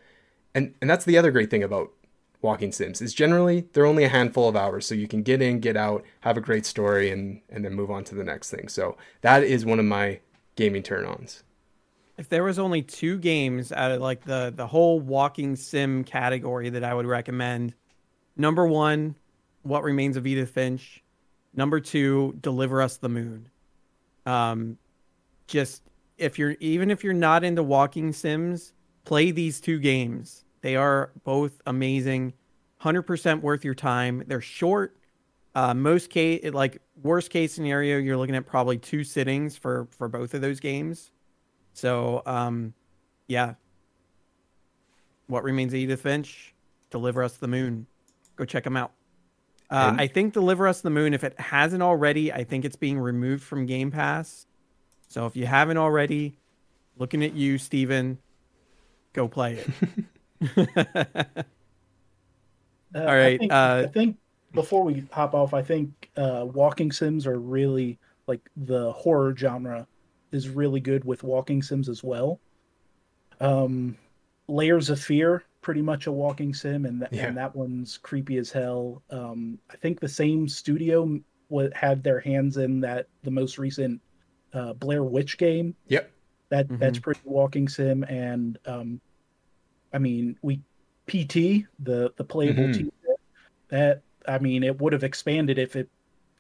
and 0.54 0.74
and 0.82 0.90
that's 0.90 1.06
the 1.06 1.18
other 1.18 1.32
great 1.32 1.50
thing 1.50 1.64
about 1.64 1.92
walking 2.42 2.72
sims 2.72 3.02
is 3.02 3.14
generally 3.14 3.68
they're 3.74 3.86
only 3.86 4.04
a 4.04 4.10
handful 4.10 4.50
of 4.50 4.56
hours 4.56 4.86
so 4.86 4.96
you 4.96 5.08
can 5.08 5.22
get 5.22 5.42
in 5.42 5.60
get 5.60 5.78
out 5.78 6.04
have 6.22 6.38
a 6.38 6.42
great 6.42 6.66
story 6.66 7.12
and 7.12 7.42
and 7.50 7.64
then 7.64 7.74
move 7.74 7.92
on 7.92 8.04
to 8.04 8.16
the 8.16 8.24
next 8.24 8.50
thing 8.50 8.68
so 8.68 8.98
that 9.22 9.44
is 9.44 9.66
one 9.66 9.80
of 9.80 9.86
my 9.86 10.20
gaming 10.56 10.82
turn-ons 10.82 11.44
if 12.18 12.30
there 12.30 12.44
was 12.44 12.58
only 12.58 12.82
two 12.82 13.18
games 13.20 13.72
out 13.72 13.92
of 13.92 14.02
like 14.02 14.24
the 14.24 14.52
the 14.56 14.66
whole 14.66 15.00
walking 15.00 15.56
sim 15.56 16.04
category 16.04 16.70
that 16.70 16.84
i 16.84 16.94
would 16.94 17.06
recommend 17.06 17.76
number 18.42 18.68
one 18.68 19.16
what 19.62 19.84
remains 19.84 20.18
of 20.18 20.28
edith 20.28 20.50
finch 20.50 21.04
Number 21.54 21.80
two, 21.80 22.38
deliver 22.42 22.82
us 22.82 22.98
the 22.98 23.10
moon. 23.10 23.50
Um, 24.26 24.78
just 25.48 25.84
if 26.18 26.40
you're 26.40 26.56
even 26.60 26.90
if 26.92 27.04
you're 27.04 27.14
not 27.14 27.44
into 27.44 27.64
walking 27.64 28.14
sims, 28.14 28.74
play 29.04 29.32
these 29.32 29.60
two 29.60 29.80
games. 29.80 30.46
They 30.62 30.76
are 30.76 31.12
both 31.24 31.62
amazing, 31.66 32.34
hundred 32.78 33.04
percent 33.04 33.44
worth 33.44 33.66
your 33.66 33.76
time. 33.76 34.24
They're 34.28 34.42
short. 34.42 34.96
Uh, 35.54 35.74
most 35.74 36.10
case, 36.10 36.54
like 36.54 36.82
worst 37.04 37.30
case 37.30 37.54
scenario, 37.54 37.98
you're 37.98 38.16
looking 38.16 38.36
at 38.36 38.46
probably 38.46 38.78
two 38.78 39.04
sittings 39.04 39.58
for 39.58 39.88
for 39.92 40.08
both 40.08 40.34
of 40.34 40.40
those 40.42 40.60
games. 40.62 41.12
So, 41.74 42.22
um, 42.26 42.74
yeah. 43.28 43.56
What 45.28 45.44
remains 45.44 45.74
of 45.74 45.80
Edith 45.80 46.02
Finch? 46.02 46.54
Deliver 46.90 47.24
us 47.24 47.38
the 47.38 47.48
moon. 47.48 47.88
Go 48.36 48.46
check 48.46 48.64
them 48.64 48.78
out. 48.78 48.92
Uh, 49.70 49.90
and- 49.92 50.02
I 50.02 50.08
think 50.08 50.34
Deliver 50.34 50.68
Us 50.68 50.82
the 50.82 50.90
Moon, 50.90 51.14
if 51.14 51.24
it 51.24 51.40
hasn't 51.40 51.82
already, 51.82 52.32
I 52.32 52.44
think 52.44 52.66
it's 52.66 52.76
being 52.76 53.00
removed 53.00 53.44
from 53.44 53.66
Game 53.66 53.92
Pass. 53.92 54.46
So 55.08 55.26
if 55.26 55.36
you 55.36 55.46
haven't 55.46 55.78
already, 55.78 56.38
looking 56.98 57.24
at 57.24 57.34
you, 57.34 57.58
Steven, 57.58 58.18
go 59.14 59.28
play 59.28 59.64
it. 60.42 61.46
Uh, 62.94 63.00
All 63.00 63.06
right. 63.06 63.36
I 63.36 63.38
think, 63.38 63.52
uh, 63.54 63.84
I 63.86 63.88
think, 63.88 64.18
before 64.54 64.84
we 64.84 65.06
hop 65.14 65.34
off, 65.34 65.54
I 65.54 65.62
think 65.62 66.10
uh, 66.18 66.46
walking 66.46 66.92
sims 66.92 67.26
are 67.26 67.40
really 67.40 67.98
like 68.28 68.42
the 68.58 68.92
horror 68.92 69.34
genre 69.34 69.88
is 70.34 70.50
really 70.50 70.82
good 70.82 71.06
with 71.06 71.24
walking 71.24 71.64
sims 71.64 71.88
as 71.88 72.04
well. 72.04 72.42
Um, 73.40 73.98
Layers 74.50 74.90
of 74.90 75.00
Fear, 75.00 75.44
pretty 75.62 75.82
much 75.82 76.08
a 76.08 76.12
walking 76.12 76.54
sim, 76.54 76.86
and, 76.86 77.00
th- 77.00 77.12
yeah. 77.12 77.28
and 77.28 77.38
that 77.38 77.56
one's 77.56 77.98
creepy 77.98 78.38
as 78.38 78.52
hell. 78.52 79.02
Um, 79.10 79.60
I 79.70 79.76
think 79.78 80.00
the 80.00 80.10
same 80.10 80.48
studio 80.48 81.20
w- 81.50 81.70
had 81.74 82.04
their 82.04 82.20
hands 82.20 82.58
in 82.58 82.82
that 82.82 83.08
the 83.24 83.32
most 83.32 83.58
recent 83.58 84.02
uh, 84.54 84.74
Blair 84.74 85.04
Witch 85.04 85.38
game. 85.38 85.76
Yep. 85.88 86.12
That 86.50 86.68
mm-hmm. 86.68 86.78
that's 86.78 87.00
pretty 87.00 87.22
walking 87.24 87.70
sim, 87.70 88.04
and 88.04 88.58
um, 88.66 89.00
I 89.94 90.00
mean 90.00 90.38
we 90.42 90.58
PT 91.08 91.66
the 91.80 92.12
the 92.18 92.26
playable 92.26 92.64
mm-hmm. 92.64 92.72
team 92.74 92.92
that 93.70 94.02
I 94.28 94.38
mean 94.40 94.64
it 94.64 94.80
would 94.82 94.94
have 94.94 95.04
expanded 95.04 95.58
if 95.58 95.76
it 95.76 95.90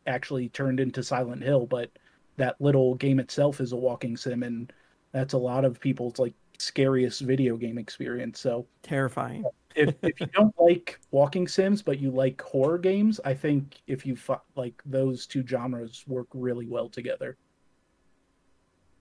actually 0.06 0.49
turned 0.49 0.80
into 0.80 1.02
Silent 1.02 1.43
Hill, 1.43 1.65
but 1.65 1.89
that 2.38 2.60
little 2.60 2.95
game 2.95 3.19
itself 3.19 3.61
is 3.61 3.72
a 3.72 3.77
walking 3.77 4.18
sim, 4.18 4.43
and 4.43 4.73
that's 5.14 5.34
a 5.34 5.38
lot 5.38 5.64
of 5.64 5.80
people's 5.80 6.19
like 6.19 6.34
scariest 6.61 7.21
video 7.21 7.57
game 7.57 7.77
experience. 7.77 8.39
So 8.39 8.65
terrifying. 8.83 9.43
if, 9.75 9.95
if 10.03 10.19
you 10.19 10.27
don't 10.27 10.53
like 10.59 10.99
walking 11.11 11.47
sims 11.47 11.81
but 11.81 11.99
you 11.99 12.11
like 12.11 12.41
horror 12.41 12.77
games, 12.77 13.19
I 13.25 13.33
think 13.33 13.81
if 13.88 14.05
you 14.05 14.17
like 14.55 14.81
those 14.85 15.25
two 15.25 15.45
genres 15.45 16.03
work 16.07 16.27
really 16.33 16.67
well 16.67 16.89
together. 16.89 17.38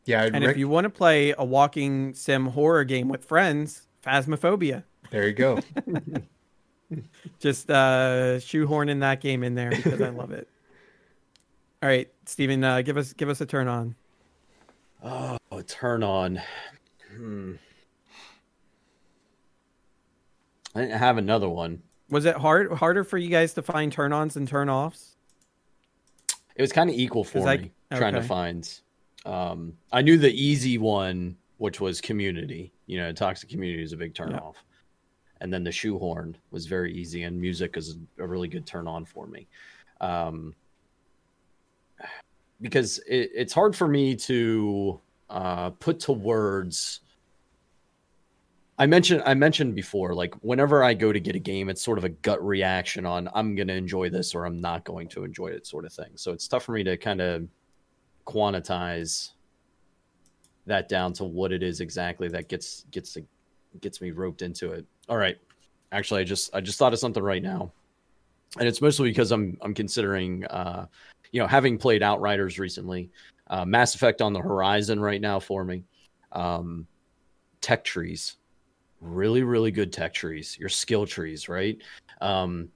Yeah, 0.06 0.22
I'd 0.22 0.34
and 0.34 0.44
if 0.44 0.56
you 0.56 0.68
want 0.68 0.84
to 0.84 0.90
play 0.90 1.34
a 1.36 1.44
walking 1.44 2.14
sim 2.14 2.46
horror 2.46 2.84
game 2.84 3.08
with 3.08 3.24
friends, 3.24 3.86
Phasmophobia. 4.04 4.84
There 5.10 5.26
you 5.26 5.34
go. 5.34 5.60
Just 7.38 7.70
uh, 7.70 8.38
shoehorning 8.38 9.00
that 9.00 9.20
game 9.20 9.42
in 9.44 9.54
there 9.54 9.70
because 9.70 10.00
I 10.00 10.08
love 10.08 10.32
it. 10.32 10.48
All 11.82 11.88
right, 11.88 12.10
Steven, 12.26 12.62
uh, 12.64 12.82
give 12.82 12.96
us 12.96 13.12
give 13.12 13.28
us 13.28 13.40
a 13.40 13.46
turn 13.46 13.68
on. 13.68 13.94
Oh, 15.02 15.38
turn 15.66 16.02
on. 16.02 16.40
Hmm. 17.16 17.52
I 20.74 20.80
didn't 20.82 20.98
have 20.98 21.18
another 21.18 21.48
one. 21.48 21.82
Was 22.08 22.24
it 22.24 22.36
hard 22.36 22.72
harder 22.72 23.04
for 23.04 23.18
you 23.18 23.28
guys 23.28 23.54
to 23.54 23.62
find 23.62 23.92
turn 23.92 24.12
ons 24.12 24.36
and 24.36 24.46
turn 24.46 24.68
offs? 24.68 25.16
It 26.56 26.62
was 26.62 26.72
kind 26.72 26.90
of 26.90 26.96
equal 26.96 27.24
for 27.24 27.38
me 27.38 27.44
okay. 27.44 27.70
trying 27.92 28.14
to 28.14 28.22
find 28.22 28.68
um, 29.24 29.76
I 29.92 30.02
knew 30.02 30.16
the 30.18 30.32
easy 30.32 30.78
one, 30.78 31.36
which 31.58 31.80
was 31.80 32.00
community. 32.00 32.72
You 32.86 32.98
know, 32.98 33.12
toxic 33.12 33.48
community 33.48 33.82
is 33.82 33.92
a 33.92 33.96
big 33.96 34.14
turn 34.14 34.32
yeah. 34.32 34.38
off. 34.38 34.56
And 35.40 35.52
then 35.52 35.64
the 35.64 35.72
shoehorn 35.72 36.36
was 36.50 36.66
very 36.66 36.92
easy, 36.92 37.22
and 37.22 37.40
music 37.40 37.76
is 37.76 37.96
a 38.18 38.26
really 38.26 38.48
good 38.48 38.66
turn 38.66 38.86
on 38.86 39.04
for 39.04 39.26
me. 39.26 39.46
Um, 40.00 40.54
because 42.60 42.98
it, 43.06 43.30
it's 43.34 43.52
hard 43.52 43.74
for 43.74 43.88
me 43.88 44.14
to 44.16 45.00
uh, 45.30 45.70
put 45.70 46.00
to 46.00 46.12
words. 46.12 47.00
I 48.78 48.86
mentioned 48.86 49.22
I 49.26 49.34
mentioned 49.34 49.74
before, 49.74 50.14
like 50.14 50.34
whenever 50.42 50.82
I 50.82 50.94
go 50.94 51.12
to 51.12 51.20
get 51.20 51.36
a 51.36 51.40
game, 51.40 51.68
it's 51.68 51.82
sort 51.82 51.98
of 51.98 52.04
a 52.04 52.08
gut 52.08 52.44
reaction 52.44 53.06
on 53.06 53.28
I'm 53.34 53.54
going 53.54 53.68
to 53.68 53.74
enjoy 53.74 54.10
this 54.10 54.34
or 54.34 54.46
I'm 54.46 54.60
not 54.60 54.84
going 54.84 55.08
to 55.08 55.24
enjoy 55.24 55.48
it, 55.48 55.66
sort 55.66 55.84
of 55.84 55.92
thing. 55.92 56.12
So 56.16 56.32
it's 56.32 56.48
tough 56.48 56.64
for 56.64 56.72
me 56.72 56.82
to 56.84 56.96
kind 56.96 57.20
of 57.20 57.46
quantize 58.26 59.32
that 60.66 60.88
down 60.88 61.12
to 61.14 61.24
what 61.24 61.52
it 61.52 61.62
is 61.62 61.80
exactly 61.80 62.28
that 62.28 62.48
gets 62.48 62.86
gets 62.90 63.16
gets 63.80 64.00
me 64.00 64.10
roped 64.12 64.42
into 64.42 64.72
it. 64.72 64.86
All 65.08 65.16
right. 65.16 65.38
Actually, 65.92 66.22
I 66.22 66.24
just 66.24 66.54
I 66.54 66.60
just 66.60 66.78
thought 66.78 66.92
of 66.92 66.98
something 66.98 67.22
right 67.22 67.42
now. 67.42 67.72
And 68.58 68.66
it's 68.66 68.80
mostly 68.80 69.10
because 69.10 69.30
I'm 69.30 69.58
I'm 69.60 69.74
considering 69.74 70.46
uh 70.46 70.86
you 71.32 71.40
know, 71.40 71.46
having 71.46 71.78
played 71.78 72.02
Outriders 72.02 72.58
recently, 72.58 73.10
uh 73.50 73.66
Mass 73.66 73.94
Effect 73.94 74.22
on 74.22 74.32
the 74.32 74.40
horizon 74.40 74.98
right 74.98 75.20
now 75.20 75.38
for 75.38 75.62
me. 75.64 75.84
Um 76.32 76.86
tech 77.60 77.84
trees. 77.84 78.36
Really 79.00 79.42
really 79.42 79.70
good 79.70 79.92
tech 79.92 80.14
trees. 80.14 80.56
Your 80.58 80.70
skill 80.70 81.06
trees, 81.06 81.48
right? 81.48 81.76
Um 82.22 82.70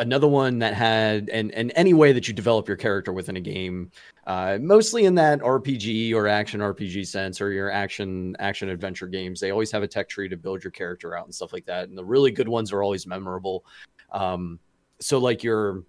another 0.00 0.26
one 0.26 0.58
that 0.58 0.72
had 0.72 1.28
and 1.28 1.52
and 1.52 1.72
any 1.76 1.92
way 1.92 2.12
that 2.12 2.26
you 2.26 2.32
develop 2.32 2.66
your 2.66 2.76
character 2.76 3.12
within 3.12 3.36
a 3.36 3.40
game 3.40 3.90
uh, 4.26 4.58
mostly 4.60 5.04
in 5.04 5.14
that 5.14 5.40
rpg 5.40 6.14
or 6.14 6.26
action 6.26 6.60
rpg 6.60 7.06
sense 7.06 7.38
or 7.40 7.52
your 7.52 7.70
action 7.70 8.34
action 8.38 8.70
adventure 8.70 9.06
games 9.06 9.40
they 9.40 9.50
always 9.50 9.70
have 9.70 9.82
a 9.82 9.86
tech 9.86 10.08
tree 10.08 10.28
to 10.28 10.38
build 10.38 10.64
your 10.64 10.70
character 10.70 11.16
out 11.16 11.26
and 11.26 11.34
stuff 11.34 11.52
like 11.52 11.66
that 11.66 11.88
and 11.88 11.98
the 11.98 12.04
really 12.04 12.30
good 12.30 12.48
ones 12.48 12.72
are 12.72 12.82
always 12.82 13.06
memorable 13.06 13.64
um, 14.12 14.58
so 15.00 15.18
like 15.18 15.44
your 15.44 15.84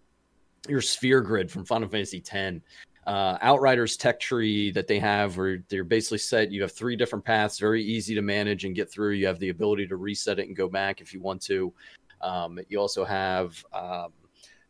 your 0.68 0.82
sphere 0.82 1.22
grid 1.22 1.50
from 1.50 1.64
final 1.64 1.88
fantasy 1.88 2.20
10 2.20 2.62
uh, 3.12 3.38
outriders 3.42 3.98
tech 3.98 4.22
tree 4.22 4.72
that 4.72 4.88
they 4.88 4.98
have 4.98 5.36
where 5.36 5.62
they're 5.68 5.84
basically 5.84 6.18
set 6.18 6.50
you 6.50 6.62
have 6.62 6.72
three 6.72 6.96
different 6.96 7.26
paths 7.26 7.60
very 7.60 7.84
easy 7.84 8.16
to 8.16 8.22
manage 8.22 8.64
and 8.64 8.74
get 8.74 8.90
through. 8.90 9.12
You 9.12 9.28
have 9.28 9.38
the 9.38 9.50
ability 9.50 9.86
to 9.88 9.98
reset 9.98 10.40
it 10.40 10.48
and 10.48 10.56
go 10.56 10.70
back 10.70 11.02
if 11.02 11.14
you 11.14 11.20
want 11.20 11.42
to. 11.42 11.74
Um, 12.22 12.58
you 12.70 12.80
also 12.80 13.04
have 13.04 13.66
um, 13.74 14.14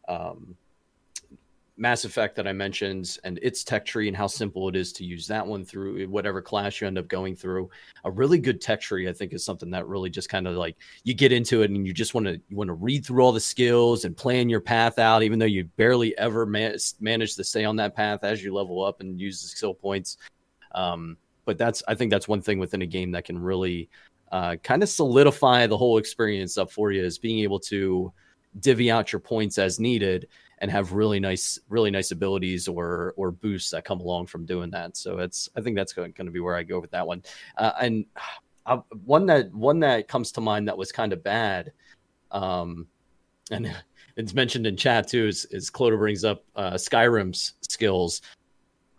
um, 0.07 0.55
Mass 1.81 2.05
Effect 2.05 2.35
that 2.35 2.47
I 2.47 2.53
mentioned 2.53 3.17
and 3.23 3.39
its 3.41 3.63
tech 3.63 3.83
tree 3.87 4.07
and 4.07 4.15
how 4.15 4.27
simple 4.27 4.69
it 4.69 4.75
is 4.75 4.93
to 4.93 5.03
use 5.03 5.25
that 5.25 5.45
one 5.45 5.65
through 5.65 6.07
whatever 6.07 6.39
class 6.39 6.79
you 6.79 6.85
end 6.85 6.99
up 6.99 7.07
going 7.07 7.35
through. 7.35 7.71
A 8.05 8.11
really 8.11 8.37
good 8.37 8.61
tech 8.61 8.81
tree, 8.81 9.09
I 9.09 9.13
think, 9.13 9.33
is 9.33 9.43
something 9.43 9.71
that 9.71 9.87
really 9.87 10.11
just 10.11 10.29
kind 10.29 10.47
of 10.47 10.55
like 10.55 10.77
you 11.03 11.15
get 11.15 11.31
into 11.31 11.63
it 11.63 11.71
and 11.71 11.87
you 11.87 11.91
just 11.91 12.13
want 12.13 12.27
to 12.27 12.33
you 12.33 12.55
want 12.55 12.67
to 12.67 12.75
read 12.75 13.03
through 13.03 13.23
all 13.23 13.31
the 13.31 13.39
skills 13.39 14.05
and 14.05 14.15
plan 14.15 14.47
your 14.47 14.61
path 14.61 14.99
out, 14.99 15.23
even 15.23 15.39
though 15.39 15.45
you 15.45 15.63
barely 15.75 16.15
ever 16.19 16.45
man- 16.45 16.77
manage 16.99 17.35
to 17.35 17.43
stay 17.43 17.65
on 17.65 17.77
that 17.77 17.95
path 17.95 18.23
as 18.23 18.43
you 18.43 18.53
level 18.53 18.85
up 18.85 19.01
and 19.01 19.19
use 19.19 19.41
the 19.41 19.47
skill 19.47 19.73
points. 19.73 20.17
Um, 20.75 21.17
but 21.45 21.57
that's 21.57 21.81
I 21.87 21.95
think 21.95 22.11
that's 22.11 22.27
one 22.27 22.43
thing 22.43 22.59
within 22.59 22.83
a 22.83 22.87
game 22.87 23.09
that 23.13 23.25
can 23.25 23.39
really 23.39 23.89
uh, 24.31 24.57
kind 24.61 24.83
of 24.83 24.89
solidify 24.89 25.65
the 25.65 25.77
whole 25.77 25.97
experience 25.97 26.59
up 26.59 26.71
for 26.71 26.91
you 26.91 27.03
is 27.03 27.17
being 27.17 27.39
able 27.39 27.59
to 27.59 28.13
divvy 28.59 28.91
out 28.91 29.11
your 29.11 29.19
points 29.19 29.57
as 29.57 29.79
needed 29.79 30.27
and 30.61 30.71
have 30.71 30.93
really 30.93 31.19
nice 31.19 31.59
really 31.67 31.91
nice 31.91 32.11
abilities 32.11 32.67
or 32.67 33.13
or 33.17 33.31
boosts 33.31 33.71
that 33.71 33.83
come 33.83 33.99
along 33.99 34.27
from 34.27 34.45
doing 34.45 34.69
that. 34.69 34.95
So 34.95 35.17
it's 35.17 35.49
i 35.57 35.61
think 35.61 35.75
that's 35.75 35.91
going, 35.91 36.13
to 36.13 36.31
be 36.31 36.39
where 36.39 36.55
i 36.55 36.63
go 36.63 36.79
with 36.79 36.91
that 36.91 37.05
one. 37.05 37.23
Uh, 37.57 37.73
and 37.81 38.05
uh, 38.67 38.77
one 39.05 39.25
that 39.25 39.51
one 39.53 39.79
that 39.79 40.07
comes 40.07 40.31
to 40.31 40.41
mind 40.41 40.67
that 40.67 40.77
was 40.77 40.91
kind 40.91 41.13
of 41.13 41.23
bad 41.23 41.71
um 42.29 42.85
and 43.49 43.75
it's 44.17 44.35
mentioned 44.35 44.67
in 44.67 44.77
chat 44.77 45.07
too 45.07 45.27
is, 45.27 45.45
is 45.45 45.71
Clodo 45.71 45.97
brings 45.97 46.23
up 46.23 46.43
uh, 46.55 46.73
Skyrim's 46.73 47.53
skills 47.61 48.21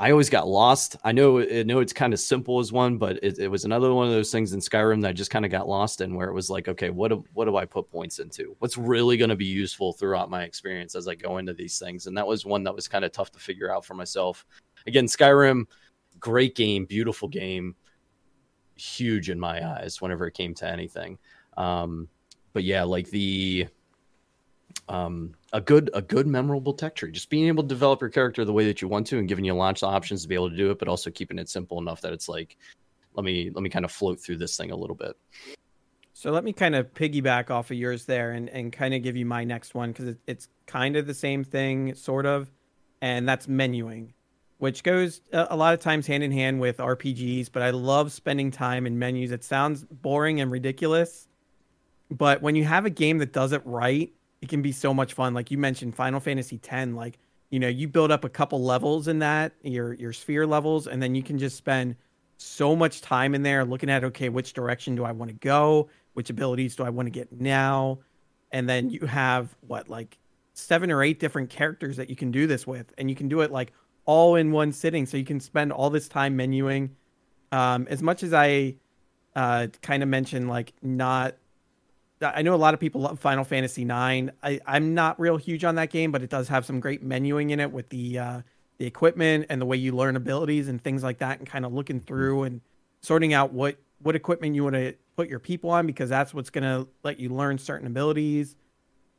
I 0.03 0.11
always 0.11 0.29
got 0.29 0.49
lost. 0.49 0.97
I 1.05 1.13
know 1.13 1.39
I 1.39 1.63
know 1.63 1.79
it's 1.79 1.93
kind 1.93 2.13
of 2.13 2.19
simple 2.19 2.59
as 2.59 2.73
one, 2.73 2.99
but 2.99 3.23
it, 3.23 3.39
it 3.39 3.47
was 3.47 3.65
another 3.65 3.95
one 3.95 4.09
of 4.09 4.13
those 4.13 4.33
things 4.33 4.53
in 4.53 4.59
Skyrim 4.59 5.01
that 5.03 5.11
I 5.11 5.13
just 5.13 5.31
kind 5.31 5.45
of 5.45 5.53
got 5.53 5.69
lost 5.69 6.01
in, 6.01 6.17
where 6.17 6.27
it 6.27 6.33
was 6.33 6.51
like, 6.51 6.67
okay, 6.67 6.91
what 6.91 7.13
do, 7.13 7.25
what 7.35 7.45
do 7.45 7.57
I 7.57 7.65
put 7.65 7.89
points 7.89 8.19
into? 8.19 8.57
What's 8.59 8.77
really 8.77 9.17
going 9.17 9.31
to 9.31 9.37
be 9.37 9.45
useful 9.45 9.93
throughout 9.93 10.29
my 10.29 10.43
experience 10.43 10.97
as 10.97 11.07
I 11.07 11.15
go 11.15 11.39
into 11.39 11.55
these 11.55 11.79
things? 11.79 12.09
And 12.09 12.17
that 12.17 12.27
was 12.27 12.45
one 12.45 12.65
that 12.65 12.75
was 12.75 12.89
kind 12.89 13.05
of 13.05 13.13
tough 13.13 13.31
to 13.31 13.39
figure 13.39 13.73
out 13.73 13.85
for 13.85 13.95
myself. 13.95 14.45
Again, 14.89 15.07
Skyrim, 15.07 15.67
great 16.19 16.57
game, 16.57 16.85
beautiful 16.85 17.29
game, 17.29 17.77
huge 18.75 19.31
in 19.31 19.39
my 19.39 19.65
eyes 19.65 20.03
whenever 20.03 20.27
it 20.27 20.35
came 20.35 20.53
to 20.55 20.67
anything. 20.67 21.17
Um, 21.57 22.09
but 22.55 22.65
yeah, 22.65 22.83
like 22.83 23.09
the 23.11 23.69
um, 24.89 25.37
a 25.53 25.61
good 25.61 25.91
a 25.93 26.01
good 26.01 26.27
memorable 26.27 26.73
tech 26.73 26.95
tree. 26.95 27.13
Just 27.13 27.31
being 27.31 27.47
able 27.47 27.63
to 27.63 27.69
develop 27.69 28.01
your 28.01 28.11
character 28.11 28.45
the 28.45 28.53
way 28.53 28.67
that 28.67 28.81
you 28.81 28.89
want 28.89 29.07
to, 29.09 29.19
and 29.19 29.29
giving 29.29 29.45
you 29.45 29.53
of 29.61 29.83
options 29.83 30.23
to 30.23 30.29
be 30.29 30.35
able 30.35 30.51
to 30.51 30.57
do 30.57 30.71
it, 30.71 30.79
but 30.79 30.89
also 30.89 31.11
keeping 31.11 31.39
it 31.39 31.49
simple 31.49 31.79
enough 31.79 32.01
that 32.01 32.13
it's 32.13 32.29
like, 32.29 32.57
let 33.15 33.25
me 33.25 33.51
let 33.55 33.63
me 33.63 33.69
kind 33.69 33.85
of 33.85 33.93
float 33.93 34.21
through 34.21 34.39
this 34.39 34.57
thing 34.57 34.71
a 34.71 34.77
little 34.77 34.97
bit. 34.97 35.17
So 36.15 36.31
let 36.31 36.45
me 36.45 36.53
kind 36.53 36.75
of 36.75 36.93
piggyback 36.95 37.51
off 37.51 37.71
of 37.71 37.77
yours 37.77 38.05
there 38.05 38.33
and, 38.33 38.49
and 38.51 38.73
kind 38.73 38.95
of 38.95 39.03
give 39.03 39.17
you 39.17 39.27
my 39.27 39.45
next 39.45 39.75
one 39.75 39.91
because 39.91 40.09
it, 40.09 40.19
it's 40.27 40.49
kind 40.67 40.97
of 40.97 41.07
the 41.07 41.15
same 41.15 41.43
thing, 41.43 41.95
sort 41.95 42.27
of, 42.27 42.51
and 43.01 43.29
that's 43.29 43.47
menuing, 43.47 44.13
which 44.59 44.85
goes 44.85 45.21
a 45.33 45.57
lot 45.57 45.75
of 45.75 45.81
times 45.81 46.07
hand 46.07 46.23
in 46.23 46.31
hand 46.31 46.61
with 46.61 46.77
RPGs. 46.77 47.51
But 47.51 47.63
I 47.63 47.71
love 47.71 48.13
spending 48.13 48.51
time 48.51 48.87
in 48.87 48.99
menus. 48.99 49.33
It 49.33 49.43
sounds 49.43 49.85
boring 49.85 50.41
and 50.41 50.51
ridiculous, 50.51 51.29
but 52.11 52.41
when 52.41 52.55
you 52.55 52.65
have 52.65 52.87
a 52.87 52.91
game 52.91 53.19
that 53.19 53.33
does 53.33 53.53
it 53.53 53.63
right, 53.65 54.13
it 54.43 54.49
can 54.49 54.61
be 54.61 54.73
so 54.73 54.93
much 54.93 55.15
fun. 55.15 55.33
Like 55.33 55.51
you 55.51 55.57
mentioned, 55.57 55.95
Final 55.95 56.21
Fantasy 56.21 56.61
X, 56.63 56.91
like 56.93 57.19
you 57.51 57.61
know, 57.61 57.69
you 57.69 57.87
build 57.87 58.11
up 58.11 58.25
a 58.25 58.29
couple 58.29 58.63
levels 58.63 59.09
in 59.09 59.21
that 59.21 59.53
your 59.63 59.95
your 59.95 60.13
sphere 60.13 60.47
levels, 60.47 60.87
and 60.87 61.03
then 61.03 61.15
you 61.15 61.23
can 61.23 61.39
just 61.39 61.57
spend 61.57 61.97
so 62.39 62.75
much 62.75 63.01
time 63.01 63.35
in 63.35 63.43
there 63.43 63.65
looking 63.65 63.89
at 63.89 64.03
okay, 64.05 64.29
which 64.29 64.53
direction 64.53 64.97
do 64.97 65.05
I 65.05 65.13
want 65.13 65.31
to 65.31 65.37
go? 65.37 65.89
Which 66.15 66.29
abilities 66.29 66.75
do 66.77 66.83
I 66.83 66.91
want 66.91 67.07
to 67.07 67.11
get 67.11 67.33
now? 67.33 68.01
And 68.51 68.69
then 68.69 68.91
you 68.91 69.07
have 69.07 69.55
what 69.61 69.89
like 69.89 70.19
seven 70.55 70.91
or 70.91 71.03
eight 71.03 71.21
different 71.21 71.49
characters 71.49 71.97
that 71.97 72.11
you 72.11 72.17
can 72.17 72.33
do 72.33 72.47
this 72.47 72.67
with, 72.67 72.93
and 72.99 73.09
you 73.09 73.15
can 73.15 73.29
do 73.29 73.41
it 73.43 73.53
like 73.53 73.73
all 74.07 74.35
in 74.35 74.51
one 74.51 74.73
sitting. 74.73 75.07
So 75.07 75.17
you 75.17 75.25
can 75.25 75.39
spend 75.39 75.73
all 75.73 75.89
this 75.89 76.09
time 76.09 76.37
menuing. 76.37 76.91
Um, 77.53 77.87
as 77.89 78.03
much 78.03 78.25
as 78.25 78.33
I 78.33 78.75
uh, 79.37 79.69
kind 79.83 80.03
of 80.03 80.09
mentioned, 80.09 80.49
like 80.49 80.73
not 80.83 81.37
I 82.23 82.43
know 82.43 82.55
a 82.55 82.57
lot 82.57 82.75
of 82.75 82.81
people 82.81 83.01
love 83.03 83.19
Final 83.19 83.45
Fantasy 83.45 83.83
IX. 83.83 84.31
I'm 84.67 84.95
not 84.95 85.19
real 85.21 85.37
huge 85.37 85.65
on 85.65 85.75
that 85.77 85.91
game, 85.91 86.13
but 86.13 86.23
it 86.23 86.31
does 86.31 86.49
have 86.49 86.65
some 86.65 86.81
great 86.81 87.07
menuing 87.07 87.51
in 87.51 87.61
it 87.61 87.73
with 87.73 87.89
the 87.89 88.19
uh, 88.19 88.43
the 88.79 88.87
equipment 88.87 89.47
and 89.49 89.61
the 89.61 89.67
way 89.67 89.77
you 89.77 89.93
learn 89.93 90.17
abilities 90.17 90.69
and 90.69 90.83
things 90.83 91.03
like 91.03 91.19
that, 91.19 91.39
and 91.39 91.49
kind 91.49 91.65
of 91.65 91.73
looking 91.73 92.01
through 92.01 92.45
and 92.45 92.61
sorting 93.01 93.33
out 93.35 93.53
what 93.53 93.77
what 94.01 94.17
equipment 94.17 94.55
you 94.55 94.65
want 94.65 94.75
to 94.75 94.95
put 95.17 95.29
your 95.29 95.39
people 95.39 95.71
on 95.71 95.87
because 95.87 96.09
that's 96.09 96.35
what's 96.35 96.51
going 96.51 96.65
to 96.65 96.89
let 97.05 97.21
you 97.21 97.29
learn 97.29 97.59
certain 97.59 97.87
abilities, 97.87 98.57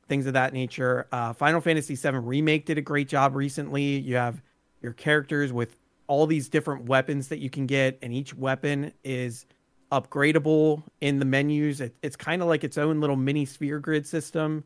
things 0.08 0.26
of 0.26 0.34
that 0.34 0.54
nature. 0.54 1.08
Uh, 1.12 1.34
Final 1.34 1.62
Fantasy 1.62 1.96
VII 1.96 2.18
Remake 2.18 2.66
did 2.66 2.78
a 2.78 2.82
great 2.82 3.08
job 3.08 3.36
recently. 3.36 4.00
You 4.00 4.16
have 4.16 4.42
your 4.82 4.94
characters 4.94 5.54
with 5.54 5.78
all 6.08 6.28
these 6.28 6.50
different 6.50 6.86
weapons 6.86 7.30
that 7.30 7.40
you 7.40 7.50
can 7.50 7.66
get, 7.66 7.98
and 8.02 8.14
each 8.14 8.36
weapon 8.36 8.92
is 9.04 9.46
upgradable 9.94 10.84
in 11.02 11.20
the 11.20 11.26
menus. 11.26 11.80
It, 11.80 11.96
it's 12.02 12.16
kind 12.16 12.42
of 12.42 12.48
like 12.48 12.64
its 12.64 12.78
own 12.78 13.00
little 13.00 13.16
mini 13.16 13.46
sphere 13.46 13.80
grid 13.80 14.08
system, 14.08 14.64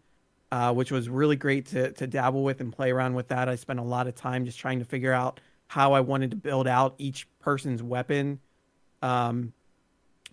uh, 0.52 0.74
which 0.74 0.92
was 0.92 1.10
really 1.10 1.36
great 1.36 1.66
to 1.68 1.92
to 1.94 2.08
dabble 2.08 2.44
with 2.44 2.62
and 2.62 2.72
play 2.72 2.92
around 2.92 3.14
with 3.14 3.28
that. 3.28 3.50
I 3.50 3.56
spent 3.56 3.80
a 3.80 3.84
lot 3.84 4.08
of 4.08 4.16
time 4.16 4.46
just 4.46 4.58
trying 4.58 4.80
to 4.80 4.86
figure 4.86 5.14
out 5.14 5.40
how 5.68 5.94
I 5.94 6.00
wanted 6.00 6.32
to 6.32 6.38
build 6.38 6.68
out 6.68 6.96
each 6.98 7.28
person's 7.40 7.84
weapon. 7.84 8.40
Um, 9.02 9.52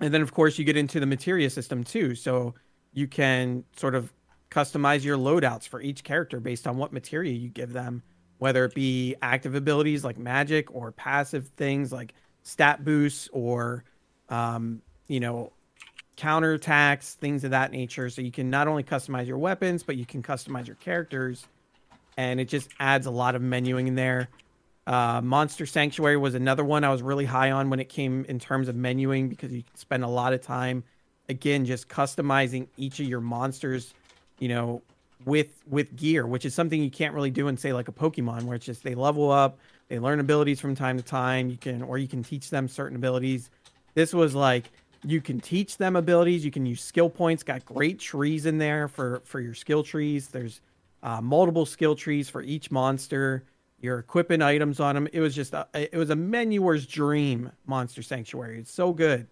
and 0.01 0.15
then 0.15 0.23
of 0.23 0.33
course 0.33 0.59
you 0.59 0.65
get 0.65 0.77
into 0.77 1.01
the 1.01 1.07
materia 1.07 1.51
system 1.51 1.83
too, 1.83 2.15
so 2.15 2.55
you 2.93 3.09
can 3.09 3.65
sort 3.77 3.97
of 3.97 4.13
customize 4.51 5.03
your 5.03 5.19
loadouts 5.19 5.67
for 5.67 5.81
each 5.81 6.05
character 6.05 6.39
based 6.39 6.69
on 6.69 6.77
what 6.77 6.93
materia 6.93 7.33
you 7.33 7.49
give 7.49 7.73
them, 7.73 8.03
whether 8.39 8.65
it 8.65 8.75
be 8.75 9.17
active 9.21 9.57
abilities 9.57 10.05
like 10.05 10.17
magic 10.17 10.73
or 10.73 10.93
passive 10.93 11.49
things 11.57 11.93
like 11.93 12.15
stat 12.45 12.85
boosts 12.85 13.29
or 13.33 13.83
um, 14.35 14.83
you 15.07 15.21
know, 15.21 15.53
counterattacks, 16.17 17.15
things 17.15 17.45
of 17.45 17.51
that 17.51 17.73
nature. 17.73 18.11
So 18.11 18.21
you 18.21 18.33
can 18.33 18.51
not 18.51 18.69
only 18.69 18.83
customize 18.83 19.27
your 19.27 19.39
weapons, 19.39 19.83
but 19.83 19.97
you 19.97 20.05
can 20.05 20.23
customize 20.23 20.67
your 20.67 20.77
characters. 20.77 21.47
And 22.17 22.41
it 22.41 22.49
just 22.49 22.69
adds 22.79 23.07
a 23.07 23.11
lot 23.11 23.35
of 23.35 23.43
menuing 23.43 23.87
in 23.87 23.95
there. 23.95 24.29
Uh, 24.87 25.21
Monster 25.23 25.67
Sanctuary 25.67 26.17
was 26.17 26.35
another 26.35 26.65
one 26.65 26.85
I 26.85 26.91
was 26.91 27.03
really 27.03 27.25
high 27.25 27.51
on 27.51 27.71
when 27.71 27.81
it 27.81 27.89
came 27.89 28.25
in 28.29 28.39
terms 28.39 28.69
of 28.69 28.77
menuing 28.77 29.29
because 29.29 29.53
you 29.53 29.65
spend 29.75 30.05
a 30.05 30.09
lot 30.09 30.33
of 30.33 30.43
time, 30.43 30.85
again, 31.29 31.65
just 31.65 31.89
customizing 31.89 32.67
each 32.77 33.01
of 33.01 33.07
your 33.07 33.21
monsters, 33.21 33.95
you 34.39 34.49
know, 34.49 34.83
with 35.25 35.63
with 35.67 35.97
gear, 35.97 36.27
which 36.27 36.45
is 36.45 36.55
something 36.55 36.83
you 36.83 36.91
can't 36.91 37.15
really 37.15 37.31
do 37.31 37.49
in 37.49 37.57
say 37.57 37.73
like 37.73 37.89
a 37.89 37.93
Pokemon, 37.93 38.43
where 38.43 38.57
it's 38.57 38.67
just 38.67 38.83
they 38.83 38.95
level 38.95 39.31
up, 39.31 39.59
they 39.89 39.99
learn 39.99 40.21
abilities 40.21 40.61
from 40.61 40.75
time 40.75 40.99
to 40.99 41.03
time. 41.03 41.49
You 41.49 41.57
can 41.57 41.83
or 41.83 41.97
you 41.97 42.07
can 42.07 42.23
teach 42.23 42.51
them 42.51 42.69
certain 42.69 42.97
abilities 42.97 43.49
this 43.95 44.13
was 44.13 44.35
like 44.35 44.71
you 45.05 45.21
can 45.21 45.41
teach 45.41 45.77
them 45.77 45.97
abilities. 45.97 46.45
You 46.45 46.51
can 46.51 46.67
use 46.67 46.83
skill 46.83 47.11
points. 47.11 47.43
Got 47.43 47.65
great 47.65 47.99
trees 47.99 48.47
in 48.47 48.59
there 48.59 48.89
for 48.89 49.21
for 49.25 49.41
your 49.41 49.55
skill 49.55 49.83
trees. 49.83 50.29
There's 50.29 50.61
uh, 51.03 51.21
multiple 51.21 51.67
skill 51.67 51.95
trees 51.95 52.29
for 52.29 52.43
each 52.43 52.71
monster. 52.71 53.45
You're 53.81 53.99
equipping 53.99 54.41
items 54.41 54.81
on 54.81 54.95
them. 54.95 55.09
It 55.13 55.21
was 55.21 55.35
just 55.35 55.53
a, 55.53 55.67
it 55.75 55.97
was 55.97 56.11
a 56.11 56.17
menuer's 56.17 56.87
dream. 56.87 57.53
Monster 57.67 58.03
Sanctuary. 58.03 58.59
It's 58.59 58.73
so 58.73 58.93
good. 58.93 59.29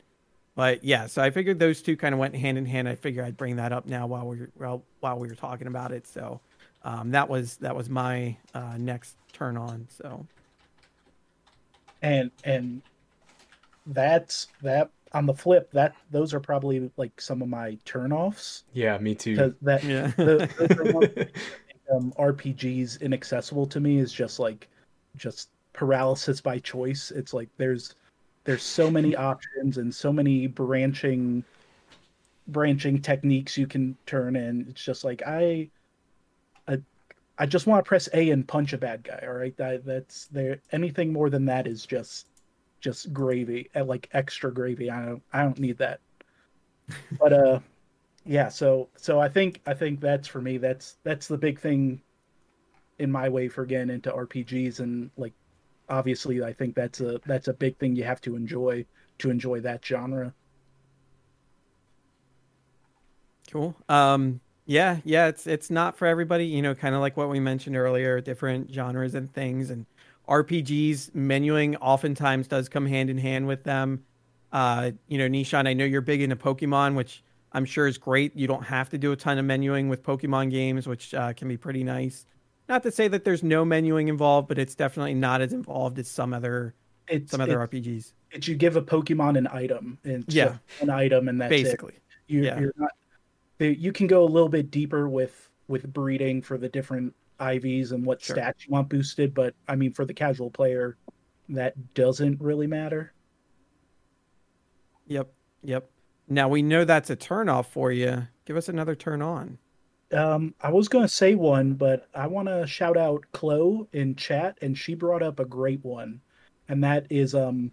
But 0.55 0.85
yeah, 0.85 1.07
so 1.07 1.23
I 1.23 1.31
figured 1.31 1.59
those 1.59 1.81
two 1.81 1.97
kind 1.97 2.13
of 2.13 2.19
went 2.19 2.37
hand 2.37 2.59
in 2.59 2.67
hand. 2.67 2.87
I 2.87 2.95
figured 2.95 3.25
I'd 3.25 3.39
bring 3.39 3.57
that 3.57 3.73
up 3.73 3.87
now 3.87 4.07
while 4.07 4.27
we 4.27 4.39
while 4.55 4.85
while 5.01 5.19
we 5.19 5.29
were 5.29 5.35
talking 5.35 5.67
about 5.67 5.93
it. 5.93 6.07
So 6.07 6.41
um, 6.83 7.11
that 7.13 7.29
was 7.29 7.57
that 7.59 7.75
was 7.75 7.89
my 7.89 8.37
uh, 8.53 8.77
next 8.79 9.17
turn 9.33 9.57
on. 9.57 9.87
So 9.89 10.27
and 12.03 12.31
and 12.45 12.83
that's 13.87 14.49
that 14.63 14.91
on 15.13 15.27
the 15.27 15.35
flip 15.35 15.71
that 15.73 15.95
those 16.11 16.33
are 16.33 16.41
probably 16.41 16.91
like 16.97 17.21
some 17.21 17.43
of 17.43 17.49
my 17.49 17.77
turnoffs. 17.85 18.63
Yeah 18.73 18.99
me 18.99 19.15
too. 19.15 19.55
That 19.63 19.85
yeah. 19.85 20.09
the, 20.17 21.29
um, 21.95 22.13
rpgs 22.19 23.01
inaccessible 23.01 23.67
to 23.67 23.81
me 23.81 23.99
is 23.99 24.13
just 24.13 24.39
like 24.39 24.69
just 25.17 25.51
paralysis 25.73 26.41
by 26.41 26.59
choice. 26.59 27.11
It's 27.11 27.35
like 27.35 27.49
there's 27.57 27.95
there's 28.45 28.63
so 28.63 28.91
many 28.91 29.15
options 29.15 29.79
and 29.79 29.95
so 29.95 30.13
many 30.13 30.47
branching 30.47 31.45
branching 32.49 33.01
techniques 33.01 33.57
you 33.57 33.67
can 33.67 33.97
turn 34.07 34.37
in. 34.37 34.67
It's 34.69 34.83
just 34.85 35.05
like 35.05 35.23
i 35.27 35.69
i, 36.69 36.79
I 37.39 37.47
just 37.47 37.67
want 37.67 37.85
to 37.85 37.89
press 37.89 38.09
a 38.15 38.31
and 38.31 38.47
punch 38.47 38.73
a 38.73 38.79
bad 38.79 39.05
guy 39.05 39.25
all 39.27 39.35
right? 39.35 39.57
That 39.57 39.85
that's 39.85 40.27
there 40.27 40.61
anything 40.73 41.13
more 41.13 41.31
than 41.31 41.45
that 41.47 41.67
is 41.67 41.85
just 41.87 42.27
just 42.83 43.13
gravy, 43.13 43.71
uh, 43.75 43.85
like 43.85 44.11
extra 44.13 44.53
gravy. 44.53 44.91
I 44.91 45.07
don't 45.07 45.23
I 45.33 45.43
don't 45.43 45.59
need 45.59 45.79
that. 45.79 46.01
but 47.19 47.33
uh 47.33 47.61
yeah, 48.25 48.49
so 48.49 48.89
so 48.97 49.21
I 49.21 49.29
think 49.29 49.63
I 49.67 49.75
think 49.75 50.01
that's 50.01 50.29
for 50.29 50.43
me 50.43 50.59
that's 50.59 50.97
that's 51.05 51.29
the 51.29 51.39
big 51.39 51.59
thing 51.59 52.03
in 52.99 53.11
my 53.11 53.29
way 53.29 53.49
for 53.49 53.65
getting 53.65 53.91
into 53.91 54.11
RPGs 54.11 54.81
and 54.81 55.11
like 55.17 55.33
obviously 55.89 56.43
I 56.43 56.53
think 56.53 56.75
that's 56.75 57.01
a 57.01 57.21
that's 57.25 57.49
a 57.49 57.55
big 57.55 57.79
thing 57.79 57.97
you 57.97 58.05
have 58.05 58.21
to 58.23 58.37
enjoy 58.37 58.85
to 59.19 59.31
enjoy 59.31 59.61
that 59.61 59.85
genre. 59.85 60.35
Cool. 63.51 63.75
Um 63.89 64.41
yeah, 64.67 64.99
yeah, 65.05 65.27
it's 65.27 65.47
it's 65.47 65.71
not 65.71 65.97
for 65.97 66.07
everybody, 66.07 66.47
you 66.47 66.63
know, 66.63 66.75
kind 66.75 66.95
of 66.95 67.01
like 67.01 67.17
what 67.17 67.29
we 67.29 67.41
mentioned 67.41 67.77
earlier, 67.77 68.21
different 68.21 68.73
genres 68.73 69.15
and 69.15 69.33
things 69.33 69.71
and 69.71 69.87
RPGs 70.29 71.11
menuing 71.11 71.77
oftentimes 71.81 72.49
does 72.49 72.69
come 72.69 72.87
hand 72.87 73.11
in 73.11 73.19
hand 73.19 73.47
with 73.47 73.65
them. 73.65 74.05
Uh, 74.53 74.93
you 75.09 75.19
know, 75.19 75.29
Nishan, 75.29 75.67
I 75.67 75.73
know 75.73 75.85
you're 75.85 76.01
big 76.01 76.21
into 76.21 76.37
Pokemon, 76.37 76.95
which 76.95 77.23
I'm 77.53 77.65
sure 77.65 77.87
is 77.87 77.99
great. 77.99 78.37
You 78.37 78.47
don't 78.47 78.65
have 78.65 78.91
to 78.91 78.99
do 78.99 79.13
a 79.13 79.17
ton 79.17 79.39
of 79.39 79.45
menuing 79.45 79.89
with 79.89 80.03
Pokemon 80.03 80.51
games, 80.51 80.87
which 80.87 81.15
uh, 81.15 81.33
can 81.33 81.49
be 81.49 81.57
pretty 81.57 81.85
nice. 81.85 82.27
Not 82.69 82.83
to 82.85 82.91
say 82.91 83.09
that 83.09 83.25
there's 83.25 83.43
no 83.43 83.65
menuing 83.65 84.09
involved, 84.09 84.49
but 84.49 84.59
it's 84.59 84.75
definitely 84.75 85.15
not 85.15 85.41
as 85.41 85.53
involved 85.53 85.99
as 85.99 86.09
some 86.09 86.33
other 86.33 86.75
it's, 87.09 87.31
some 87.31 87.41
other 87.41 87.63
it's, 87.63 87.75
RPGs. 87.75 88.13
It's 88.31 88.49
you 88.49 88.55
give 88.55 88.77
a 88.77 88.83
Pokemon 88.83 89.37
an 89.37 89.49
item, 89.49 89.99
and 90.05 90.25
yeah, 90.29 90.57
an 90.81 90.91
item, 90.91 91.29
and 91.29 91.41
that's 91.41 91.51
basically. 91.51 91.95
It. 91.95 92.03
You, 92.29 92.45
yeah. 92.45 92.61
You're 92.61 92.75
not. 92.77 92.91
You 93.59 93.93
can 93.93 94.07
go 94.07 94.25
a 94.25 94.27
little 94.27 94.49
bit 94.49 94.71
deeper 94.71 95.09
with 95.09 95.51
with 95.69 95.93
breeding 95.93 96.43
for 96.43 96.59
the 96.59 96.69
different 96.69 97.15
IVs 97.43 97.93
and 97.93 98.05
what 98.05 98.23
sure. 98.23 98.37
stats 98.37 98.67
you 98.67 98.73
want 98.73 98.89
boosted, 98.89 99.35
but 99.35 99.55
I 99.69 99.77
mean, 99.77 99.93
for 99.93 100.05
the 100.05 100.15
casual 100.15 100.51
player, 100.51 100.97
that 101.49 101.95
doesn't 101.95 102.41
really 102.41 102.67
matter. 102.67 103.13
Yep. 105.07 105.33
Yep. 105.63 105.91
Now 106.29 106.49
we 106.49 106.63
know 106.63 106.85
that's 106.85 107.11
a 107.11 107.17
turn 107.17 107.49
off 107.49 107.71
for 107.73 107.91
you. 107.93 108.29
Give 108.45 108.57
us 108.57 108.69
another 108.69 108.95
turn 108.95 109.23
on. 109.23 109.59
Um, 110.13 110.55
I 110.61 110.71
was 110.71 110.89
going 110.89 111.05
to 111.05 111.13
say 111.13 111.35
one, 111.35 111.75
but 111.75 112.09
I 112.15 112.27
want 112.27 112.49
to 112.49 112.67
shout 112.67 112.97
out 112.97 113.25
Chloe 113.33 113.87
in 113.93 114.15
chat, 114.15 114.59
and 114.61 114.77
she 114.77 114.95
brought 114.95 115.23
up 115.23 115.41
a 115.41 115.45
great 115.45 115.83
one, 115.85 116.21
and 116.69 116.85
that 116.85 117.07
is 117.09 117.35
um, 117.35 117.73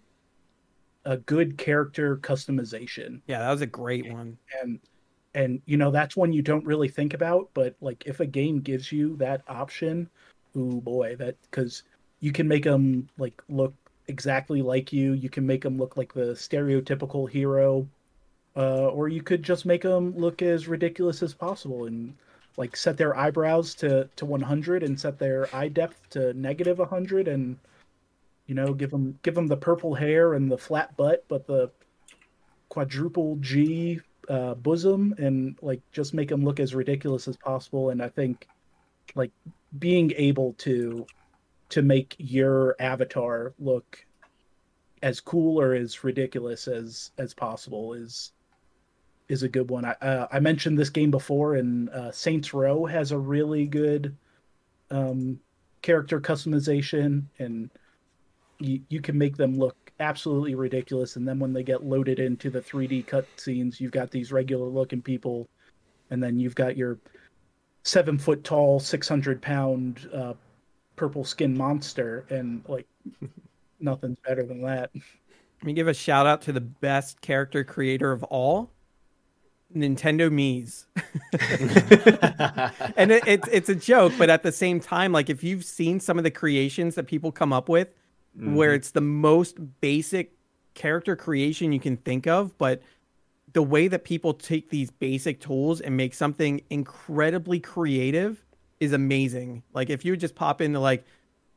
a 1.04 1.18
good 1.18 1.58
character 1.58 2.16
customization. 2.16 3.20
Yeah, 3.26 3.40
that 3.40 3.50
was 3.50 3.60
a 3.60 3.66
great 3.66 4.10
one. 4.10 4.38
And 4.62 4.80
and 5.34 5.62
you 5.66 5.76
know 5.76 5.90
that's 5.90 6.16
one 6.16 6.32
you 6.32 6.42
don't 6.42 6.64
really 6.64 6.88
think 6.88 7.14
about 7.14 7.48
but 7.54 7.74
like 7.80 8.02
if 8.06 8.20
a 8.20 8.26
game 8.26 8.60
gives 8.60 8.90
you 8.90 9.16
that 9.16 9.42
option 9.48 10.08
oh 10.56 10.80
boy 10.80 11.14
that 11.16 11.36
because 11.50 11.84
you 12.20 12.32
can 12.32 12.46
make 12.48 12.64
them 12.64 13.08
like 13.18 13.42
look 13.48 13.74
exactly 14.10 14.60
like 14.60 14.92
you. 14.92 15.12
You 15.12 15.30
can 15.30 15.46
make 15.46 15.62
them 15.62 15.78
look 15.78 15.96
like 15.96 16.12
the 16.12 16.34
stereotypical 16.34 17.30
hero 17.30 17.86
uh, 18.56 18.88
or 18.88 19.08
you 19.08 19.22
could 19.22 19.42
just 19.42 19.64
make 19.64 19.82
them 19.82 20.14
look 20.16 20.42
as 20.42 20.68
ridiculous 20.68 21.22
as 21.22 21.32
possible 21.32 21.86
and 21.86 22.14
like 22.56 22.76
set 22.76 22.96
their 22.96 23.16
eyebrows 23.16 23.74
to 23.76 24.08
to 24.16 24.26
100 24.26 24.82
and 24.82 24.98
set 24.98 25.18
their 25.18 25.48
eye 25.54 25.68
depth 25.68 26.10
to 26.10 26.34
negative 26.34 26.78
100 26.78 27.28
and 27.28 27.56
you 28.46 28.54
know 28.54 28.74
give 28.74 28.90
them 28.90 29.16
give 29.22 29.36
them 29.36 29.46
the 29.46 29.56
purple 29.56 29.94
hair 29.94 30.34
and 30.34 30.50
the 30.50 30.58
flat 30.58 30.94
butt 30.96 31.24
but 31.28 31.46
the 31.46 31.70
quadruple 32.68 33.36
g 33.36 34.00
uh, 34.30 34.54
bosom 34.54 35.12
and 35.18 35.58
like 35.60 35.82
just 35.90 36.14
make 36.14 36.28
them 36.28 36.44
look 36.44 36.60
as 36.60 36.74
ridiculous 36.74 37.26
as 37.26 37.36
possible. 37.36 37.90
And 37.90 38.00
I 38.00 38.08
think 38.08 38.46
like 39.16 39.32
being 39.78 40.12
able 40.16 40.54
to 40.58 41.04
to 41.70 41.82
make 41.82 42.14
your 42.18 42.76
avatar 42.78 43.52
look 43.58 44.04
as 45.02 45.20
cool 45.20 45.60
or 45.60 45.74
as 45.74 46.04
ridiculous 46.04 46.68
as 46.68 47.10
as 47.18 47.34
possible 47.34 47.94
is 47.94 48.32
is 49.28 49.42
a 49.42 49.48
good 49.48 49.68
one. 49.68 49.84
I 49.84 49.92
uh, 50.00 50.28
I 50.30 50.38
mentioned 50.38 50.78
this 50.78 50.90
game 50.90 51.10
before, 51.10 51.56
and 51.56 51.88
uh, 51.90 52.12
Saints 52.12 52.54
Row 52.54 52.86
has 52.86 53.10
a 53.10 53.18
really 53.18 53.66
good 53.66 54.16
um, 54.90 55.40
character 55.82 56.20
customization, 56.20 57.24
and 57.38 57.70
you 58.60 58.80
you 58.88 59.00
can 59.00 59.16
make 59.16 59.36
them 59.36 59.58
look 59.58 59.76
absolutely 60.00 60.54
ridiculous. 60.54 61.16
And 61.16 61.26
then 61.26 61.38
when 61.38 61.52
they 61.52 61.62
get 61.62 61.84
loaded 61.84 62.18
into 62.18 62.50
the 62.50 62.60
3D 62.60 63.06
cutscenes, 63.06 63.80
you've 63.80 63.92
got 63.92 64.10
these 64.10 64.32
regular 64.32 64.66
looking 64.66 65.02
people, 65.02 65.48
and 66.10 66.22
then 66.22 66.38
you've 66.38 66.54
got 66.54 66.76
your 66.76 66.98
seven 67.84 68.18
foot 68.18 68.44
tall, 68.44 68.80
six 68.80 69.08
hundred 69.08 69.40
pound 69.40 70.08
uh, 70.14 70.34
purple 70.96 71.24
skin 71.24 71.56
monster, 71.56 72.26
and 72.30 72.62
like 72.68 72.86
nothing's 73.80 74.18
better 74.26 74.44
than 74.44 74.62
that. 74.62 74.90
Let 74.94 75.64
me 75.64 75.72
give 75.72 75.88
a 75.88 75.94
shout 75.94 76.26
out 76.26 76.42
to 76.42 76.52
the 76.52 76.60
best 76.60 77.20
character 77.20 77.64
creator 77.64 78.12
of 78.12 78.22
all, 78.24 78.70
Nintendo 79.74 80.30
Mii's. 80.30 80.86
and 82.96 83.12
it, 83.12 83.22
it's 83.26 83.48
it's 83.48 83.68
a 83.68 83.74
joke, 83.74 84.12
but 84.18 84.30
at 84.30 84.42
the 84.42 84.52
same 84.52 84.80
time, 84.80 85.12
like 85.12 85.28
if 85.28 85.44
you've 85.44 85.64
seen 85.64 86.00
some 86.00 86.18
of 86.18 86.24
the 86.24 86.30
creations 86.30 86.94
that 86.94 87.06
people 87.06 87.30
come 87.30 87.52
up 87.52 87.68
with, 87.68 87.88
mm-hmm. 88.36 88.54
where 88.54 88.74
it's 88.74 88.90
the 88.90 89.00
most 89.00 89.80
basic 89.80 90.32
character 90.74 91.16
creation 91.16 91.72
you 91.72 91.80
can 91.80 91.96
think 91.96 92.26
of, 92.26 92.56
but 92.58 92.82
the 93.52 93.62
way 93.62 93.88
that 93.88 94.04
people 94.04 94.32
take 94.32 94.70
these 94.70 94.90
basic 94.90 95.40
tools 95.40 95.80
and 95.80 95.96
make 95.96 96.14
something 96.14 96.62
incredibly 96.70 97.58
creative 97.58 98.44
is 98.78 98.92
amazing. 98.92 99.62
Like 99.72 99.90
if 99.90 100.04
you 100.04 100.16
just 100.16 100.34
pop 100.34 100.60
into 100.60 100.80
like 100.80 101.04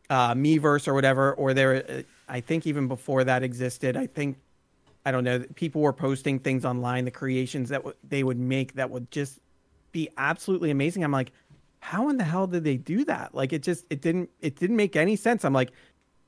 uh, 0.09 0.33
Miiverse 0.33 0.87
or 0.87 0.93
whatever, 0.93 1.33
or 1.33 1.53
there, 1.53 1.85
uh, 1.89 2.01
I 2.27 2.41
think 2.41 2.65
even 2.67 2.87
before 2.87 3.23
that 3.23 3.43
existed, 3.43 3.95
I 3.95 4.07
think 4.07 4.37
I 5.05 5.11
don't 5.11 5.23
know. 5.23 5.43
People 5.55 5.81
were 5.81 5.93
posting 5.93 6.39
things 6.39 6.65
online, 6.65 7.05
the 7.05 7.11
creations 7.11 7.69
that 7.69 7.79
w- 7.79 7.95
they 8.07 8.23
would 8.23 8.39
make 8.39 8.75
that 8.75 8.89
would 8.89 9.11
just 9.11 9.39
be 9.91 10.09
absolutely 10.17 10.71
amazing. 10.71 11.03
I'm 11.03 11.11
like, 11.11 11.31
how 11.79 12.09
in 12.09 12.17
the 12.17 12.23
hell 12.23 12.47
did 12.47 12.63
they 12.63 12.77
do 12.77 13.03
that? 13.05 13.35
Like, 13.35 13.51
it 13.51 13.63
just 13.63 13.85
it 13.89 14.01
didn't 14.01 14.29
it 14.39 14.55
didn't 14.55 14.77
make 14.77 14.95
any 14.95 15.15
sense. 15.15 15.43
I'm 15.43 15.53
like, 15.53 15.71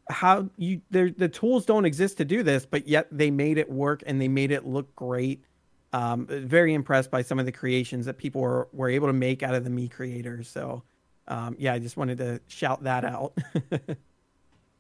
how 0.10 0.50
you 0.58 0.82
there 0.92 1.10
the 1.10 1.30
tools 1.30 1.66
don't 1.66 1.86
exist 1.86 2.18
to 2.18 2.26
do 2.26 2.44
this, 2.44 2.66
but 2.66 2.88
yet 2.88 3.08
they 3.12 3.32
made 3.32 3.58
it 3.58 3.70
work 3.70 4.04
and 4.06 4.22
they 4.22 4.28
made 4.28 4.52
it 4.52 4.66
look 4.66 4.96
great. 4.96 5.44
Um, 5.94 6.28
very 6.28 6.74
impressed 6.74 7.10
by 7.10 7.22
some 7.22 7.40
of 7.40 7.46
the 7.46 7.52
creations 7.52 8.06
that 8.06 8.18
people 8.18 8.42
were 8.42 8.68
were 8.74 8.90
able 8.90 9.08
to 9.08 9.14
make 9.14 9.44
out 9.44 9.56
of 9.56 9.64
the 9.64 9.70
Mii 9.70 9.90
creators. 9.90 10.48
So, 10.50 10.84
um, 11.28 11.56
yeah, 11.58 11.74
I 11.74 11.80
just 11.80 11.98
wanted 11.98 12.18
to 12.20 12.42
shout 12.48 12.84
that 12.84 13.06
out. 13.06 13.38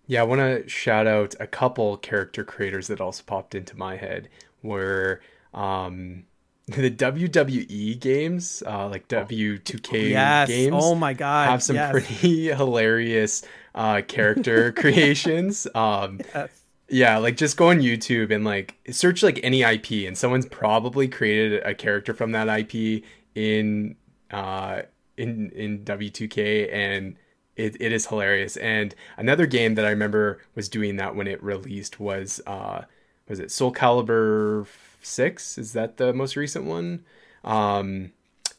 Yeah, 0.07 0.21
I 0.21 0.23
want 0.23 0.39
to 0.39 0.69
shout 0.69 1.07
out 1.07 1.35
a 1.39 1.47
couple 1.47 1.97
character 1.97 2.43
creators 2.43 2.87
that 2.87 3.01
also 3.01 3.23
popped 3.25 3.55
into 3.55 3.75
my 3.77 3.95
head. 3.95 4.29
Were 4.61 5.21
um, 5.53 6.25
the 6.67 6.91
WWE 6.91 7.99
games, 7.99 8.63
uh, 8.65 8.87
like 8.87 9.07
W2K 9.07 10.09
yes. 10.11 10.47
games. 10.47 10.75
Oh 10.77 10.95
my 10.95 11.13
god, 11.13 11.49
have 11.49 11.63
some 11.63 11.75
yes. 11.75 11.91
pretty 11.91 12.47
hilarious 12.53 13.43
uh, 13.75 14.01
character 14.07 14.71
creations. 14.75 15.67
Um, 15.75 16.21
yes. 16.33 16.49
Yeah, 16.87 17.17
like 17.17 17.35
just 17.35 17.57
go 17.57 17.69
on 17.69 17.79
YouTube 17.79 18.33
and 18.33 18.45
like 18.45 18.75
search 18.91 19.23
like 19.23 19.39
any 19.43 19.63
IP, 19.63 20.07
and 20.07 20.17
someone's 20.17 20.45
probably 20.45 21.07
created 21.07 21.63
a 21.63 21.73
character 21.73 22.13
from 22.13 22.31
that 22.33 22.47
IP 22.47 23.03
in 23.33 23.95
uh, 24.31 24.83
in 25.17 25.49
in 25.51 25.79
W2K, 25.83 26.71
and 26.71 27.15
it, 27.55 27.77
it 27.79 27.91
is 27.91 28.07
hilarious. 28.07 28.57
And 28.57 28.93
another 29.17 29.45
game 29.45 29.75
that 29.75 29.85
I 29.85 29.89
remember 29.89 30.41
was 30.55 30.69
doing 30.69 30.97
that 30.97 31.15
when 31.15 31.27
it 31.27 31.41
released 31.43 31.99
was 31.99 32.41
uh 32.45 32.83
was 33.27 33.39
it 33.39 33.51
Soul 33.51 33.73
Calibur 33.73 34.67
6? 35.01 35.57
Is 35.57 35.73
that 35.73 35.97
the 35.97 36.13
most 36.13 36.35
recent 36.35 36.65
one? 36.65 37.03
Um 37.43 38.11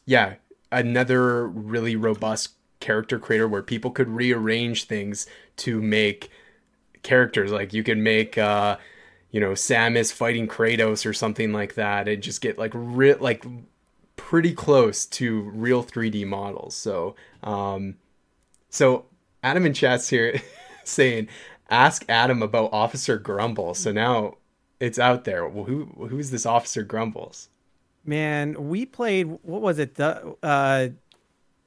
yeah, 0.05 0.35
another 0.71 1.47
really 1.47 1.95
robust 1.95 2.49
character 2.79 3.19
creator 3.19 3.47
where 3.47 3.63
people 3.63 3.91
could 3.91 4.07
rearrange 4.07 4.85
things 4.85 5.25
to 5.57 5.81
make 5.81 6.29
characters 7.03 7.51
like 7.51 7.73
you 7.73 7.83
could 7.83 7.97
make 7.97 8.37
uh 8.37 8.77
you 9.31 9.39
know 9.39 9.51
Samus 9.51 10.11
fighting 10.11 10.47
Kratos 10.47 11.05
or 11.05 11.13
something 11.13 11.53
like 11.53 11.75
that 11.75 12.07
and 12.07 12.21
just 12.21 12.41
get 12.41 12.57
like 12.57 12.71
re- 12.73 13.13
like 13.15 13.45
pretty 14.15 14.53
close 14.53 15.05
to 15.05 15.41
real 15.41 15.83
3D 15.83 16.25
models. 16.25 16.75
So 16.75 17.15
um 17.43 17.95
so 18.69 19.05
Adam 19.43 19.65
in 19.65 19.73
chat's 19.73 20.09
here 20.09 20.41
saying, 20.83 21.29
"Ask 21.69 22.05
Adam 22.09 22.41
about 22.41 22.73
Officer 22.73 23.17
Grumbles." 23.17 23.79
So 23.79 23.91
now 23.91 24.35
it's 24.79 24.99
out 24.99 25.23
there. 25.23 25.47
Well, 25.47 25.65
who 25.65 25.85
who's 26.09 26.31
this 26.31 26.45
Officer 26.45 26.83
Grumbles? 26.83 27.49
Man, 28.05 28.69
we 28.69 28.85
played. 28.85 29.27
What 29.43 29.61
was 29.61 29.79
it? 29.79 29.99
Uh, 29.99 30.89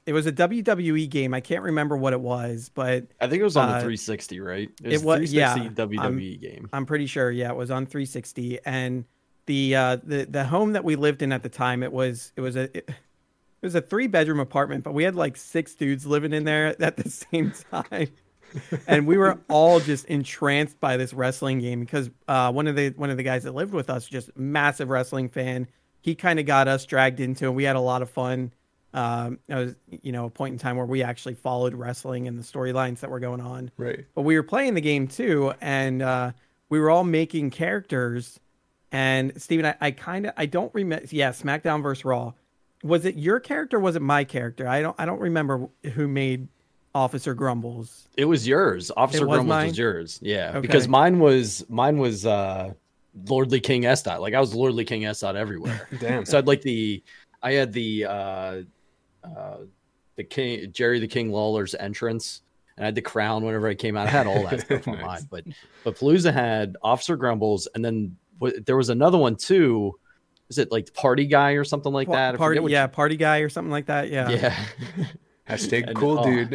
it 0.05 0.13
was 0.13 0.25
a 0.25 0.31
WWE 0.31 1.09
game. 1.09 1.33
I 1.33 1.41
can't 1.41 1.63
remember 1.63 1.95
what 1.95 2.13
it 2.13 2.21
was, 2.21 2.69
but 2.73 3.07
I 3.19 3.27
think 3.27 3.41
it 3.41 3.43
was 3.43 3.57
on 3.57 3.69
uh, 3.69 3.73
the 3.73 3.79
360, 3.79 4.39
right? 4.39 4.69
It 4.83 5.03
was, 5.03 5.17
it 5.17 5.21
was 5.21 5.33
yeah, 5.33 5.57
WWE 5.57 5.99
I'm, 5.99 6.17
game. 6.17 6.69
I'm 6.73 6.85
pretty 6.85 7.05
sure. 7.05 7.31
Yeah, 7.31 7.49
it 7.49 7.55
was 7.55 7.71
on 7.71 7.85
360, 7.85 8.59
and 8.65 9.05
the 9.45 9.75
uh, 9.75 9.97
the 10.03 10.25
the 10.25 10.43
home 10.45 10.73
that 10.73 10.83
we 10.83 10.95
lived 10.95 11.21
in 11.21 11.31
at 11.31 11.43
the 11.43 11.49
time, 11.49 11.83
it 11.83 11.91
was 11.91 12.31
it 12.35 12.41
was 12.41 12.55
a. 12.55 12.77
It, 12.77 12.89
it 13.61 13.67
was 13.67 13.75
a 13.75 13.81
three 13.81 14.07
bedroom 14.07 14.39
apartment, 14.39 14.83
but 14.83 14.95
we 14.95 15.03
had 15.03 15.15
like 15.15 15.37
six 15.37 15.75
dudes 15.75 16.07
living 16.07 16.33
in 16.33 16.45
there 16.45 16.81
at 16.81 16.97
the 16.97 17.09
same 17.31 17.53
time. 17.71 18.07
and 18.87 19.05
we 19.05 19.17
were 19.17 19.39
all 19.49 19.79
just 19.79 20.05
entranced 20.05 20.79
by 20.79 20.97
this 20.97 21.13
wrestling 21.13 21.59
game 21.59 21.79
because 21.79 22.09
uh, 22.27 22.51
one 22.51 22.65
of 22.67 22.75
the 22.75 22.89
one 22.97 23.11
of 23.11 23.17
the 23.17 23.23
guys 23.23 23.43
that 23.43 23.53
lived 23.53 23.73
with 23.73 23.89
us, 23.89 24.07
just 24.07 24.35
massive 24.35 24.89
wrestling 24.89 25.29
fan. 25.29 25.67
He 26.01 26.15
kind 26.15 26.39
of 26.39 26.47
got 26.47 26.67
us 26.67 26.85
dragged 26.85 27.19
into 27.19 27.45
it. 27.45 27.51
We 27.51 27.63
had 27.63 27.75
a 27.75 27.81
lot 27.81 28.01
of 28.01 28.09
fun. 28.09 28.51
Um, 28.93 29.39
it 29.47 29.55
was 29.55 29.75
you 29.89 30.11
know 30.11 30.25
a 30.25 30.29
point 30.29 30.53
in 30.53 30.59
time 30.59 30.77
where 30.77 30.85
we 30.85 31.03
actually 31.03 31.35
followed 31.35 31.73
wrestling 31.73 32.27
and 32.27 32.37
the 32.37 32.43
storylines 32.43 32.99
that 32.99 33.09
were 33.09 33.19
going 33.19 33.41
on. 33.41 33.71
Right. 33.77 34.05
But 34.15 34.23
we 34.23 34.35
were 34.35 34.43
playing 34.43 34.73
the 34.73 34.81
game 34.81 35.07
too, 35.07 35.53
and 35.61 36.01
uh, 36.01 36.31
we 36.69 36.79
were 36.79 36.89
all 36.89 37.03
making 37.03 37.51
characters. 37.51 38.39
And 38.91 39.41
Steven, 39.41 39.65
I, 39.65 39.75
I 39.79 39.91
kind 39.91 40.27
of 40.27 40.33
I 40.35 40.45
don't 40.45 40.73
remember. 40.73 41.05
Yeah, 41.09 41.31
SmackDown 41.31 41.81
versus 41.81 42.03
Raw 42.03 42.33
was 42.83 43.05
it 43.05 43.15
your 43.15 43.39
character? 43.39 43.79
was 43.79 43.95
it 43.95 44.01
my 44.01 44.23
character? 44.23 44.67
I 44.67 44.81
don't. 44.81 44.95
I 44.99 45.05
don't 45.05 45.19
remember 45.19 45.67
who 45.93 46.07
made 46.07 46.47
Officer 46.93 47.33
Grumbles. 47.33 48.07
It 48.17 48.25
was 48.25 48.47
yours. 48.47 48.91
Officer 48.95 49.25
was 49.25 49.37
Grumbles 49.37 49.55
mine? 49.55 49.67
was 49.69 49.77
yours. 49.77 50.19
Yeah, 50.21 50.49
okay. 50.49 50.59
because 50.61 50.87
mine 50.87 51.19
was 51.19 51.65
mine 51.69 51.97
was 51.97 52.25
uh 52.25 52.73
Lordly 53.27 53.59
King 53.59 53.83
Estot. 53.83 54.19
Like 54.19 54.33
I 54.33 54.39
was 54.39 54.53
Lordly 54.53 54.85
King 54.85 55.03
Estot 55.03 55.35
everywhere. 55.35 55.87
Damn. 55.99 56.25
So 56.25 56.37
I'd 56.37 56.47
like 56.47 56.61
the 56.61 57.03
I 57.41 57.53
had 57.53 57.73
the 57.73 58.05
uh 58.05 58.61
uh 59.23 59.57
the 60.15 60.23
King 60.23 60.71
Jerry 60.71 60.99
the 60.99 61.07
King 61.07 61.31
Lawler's 61.31 61.75
entrance. 61.75 62.41
And 62.77 62.85
I 62.85 62.87
had 62.87 62.95
the 62.95 63.01
crown 63.01 63.43
whenever 63.43 63.67
I 63.67 63.75
came 63.75 63.97
out. 63.97 64.07
I 64.07 64.11
had 64.11 64.27
all 64.27 64.43
that 64.43 64.61
stuff 64.61 64.87
on 64.87 64.95
nice. 64.99 65.05
mine. 65.05 65.27
But 65.29 65.43
but 65.83 65.95
Palooza 65.97 66.33
had 66.33 66.77
Officer 66.81 67.17
Grumbles, 67.17 67.67
and 67.75 67.83
then 67.83 68.15
there 68.65 68.77
was 68.77 68.89
another 68.89 69.17
one 69.17 69.35
too 69.35 69.95
is 70.51 70.57
it 70.57 70.69
like 70.69 70.93
party 70.93 71.25
guy 71.25 71.51
or 71.51 71.63
something 71.63 71.93
like 71.93 72.09
that? 72.09 72.37
Party, 72.37 72.59
yeah, 72.67 72.83
you... 72.83 72.87
party 72.89 73.15
guy 73.15 73.37
or 73.37 73.47
something 73.47 73.71
like 73.71 73.85
that. 73.85 74.09
Yeah. 74.09 74.29
Yeah. 74.29 74.65
Hashtag 75.49 75.87
and, 75.87 75.95
cool 75.95 76.19
oh, 76.19 76.23
dude. 76.23 76.53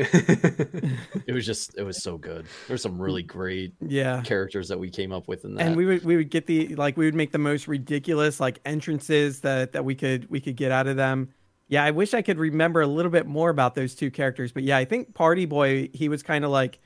it 1.26 1.32
was 1.32 1.44
just 1.44 1.76
it 1.76 1.82
was 1.82 2.02
so 2.02 2.18
good. 2.18 2.46
There's 2.68 2.82
some 2.82 3.00
really 3.00 3.22
great 3.22 3.74
yeah 3.80 4.22
characters 4.22 4.68
that 4.68 4.78
we 4.78 4.90
came 4.90 5.12
up 5.12 5.28
with 5.28 5.44
in 5.44 5.54
that. 5.54 5.66
And 5.66 5.76
we 5.76 5.86
would 5.86 6.04
we 6.04 6.16
would 6.16 6.30
get 6.30 6.46
the 6.46 6.76
like 6.76 6.96
we 6.96 7.06
would 7.06 7.14
make 7.14 7.32
the 7.32 7.38
most 7.38 7.68
ridiculous 7.68 8.38
like 8.38 8.60
entrances 8.64 9.40
that 9.40 9.72
that 9.72 9.84
we 9.84 9.94
could 9.94 10.30
we 10.30 10.40
could 10.40 10.56
get 10.56 10.72
out 10.72 10.86
of 10.86 10.96
them. 10.96 11.30
Yeah, 11.68 11.84
I 11.84 11.90
wish 11.90 12.14
I 12.14 12.22
could 12.22 12.38
remember 12.38 12.80
a 12.80 12.86
little 12.86 13.10
bit 13.10 13.26
more 13.26 13.50
about 13.50 13.74
those 13.74 13.94
two 13.94 14.10
characters, 14.10 14.52
but 14.52 14.62
yeah, 14.62 14.76
I 14.76 14.84
think 14.84 15.14
Party 15.14 15.46
Boy 15.46 15.90
he 15.92 16.08
was 16.08 16.22
kind 16.22 16.44
of 16.44 16.50
like 16.50 16.78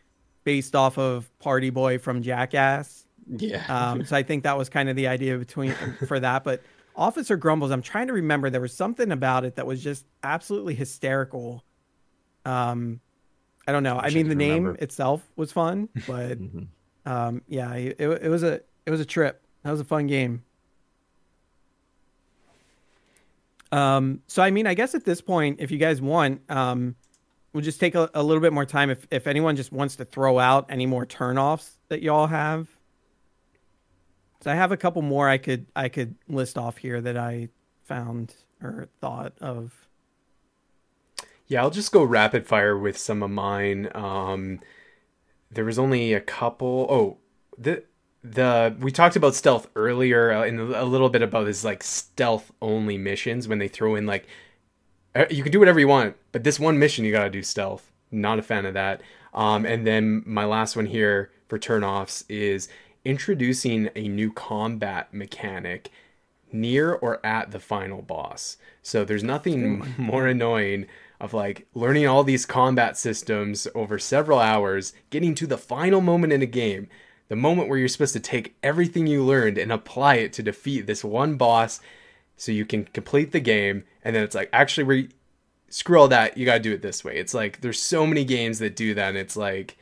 based 0.44 0.74
off 0.74 0.98
of 0.98 1.30
Party 1.38 1.70
Boy 1.70 1.98
from 1.98 2.22
Jackass. 2.22 3.04
Yeah. 3.28 3.64
Um, 3.68 4.04
so 4.04 4.16
I 4.16 4.22
think 4.22 4.44
that 4.44 4.56
was 4.56 4.68
kind 4.68 4.88
of 4.88 4.96
the 4.96 5.06
idea 5.06 5.36
between 5.36 5.74
for 6.06 6.18
that, 6.18 6.44
but 6.44 6.62
Officer 6.96 7.36
Grumbles, 7.36 7.70
I'm 7.70 7.82
trying 7.82 8.08
to 8.08 8.12
remember. 8.12 8.50
There 8.50 8.60
was 8.60 8.74
something 8.74 9.12
about 9.12 9.44
it 9.44 9.56
that 9.56 9.66
was 9.66 9.82
just 9.82 10.06
absolutely 10.22 10.74
hysterical. 10.74 11.64
Um, 12.44 13.00
I 13.66 13.72
don't 13.72 13.82
know. 13.82 13.96
I, 13.96 14.06
I 14.06 14.10
mean, 14.10 14.28
the 14.28 14.34
name 14.34 14.64
remember. 14.64 14.82
itself 14.82 15.22
was 15.36 15.52
fun, 15.52 15.88
but 16.06 16.40
mm-hmm. 16.40 17.10
um, 17.10 17.42
yeah, 17.48 17.72
it, 17.74 18.00
it 18.00 18.28
was 18.28 18.42
a 18.42 18.60
it 18.86 18.90
was 18.90 19.00
a 19.00 19.04
trip. 19.04 19.42
That 19.62 19.70
was 19.70 19.80
a 19.80 19.84
fun 19.84 20.06
game. 20.06 20.42
Um, 23.72 24.22
so 24.26 24.42
I 24.42 24.50
mean, 24.50 24.66
I 24.66 24.74
guess 24.74 24.94
at 24.94 25.04
this 25.04 25.20
point, 25.20 25.60
if 25.60 25.70
you 25.70 25.78
guys 25.78 26.00
want, 26.00 26.42
um, 26.50 26.96
we'll 27.52 27.62
just 27.62 27.80
take 27.80 27.94
a, 27.94 28.10
a 28.14 28.22
little 28.22 28.40
bit 28.40 28.52
more 28.52 28.66
time. 28.66 28.90
If 28.90 29.06
if 29.10 29.26
anyone 29.26 29.56
just 29.56 29.72
wants 29.72 29.96
to 29.96 30.04
throw 30.04 30.38
out 30.38 30.66
any 30.68 30.86
more 30.86 31.06
turnoffs 31.06 31.76
that 31.88 32.02
y'all 32.02 32.26
have. 32.26 32.68
So 34.42 34.50
I 34.50 34.54
have 34.54 34.72
a 34.72 34.76
couple 34.76 35.02
more 35.02 35.28
I 35.28 35.38
could 35.38 35.66
I 35.76 35.88
could 35.88 36.14
list 36.28 36.56
off 36.56 36.78
here 36.78 37.00
that 37.00 37.16
I 37.16 37.48
found 37.84 38.34
or 38.62 38.88
thought 39.00 39.34
of. 39.40 39.86
Yeah, 41.46 41.62
I'll 41.62 41.70
just 41.70 41.92
go 41.92 42.04
rapid 42.04 42.46
fire 42.46 42.78
with 42.78 42.96
some 42.96 43.22
of 43.22 43.30
mine. 43.30 43.90
Um, 43.94 44.60
there 45.50 45.64
was 45.64 45.78
only 45.78 46.12
a 46.12 46.20
couple. 46.20 46.86
Oh, 46.88 47.18
the 47.58 47.82
the 48.22 48.76
we 48.80 48.90
talked 48.90 49.16
about 49.16 49.34
stealth 49.34 49.68
earlier 49.74 50.32
uh, 50.32 50.44
and 50.44 50.60
a 50.60 50.84
little 50.84 51.08
bit 51.08 51.22
about 51.22 51.46
this 51.46 51.64
like 51.64 51.82
stealth 51.82 52.52
only 52.60 52.98
missions 52.98 53.48
when 53.48 53.58
they 53.58 53.68
throw 53.68 53.94
in 53.94 54.06
like 54.06 54.26
uh, 55.14 55.24
you 55.30 55.42
can 55.42 55.50
do 55.50 55.58
whatever 55.58 55.80
you 55.80 55.88
want, 55.88 56.16
but 56.32 56.44
this 56.44 56.60
one 56.60 56.78
mission 56.78 57.04
you 57.04 57.12
gotta 57.12 57.30
do 57.30 57.42
stealth. 57.42 57.90
Not 58.10 58.38
a 58.38 58.42
fan 58.42 58.66
of 58.66 58.74
that. 58.74 59.02
Um, 59.34 59.64
and 59.64 59.86
then 59.86 60.22
my 60.26 60.44
last 60.44 60.76
one 60.76 60.86
here 60.86 61.30
for 61.48 61.58
turnoffs 61.58 62.24
is 62.28 62.68
introducing 63.04 63.88
a 63.96 64.08
new 64.08 64.32
combat 64.32 65.12
mechanic 65.12 65.90
near 66.52 66.92
or 66.92 67.24
at 67.24 67.50
the 67.50 67.60
final 67.60 68.02
boss. 68.02 68.56
So 68.82 69.04
there's 69.04 69.22
nothing 69.22 69.94
more 69.98 70.26
annoying 70.26 70.86
of 71.20 71.34
like 71.34 71.66
learning 71.74 72.06
all 72.06 72.24
these 72.24 72.46
combat 72.46 72.96
systems 72.96 73.68
over 73.74 73.98
several 73.98 74.38
hours, 74.38 74.92
getting 75.10 75.34
to 75.36 75.46
the 75.46 75.58
final 75.58 76.00
moment 76.00 76.32
in 76.32 76.42
a 76.42 76.46
game, 76.46 76.88
the 77.30 77.36
moment 77.36 77.68
where 77.68 77.78
you're 77.78 77.88
supposed 77.88 78.12
to 78.12 78.20
take 78.20 78.56
everything 78.60 79.06
you 79.06 79.22
learned 79.24 79.56
and 79.56 79.70
apply 79.70 80.16
it 80.16 80.32
to 80.32 80.42
defeat 80.42 80.86
this 80.86 81.04
one 81.04 81.36
boss 81.36 81.80
so 82.36 82.50
you 82.50 82.66
can 82.66 82.84
complete 82.86 83.30
the 83.30 83.38
game 83.38 83.84
and 84.02 84.16
then 84.16 84.24
it's 84.24 84.34
like 84.34 84.50
actually 84.52 84.82
we 84.82 85.08
screw 85.68 86.00
all 86.00 86.08
that, 86.08 86.36
you 86.36 86.44
got 86.44 86.54
to 86.54 86.60
do 86.60 86.72
it 86.72 86.82
this 86.82 87.04
way. 87.04 87.16
It's 87.16 87.32
like 87.32 87.60
there's 87.60 87.78
so 87.78 88.04
many 88.04 88.24
games 88.24 88.58
that 88.58 88.74
do 88.74 88.94
that 88.94 89.10
and 89.10 89.16
it's 89.16 89.36
like 89.36 89.78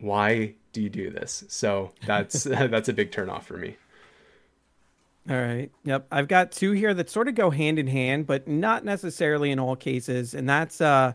why 0.00 0.54
do 0.72 0.82
you 0.82 0.90
do 0.90 1.10
this? 1.10 1.44
So 1.46 1.92
that's 2.06 2.42
that's 2.44 2.88
a 2.88 2.92
big 2.92 3.12
turnoff 3.12 3.44
for 3.44 3.56
me. 3.56 3.76
All 5.30 5.36
right. 5.36 5.70
Yep. 5.84 6.08
I've 6.10 6.26
got 6.26 6.50
two 6.50 6.72
here 6.72 6.92
that 6.92 7.08
sort 7.08 7.28
of 7.28 7.36
go 7.36 7.50
hand 7.50 7.78
in 7.78 7.86
hand, 7.86 8.26
but 8.26 8.48
not 8.48 8.84
necessarily 8.84 9.52
in 9.52 9.60
all 9.60 9.76
cases. 9.76 10.34
And 10.34 10.48
that's 10.48 10.80
uh, 10.80 11.12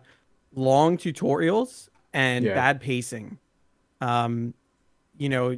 long 0.55 0.97
tutorials 0.97 1.89
and 2.13 2.45
yeah. 2.45 2.53
bad 2.53 2.79
pacing. 2.79 3.39
Um, 3.99 4.53
you 5.17 5.29
know, 5.29 5.57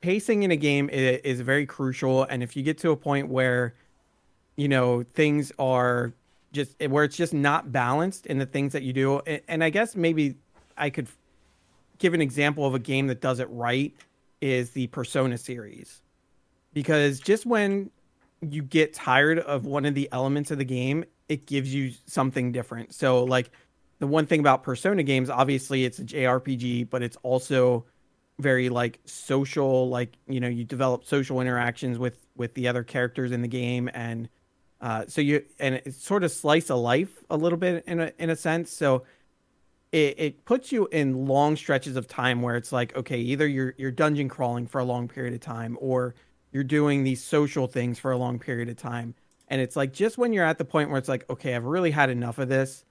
pacing 0.00 0.42
in 0.42 0.50
a 0.50 0.56
game 0.56 0.90
is, 0.90 1.40
very 1.40 1.66
crucial. 1.66 2.24
And 2.24 2.42
if 2.42 2.56
you 2.56 2.62
get 2.62 2.78
to 2.78 2.90
a 2.90 2.96
point 2.96 3.28
where, 3.28 3.74
you 4.56 4.68
know, 4.68 5.02
things 5.02 5.52
are 5.58 6.12
just 6.52 6.76
where 6.88 7.04
it's 7.04 7.16
just 7.16 7.34
not 7.34 7.72
balanced 7.72 8.26
in 8.26 8.38
the 8.38 8.46
things 8.46 8.72
that 8.72 8.82
you 8.82 8.92
do, 8.92 9.20
and 9.48 9.64
I 9.64 9.70
guess 9.70 9.96
maybe 9.96 10.36
I 10.76 10.90
could 10.90 11.08
give 11.98 12.14
an 12.14 12.20
example 12.20 12.66
of 12.66 12.74
a 12.74 12.78
game 12.78 13.06
that 13.06 13.20
does 13.20 13.40
it 13.40 13.48
right 13.50 13.94
is 14.40 14.70
the 14.70 14.88
Persona 14.88 15.38
series 15.38 16.02
because 16.74 17.18
just 17.20 17.46
when 17.46 17.90
you 18.42 18.62
get 18.62 18.92
tired 18.92 19.38
of 19.38 19.64
one 19.64 19.86
of 19.86 19.94
the 19.94 20.08
elements 20.12 20.50
of 20.50 20.58
the 20.58 20.64
game, 20.64 21.04
it 21.28 21.46
gives 21.46 21.72
you 21.72 21.92
something 22.06 22.52
different. 22.52 22.92
So 22.92 23.24
like 23.24 23.50
the 24.00 24.06
one 24.06 24.26
thing 24.26 24.40
about 24.40 24.62
Persona 24.62 25.02
games, 25.02 25.30
obviously 25.30 25.84
it's 25.84 25.98
a 25.98 26.04
JRPG, 26.04 26.90
but 26.90 27.02
it's 27.02 27.16
also 27.22 27.86
very 28.38 28.68
like 28.68 29.00
social, 29.04 29.88
like, 29.88 30.14
you 30.26 30.40
know, 30.40 30.48
you 30.48 30.64
develop 30.64 31.04
social 31.04 31.40
interactions 31.40 31.98
with 31.98 32.26
with 32.36 32.54
the 32.54 32.68
other 32.68 32.82
characters 32.82 33.32
in 33.32 33.42
the 33.42 33.48
game 33.48 33.88
and 33.94 34.28
uh, 34.80 35.04
so 35.08 35.22
you 35.22 35.42
and 35.58 35.76
it's 35.76 35.96
sort 35.96 36.22
of 36.24 36.30
slice 36.30 36.70
of 36.70 36.78
life 36.78 37.24
a 37.30 37.36
little 37.36 37.56
bit 37.58 37.84
in 37.86 38.00
a 38.00 38.12
in 38.18 38.28
a 38.28 38.36
sense. 38.36 38.70
So 38.70 39.04
it, 39.92 40.14
it 40.18 40.44
puts 40.44 40.72
you 40.72 40.88
in 40.92 41.26
long 41.26 41.56
stretches 41.56 41.96
of 41.96 42.08
time 42.08 42.42
where 42.42 42.56
it's 42.56 42.72
like, 42.72 42.94
okay, 42.96 43.18
either 43.18 43.46
you're 43.46 43.74
you're 43.78 43.90
dungeon 43.90 44.28
crawling 44.28 44.66
for 44.66 44.80
a 44.80 44.84
long 44.84 45.08
period 45.08 45.32
of 45.32 45.40
time 45.40 45.78
or 45.80 46.14
you're 46.52 46.64
doing 46.64 47.02
these 47.02 47.22
social 47.22 47.66
things 47.66 47.98
for 47.98 48.12
a 48.12 48.18
long 48.18 48.38
period 48.38 48.68
of 48.68 48.76
time. 48.76 49.14
And 49.48 49.60
it's 49.60 49.76
like 49.76 49.92
just 49.92 50.18
when 50.18 50.32
you're 50.32 50.44
at 50.44 50.58
the 50.58 50.64
point 50.64 50.90
where 50.90 50.98
it's 50.98 51.08
like, 51.08 51.28
okay, 51.30 51.54
I've 51.54 51.64
really 51.64 51.90
had 51.90 52.10
enough 52.10 52.38
of 52.38 52.48
this, 52.48 52.84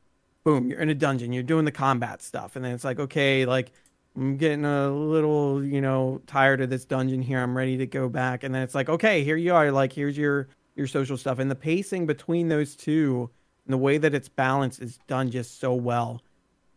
boom, 0.44 0.70
you're 0.70 0.80
in 0.80 0.90
a 0.90 0.96
dungeon, 0.96 1.32
you're 1.32 1.44
doing 1.44 1.66
the 1.66 1.72
combat 1.72 2.22
stuff. 2.22 2.56
And 2.56 2.66
then 2.66 2.74
it's 2.74 2.84
like, 2.84 3.00
okay, 3.00 3.46
like 3.46 3.72
I'm 4.16 4.38
getting 4.38 4.64
a 4.64 4.92
little, 4.92 5.64
you 5.64 5.82
know, 5.82 6.22
tired 6.28 6.62
of 6.62 6.70
this 6.70 6.86
dungeon 6.86 7.22
here. 7.22 7.40
I'm 7.40 7.58
ready 7.58 7.78
to 7.78 7.88
go 7.88 8.10
back. 8.10 8.44
And 8.44 8.54
then 8.54 8.62
it's 8.62 8.76
like, 8.76 8.90
okay, 8.90 9.24
here 9.24 9.36
you 9.36 9.54
are. 9.54 9.72
Like, 9.72 9.94
here's 9.94 10.18
your 10.18 10.48
your 10.76 10.88
social 10.88 11.18
stuff. 11.18 11.40
And 11.40 11.50
the 11.50 11.56
pacing 11.56 12.06
between 12.06 12.48
those 12.48 12.76
two 12.76 13.30
and 13.66 13.74
the 13.74 13.78
way 13.78 13.98
that 13.98 14.14
it's 14.14 14.30
balanced 14.30 14.82
is 14.82 15.00
done 15.08 15.32
just 15.32 15.60
so 15.60 15.74
well. 15.74 16.22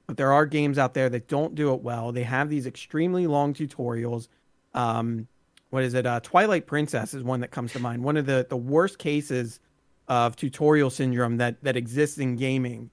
But 0.06 0.16
there 0.16 0.32
are 0.32 0.46
games 0.46 0.78
out 0.78 0.94
there 0.94 1.08
that 1.08 1.28
don't 1.28 1.54
do 1.54 1.74
it 1.74 1.82
well. 1.82 2.12
They 2.12 2.22
have 2.22 2.48
these 2.48 2.66
extremely 2.66 3.26
long 3.26 3.54
tutorials. 3.54 4.28
Um, 4.72 5.26
what 5.70 5.82
is 5.82 5.94
it? 5.94 6.06
Uh, 6.06 6.20
Twilight 6.20 6.66
Princess 6.66 7.12
is 7.12 7.22
one 7.22 7.40
that 7.40 7.50
comes 7.50 7.72
to 7.72 7.80
mind. 7.80 8.04
One 8.04 8.16
of 8.16 8.26
the 8.26 8.46
the 8.48 8.56
worst 8.56 8.98
cases 8.98 9.60
of 10.08 10.36
tutorial 10.36 10.90
syndrome 10.90 11.38
that 11.38 11.62
that 11.64 11.76
exists 11.76 12.18
in 12.18 12.36
gaming. 12.36 12.90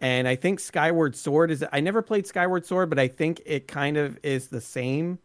And 0.00 0.26
I 0.26 0.36
think 0.36 0.60
Skyward 0.60 1.14
Sword 1.14 1.50
is. 1.50 1.64
I 1.72 1.80
never 1.80 2.00
played 2.00 2.26
Skyward 2.26 2.64
Sword, 2.64 2.88
but 2.88 2.98
I 2.98 3.08
think 3.08 3.42
it 3.44 3.68
kind 3.68 3.96
of 3.96 4.18
is 4.22 4.48
the 4.48 4.60
same 4.60 5.18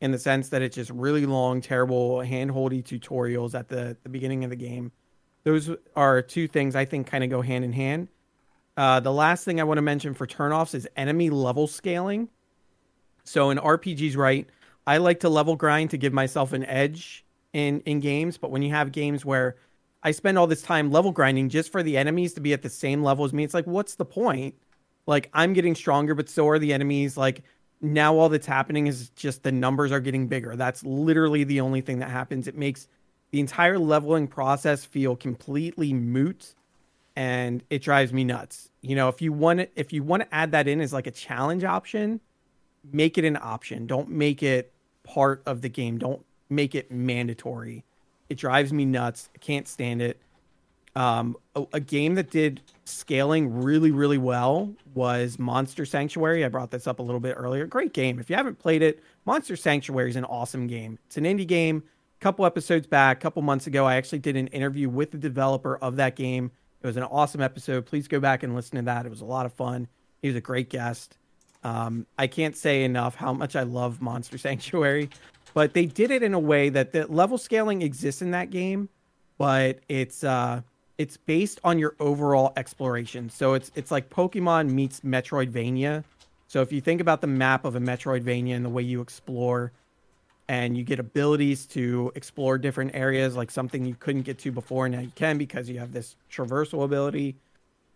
in 0.00 0.12
the 0.12 0.18
sense 0.18 0.50
that 0.50 0.62
it's 0.62 0.76
just 0.76 0.90
really 0.90 1.26
long, 1.26 1.60
terrible, 1.60 2.18
handholdy 2.18 2.82
tutorials 2.82 3.58
at 3.58 3.68
the 3.68 3.96
the 4.02 4.08
beginning 4.08 4.44
of 4.44 4.50
the 4.50 4.56
game. 4.56 4.92
Those 5.42 5.70
are 5.96 6.22
two 6.22 6.46
things 6.46 6.76
I 6.76 6.84
think 6.84 7.06
kind 7.06 7.24
of 7.24 7.30
go 7.30 7.42
hand 7.42 7.64
in 7.64 7.72
hand. 7.72 8.08
Uh, 8.76 9.00
the 9.00 9.12
last 9.12 9.44
thing 9.44 9.60
I 9.60 9.64
want 9.64 9.78
to 9.78 9.82
mention 9.82 10.14
for 10.14 10.26
turnoffs 10.26 10.74
is 10.74 10.88
enemy 10.96 11.30
level 11.30 11.66
scaling. 11.66 12.28
So 13.24 13.50
in 13.50 13.58
RPGs, 13.58 14.16
right, 14.16 14.48
I 14.86 14.98
like 14.98 15.20
to 15.20 15.28
level 15.28 15.56
grind 15.56 15.90
to 15.90 15.96
give 15.96 16.12
myself 16.12 16.52
an 16.52 16.64
edge 16.64 17.24
in 17.52 17.80
in 17.80 17.98
games, 18.00 18.38
but 18.38 18.52
when 18.52 18.62
you 18.62 18.70
have 18.70 18.92
games 18.92 19.24
where 19.24 19.56
I 20.04 20.10
spend 20.10 20.38
all 20.38 20.46
this 20.46 20.62
time 20.62 20.90
level 20.90 21.10
grinding 21.10 21.48
just 21.48 21.72
for 21.72 21.82
the 21.82 21.96
enemies 21.96 22.34
to 22.34 22.40
be 22.40 22.52
at 22.52 22.62
the 22.62 22.68
same 22.68 23.02
level 23.02 23.24
as 23.24 23.32
me, 23.32 23.42
it's 23.42 23.54
like 23.54 23.66
what's 23.66 23.94
the 23.94 24.04
point? 24.04 24.54
Like 25.06 25.30
I'm 25.32 25.54
getting 25.54 25.74
stronger, 25.74 26.14
but 26.14 26.28
so 26.28 26.46
are 26.48 26.58
the 26.58 26.72
enemies. 26.72 27.16
Like 27.16 27.42
now 27.80 28.16
all 28.16 28.28
that's 28.28 28.46
happening 28.46 28.86
is 28.86 29.08
just 29.10 29.42
the 29.42 29.52
numbers 29.52 29.92
are 29.92 30.00
getting 30.00 30.28
bigger. 30.28 30.56
That's 30.56 30.84
literally 30.84 31.44
the 31.44 31.60
only 31.60 31.80
thing 31.80 31.98
that 32.00 32.10
happens. 32.10 32.46
It 32.46 32.56
makes 32.56 32.86
the 33.30 33.40
entire 33.40 33.78
leveling 33.78 34.28
process 34.28 34.84
feel 34.84 35.16
completely 35.16 35.92
moot 35.92 36.54
and 37.16 37.62
it 37.70 37.82
drives 37.82 38.12
me 38.12 38.24
nuts. 38.24 38.70
You 38.82 38.96
know, 38.96 39.08
if 39.08 39.22
you 39.22 39.32
want 39.32 39.60
it, 39.60 39.72
if 39.74 39.92
you 39.92 40.02
want 40.02 40.22
to 40.22 40.34
add 40.34 40.52
that 40.52 40.68
in 40.68 40.80
as 40.80 40.92
like 40.92 41.06
a 41.06 41.10
challenge 41.10 41.64
option, 41.64 42.20
make 42.92 43.16
it 43.18 43.24
an 43.24 43.38
option. 43.40 43.86
Don't 43.86 44.10
make 44.10 44.42
it 44.42 44.72
part 45.02 45.42
of 45.46 45.62
the 45.62 45.68
game. 45.68 45.98
Don't 45.98 46.24
make 46.50 46.74
it 46.74 46.90
mandatory. 46.90 47.84
It 48.34 48.38
drives 48.38 48.72
me 48.72 48.84
nuts. 48.84 49.28
I 49.32 49.38
can't 49.38 49.68
stand 49.68 50.02
it. 50.02 50.20
Um, 50.96 51.36
a, 51.54 51.64
a, 51.74 51.78
game 51.80 52.16
that 52.16 52.32
did 52.32 52.62
scaling 52.84 53.62
really, 53.62 53.92
really 53.92 54.18
well 54.18 54.74
was 54.92 55.38
Monster 55.38 55.86
Sanctuary. 55.86 56.44
I 56.44 56.48
brought 56.48 56.72
this 56.72 56.88
up 56.88 56.98
a 56.98 57.02
little 57.02 57.20
bit 57.20 57.36
earlier. 57.38 57.64
Great 57.68 57.92
game. 57.92 58.18
If 58.18 58.28
you 58.28 58.34
haven't 58.34 58.58
played 58.58 58.82
it, 58.82 59.04
Monster 59.24 59.54
Sanctuary 59.54 60.10
is 60.10 60.16
an 60.16 60.24
awesome 60.24 60.66
game. 60.66 60.98
It's 61.06 61.16
an 61.16 61.22
indie 61.22 61.46
game. 61.46 61.84
A 62.20 62.20
couple 62.20 62.44
episodes 62.44 62.88
back, 62.88 63.18
a 63.18 63.20
couple 63.20 63.40
months 63.42 63.68
ago, 63.68 63.86
I 63.86 63.94
actually 63.94 64.18
did 64.18 64.34
an 64.34 64.48
interview 64.48 64.88
with 64.88 65.12
the 65.12 65.18
developer 65.18 65.76
of 65.76 65.94
that 65.94 66.16
game. 66.16 66.50
It 66.82 66.86
was 66.88 66.96
an 66.96 67.04
awesome 67.04 67.40
episode. 67.40 67.86
Please 67.86 68.08
go 68.08 68.18
back 68.18 68.42
and 68.42 68.52
listen 68.56 68.78
to 68.78 68.82
that. 68.82 69.06
It 69.06 69.10
was 69.10 69.20
a 69.20 69.26
lot 69.26 69.46
of 69.46 69.52
fun. 69.52 69.86
He 70.22 70.26
was 70.26 70.36
a 70.36 70.40
great 70.40 70.70
guest. 70.70 71.18
Um, 71.62 72.08
I 72.18 72.26
can't 72.26 72.56
say 72.56 72.82
enough 72.82 73.14
how 73.14 73.32
much 73.32 73.54
I 73.54 73.62
love 73.62 74.02
Monster 74.02 74.38
Sanctuary, 74.48 75.08
but 75.54 75.72
they 75.72 75.86
did 75.86 76.10
it 76.10 76.22
in 76.22 76.34
a 76.34 76.38
way 76.38 76.68
that 76.68 76.92
the 76.92 77.06
level 77.06 77.38
scaling 77.38 77.80
exists 77.80 78.20
in 78.20 78.32
that 78.32 78.50
game, 78.50 78.88
but 79.38 79.78
it's 79.88 80.24
uh, 80.24 80.60
it's 80.98 81.16
based 81.16 81.60
on 81.64 81.78
your 81.78 81.94
overall 82.00 82.52
exploration. 82.56 83.30
So 83.30 83.54
it's 83.54 83.70
it's 83.74 83.90
like 83.90 84.10
Pokemon 84.10 84.70
meets 84.70 85.00
Metroidvania. 85.00 86.04
So 86.48 86.60
if 86.60 86.72
you 86.72 86.80
think 86.80 87.00
about 87.00 87.20
the 87.20 87.26
map 87.26 87.64
of 87.64 87.76
a 87.76 87.80
Metroidvania 87.80 88.54
and 88.54 88.64
the 88.64 88.68
way 88.68 88.82
you 88.82 89.00
explore, 89.00 89.72
and 90.48 90.76
you 90.76 90.84
get 90.84 90.98
abilities 90.98 91.66
to 91.66 92.12
explore 92.14 92.58
different 92.58 92.94
areas, 92.94 93.34
like 93.34 93.50
something 93.50 93.84
you 93.84 93.96
couldn't 93.98 94.22
get 94.22 94.38
to 94.40 94.52
before, 94.52 94.88
now 94.88 95.00
you 95.00 95.12
can 95.14 95.38
because 95.38 95.70
you 95.70 95.78
have 95.78 95.92
this 95.92 96.16
traversal 96.30 96.84
ability. 96.84 97.36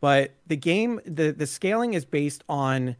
But 0.00 0.30
the 0.46 0.56
game, 0.56 1.00
the 1.04 1.32
the 1.32 1.46
scaling 1.46 1.94
is 1.94 2.04
based 2.04 2.44
on 2.48 2.96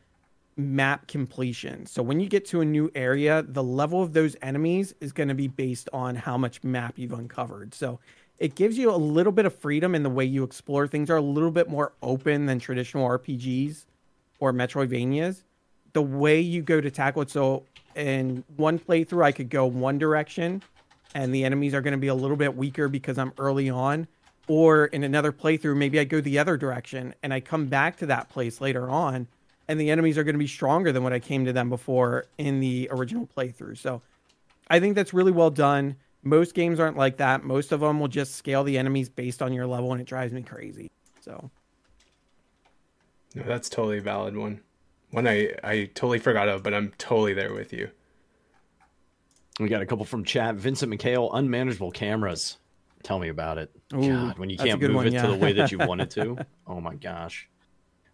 map 0.59 1.06
completion. 1.06 1.86
So 1.86 2.02
when 2.02 2.18
you 2.18 2.28
get 2.28 2.44
to 2.47 2.60
a 2.60 2.64
new 2.64 2.90
area, 2.94 3.43
the 3.43 3.62
level 3.62 4.02
of 4.02 4.12
those 4.12 4.36
enemies 4.43 4.93
is 5.01 5.12
going 5.12 5.28
to 5.28 5.35
be 5.35 5.47
based 5.47 5.89
on 5.93 6.16
how 6.16 6.36
much 6.36 6.64
map 6.64 6.98
you've 6.98 7.12
uncovered. 7.12 7.74
So 7.74 8.01
it 8.39 8.56
gives 8.56 8.76
you 8.76 8.90
a 8.90 8.97
little 8.97 9.32
bit 9.32 9.47
of 9.47 9.55
freedom 9.55 9.94
in 9.94 10.02
the 10.02 10.10
way 10.10 10.24
you 10.24 10.43
explore. 10.43 10.89
Things 10.89 11.10
are 11.10 11.16
a 11.16 11.22
little 11.22 11.52
bit 11.52 11.68
more 11.68 11.93
open 12.02 12.47
than 12.47 12.59
traditional 12.59 13.09
RPGs 13.09 13.85
or 14.40 14.52
Metroidvanias. 14.52 15.43
The 15.93 16.02
way 16.02 16.40
you 16.40 16.62
go 16.62 16.80
to 16.80 16.90
tackle 16.90 17.22
it. 17.22 17.30
So 17.30 17.64
in 17.94 18.44
one 18.56 18.78
playthrough, 18.78 19.24
I 19.24 19.32
could 19.32 19.51
go 19.51 19.64
one 19.64 19.98
direction 19.98 20.62
and 21.14 21.32
the 21.35 21.44
enemies 21.44 21.72
are 21.72 21.80
going 21.80 21.93
to 21.93 21.98
be 21.98 22.09
a 22.09 22.14
little 22.14 22.36
bit 22.36 22.56
weaker 22.56 22.89
because 22.89 23.16
I'm 23.16 23.32
early 23.39 23.70
on. 23.70 24.09
Or 24.48 24.86
in 24.86 25.05
another 25.05 25.30
playthrough, 25.30 25.76
maybe 25.76 26.01
I 26.01 26.05
go 26.05 26.20
the 26.20 26.39
other 26.39 26.56
direction 26.56 27.14
and 27.22 27.32
I 27.32 27.40
come 27.40 27.66
back 27.66 27.97
to 27.98 28.06
that 28.06 28.28
place 28.28 28.60
later 28.60 28.89
on 28.89 29.28
and 29.69 29.78
the 29.78 29.90
enemies 29.90 30.16
are 30.16 30.24
going 30.24 30.35
to 30.35 30.39
be 30.39 30.47
stronger 30.47 30.93
than 30.93 31.03
what 31.03 31.12
I 31.12 31.19
came 31.19 31.45
to 31.45 31.53
them 31.53 31.69
before 31.69 32.27
in 32.39 32.61
the 32.61 32.89
original 32.90 33.28
playthrough. 33.36 33.77
So 33.77 34.03
I 34.70 34.81
think 34.81 34.95
that's 34.95 35.12
really 35.12 35.32
well 35.32 35.51
done. 35.51 35.97
most 36.23 36.55
games 36.55 36.81
aren't 36.81 36.97
like 36.97 37.19
that. 37.19 37.45
Most 37.45 37.73
of 37.73 37.81
them 37.81 38.01
will 38.01 38.09
just 38.09 38.35
scale 38.35 38.65
the 38.65 38.78
enemies 38.78 39.09
based 39.09 39.43
on 39.43 39.53
your 39.53 39.66
level, 39.66 39.93
and 39.93 40.01
it 40.01 40.07
drives 40.07 40.32
me 40.32 40.43
crazy. 40.43 40.90
So, 41.20 41.51
no, 43.35 43.43
that's 43.43 43.69
totally 43.69 43.99
a 43.99 44.03
valid 44.03 44.36
one. 44.36 44.61
One 45.11 45.27
I 45.27 45.55
I 45.62 45.90
totally 45.95 46.19
forgot 46.19 46.49
of, 46.49 46.62
but 46.62 46.74
I'm 46.74 46.93
totally 46.99 47.35
there 47.35 47.53
with 47.53 47.73
you. 47.73 47.90
We 49.61 49.69
got 49.69 49.82
a 49.82 49.86
couple 49.86 50.05
from 50.05 50.24
chat. 50.24 50.55
Vincent 50.55 50.93
McHale, 50.93 51.31
unmanageable 51.32 51.90
cameras. 51.90 52.59
Tell 53.03 53.19
me 53.19 53.28
about 53.28 53.59
it. 53.59 53.70
Ooh, 53.95 54.09
God, 54.09 54.39
when 54.39 54.51
you 54.51 54.57
can't 54.57 54.81
move 54.81 54.95
one, 54.95 55.07
it 55.07 55.12
yeah. 55.12 55.23
to 55.23 55.28
the 55.28 55.36
way 55.36 55.53
that 55.53 55.73
you 55.73 55.78
want 55.78 56.01
it 56.01 56.11
to. 56.11 56.36
oh 56.66 56.81
my 56.81 56.95
gosh. 56.95 57.49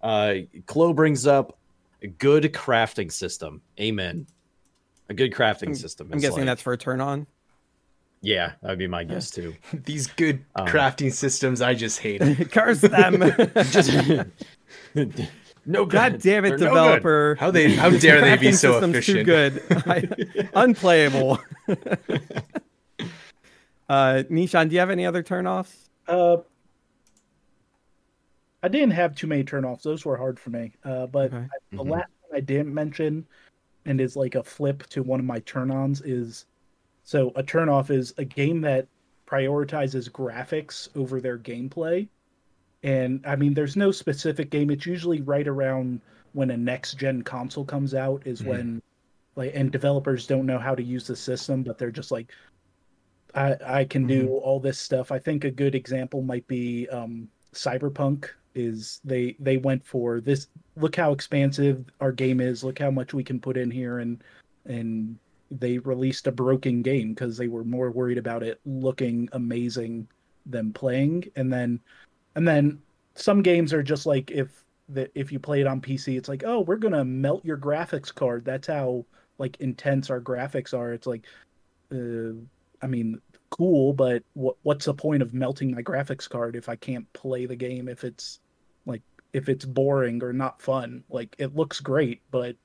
Uh, 0.05 0.35
Chloe 0.67 0.93
brings 0.93 1.27
up 1.27 1.59
a 2.03 2.07
good 2.07 2.45
crafting 2.53 3.11
system. 3.11 3.63
Amen. 3.81 4.27
A 5.09 5.15
good 5.15 5.33
crafting 5.33 5.69
I'm, 5.69 5.75
system. 5.75 6.11
I'm 6.13 6.19
guessing 6.19 6.41
like, 6.41 6.47
that's 6.47 6.63
for 6.63 6.75
a 6.75 6.79
turn 6.79 7.01
on. 7.01 7.27
Yeah, 8.21 8.53
that'd 8.63 8.79
be 8.79 8.87
my 8.87 9.05
guess 9.05 9.31
too. 9.31 9.55
These 9.73 10.07
good 10.09 10.45
um, 10.57 10.67
crafting 10.67 11.11
systems, 11.11 11.63
I 11.63 11.75
just 11.75 12.01
hate. 12.01 12.21
It. 12.25 12.53
Curse 12.53 12.83
them. 12.83 13.21
just, 13.71 13.93
no, 15.67 15.87
God 15.87 16.21
damn 16.21 16.45
it, 16.45 16.51
They're 16.51 16.59
developer! 16.59 17.37
No 17.37 17.41
how 17.41 17.51
they? 17.51 17.75
How 17.75 17.89
dare 17.89 18.21
they 18.21 18.37
be 18.37 18.53
so 18.53 18.77
efficient? 18.85 19.21
Too 19.21 19.25
good, 19.25 19.63
I, 19.71 20.07
unplayable. 20.55 21.39
uh, 23.89 24.23
Nishan, 24.31 24.69
do 24.69 24.75
you 24.75 24.81
have 24.81 24.91
any 24.91 25.07
other 25.07 25.23
turnoffs? 25.23 25.89
Uh, 26.07 26.39
I 28.65 28.69
didn't 28.69 28.93
have 28.93 29.15
too 29.15 29.27
many 29.27 29.45
turnoffs. 29.45 29.82
Those 29.82 30.07
were 30.07 30.16
hard 30.16 30.41
for 30.41 30.49
me. 30.49 30.73
Uh, 30.85 31.07
but 31.07 31.27
okay. 31.27 31.36
I, 31.36 31.49
the 31.70 31.77
mm-hmm. 31.77 31.91
last 31.91 32.09
one 32.28 32.39
I 32.39 32.41
didn't 32.41 32.73
mention, 32.73 33.27
and 33.85 34.01
is 34.01 34.16
like 34.16 34.36
a 34.36 34.43
flip 34.43 34.85
to 34.86 35.03
one 35.03 35.20
of 35.20 35.27
my 35.27 35.41
turn-ons, 35.41 36.01
is 36.01 36.47
so 37.03 37.31
a 37.36 37.43
turnoff 37.43 37.91
is 37.91 38.15
a 38.16 38.24
game 38.24 38.62
that 38.62 38.89
prioritizes 39.27 40.11
graphics 40.11 40.89
over 40.97 41.20
their 41.20 41.36
gameplay. 41.36 42.09
And 42.82 43.23
I 43.27 43.36
mean, 43.36 43.53
there's 43.53 43.77
no 43.77 43.93
specific 43.93 44.49
game. 44.49 44.70
It's 44.70 44.86
usually 44.86 45.20
right 45.20 45.47
around 45.47 46.01
when 46.32 46.51
a 46.51 46.57
next 46.57 46.95
gen 46.95 47.20
console 47.20 47.66
comes 47.66 47.95
out 47.95 48.23
is 48.24 48.41
mm-hmm. 48.41 48.49
when 48.49 48.82
like 49.36 49.53
and 49.55 49.70
developers 49.70 50.27
don't 50.27 50.47
know 50.47 50.59
how 50.59 50.74
to 50.74 50.82
use 50.82 51.07
the 51.07 51.16
system, 51.16 51.65
but 51.65 51.77
they're 51.77 51.91
just 51.91 52.11
like 52.11 52.32
I 53.35 53.57
I 53.62 53.85
can 53.85 54.09
mm-hmm. 54.09 54.27
do 54.27 54.28
all 54.39 54.59
this 54.59 54.78
stuff. 54.78 55.12
I 55.12 55.19
think 55.19 55.45
a 55.45 55.51
good 55.51 55.74
example 55.74 56.23
might 56.23 56.47
be 56.47 56.89
um 56.89 57.28
Cyberpunk 57.53 58.31
is 58.55 59.01
they 59.05 59.37
they 59.39 59.57
went 59.57 59.85
for 59.85 60.21
this 60.21 60.49
look 60.77 60.97
how 60.97 61.13
expansive 61.13 61.85
our 62.01 62.13
game 62.13 62.41
is, 62.41 62.65
look 62.65 62.79
how 62.79 62.91
much 62.91 63.15
we 63.15 63.25
can 63.25 63.41
put 63.41 63.57
in 63.57 63.71
here 63.71 63.99
and 63.99 64.23
and 64.67 65.19
they 65.51 65.79
released 65.79 66.27
a 66.27 66.33
broken 66.33 66.83
game 66.83 67.15
because 67.15 67.37
they 67.37 67.49
were 67.49 67.65
more 67.65 67.91
worried 67.91 68.19
about 68.19 68.43
it 68.43 68.61
looking 68.65 69.29
amazing 69.33 70.09
than 70.47 70.73
playing. 70.73 71.25
And 71.37 71.53
then 71.53 71.81
and 72.35 72.47
then 72.47 72.81
some 73.15 73.43
games 73.43 73.73
are 73.73 73.83
just 73.83 74.07
like 74.07 74.31
if 74.31 74.65
that 74.89 75.11
if 75.15 75.33
you 75.33 75.39
play 75.39 75.61
it 75.61 75.67
on 75.67 75.81
PC 75.81 76.19
it's 76.19 76.29
like 76.29 76.43
oh 76.45 76.61
we're 76.61 76.77
going 76.77 76.93
to 76.93 77.05
melt 77.05 77.45
your 77.45 77.59
graphics 77.59 78.15
card. 78.15 78.45
That's 78.45 78.67
how 78.69 79.05
like 79.39 79.57
intense 79.61 80.11
our 80.11 80.21
graphics 80.21 80.77
are. 80.77 80.93
It's 80.93 81.07
like 81.07 81.25
uh, 81.93 82.35
I 82.83 82.87
mean 82.87 83.21
cool 83.51 83.93
but 83.93 84.25
what 84.33 84.57
what's 84.63 84.87
the 84.87 84.95
point 84.95 85.23
of 85.23 85.33
melting 85.33 85.71
my 85.71 85.83
graphics 85.83 86.29
card 86.29 86.57
if 86.57 86.69
I 86.69 86.75
can't 86.75 87.11
play 87.13 87.47
the 87.47 87.55
game 87.55 87.89
if 87.89 88.03
it's 88.03 88.41
if 89.35 89.51
it's 89.51 89.66
boring 89.66 90.23
or 90.23 90.32
not 90.32 90.62
fun 90.62 91.05
like 91.11 91.36
it 91.39 91.55
looks 91.55 91.81
great 91.81 92.23
but 92.31 92.56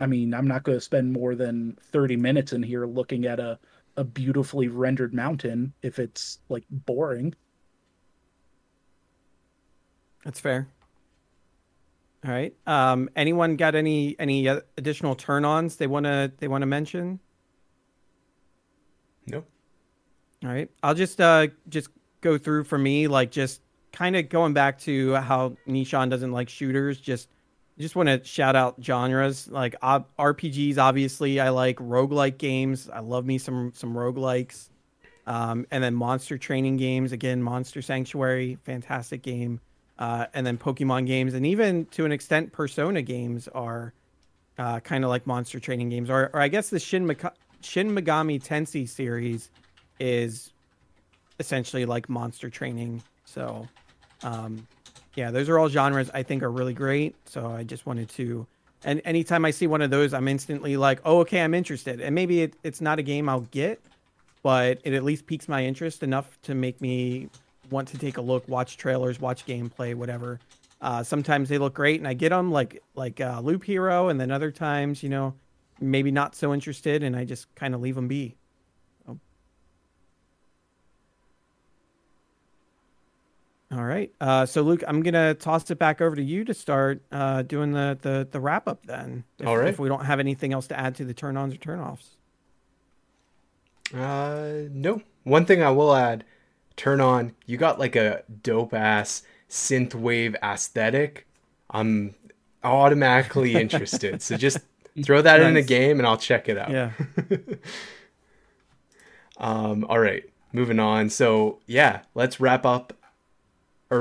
I 0.00 0.06
mean, 0.06 0.34
I'm 0.34 0.48
not 0.48 0.64
going 0.64 0.76
to 0.76 0.80
spend 0.80 1.12
more 1.12 1.34
than 1.34 1.78
30 1.92 2.16
minutes 2.16 2.52
in 2.52 2.62
here 2.62 2.86
looking 2.86 3.26
at 3.26 3.38
a, 3.38 3.58
a 3.96 4.04
beautifully 4.04 4.68
rendered 4.68 5.14
mountain 5.14 5.72
if 5.82 5.98
it's 5.98 6.40
like 6.48 6.64
boring. 6.68 7.34
That's 10.24 10.40
fair. 10.40 10.68
All 12.24 12.30
right. 12.30 12.54
Um, 12.66 13.10
anyone 13.14 13.56
got 13.56 13.74
any 13.74 14.16
any 14.18 14.46
additional 14.46 15.14
turn-ons 15.14 15.76
they 15.76 15.86
want 15.86 16.06
to 16.06 16.32
they 16.38 16.48
want 16.48 16.62
to 16.62 16.66
mention? 16.66 17.20
Nope. 19.26 19.46
All 20.42 20.50
right. 20.50 20.70
I'll 20.82 20.94
just 20.94 21.20
uh 21.20 21.48
just 21.68 21.88
go 22.22 22.38
through 22.38 22.64
for 22.64 22.78
me 22.78 23.08
like 23.08 23.30
just 23.30 23.60
kind 23.94 24.16
of 24.16 24.28
going 24.28 24.52
back 24.52 24.80
to 24.80 25.14
how 25.14 25.56
Nishan 25.66 26.10
doesn't 26.10 26.32
like 26.32 26.48
shooters 26.48 27.00
just 27.00 27.28
just 27.78 27.96
want 27.96 28.08
to 28.08 28.22
shout 28.24 28.54
out 28.54 28.76
genres 28.82 29.48
like 29.48 29.74
uh, 29.82 30.00
RPGs. 30.18 30.78
Obviously, 30.78 31.40
I 31.40 31.48
like 31.48 31.76
roguelike 31.78 32.38
games. 32.38 32.88
I 32.88 33.00
love 33.00 33.24
me 33.24 33.38
some 33.38 33.72
some 33.74 33.94
roguelikes. 33.94 34.68
Um, 35.26 35.66
and 35.70 35.82
then 35.82 35.94
monster 35.94 36.36
training 36.36 36.76
games. 36.76 37.12
Again, 37.12 37.42
Monster 37.42 37.80
Sanctuary, 37.80 38.58
fantastic 38.64 39.22
game. 39.22 39.60
Uh, 39.98 40.26
and 40.34 40.46
then 40.46 40.58
Pokemon 40.58 41.06
games, 41.06 41.34
and 41.34 41.46
even 41.46 41.86
to 41.86 42.04
an 42.04 42.10
extent, 42.10 42.52
Persona 42.52 43.00
games 43.00 43.46
are 43.48 43.94
uh, 44.58 44.80
kind 44.80 45.04
of 45.04 45.10
like 45.10 45.24
monster 45.26 45.60
training 45.60 45.88
games. 45.88 46.10
Or, 46.10 46.30
or 46.34 46.40
I 46.40 46.48
guess 46.48 46.68
the 46.68 46.80
Shin, 46.80 47.06
Shin 47.60 47.90
Megami 47.90 48.42
Tensei 48.42 48.88
series 48.88 49.50
is 50.00 50.52
essentially 51.38 51.86
like 51.86 52.08
monster 52.08 52.50
training. 52.50 53.02
So, 53.24 53.68
um, 54.22 54.66
yeah, 55.14 55.30
those 55.30 55.48
are 55.48 55.58
all 55.58 55.68
genres 55.68 56.10
I 56.12 56.22
think 56.22 56.42
are 56.42 56.50
really 56.50 56.74
great. 56.74 57.14
So 57.26 57.50
I 57.50 57.64
just 57.64 57.86
wanted 57.86 58.08
to, 58.10 58.46
and 58.84 59.00
anytime 59.04 59.44
I 59.44 59.50
see 59.50 59.66
one 59.66 59.82
of 59.82 59.90
those, 59.90 60.12
I'm 60.12 60.28
instantly 60.28 60.76
like, 60.76 61.00
oh, 61.04 61.20
okay, 61.20 61.40
I'm 61.40 61.54
interested. 61.54 62.00
And 62.00 62.14
maybe 62.14 62.42
it, 62.42 62.54
it's 62.62 62.80
not 62.80 62.98
a 62.98 63.02
game 63.02 63.28
I'll 63.28 63.40
get, 63.40 63.80
but 64.42 64.78
it 64.84 64.92
at 64.92 65.04
least 65.04 65.26
piques 65.26 65.48
my 65.48 65.64
interest 65.64 66.02
enough 66.02 66.38
to 66.42 66.54
make 66.54 66.80
me 66.80 67.28
want 67.70 67.88
to 67.88 67.98
take 67.98 68.18
a 68.18 68.20
look, 68.20 68.46
watch 68.48 68.76
trailers, 68.76 69.20
watch 69.20 69.46
gameplay, 69.46 69.94
whatever. 69.94 70.40
Uh, 70.80 71.02
sometimes 71.02 71.48
they 71.48 71.56
look 71.56 71.74
great 71.74 71.98
and 71.98 72.06
I 72.06 72.12
get 72.12 72.28
them 72.28 72.52
like 72.52 72.82
like 72.94 73.20
uh, 73.20 73.40
Loop 73.40 73.64
Hero, 73.64 74.08
and 74.08 74.20
then 74.20 74.30
other 74.30 74.50
times, 74.50 75.02
you 75.02 75.08
know, 75.08 75.34
maybe 75.80 76.10
not 76.10 76.34
so 76.34 76.52
interested, 76.52 77.02
and 77.02 77.16
I 77.16 77.24
just 77.24 77.52
kind 77.54 77.74
of 77.74 77.80
leave 77.80 77.94
them 77.94 78.06
be. 78.06 78.34
All 83.74 83.84
right. 83.84 84.12
Uh, 84.20 84.46
so 84.46 84.62
Luke, 84.62 84.84
I'm 84.86 85.02
gonna 85.02 85.34
toss 85.34 85.68
it 85.70 85.78
back 85.78 86.00
over 86.00 86.14
to 86.14 86.22
you 86.22 86.44
to 86.44 86.54
start 86.54 87.02
uh, 87.10 87.42
doing 87.42 87.72
the, 87.72 87.98
the 88.00 88.28
the 88.30 88.40
wrap 88.40 88.68
up 88.68 88.86
then. 88.86 89.24
If, 89.38 89.46
All 89.46 89.56
right. 89.56 89.68
If 89.68 89.78
we 89.78 89.88
don't 89.88 90.04
have 90.04 90.20
anything 90.20 90.52
else 90.52 90.68
to 90.68 90.78
add 90.78 90.94
to 90.96 91.04
the 91.04 91.14
turn 91.14 91.36
ons 91.36 91.54
or 91.54 91.56
turn 91.56 91.80
offs. 91.80 92.10
Uh, 93.92 94.68
no. 94.70 95.02
One 95.24 95.44
thing 95.44 95.62
I 95.62 95.70
will 95.70 95.94
add, 95.94 96.24
turn 96.76 97.00
on. 97.00 97.34
You 97.46 97.56
got 97.56 97.78
like 97.80 97.96
a 97.96 98.22
dope 98.42 98.74
ass 98.74 99.22
synth 99.50 99.94
wave 99.94 100.36
aesthetic. 100.42 101.26
I'm 101.70 102.14
automatically 102.62 103.54
interested. 103.60 104.22
so 104.22 104.36
just 104.36 104.58
throw 105.02 105.20
that 105.20 105.38
nice. 105.38 105.48
in 105.48 105.54
the 105.54 105.62
game 105.62 105.98
and 105.98 106.06
I'll 106.06 106.16
check 106.16 106.48
it 106.48 106.58
out. 106.58 106.70
Yeah. 106.70 106.92
um. 109.38 109.84
All 109.88 109.98
right. 109.98 110.22
Moving 110.52 110.78
on. 110.78 111.10
So 111.10 111.58
yeah, 111.66 112.02
let's 112.14 112.38
wrap 112.38 112.64
up 112.64 112.92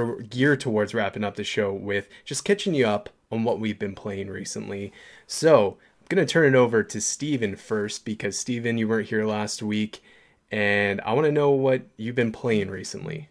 or 0.02 0.22
geared 0.22 0.60
towards 0.60 0.94
wrapping 0.94 1.24
up 1.24 1.36
the 1.36 1.44
show 1.44 1.72
with 1.72 2.08
just 2.26 2.44
catching 2.44 2.74
you 2.74 2.88
up 2.88 3.10
on 3.32 3.44
what 3.44 3.60
we've 3.60 3.80
been 3.80 3.96
playing 3.96 4.30
recently. 4.30 4.92
So 5.28 5.78
I'm 6.02 6.08
going 6.10 6.26
to 6.26 6.32
turn 6.32 6.54
it 6.54 6.58
over 6.58 6.84
to 6.84 7.02
Steven 7.02 7.56
first 7.56 8.06
because 8.06 8.38
Steven, 8.38 8.78
you 8.78 8.88
weren't 8.88 9.10
here 9.10 9.26
last 9.26 9.62
week, 9.62 10.04
and 10.52 11.02
I 11.02 11.14
want 11.14 11.26
to 11.26 11.32
know 11.32 11.52
what 11.52 11.84
you've 11.98 12.16
been 12.16 12.32
playing 12.32 12.70
recently. 12.70 13.30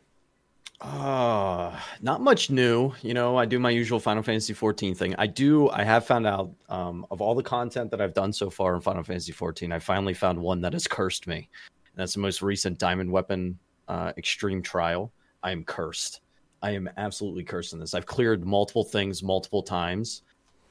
Uh, 0.81 1.79
not 2.01 2.21
much 2.21 2.51
new. 2.51 2.93
You 3.03 3.15
know, 3.15 3.37
I 3.37 3.45
do 3.45 3.61
my 3.61 3.71
usual 3.71 4.01
Final 4.01 4.25
Fantasy 4.25 4.53
14 4.53 4.97
thing. 4.97 5.15
I 5.17 5.29
do, 5.29 5.71
I 5.71 5.85
have 5.85 6.05
found 6.05 6.27
out 6.27 6.51
um, 6.69 7.07
of 7.11 7.21
all 7.21 7.37
the 7.37 7.43
content 7.43 7.93
that 7.93 8.01
I've 8.01 8.15
done 8.15 8.33
so 8.33 8.51
far 8.51 8.75
in 8.75 8.81
Final 8.81 9.05
Fantasy 9.05 9.31
14, 9.31 9.71
I 9.71 9.79
finally 9.79 10.15
found 10.15 10.41
one 10.41 10.61
that 10.63 10.73
has 10.73 10.89
cursed 10.89 11.29
me. 11.29 11.37
And 11.37 12.01
that's 12.01 12.15
the 12.15 12.21
most 12.21 12.43
recent 12.43 12.79
Diamond 12.79 13.13
Weapon 13.13 13.59
uh, 13.87 14.13
Extreme 14.17 14.63
Trial. 14.63 15.13
I 15.45 15.53
am 15.53 15.63
cursed. 15.65 16.21
I 16.63 16.71
am 16.71 16.89
absolutely 16.97 17.45
cursing 17.45 17.79
this. 17.79 17.95
I've 17.95 18.07
cleared 18.07 18.47
multiple 18.47 18.85
things 18.85 19.23
multiple 19.23 19.63
times, 19.63 20.23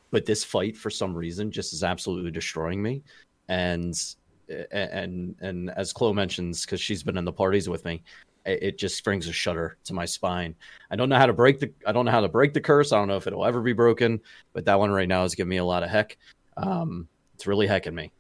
but 0.09 0.26
this 0.26 0.43
fight 0.43 0.77
for 0.77 0.89
some 0.89 1.13
reason 1.13 1.51
just 1.51 1.73
is 1.73 1.84
absolutely 1.84 2.31
destroying 2.31 2.81
me. 2.81 3.03
And 3.49 3.95
and 4.72 5.35
and 5.39 5.69
as 5.72 5.93
Chloe 5.93 6.13
mentions, 6.13 6.65
because 6.65 6.81
she's 6.81 7.03
been 7.03 7.18
in 7.18 7.26
the 7.26 7.34
parties 7.34 7.68
with 7.69 7.84
me, 7.85 8.03
it 8.45 8.77
just 8.77 9.03
brings 9.03 9.27
a 9.27 9.34
shudder 9.34 9.77
to 9.85 9.93
my 9.93 10.05
spine. 10.05 10.55
I 10.89 10.95
don't 10.95 11.09
know 11.09 11.18
how 11.18 11.26
to 11.26 11.34
break 11.34 11.59
the 11.59 11.72
I 11.85 11.91
don't 11.91 12.05
know 12.05 12.11
how 12.11 12.22
to 12.22 12.30
break 12.30 12.53
the 12.53 12.61
curse. 12.61 12.91
I 12.91 12.97
don't 12.97 13.07
know 13.07 13.18
if 13.18 13.27
it'll 13.27 13.45
ever 13.45 13.61
be 13.61 13.73
broken, 13.73 14.22
but 14.53 14.65
that 14.65 14.80
one 14.80 14.91
right 14.91 15.07
now 15.07 15.23
is 15.23 15.35
giving 15.35 15.49
me 15.49 15.57
a 15.57 15.65
lot 15.65 15.84
of 15.84 15.89
heck. 15.89 16.18
Um, 16.57 17.07
it's 17.35 17.47
really 17.47 17.68
hecking 17.68 17.95
me. 17.95 18.11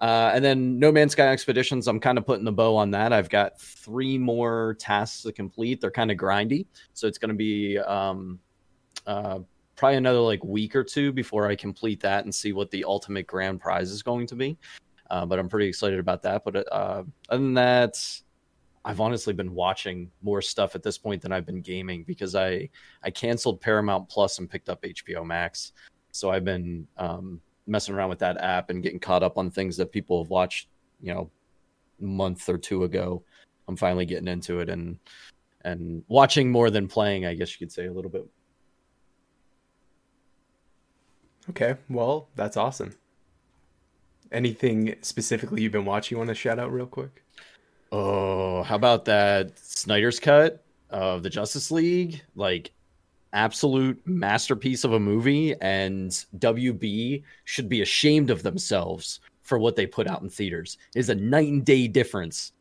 Uh, 0.00 0.30
and 0.32 0.44
then 0.44 0.78
No 0.78 0.92
Man's 0.92 1.12
Sky 1.12 1.28
Expeditions, 1.28 1.88
I'm 1.88 1.98
kind 1.98 2.18
of 2.18 2.26
putting 2.26 2.44
the 2.44 2.52
bow 2.52 2.76
on 2.76 2.90
that. 2.92 3.12
I've 3.12 3.28
got 3.28 3.60
three 3.60 4.16
more 4.16 4.76
tasks 4.78 5.22
to 5.22 5.32
complete. 5.32 5.80
They're 5.80 5.90
kind 5.90 6.10
of 6.10 6.16
grindy, 6.16 6.66
so 6.92 7.08
it's 7.08 7.18
going 7.18 7.30
to 7.30 7.34
be 7.34 7.78
um, 7.78 8.38
uh, 9.06 9.40
probably 9.74 9.96
another 9.96 10.20
like 10.20 10.42
week 10.44 10.76
or 10.76 10.84
two 10.84 11.12
before 11.12 11.48
I 11.48 11.56
complete 11.56 12.00
that 12.00 12.24
and 12.24 12.34
see 12.34 12.52
what 12.52 12.70
the 12.70 12.84
ultimate 12.84 13.26
grand 13.26 13.60
prize 13.60 13.90
is 13.90 14.02
going 14.02 14.26
to 14.28 14.36
be. 14.36 14.56
Uh, 15.10 15.26
but 15.26 15.38
I'm 15.38 15.48
pretty 15.48 15.68
excited 15.68 15.98
about 15.98 16.22
that. 16.22 16.44
But 16.44 16.70
uh, 16.72 17.02
other 17.28 17.42
than 17.42 17.54
that, 17.54 17.96
I've 18.84 19.00
honestly 19.00 19.34
been 19.34 19.54
watching 19.54 20.10
more 20.22 20.42
stuff 20.42 20.74
at 20.74 20.82
this 20.82 20.98
point 20.98 21.22
than 21.22 21.32
I've 21.32 21.46
been 21.46 21.60
gaming 21.60 22.04
because 22.04 22.34
I 22.34 22.68
I 23.02 23.10
canceled 23.10 23.60
Paramount 23.60 24.08
Plus 24.08 24.38
and 24.38 24.48
picked 24.48 24.68
up 24.68 24.82
HBO 24.82 25.26
Max. 25.26 25.72
So 26.12 26.30
I've 26.30 26.44
been 26.44 26.86
um, 26.96 27.40
messing 27.68 27.94
around 27.94 28.08
with 28.08 28.18
that 28.20 28.38
app 28.38 28.70
and 28.70 28.82
getting 28.82 28.98
caught 28.98 29.22
up 29.22 29.38
on 29.38 29.50
things 29.50 29.76
that 29.76 29.92
people 29.92 30.22
have 30.22 30.30
watched, 30.30 30.68
you 31.00 31.14
know, 31.14 31.30
a 32.00 32.04
month 32.04 32.48
or 32.48 32.58
two 32.58 32.84
ago. 32.84 33.22
I'm 33.68 33.76
finally 33.76 34.06
getting 34.06 34.28
into 34.28 34.60
it 34.60 34.68
and 34.68 34.98
and 35.64 36.02
watching 36.08 36.50
more 36.50 36.70
than 36.70 36.88
playing, 36.88 37.26
I 37.26 37.34
guess 37.34 37.52
you 37.52 37.58
could 37.58 37.72
say 37.72 37.86
a 37.86 37.92
little 37.92 38.10
bit. 38.10 38.26
Okay, 41.50 41.76
well, 41.88 42.28
that's 42.36 42.56
awesome. 42.56 42.94
Anything 44.30 44.94
specifically 45.00 45.62
you've 45.62 45.72
been 45.72 45.84
watching 45.84 46.16
you 46.16 46.18
want 46.18 46.28
to 46.28 46.34
shout 46.34 46.58
out 46.58 46.72
real 46.72 46.86
quick? 46.86 47.24
Oh, 47.90 48.62
how 48.62 48.76
about 48.76 49.06
that 49.06 49.58
Snyder's 49.58 50.20
cut 50.20 50.62
of 50.90 51.22
the 51.22 51.30
Justice 51.30 51.70
League? 51.70 52.22
Like 52.34 52.70
absolute 53.32 54.00
masterpiece 54.06 54.84
of 54.84 54.92
a 54.92 55.00
movie 55.00 55.54
and 55.60 56.10
WB 56.38 57.22
should 57.44 57.68
be 57.68 57.82
ashamed 57.82 58.30
of 58.30 58.42
themselves 58.42 59.20
for 59.42 59.58
what 59.58 59.76
they 59.76 59.86
put 59.86 60.06
out 60.06 60.22
in 60.22 60.28
theaters. 60.28 60.78
It 60.94 61.00
is 61.00 61.08
a 61.08 61.14
night 61.14 61.48
and 61.48 61.64
day 61.64 61.88
difference 61.88 62.52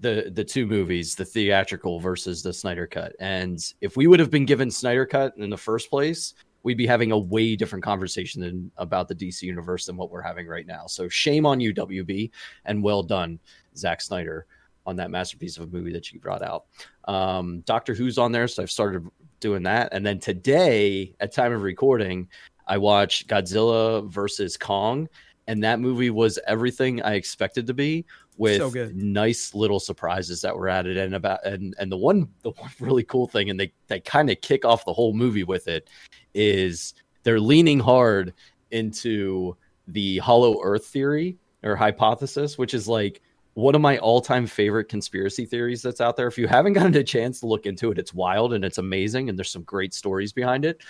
the 0.00 0.30
the 0.34 0.44
two 0.44 0.66
movies, 0.66 1.14
the 1.14 1.24
theatrical 1.24 2.00
versus 2.00 2.42
the 2.42 2.52
Snyder 2.52 2.86
cut. 2.86 3.14
And 3.20 3.58
if 3.80 3.96
we 3.96 4.06
would 4.06 4.20
have 4.20 4.30
been 4.30 4.44
given 4.44 4.70
Snyder 4.70 5.06
cut 5.06 5.34
in 5.38 5.50
the 5.50 5.56
first 5.56 5.88
place, 5.88 6.34
we'd 6.62 6.78
be 6.78 6.86
having 6.86 7.12
a 7.12 7.18
way 7.18 7.54
different 7.56 7.84
conversation 7.84 8.40
than, 8.40 8.70
about 8.76 9.08
the 9.08 9.14
DC 9.14 9.42
universe 9.42 9.86
than 9.86 9.96
what 9.96 10.10
we're 10.10 10.22
having 10.22 10.46
right 10.46 10.66
now. 10.66 10.86
So 10.86 11.08
shame 11.08 11.46
on 11.46 11.60
you, 11.60 11.72
WB, 11.72 12.30
and 12.64 12.82
well 12.82 13.02
done, 13.02 13.38
Zack 13.76 14.00
Snyder, 14.00 14.46
on 14.86 14.96
that 14.96 15.10
masterpiece 15.10 15.56
of 15.56 15.64
a 15.64 15.66
movie 15.76 15.92
that 15.92 16.12
you 16.12 16.20
brought 16.20 16.42
out. 16.42 16.66
Um, 17.06 17.60
Doctor 17.60 17.94
Who's 17.94 18.18
on 18.18 18.32
there, 18.32 18.48
so 18.48 18.62
I've 18.62 18.70
started 18.70 19.06
doing 19.44 19.62
that. 19.64 19.90
And 19.92 20.04
then 20.06 20.18
today, 20.18 21.14
at 21.20 21.30
time 21.30 21.52
of 21.52 21.60
recording, 21.60 22.28
I 22.66 22.78
watched 22.78 23.28
Godzilla 23.28 24.10
versus 24.10 24.56
Kong, 24.56 25.06
and 25.46 25.62
that 25.62 25.80
movie 25.80 26.08
was 26.08 26.38
everything 26.46 27.02
I 27.02 27.12
expected 27.14 27.66
to 27.66 27.74
be 27.74 28.06
with 28.38 28.58
so 28.72 28.90
nice 28.94 29.54
little 29.54 29.78
surprises 29.78 30.40
that 30.40 30.56
were 30.56 30.66
added 30.66 30.96
and 30.96 31.14
about 31.14 31.44
and 31.44 31.74
and 31.78 31.92
the 31.92 31.96
one 31.96 32.26
the 32.42 32.50
one 32.52 32.70
really 32.80 33.04
cool 33.04 33.28
thing 33.28 33.48
and 33.50 33.60
they 33.60 33.70
they 33.86 34.00
kind 34.00 34.28
of 34.28 34.40
kick 34.40 34.64
off 34.64 34.84
the 34.86 34.92
whole 34.92 35.12
movie 35.12 35.44
with 35.44 35.68
it 35.68 35.88
is 36.34 36.94
they're 37.22 37.38
leaning 37.38 37.78
hard 37.78 38.34
into 38.72 39.56
the 39.86 40.18
hollow 40.18 40.60
earth 40.64 40.86
theory 40.86 41.36
or 41.62 41.76
hypothesis 41.76 42.58
which 42.58 42.74
is 42.74 42.88
like 42.88 43.20
one 43.54 43.74
of 43.74 43.80
my 43.80 43.98
all-time 43.98 44.46
favorite 44.46 44.88
conspiracy 44.88 45.46
theories 45.46 45.80
that's 45.80 46.00
out 46.00 46.16
there 46.16 46.26
if 46.26 46.36
you 46.36 46.46
haven't 46.46 46.72
gotten 46.74 46.94
a 46.96 47.04
chance 47.04 47.40
to 47.40 47.46
look 47.46 47.66
into 47.66 47.90
it 47.90 47.98
it's 47.98 48.12
wild 48.12 48.52
and 48.52 48.64
it's 48.64 48.78
amazing 48.78 49.28
and 49.28 49.38
there's 49.38 49.50
some 49.50 49.62
great 49.62 49.94
stories 49.94 50.32
behind 50.32 50.64
it 50.64 50.82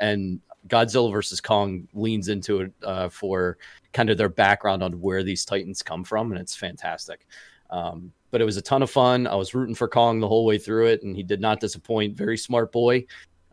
and 0.00 0.40
Godzilla 0.66 1.10
versus 1.10 1.40
Kong 1.40 1.86
leans 1.94 2.28
into 2.28 2.60
it 2.60 2.72
uh, 2.82 3.08
for 3.08 3.58
kind 3.92 4.10
of 4.10 4.18
their 4.18 4.28
background 4.28 4.82
on 4.82 5.00
where 5.00 5.22
these 5.22 5.44
Titans 5.44 5.82
come 5.82 6.04
from, 6.04 6.32
and 6.32 6.40
it's 6.40 6.56
fantastic. 6.56 7.26
Um, 7.70 8.12
but 8.30 8.40
it 8.40 8.44
was 8.44 8.56
a 8.56 8.62
ton 8.62 8.82
of 8.82 8.90
fun. 8.90 9.26
I 9.26 9.34
was 9.34 9.54
rooting 9.54 9.74
for 9.74 9.88
Kong 9.88 10.20
the 10.20 10.28
whole 10.28 10.44
way 10.44 10.58
through 10.58 10.86
it, 10.86 11.02
and 11.02 11.16
he 11.16 11.22
did 11.22 11.40
not 11.40 11.60
disappoint. 11.60 12.16
Very 12.16 12.36
smart 12.36 12.72
boy, 12.72 13.06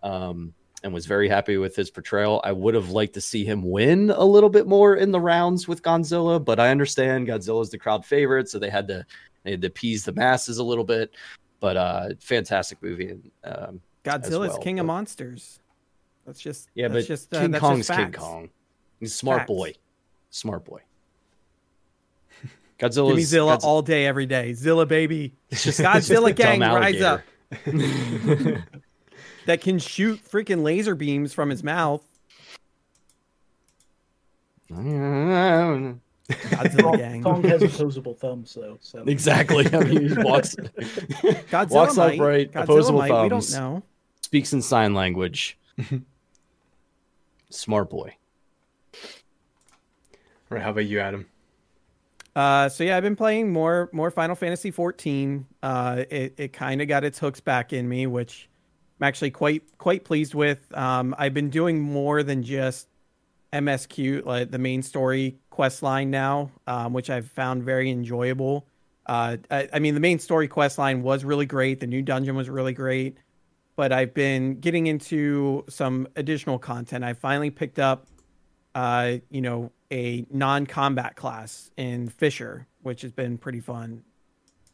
um, 0.03 0.53
and 0.85 0.93
was 0.93 1.07
very 1.07 1.27
happy 1.27 1.57
with 1.57 1.75
his 1.75 1.89
portrayal. 1.89 2.39
I 2.43 2.51
would 2.51 2.75
have 2.75 2.91
liked 2.91 3.15
to 3.15 3.21
see 3.21 3.43
him 3.43 3.63
win 3.63 4.11
a 4.11 4.23
little 4.23 4.51
bit 4.51 4.67
more 4.67 4.95
in 4.95 5.11
the 5.11 5.19
rounds 5.19 5.67
with 5.67 5.81
Godzilla, 5.81 6.43
but 6.43 6.59
I 6.59 6.69
understand 6.69 7.27
Godzilla 7.27 7.63
is 7.63 7.71
the 7.71 7.79
crowd 7.79 8.05
favorite, 8.05 8.49
so 8.49 8.59
they 8.59 8.69
had 8.69 8.87
to 8.89 9.03
they 9.43 9.51
had 9.51 9.61
to 9.61 9.67
appease 9.67 10.05
the 10.05 10.13
masses 10.13 10.59
a 10.59 10.63
little 10.63 10.83
bit. 10.83 11.11
But 11.59 11.75
uh, 11.75 12.09
fantastic 12.19 12.83
movie. 12.83 13.17
Um, 13.43 13.81
Godzilla's 14.03 14.49
well. 14.49 14.57
king 14.59 14.75
but, 14.75 14.81
of 14.81 14.85
monsters. 14.85 15.59
That's 16.23 16.39
just 16.39 16.69
yeah, 16.75 16.87
that's 16.87 17.07
but 17.07 17.07
just, 17.07 17.33
uh, 17.33 17.41
King 17.41 17.53
Kong's 17.53 17.89
King 17.89 18.11
Kong. 18.11 18.49
He's 18.99 19.11
a 19.11 19.15
smart 19.15 19.39
facts. 19.39 19.47
boy. 19.47 19.73
Smart 20.29 20.65
boy. 20.65 20.81
Godzilla. 22.77 23.07
Give 23.07 23.17
me 23.17 23.23
Zilla 23.23 23.57
Godzilla. 23.57 23.63
all 23.63 23.81
day, 23.81 24.05
every 24.05 24.27
day. 24.27 24.53
Zilla 24.53 24.85
baby. 24.85 25.33
It's 25.49 25.63
just 25.63 25.79
Godzilla 25.79 26.35
gang 26.35 26.59
rise 26.59 27.01
up. 27.01 27.21
that 29.45 29.61
can 29.61 29.79
shoot 29.79 30.19
freaking 30.23 30.63
laser 30.63 30.95
beams 30.95 31.33
from 31.33 31.49
his 31.49 31.63
mouth. 31.63 32.03
Godzilla 36.29 36.97
gang. 36.97 37.23
Kong 37.23 37.43
has 37.43 37.61
opposable 37.61 38.15
thumbs, 38.15 38.53
though. 38.53 38.77
So 38.81 39.03
exactly. 39.05 39.67
I 39.71 39.83
mean, 39.83 40.09
he 40.09 40.15
walks. 40.23 40.55
Godzilla 41.51 41.69
walks 41.71 41.95
might. 41.97 42.15
upright. 42.15 42.51
Godzilla 42.51 42.63
opposable 42.63 42.99
might. 42.99 43.07
thumbs. 43.09 43.23
We 43.23 43.29
don't 43.29 43.51
know. 43.51 43.83
Speaks 44.21 44.53
in 44.53 44.61
sign 44.61 44.93
language. 44.93 45.57
Smart 47.49 47.89
boy. 47.89 48.15
Right. 50.49 50.61
How 50.61 50.71
about 50.71 50.85
you, 50.85 50.99
Adam? 50.99 51.27
Uh, 52.35 52.67
so 52.69 52.83
yeah, 52.83 52.97
I've 52.97 53.03
been 53.03 53.15
playing 53.15 53.51
more 53.51 53.89
more 53.93 54.11
Final 54.11 54.35
Fantasy 54.35 54.71
14. 54.71 55.45
Uh, 55.63 56.03
it 56.09 56.33
it 56.37 56.53
kind 56.53 56.81
of 56.81 56.87
got 56.87 57.03
its 57.03 57.19
hooks 57.19 57.39
back 57.39 57.71
in 57.71 57.87
me, 57.87 58.07
which 58.07 58.49
I'm 58.99 59.07
actually 59.07 59.31
quite 59.31 59.63
quite 59.77 60.05
pleased 60.05 60.33
with. 60.33 60.75
Um, 60.77 61.15
I've 61.17 61.33
been 61.33 61.49
doing 61.49 61.79
more 61.81 62.23
than 62.23 62.43
just 62.43 62.87
MSQ, 63.51 64.25
like 64.25 64.51
the 64.51 64.57
main 64.57 64.81
story 64.81 65.37
quest 65.49 65.83
line 65.83 66.11
now, 66.11 66.51
um, 66.67 66.93
which 66.93 67.09
I've 67.09 67.29
found 67.29 67.63
very 67.63 67.89
enjoyable. 67.89 68.67
Uh, 69.05 69.37
I, 69.51 69.69
I, 69.73 69.79
mean, 69.79 69.93
the 69.93 69.99
main 69.99 70.19
story 70.19 70.47
quest 70.47 70.77
line 70.77 71.03
was 71.03 71.23
really 71.23 71.45
great. 71.45 71.79
The 71.79 71.87
new 71.87 72.01
dungeon 72.01 72.35
was 72.35 72.49
really 72.49 72.73
great, 72.73 73.17
but 73.75 73.91
I've 73.91 74.13
been 74.13 74.59
getting 74.59 74.87
into 74.87 75.63
some 75.69 76.07
additional 76.15 76.57
content. 76.57 77.03
I 77.03 77.13
finally 77.13 77.51
picked 77.51 77.79
up, 77.79 78.07
uh, 78.73 79.17
you 79.29 79.41
know, 79.41 79.71
a 79.91 80.25
non-combat 80.31 81.15
class 81.15 81.69
in 81.77 82.09
Fisher, 82.09 82.67
which 82.81 83.03
has 83.03 83.11
been 83.11 83.37
pretty 83.37 83.59
fun. 83.59 84.03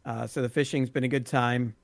Uh, 0.05 0.25
so 0.25 0.41
the 0.41 0.49
fishing's 0.49 0.89
been 0.89 1.03
a 1.03 1.09
good 1.09 1.25
time. 1.25 1.75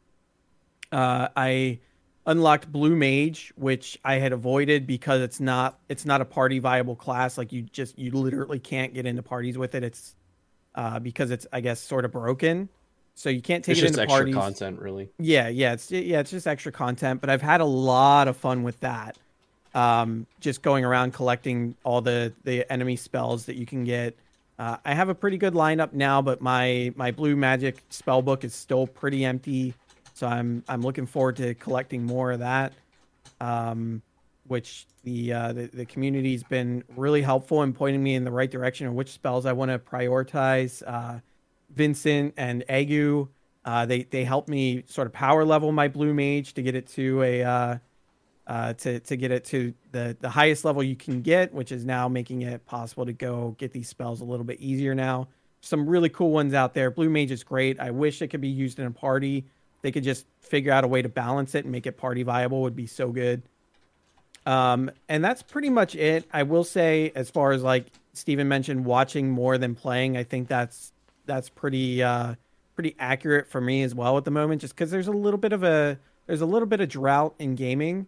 Uh, 0.92 1.28
I 1.36 1.80
unlocked 2.28 2.72
Blue 2.72 2.96
Mage, 2.96 3.52
which 3.56 3.98
I 4.06 4.16
had 4.16 4.34
avoided 4.34 4.86
because 4.86 5.22
it's 5.22 5.40
not 5.40 5.80
it's 5.90 6.06
not 6.06 6.22
a 6.22 6.26
party 6.26 6.60
viable 6.60 6.96
class. 6.96 7.38
Like 7.38 7.52
you 7.52 7.64
just 7.64 7.98
you 7.98 8.12
literally 8.12 8.60
can't 8.60 8.94
get 8.94 9.08
into 9.08 9.24
parties 9.24 9.58
with 9.58 9.74
it. 9.74 9.84
It's 9.84 10.16
uh, 10.76 11.00
because 11.00 11.32
it's 11.32 11.48
I 11.52 11.62
guess 11.62 11.80
sort 11.80 12.06
of 12.06 12.12
broken. 12.12 12.70
So 13.16 13.30
you 13.30 13.42
can't 13.42 13.64
take 13.66 13.78
it. 13.78 13.84
it's 13.84 13.84
it 13.84 13.88
into 13.88 14.02
extra 14.04 14.18
parties. 14.20 14.36
content, 14.36 14.80
really. 14.80 15.10
Yeah, 15.18 15.48
yeah, 15.48 15.74
it's 15.74 15.90
yeah, 15.90 16.20
it's 16.20 16.30
just 16.30 16.46
extra 16.46 16.72
content. 16.72 17.20
But 17.22 17.32
I've 17.32 17.42
had 17.42 17.62
a 17.62 17.66
lot 17.66 18.28
of 18.28 18.38
fun 18.38 18.62
with 18.62 18.80
that 18.82 19.18
um, 19.78 20.26
just 20.40 20.64
going 20.64 20.84
around 20.84 21.14
collecting 21.14 21.76
all 21.84 22.02
the 22.02 22.34
the 22.44 22.70
enemy 22.72 22.96
spells 22.96 23.46
that 23.46 23.56
you 23.56 23.66
can 23.66 23.84
get. 23.84 24.16
Uh, 24.58 24.78
I 24.84 24.96
have 24.96 25.10
a 25.10 25.16
pretty 25.16 25.38
good 25.38 25.54
lineup 25.54 25.94
now, 25.94 26.22
but 26.22 26.42
my 26.42 26.92
my 26.96 27.12
blue 27.12 27.36
magic 27.36 27.84
spell 27.90 28.24
book 28.24 28.44
is 28.44 28.56
still 28.56 28.88
pretty 28.88 29.24
empty, 29.24 29.76
so 30.18 30.26
I'm 30.26 30.64
I'm 30.68 30.82
looking 30.82 31.06
forward 31.06 31.36
to 31.38 31.54
collecting 31.54 32.04
more 32.04 32.32
of 32.32 32.40
that. 32.40 32.74
Um, 33.40 34.02
which 34.48 34.88
the, 35.04 35.34
uh, 35.34 35.54
the 35.54 35.68
the 35.68 35.86
community's 35.86 36.44
been 36.44 36.84
really 36.96 37.22
helpful 37.22 37.64
in 37.64 37.74
pointing 37.74 38.02
me 38.02 38.16
in 38.16 38.24
the 38.24 38.32
right 38.32 38.50
direction 38.50 38.88
of 38.88 38.94
which 38.94 39.12
spells 39.12 39.46
I 39.46 39.54
want 39.54 39.72
to 39.72 39.80
prioritize. 39.80 40.82
Uh, 40.86 41.20
Vincent 41.70 42.34
and 42.38 42.64
Agu, 42.68 43.28
uh, 43.66 43.86
they 43.86 44.04
they 44.04 44.24
helped 44.24 44.50
me 44.50 44.84
sort 44.88 45.06
of 45.06 45.14
power 45.14 45.46
level 45.46 45.72
my 45.72 45.88
blue 45.88 46.14
mage 46.14 46.54
to 46.56 46.62
get 46.62 46.76
it 46.76 46.88
to 46.88 47.22
a 47.22 47.44
uh, 47.44 47.78
uh, 48.48 48.74
to 48.74 49.00
to 49.02 49.18
get 49.18 49.32
it 49.32 49.46
to 49.46 49.74
the 49.92 50.18
the 50.20 50.30
highest 50.30 50.66
level 50.66 50.82
you 50.82 50.96
can 50.96 51.22
get, 51.22 51.54
which 51.54 51.72
is 51.72 51.86
now 51.86 52.08
making 52.08 52.42
it 52.42 52.66
possible 52.66 53.06
to 53.06 53.14
go 53.14 53.56
get 53.60 53.72
these 53.72 53.90
spells 53.90 54.22
a 54.22 54.26
little 54.26 54.46
bit 54.46 54.60
easier 54.60 54.96
now. 54.96 55.28
Some 55.60 55.88
really 55.88 56.10
cool 56.10 56.32
ones 56.32 56.54
out 56.54 56.74
there. 56.74 56.90
Blue 56.90 57.10
Mage 57.10 57.32
is 57.32 57.44
great. 57.44 57.80
I 57.80 57.92
wish 57.92 58.22
it 58.22 58.30
could 58.30 58.42
be 58.42 58.48
used 58.48 58.80
in 58.80 58.86
a 58.86 58.92
party. 58.92 59.46
They 59.82 59.92
could 59.92 60.04
just 60.04 60.26
figure 60.40 60.72
out 60.72 60.84
a 60.84 60.88
way 60.88 61.02
to 61.02 61.10
balance 61.10 61.56
it 61.56 61.66
and 61.66 61.72
make 61.72 61.86
it 61.86 61.98
party 61.98 62.24
viable 62.24 62.62
would 62.62 62.76
be 62.76 62.88
so 62.88 63.12
good. 63.12 63.44
Um, 64.46 64.90
and 65.10 65.24
that's 65.24 65.44
pretty 65.44 65.70
much 65.70 65.96
it. 65.96 66.26
I 66.32 66.44
will 66.44 66.64
say, 66.64 67.12
as 67.16 67.30
far 67.30 67.52
as 67.52 67.64
like 67.64 67.88
Steven 68.14 68.48
mentioned, 68.48 68.86
watching 68.86 69.30
more 69.30 69.58
than 69.58 69.76
playing, 69.76 70.16
I 70.18 70.24
think 70.24 70.48
that's 70.48 70.94
that's 71.26 71.50
pretty 71.50 72.02
uh, 72.02 72.36
pretty 72.76 72.96
accurate 72.98 73.48
for 73.48 73.60
me 73.60 73.84
as 73.84 73.94
well 73.94 74.18
at 74.18 74.24
the 74.24 74.32
moment. 74.32 74.62
Just 74.62 74.74
because 74.74 74.90
there's 74.90 75.08
a 75.08 75.12
little 75.12 75.38
bit 75.38 75.52
of 75.52 75.64
a 75.64 76.00
there's 76.28 76.42
a 76.42 76.46
little 76.46 76.68
bit 76.68 76.80
of 76.80 76.90
drought 76.90 77.36
in 77.40 77.56
gaming 77.56 78.08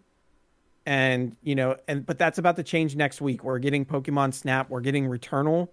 and 0.86 1.36
you 1.42 1.54
know 1.54 1.76
and 1.86 2.06
but 2.06 2.18
that's 2.18 2.38
about 2.38 2.56
to 2.56 2.62
change 2.62 2.96
next 2.96 3.20
week 3.20 3.44
we're 3.44 3.58
getting 3.58 3.84
pokemon 3.84 4.32
snap 4.32 4.70
we're 4.70 4.80
getting 4.80 5.06
returnal 5.06 5.68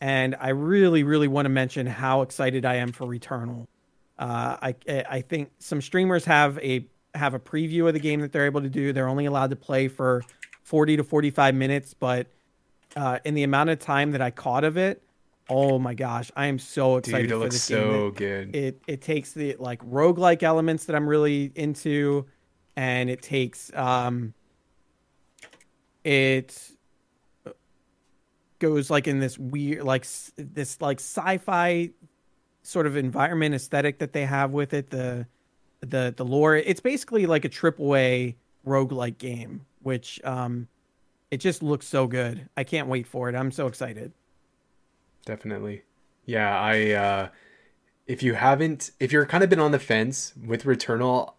and 0.00 0.36
i 0.40 0.50
really 0.50 1.02
really 1.02 1.28
want 1.28 1.46
to 1.46 1.48
mention 1.48 1.86
how 1.86 2.22
excited 2.22 2.64
i 2.64 2.74
am 2.74 2.92
for 2.92 3.06
returnal 3.06 3.66
uh, 4.18 4.56
i 4.62 4.74
i 5.08 5.20
think 5.20 5.50
some 5.58 5.80
streamers 5.80 6.24
have 6.24 6.58
a 6.58 6.84
have 7.14 7.34
a 7.34 7.38
preview 7.38 7.86
of 7.86 7.94
the 7.94 8.00
game 8.00 8.20
that 8.20 8.32
they're 8.32 8.46
able 8.46 8.60
to 8.62 8.70
do 8.70 8.92
they're 8.92 9.08
only 9.08 9.26
allowed 9.26 9.50
to 9.50 9.56
play 9.56 9.88
for 9.88 10.22
40 10.62 10.98
to 10.98 11.04
45 11.04 11.54
minutes 11.54 11.94
but 11.94 12.26
uh, 12.94 13.18
in 13.24 13.34
the 13.34 13.42
amount 13.42 13.70
of 13.70 13.78
time 13.78 14.12
that 14.12 14.20
i 14.20 14.30
caught 14.30 14.64
of 14.64 14.76
it 14.76 15.02
Oh 15.48 15.78
my 15.78 15.92
gosh, 15.92 16.30
I 16.36 16.46
am 16.46 16.58
so 16.58 16.96
excited 16.96 17.24
Dude, 17.24 17.32
it 17.32 17.34
for 17.34 17.38
looks 17.40 17.54
this 17.56 17.64
so 17.64 18.10
game. 18.10 18.12
good. 18.12 18.56
It, 18.56 18.64
it 18.64 18.82
it 18.86 19.02
takes 19.02 19.32
the 19.32 19.56
like 19.58 19.80
roguelike 19.84 20.42
elements 20.42 20.84
that 20.86 20.96
I'm 20.96 21.06
really 21.06 21.50
into, 21.54 22.26
and 22.76 23.10
it 23.10 23.22
takes 23.22 23.70
um 23.74 24.34
it 26.04 26.70
goes 28.58 28.88
like 28.88 29.08
in 29.08 29.18
this 29.18 29.38
weird 29.38 29.82
like 29.82 30.06
this 30.36 30.80
like 30.80 31.00
sci-fi 31.00 31.90
sort 32.62 32.86
of 32.86 32.96
environment 32.96 33.54
aesthetic 33.54 33.98
that 33.98 34.12
they 34.12 34.24
have 34.24 34.52
with 34.52 34.72
it 34.72 34.90
the 34.90 35.26
the 35.80 36.14
the 36.16 36.24
lore. 36.24 36.56
It's 36.56 36.80
basically 36.80 37.26
like 37.26 37.44
a 37.44 37.48
triple 37.48 37.94
A 37.96 38.36
roguelike 38.66 39.18
game 39.18 39.66
which 39.82 40.20
um 40.24 40.68
it 41.30 41.38
just 41.38 41.62
looks 41.62 41.86
so 41.86 42.06
good. 42.06 42.48
I 42.56 42.64
can't 42.64 42.88
wait 42.88 43.06
for 43.06 43.28
it. 43.28 43.34
I'm 43.34 43.50
so 43.50 43.66
excited. 43.66 44.12
Definitely. 45.24 45.82
Yeah, 46.24 46.58
I 46.58 46.90
uh 46.90 47.28
if 48.06 48.22
you 48.22 48.34
haven't 48.34 48.90
if 49.00 49.12
you're 49.12 49.26
kind 49.26 49.44
of 49.44 49.50
been 49.50 49.60
on 49.60 49.72
the 49.72 49.78
fence 49.78 50.34
with 50.44 50.64
Returnal 50.64 51.34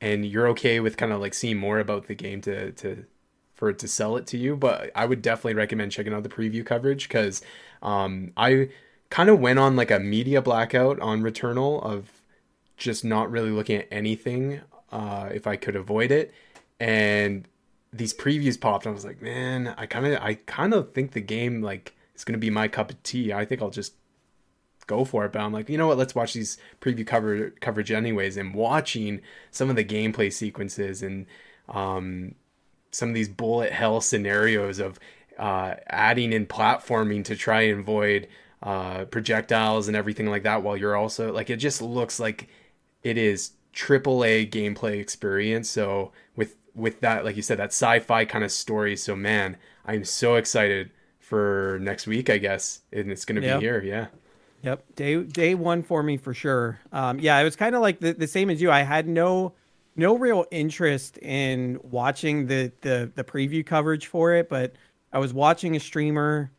and 0.00 0.24
you're 0.26 0.48
okay 0.48 0.80
with 0.80 0.96
kind 0.96 1.12
of 1.12 1.20
like 1.20 1.34
seeing 1.34 1.56
more 1.56 1.78
about 1.78 2.06
the 2.06 2.14
game 2.14 2.40
to 2.42 2.72
to 2.72 3.04
for 3.54 3.70
it 3.70 3.78
to 3.78 3.88
sell 3.88 4.18
it 4.18 4.26
to 4.26 4.36
you, 4.36 4.54
but 4.54 4.90
I 4.94 5.06
would 5.06 5.22
definitely 5.22 5.54
recommend 5.54 5.90
checking 5.90 6.12
out 6.12 6.22
the 6.22 6.28
preview 6.28 6.64
coverage 6.64 7.08
cuz 7.08 7.42
um 7.82 8.32
I 8.36 8.68
kind 9.10 9.28
of 9.28 9.38
went 9.38 9.58
on 9.58 9.76
like 9.76 9.90
a 9.90 9.98
media 9.98 10.42
blackout 10.42 10.98
on 11.00 11.22
Returnal 11.22 11.82
of 11.82 12.10
just 12.76 13.04
not 13.04 13.30
really 13.30 13.50
looking 13.50 13.78
at 13.78 13.88
anything 13.90 14.60
uh 14.92 15.30
if 15.32 15.46
I 15.46 15.56
could 15.56 15.74
avoid 15.74 16.10
it 16.10 16.32
and 16.78 17.48
these 17.92 18.14
previews 18.14 18.60
popped 18.60 18.86
and 18.86 18.92
I 18.92 18.94
was 18.94 19.04
like, 19.04 19.22
man, 19.22 19.74
I 19.76 19.86
kind 19.86 20.06
of 20.06 20.22
I 20.22 20.34
kind 20.46 20.74
of 20.74 20.92
think 20.92 21.12
the 21.12 21.20
game 21.20 21.62
like 21.62 21.94
is 22.14 22.24
going 22.24 22.34
to 22.34 22.38
be 22.38 22.50
my 22.50 22.68
cup 22.68 22.90
of 22.90 23.02
tea. 23.02 23.32
I 23.32 23.44
think 23.44 23.62
I'll 23.62 23.70
just 23.70 23.94
go 24.86 25.04
for 25.04 25.24
it. 25.24 25.32
But 25.32 25.40
I'm 25.40 25.52
like, 25.52 25.68
you 25.68 25.78
know 25.78 25.86
what? 25.86 25.98
Let's 25.98 26.14
watch 26.14 26.32
these 26.32 26.58
preview 26.80 27.06
cover 27.06 27.50
coverage 27.60 27.90
anyways. 27.90 28.36
And 28.36 28.54
watching 28.54 29.20
some 29.50 29.70
of 29.70 29.76
the 29.76 29.84
gameplay 29.84 30.32
sequences 30.32 31.02
and 31.02 31.26
um, 31.68 32.34
some 32.90 33.10
of 33.10 33.14
these 33.14 33.28
bullet 33.28 33.72
hell 33.72 34.00
scenarios 34.00 34.78
of 34.78 34.98
uh, 35.38 35.74
adding 35.88 36.32
in 36.32 36.46
platforming 36.46 37.24
to 37.24 37.36
try 37.36 37.62
and 37.62 37.80
avoid 37.80 38.28
uh, 38.62 39.04
projectiles 39.06 39.88
and 39.88 39.96
everything 39.96 40.26
like 40.26 40.42
that. 40.44 40.62
While 40.62 40.76
you're 40.76 40.96
also 40.96 41.32
like, 41.32 41.50
it 41.50 41.56
just 41.56 41.82
looks 41.82 42.18
like 42.18 42.48
it 43.02 43.18
is 43.18 43.52
triple 43.72 44.24
A 44.24 44.46
gameplay 44.46 45.00
experience. 45.00 45.70
So 45.70 46.12
with 46.34 46.56
with 46.74 47.00
that, 47.00 47.24
like 47.24 47.36
you 47.36 47.42
said, 47.42 47.58
that 47.58 47.70
sci-fi 47.70 48.24
kind 48.24 48.44
of 48.44 48.52
story. 48.52 48.96
So 48.96 49.14
man, 49.16 49.56
I'm 49.84 50.04
so 50.04 50.36
excited 50.36 50.90
for 51.18 51.78
next 51.80 52.06
week, 52.06 52.30
I 52.30 52.38
guess, 52.38 52.80
and 52.92 53.10
it's 53.10 53.24
gonna 53.24 53.40
be 53.40 53.48
here. 53.60 53.82
Yeah. 53.82 54.06
Yep, 54.62 54.96
day 54.96 55.22
day 55.22 55.54
one 55.54 55.82
for 55.82 56.02
me 56.02 56.16
for 56.16 56.34
sure. 56.34 56.80
Um, 56.92 57.20
yeah, 57.20 57.38
it 57.38 57.44
was 57.44 57.56
kind 57.56 57.74
of 57.74 57.82
like 57.82 58.00
the, 58.00 58.14
the 58.14 58.26
same 58.26 58.50
as 58.50 58.60
you. 58.60 58.70
I 58.70 58.82
had 58.82 59.06
no 59.06 59.52
no 59.94 60.16
real 60.16 60.44
interest 60.50 61.18
in 61.18 61.78
watching 61.82 62.46
the, 62.46 62.72
the 62.80 63.10
the 63.14 63.24
preview 63.24 63.64
coverage 63.64 64.06
for 64.06 64.34
it, 64.34 64.48
but 64.48 64.74
I 65.12 65.18
was 65.18 65.32
watching 65.32 65.76
a 65.76 65.80
streamer, 65.80 66.50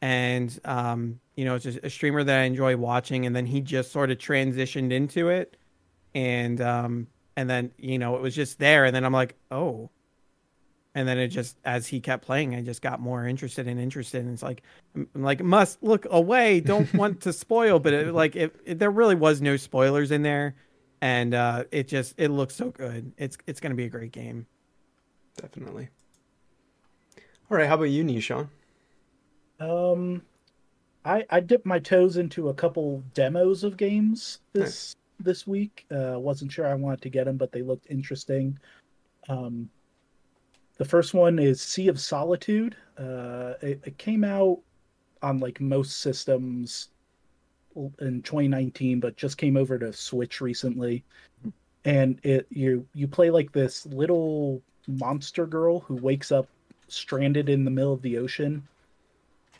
and 0.00 0.58
um, 0.64 1.20
you 1.36 1.44
know, 1.44 1.54
it's 1.54 1.64
just 1.64 1.78
a 1.82 1.90
streamer 1.90 2.24
that 2.24 2.40
I 2.40 2.42
enjoy 2.44 2.76
watching, 2.76 3.26
and 3.26 3.36
then 3.36 3.46
he 3.46 3.60
just 3.60 3.92
sort 3.92 4.10
of 4.10 4.18
transitioned 4.18 4.92
into 4.92 5.28
it, 5.28 5.56
and 6.14 6.60
um, 6.60 7.06
and 7.36 7.48
then 7.48 7.70
you 7.78 7.98
know, 7.98 8.16
it 8.16 8.22
was 8.22 8.34
just 8.34 8.58
there, 8.58 8.84
and 8.84 8.94
then 8.94 9.04
I'm 9.04 9.12
like, 9.12 9.36
oh. 9.50 9.90
And 10.94 11.06
then 11.06 11.18
it 11.18 11.28
just, 11.28 11.58
as 11.62 11.86
he 11.86 12.00
kept 12.00 12.24
playing, 12.24 12.54
I 12.54 12.62
just 12.62 12.80
got 12.80 13.00
more 13.00 13.26
interested 13.26 13.68
and 13.68 13.78
interested. 13.78 14.22
And 14.24 14.32
it's 14.32 14.42
like, 14.42 14.62
I'm 14.94 15.08
like 15.14 15.42
must 15.42 15.82
look 15.82 16.06
away 16.08 16.60
don't 16.60 16.90
want 16.94 17.20
to 17.20 17.34
spoil 17.34 17.78
but 17.78 17.92
it, 17.92 18.14
like 18.14 18.34
if, 18.34 18.50
if 18.64 18.78
there 18.78 18.90
really 18.90 19.14
was 19.14 19.42
no 19.42 19.58
spoilers 19.58 20.10
in 20.10 20.22
there 20.22 20.54
and 21.02 21.34
uh 21.34 21.64
it 21.70 21.86
just 21.86 22.14
it 22.16 22.30
looks 22.30 22.54
so 22.54 22.70
good 22.70 23.12
it's 23.18 23.36
it's 23.46 23.60
gonna 23.60 23.74
be 23.74 23.84
a 23.84 23.90
great 23.90 24.10
game 24.10 24.46
Definitely. 25.36 25.88
All 27.50 27.58
right. 27.58 27.68
How 27.68 27.74
about 27.74 27.84
you, 27.84 28.04
Nishan? 28.04 28.48
Um, 29.60 30.22
I 31.06 31.24
I 31.30 31.40
dipped 31.40 31.66
my 31.66 31.78
toes 31.78 32.16
into 32.16 32.48
a 32.48 32.54
couple 32.54 33.02
demos 33.14 33.64
of 33.64 33.76
games 33.76 34.40
this 34.52 34.96
this 35.20 35.46
week. 35.46 35.86
Uh, 35.90 36.18
wasn't 36.18 36.52
sure 36.52 36.66
I 36.66 36.74
wanted 36.74 37.00
to 37.02 37.10
get 37.10 37.24
them, 37.24 37.36
but 37.36 37.52
they 37.52 37.62
looked 37.62 37.86
interesting. 37.88 38.58
Um, 39.28 39.70
the 40.76 40.84
first 40.84 41.14
one 41.14 41.38
is 41.38 41.62
Sea 41.62 41.88
of 41.88 42.00
Solitude. 42.00 42.76
Uh, 42.98 43.54
it, 43.62 43.80
it 43.84 43.98
came 43.98 44.24
out 44.24 44.58
on 45.22 45.38
like 45.38 45.60
most 45.60 46.00
systems 46.00 46.88
in 48.00 48.22
2019, 48.22 49.00
but 49.00 49.16
just 49.16 49.38
came 49.38 49.56
over 49.56 49.78
to 49.78 49.92
Switch 49.92 50.40
recently. 50.40 51.04
And 51.84 52.18
it 52.24 52.46
you 52.50 52.86
you 52.94 53.06
play 53.06 53.30
like 53.30 53.52
this 53.52 53.86
little 53.86 54.60
monster 54.88 55.46
girl 55.46 55.80
who 55.80 55.94
wakes 55.94 56.32
up 56.32 56.48
stranded 56.88 57.48
in 57.48 57.64
the 57.64 57.70
middle 57.70 57.92
of 57.92 58.02
the 58.02 58.18
ocean 58.18 58.66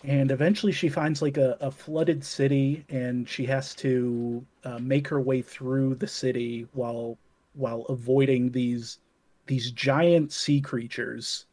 and 0.06 0.30
eventually 0.30 0.70
she 0.70 0.88
finds 0.88 1.20
like 1.20 1.36
a, 1.36 1.56
a 1.60 1.70
flooded 1.70 2.24
city 2.24 2.84
and 2.88 3.28
she 3.28 3.44
has 3.44 3.74
to 3.74 4.44
uh, 4.64 4.78
make 4.78 5.08
her 5.08 5.20
way 5.20 5.42
through 5.42 5.96
the 5.96 6.06
city 6.06 6.66
while 6.72 7.18
while 7.54 7.82
avoiding 7.88 8.50
these 8.50 8.98
these 9.46 9.72
giant 9.72 10.32
sea 10.32 10.60
creatures. 10.60 11.46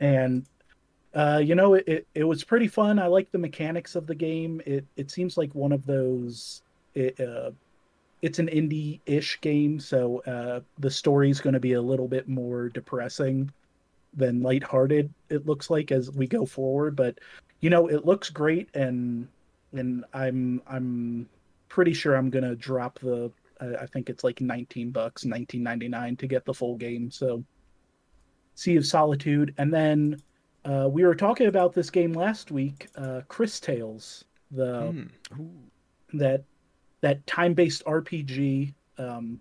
And 0.00 0.46
uh, 1.14 1.42
you 1.44 1.54
know 1.54 1.74
it, 1.74 1.84
it, 1.86 2.06
it 2.14 2.24
was 2.24 2.42
pretty 2.42 2.68
fun. 2.68 2.98
I 2.98 3.06
like 3.06 3.30
the 3.30 3.38
mechanics 3.38 3.94
of 3.94 4.06
the 4.06 4.14
game. 4.14 4.62
It 4.64 4.86
it 4.96 5.10
seems 5.10 5.36
like 5.36 5.54
one 5.54 5.72
of 5.72 5.84
those 5.84 6.62
it, 6.94 7.20
uh, 7.20 7.50
it's 8.22 8.38
an 8.38 8.48
indie-ish 8.48 9.40
game 9.40 9.78
so 9.78 10.20
uh, 10.26 10.60
the 10.78 10.90
story's 10.90 11.40
going 11.40 11.52
to 11.52 11.60
be 11.60 11.74
a 11.74 11.82
little 11.82 12.08
bit 12.08 12.28
more 12.28 12.68
depressing 12.70 13.52
than 14.14 14.42
lighthearted 14.42 15.12
it 15.28 15.46
looks 15.46 15.70
like 15.70 15.92
as 15.92 16.10
we 16.10 16.26
go 16.26 16.44
forward 16.44 16.96
but 16.96 17.18
you 17.60 17.70
know 17.70 17.88
it 17.88 18.04
looks 18.04 18.30
great 18.30 18.68
and 18.74 19.28
and 19.72 20.04
i'm 20.14 20.62
i'm 20.66 21.28
pretty 21.68 21.92
sure 21.92 22.14
i'm 22.14 22.30
gonna 22.30 22.54
drop 22.54 22.98
the 23.00 23.30
uh, 23.60 23.72
i 23.80 23.86
think 23.86 24.08
it's 24.08 24.24
like 24.24 24.40
19 24.40 24.90
bucks 24.90 25.24
19.99 25.24 26.18
to 26.18 26.26
get 26.26 26.44
the 26.44 26.54
full 26.54 26.76
game 26.76 27.10
so 27.10 27.42
sea 28.58 28.74
of 28.74 28.84
solitude. 28.84 29.54
And 29.56 29.72
then 29.72 30.20
uh, 30.64 30.88
we 30.90 31.04
were 31.04 31.14
talking 31.14 31.46
about 31.46 31.72
this 31.72 31.90
game 31.90 32.12
last 32.12 32.50
week 32.50 32.88
uh, 32.96 33.20
Cris 33.28 33.60
Tales 33.60 34.24
the 34.50 35.06
Hmm. 35.32 35.46
that 36.14 36.42
that 37.02 37.24
time-based 37.26 37.84
rpg 37.84 38.72
um, 38.96 39.40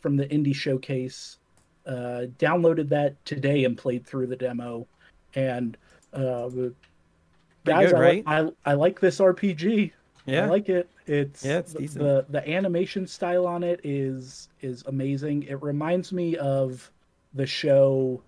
from 0.00 0.16
the 0.16 0.26
indie 0.26 0.54
showcase. 0.54 1.38
Uh, 1.86 2.26
downloaded 2.38 2.88
that 2.88 3.24
today 3.24 3.64
and 3.64 3.78
played 3.78 4.04
through 4.04 4.26
the 4.26 4.34
demo. 4.34 4.88
And 5.36 5.76
uh, 6.12 6.48
guys 7.66 7.90
good, 7.90 7.96
I, 7.96 8.00
right? 8.00 8.22
I, 8.26 8.48
I 8.64 8.74
like 8.74 9.00
this 9.00 9.18
rpg 9.18 9.92
yeah 10.26 10.44
I 10.44 10.48
like 10.48 10.68
it. 10.68 10.88
It's 11.06 11.44
Yeah, 11.44 11.58
it's 11.58 11.72
the, 11.72 11.78
decent. 11.78 12.04
the 12.04 12.26
the 12.28 12.48
animation 12.48 13.06
style 13.06 13.46
on 13.46 13.62
it 13.62 13.80
is 13.84 14.48
is 14.60 14.82
amazing. 14.86 15.44
It 15.44 15.62
reminds 15.62 16.12
me 16.12 16.36
of 16.36 16.90
the 17.34 17.46
show 17.46 18.22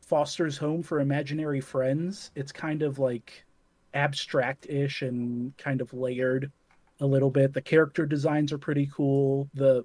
Foster's 0.00 0.56
Home 0.56 0.82
for 0.82 1.00
Imaginary 1.00 1.60
Friends. 1.60 2.30
It's 2.34 2.52
kind 2.52 2.82
of 2.82 2.98
like 2.98 3.44
abstract-ish 3.92 5.02
and 5.02 5.56
kind 5.58 5.80
of 5.80 5.92
layered 5.92 6.50
a 7.00 7.06
little 7.06 7.30
bit. 7.30 7.52
The 7.52 7.60
character 7.60 8.06
designs 8.06 8.52
are 8.52 8.58
pretty 8.58 8.90
cool. 8.94 9.48
The 9.52 9.84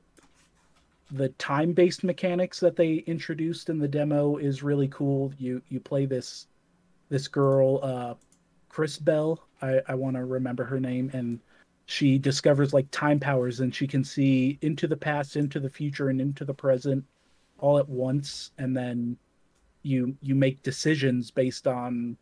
the 1.12 1.30
time-based 1.30 2.06
mechanics 2.06 2.62
that 2.62 2.78
they 2.78 3.04
introduced 3.08 3.70
in 3.70 3.78
the 3.78 3.88
demo 3.90 4.38
is 4.38 4.64
really 4.64 4.88
cool. 4.88 5.34
You 5.38 5.62
you 5.68 5.82
play 5.82 6.06
this 6.06 6.48
this 7.10 7.28
girl 7.28 7.80
uh 7.84 8.14
Crisbell. 8.72 9.43
I, 9.61 9.81
I 9.88 9.95
want 9.95 10.15
to 10.15 10.23
remember 10.23 10.64
her 10.64 10.80
name. 10.80 11.11
And 11.14 11.39
she 11.88 12.18
discovers 12.18 12.73
like 12.73 12.89
time 12.89 13.19
powers 13.19 13.60
and 13.60 13.76
she 13.76 13.85
can 13.85 14.03
see 14.03 14.57
into 14.61 14.88
the 14.88 14.95
past, 14.95 15.35
into 15.35 15.60
the 15.60 15.69
future, 15.69 16.10
and 16.10 16.22
into 16.22 16.45
the 16.45 16.53
present 16.53 17.03
all 17.60 17.77
at 17.77 17.89
once. 17.89 18.52
And 18.57 18.76
then 18.76 19.18
you 19.84 20.15
you 20.22 20.35
make 20.35 20.64
decisions 20.64 21.31
based 21.31 21.68
on 21.68 22.15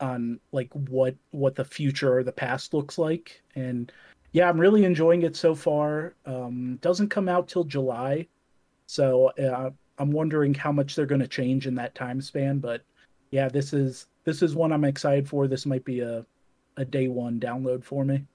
on 0.00 0.40
like 0.52 0.72
what 0.72 1.14
what 1.30 1.54
the 1.54 1.64
future 1.64 2.16
or 2.16 2.22
the 2.24 2.32
past 2.32 2.72
looks 2.72 2.96
like. 2.96 3.42
And 3.54 3.92
yeah, 4.32 4.48
I'm 4.48 4.58
really 4.58 4.84
enjoying 4.84 5.22
it 5.22 5.36
so 5.36 5.54
far. 5.54 6.14
Um, 6.24 6.78
doesn't 6.80 7.10
come 7.10 7.28
out 7.28 7.48
till 7.48 7.64
July, 7.64 8.26
so 8.86 9.26
uh, 9.38 9.70
I'm 9.98 10.10
wondering 10.10 10.54
how 10.54 10.72
much 10.72 10.94
they're 10.94 11.06
going 11.06 11.20
to 11.20 11.28
change 11.28 11.66
in 11.66 11.74
that 11.74 11.94
time 11.94 12.22
span. 12.22 12.60
But 12.60 12.82
yeah, 13.30 13.48
this 13.48 13.72
is 13.74 14.06
this 14.26 14.42
is 14.42 14.54
one 14.54 14.72
I'm 14.72 14.84
excited 14.84 15.26
for. 15.28 15.46
This 15.48 15.64
might 15.64 15.84
be 15.86 16.00
a 16.00 16.26
a 16.76 16.84
day 16.84 17.08
one 17.08 17.40
download 17.40 17.82
for 17.82 18.04
me. 18.04 18.26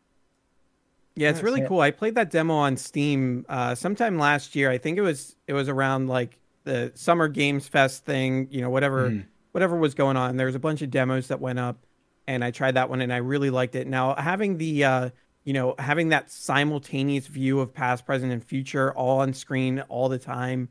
Yeah, 1.15 1.29
it's 1.29 1.43
really 1.43 1.61
Yeah. 1.61 1.67
cool. 1.67 1.81
I 1.81 1.91
played 1.91 2.15
that 2.15 2.31
demo 2.31 2.55
on 2.55 2.75
Steam 2.77 3.45
uh, 3.47 3.75
sometime 3.75 4.17
last 4.17 4.55
year. 4.55 4.71
I 4.71 4.79
think 4.79 4.97
it 4.97 5.01
was 5.01 5.35
it 5.45 5.53
was 5.53 5.69
around 5.69 6.07
like 6.07 6.39
the 6.63 6.91
Summer 6.95 7.27
Games 7.27 7.67
Fest 7.67 8.05
thing, 8.05 8.47
you 8.49 8.61
know, 8.61 8.69
whatever 8.71 9.11
Mhm. 9.11 9.25
whatever 9.51 9.75
was 9.75 9.93
going 9.93 10.17
on. 10.17 10.37
There 10.37 10.45
was 10.47 10.55
a 10.55 10.59
bunch 10.59 10.81
of 10.81 10.89
demos 10.89 11.27
that 11.27 11.39
went 11.41 11.59
up, 11.59 11.85
and 12.25 12.43
I 12.43 12.49
tried 12.51 12.71
that 12.75 12.89
one 12.89 13.01
and 13.01 13.13
I 13.13 13.17
really 13.17 13.49
liked 13.51 13.75
it. 13.75 13.85
Now 13.87 14.15
having 14.15 14.57
the 14.57 14.83
uh, 14.85 15.09
you 15.43 15.53
know 15.53 15.75
having 15.77 16.09
that 16.09 16.31
simultaneous 16.31 17.27
view 17.27 17.59
of 17.59 17.73
past, 17.73 18.05
present, 18.05 18.31
and 18.31 18.43
future 18.43 18.91
all 18.93 19.19
on 19.19 19.33
screen 19.33 19.81
all 19.89 20.07
the 20.09 20.17
time 20.19 20.69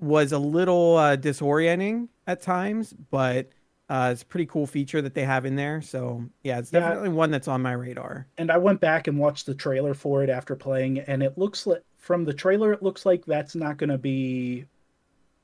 was 0.00 0.32
a 0.32 0.38
little 0.38 0.96
uh, 0.96 1.16
disorienting 1.16 2.08
at 2.26 2.40
times, 2.42 2.92
but 2.92 3.50
uh, 3.92 4.08
it's 4.10 4.22
a 4.22 4.26
pretty 4.26 4.46
cool 4.46 4.66
feature 4.66 5.02
that 5.02 5.12
they 5.12 5.22
have 5.22 5.44
in 5.44 5.54
there. 5.54 5.82
So 5.82 6.24
yeah, 6.42 6.58
it's 6.58 6.70
definitely 6.70 7.10
yeah. 7.10 7.14
one 7.14 7.30
that's 7.30 7.46
on 7.46 7.60
my 7.60 7.72
radar. 7.72 8.26
And 8.38 8.50
I 8.50 8.56
went 8.56 8.80
back 8.80 9.06
and 9.06 9.18
watched 9.18 9.44
the 9.44 9.54
trailer 9.54 9.92
for 9.92 10.22
it 10.22 10.30
after 10.30 10.56
playing, 10.56 11.00
and 11.00 11.22
it 11.22 11.36
looks 11.36 11.66
like 11.66 11.82
from 11.98 12.24
the 12.24 12.32
trailer, 12.32 12.72
it 12.72 12.82
looks 12.82 13.04
like 13.04 13.26
that's 13.26 13.54
not 13.54 13.76
going 13.76 13.90
to 13.90 13.98
be 13.98 14.64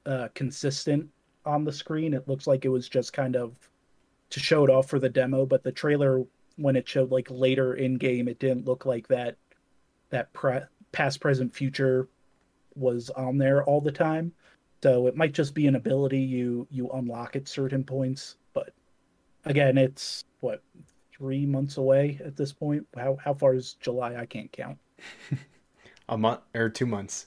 uh, 0.06 0.28
consistent 0.34 1.06
on 1.44 1.62
the 1.62 1.72
screen. 1.72 2.14
It 2.14 2.26
looks 2.26 2.46
like 2.46 2.64
it 2.64 2.70
was 2.70 2.88
just 2.88 3.12
kind 3.12 3.36
of 3.36 3.54
to 4.30 4.40
show 4.40 4.64
it 4.64 4.70
off 4.70 4.88
for 4.88 4.98
the 4.98 5.10
demo, 5.10 5.44
but 5.44 5.62
the 5.62 5.70
trailer 5.70 6.24
when 6.56 6.74
it 6.74 6.88
showed 6.88 7.10
like 7.10 7.28
later 7.30 7.74
in 7.74 7.98
game, 7.98 8.28
it 8.28 8.38
didn't 8.38 8.64
look 8.64 8.86
like 8.86 9.06
that 9.08 9.36
that 10.08 10.32
pre- 10.32 10.60
past, 10.92 11.20
present, 11.20 11.54
future 11.54 12.08
was 12.74 13.10
on 13.10 13.36
there 13.36 13.62
all 13.64 13.82
the 13.82 13.92
time. 13.92 14.32
So 14.82 15.06
it 15.06 15.16
might 15.16 15.32
just 15.32 15.54
be 15.54 15.66
an 15.66 15.74
ability 15.74 16.20
you 16.20 16.66
you 16.70 16.88
unlock 16.90 17.36
at 17.36 17.48
certain 17.48 17.84
points. 17.84 18.36
But 18.52 18.72
again, 19.44 19.78
it's 19.78 20.24
what 20.40 20.62
three 21.12 21.46
months 21.46 21.76
away 21.76 22.20
at 22.24 22.36
this 22.36 22.52
point. 22.52 22.86
How 22.96 23.16
how 23.22 23.34
far 23.34 23.54
is 23.54 23.74
July? 23.74 24.16
I 24.16 24.26
can't 24.26 24.50
count. 24.52 24.78
a 26.08 26.16
month 26.16 26.40
or 26.54 26.68
two 26.68 26.86
months, 26.86 27.26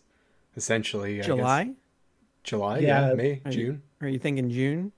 essentially. 0.55 1.21
July. 1.21 1.73
July, 2.43 2.79
yeah, 2.79 3.09
yeah 3.09 3.13
May, 3.13 3.41
are 3.45 3.51
June. 3.51 3.65
You, 4.01 4.07
are 4.07 4.09
you 4.09 4.19
thinking 4.19 4.49
June? 4.49 4.91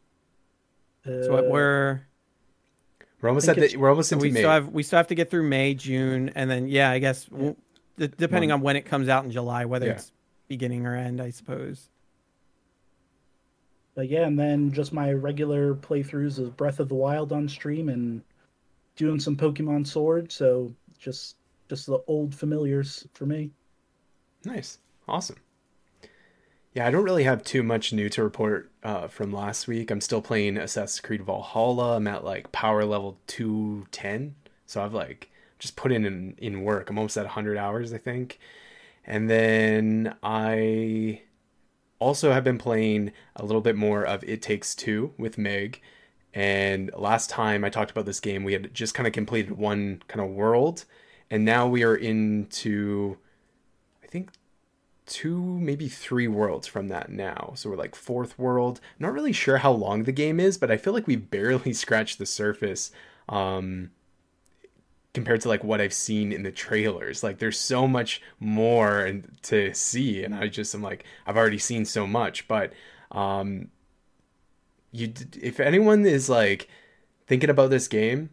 Uh, 1.06 1.24
so 1.24 1.34
what 1.34 1.50
we're 1.50 2.02
we're 3.22 3.30
almost 3.30 3.50
at 3.50 3.58
the 3.58 3.76
we're 3.78 3.90
almost 3.90 4.12
into 4.12 4.22
we 4.22 4.32
May. 4.32 4.42
Still 4.42 4.52
have, 4.52 4.70
we 4.70 4.84
still 4.84 4.98
have 4.98 5.08
to 5.08 5.16
get 5.16 5.30
through 5.30 5.44
May, 5.44 5.74
June, 5.74 6.30
and 6.36 6.50
then 6.50 6.68
yeah, 6.68 6.90
I 6.90 7.00
guess 7.00 7.28
we'll, 7.30 7.58
depending 7.98 8.52
on 8.52 8.62
when 8.62 8.76
it 8.76 8.86
comes 8.86 9.10
out 9.10 9.26
in 9.26 9.32
July, 9.32 9.66
whether 9.66 9.88
yeah. 9.88 9.94
it's 9.94 10.12
beginning 10.48 10.86
or 10.86 10.96
end, 10.96 11.20
I 11.20 11.32
suppose. 11.32 11.90
But 13.95 14.10
yeah, 14.10 14.26
and 14.26 14.38
then 14.38 14.72
just 14.72 14.91
my 14.94 15.14
regular 15.14 15.76
playthroughs 15.76 16.40
of 16.40 16.57
Breath 16.57 16.80
of 16.80 16.90
the 16.90 16.95
Wild 16.95 17.32
on 17.32 17.48
stream 17.48 17.90
and 17.90 18.24
doing 18.95 19.20
some 19.20 19.36
Pokemon 19.36 19.86
Sword. 19.86 20.32
So 20.32 20.74
just 20.98 21.36
just 21.70 21.86
the 21.88 21.99
old 22.07 22.34
familiars 22.34 23.07
for 23.14 23.26
me. 23.26 23.52
Nice, 24.45 24.80
awesome. 25.07 25.38
Yeah, 26.74 26.88
I 26.88 26.91
don't 26.91 27.03
really 27.03 27.24
have 27.24 27.44
too 27.44 27.61
much 27.61 27.94
new 27.94 28.10
to 28.10 28.24
report 28.24 28.72
uh, 28.84 29.07
from 29.07 29.32
last 29.32 29.68
week. 29.68 29.91
I'm 29.91 30.02
still 30.02 30.24
playing 30.24 30.57
Assassin's 30.57 31.02
Creed 31.02 31.24
Valhalla. 31.24 31.98
I'm 31.98 32.07
at 32.07 32.26
like 32.26 32.52
power 32.52 32.84
level 32.84 33.20
210. 33.28 34.36
So 34.65 34.84
I've 34.84 34.94
like 34.94 35.30
just 35.60 35.76
put 35.76 35.91
in, 35.91 36.03
in 36.06 36.36
in 36.40 36.64
work. 36.64 36.90
I'm 36.90 36.98
almost 36.98 37.15
at 37.15 37.26
100 37.26 37.57
hours, 37.57 37.94
I 37.94 37.99
think. 37.99 38.40
And 39.06 39.30
then 39.30 40.15
I 40.24 41.22
also 42.04 42.32
have 42.34 42.44
been 42.44 42.58
playing 42.58 43.12
a 43.36 43.46
little 43.46 43.62
bit 43.62 43.76
more 43.76 44.04
of 44.04 44.24
It 44.26 44.42
Takes 44.42 44.76
Two 44.76 45.14
with 45.18 45.38
Meg. 45.38 45.82
And 46.34 46.92
last 46.98 47.30
time 47.30 47.64
I 47.64 47.70
talked 47.70 47.92
about 47.92 48.06
this 48.06 48.20
game, 48.20 48.44
we 48.44 48.54
had 48.54 48.74
just 48.74 48.94
kind 48.94 49.08
of 49.08 49.14
completed 49.14 49.54
one 49.54 50.02
kind 50.08 50.22
of 50.22 50.32
world. 50.32 50.86
And 51.30 51.46
now 51.46 51.68
we 51.68 51.84
are 51.84 51.96
into, 51.96 53.18
I 54.04 54.08
think, 54.08 54.32
two, 55.06 55.42
maybe 55.60 55.88
three 55.88 56.28
worlds 56.28 56.68
from 56.68 56.88
that 56.90 57.10
now. 57.10 57.54
So 57.56 57.70
we're 57.70 57.78
like 57.78 57.96
fourth 57.96 58.38
world. 58.38 58.80
not 59.00 59.14
really 59.14 59.34
sure 59.34 59.58
how 59.58 59.72
long 59.72 60.04
the 60.04 60.12
game 60.12 60.40
is, 60.40 60.58
but 60.58 60.72
I 60.72 60.78
feel 60.78 60.94
like 60.94 61.08
we 61.08 61.16
barely 61.16 61.74
scratched 61.84 62.20
the 62.20 62.26
surface 62.26 62.92
um, 63.30 63.92
compared 65.14 65.41
to 65.41 65.48
like 65.48 65.64
what 65.64 65.80
I've 65.80 65.94
seen 65.94 66.31
in 66.31 66.44
the 66.44 66.52
trailers. 66.52 67.23
Like 67.23 67.40
there's 67.40 67.60
so 67.60 67.88
much 67.88 68.22
more 68.40 69.02
and 69.02 69.38
to 69.44 69.73
see, 69.73 70.23
and 70.23 70.34
I 70.34 70.48
just 70.48 70.73
am 70.73 70.81
like 70.81 71.06
I've 71.26 71.38
already 71.38 71.60
seen 71.60 71.85
so 71.85 72.07
much. 72.07 72.48
But 72.48 72.73
um, 73.11 73.69
you, 74.91 75.14
if 75.41 75.60
anyone 75.60 76.06
is 76.06 76.30
like 76.30 76.68
thinking 77.27 77.49
about 77.49 77.69
this 77.69 77.88
game, 77.88 78.30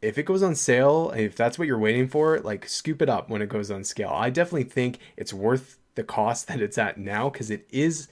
if 0.00 0.18
it 0.18 0.24
goes 0.24 0.42
on 0.42 0.54
sale, 0.56 1.12
if 1.16 1.36
that's 1.36 1.58
what 1.58 1.68
you're 1.68 1.78
waiting 1.78 2.08
for, 2.08 2.40
like 2.40 2.68
scoop 2.68 3.00
it 3.00 3.08
up 3.08 3.30
when 3.30 3.40
it 3.40 3.48
goes 3.48 3.70
on 3.70 3.84
sale. 3.84 4.10
I 4.12 4.30
definitely 4.30 4.64
think 4.64 4.98
it's 5.16 5.32
worth 5.32 5.78
the 5.94 6.02
cost 6.02 6.48
that 6.48 6.60
it's 6.60 6.78
at 6.78 6.98
now 6.98 7.30
because 7.30 7.50
it 7.50 7.66
is 7.70 8.08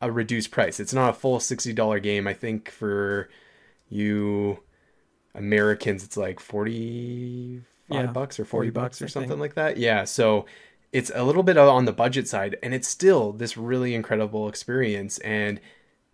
a 0.00 0.12
reduced 0.12 0.52
price. 0.52 0.78
It's 0.78 0.92
not 0.92 1.10
a 1.10 1.14
full 1.14 1.38
$60 1.38 2.02
game. 2.02 2.26
I 2.26 2.34
think 2.34 2.70
for 2.70 3.28
you 3.88 4.60
Americans, 5.36 6.02
it's 6.02 6.16
like 6.16 6.40
45 6.40 7.64
yeah, 7.88 8.06
bucks 8.06 8.40
or 8.40 8.44
40, 8.44 8.68
40 8.68 8.70
bucks, 8.70 9.02
or 9.02 9.08
something 9.08 9.38
like 9.38 9.54
that. 9.54 9.76
Yeah. 9.76 10.04
So 10.04 10.46
it's 10.92 11.12
a 11.14 11.24
little 11.24 11.42
bit 11.42 11.56
on 11.56 11.84
the 11.84 11.92
budget 11.92 12.26
side 12.26 12.56
and 12.62 12.74
it's 12.74 12.88
still 12.88 13.32
this 13.32 13.56
really 13.56 13.94
incredible 13.94 14.48
experience. 14.48 15.18
And 15.18 15.60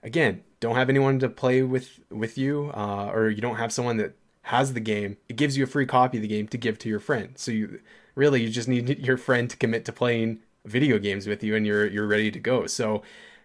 again, 0.03 0.43
don't 0.61 0.77
have 0.77 0.91
anyone 0.91 1.19
to 1.21 1.29
play 1.29 1.63
with, 1.63 2.01
with 2.11 2.37
you, 2.37 2.73
uh, 2.75 3.11
or 3.13 3.31
you 3.31 3.41
don't 3.41 3.57
have 3.57 3.73
someone 3.73 3.97
that 3.99 4.15
has 4.43 4.75
the 4.75 4.81
game. 4.81 5.17
It 5.29 5.37
gives 5.37 5.57
you 5.57 5.65
a 5.65 5.69
free 5.69 5.87
copy 5.87 6.19
of 6.19 6.23
the 6.23 6.29
game 6.29 6.49
to 6.49 6.59
give 6.59 6.79
to 6.81 6.89
your 6.89 7.01
friend. 7.01 7.33
So 7.37 7.53
you 7.53 7.81
really, 8.15 8.43
you 8.43 8.51
just 8.51 8.69
need 8.69 8.99
your 8.99 9.17
friend 9.17 9.49
to 9.49 9.57
commit 9.57 9.85
to 9.85 9.93
playing 9.93 10.41
video 10.65 10.99
games 10.99 11.27
with 11.27 11.43
you 11.43 11.55
and 11.55 11.67
you're, 11.67 11.87
you're 11.87 12.07
ready 12.07 12.31
to 12.31 12.39
go. 12.41 12.67
So 12.67 13.03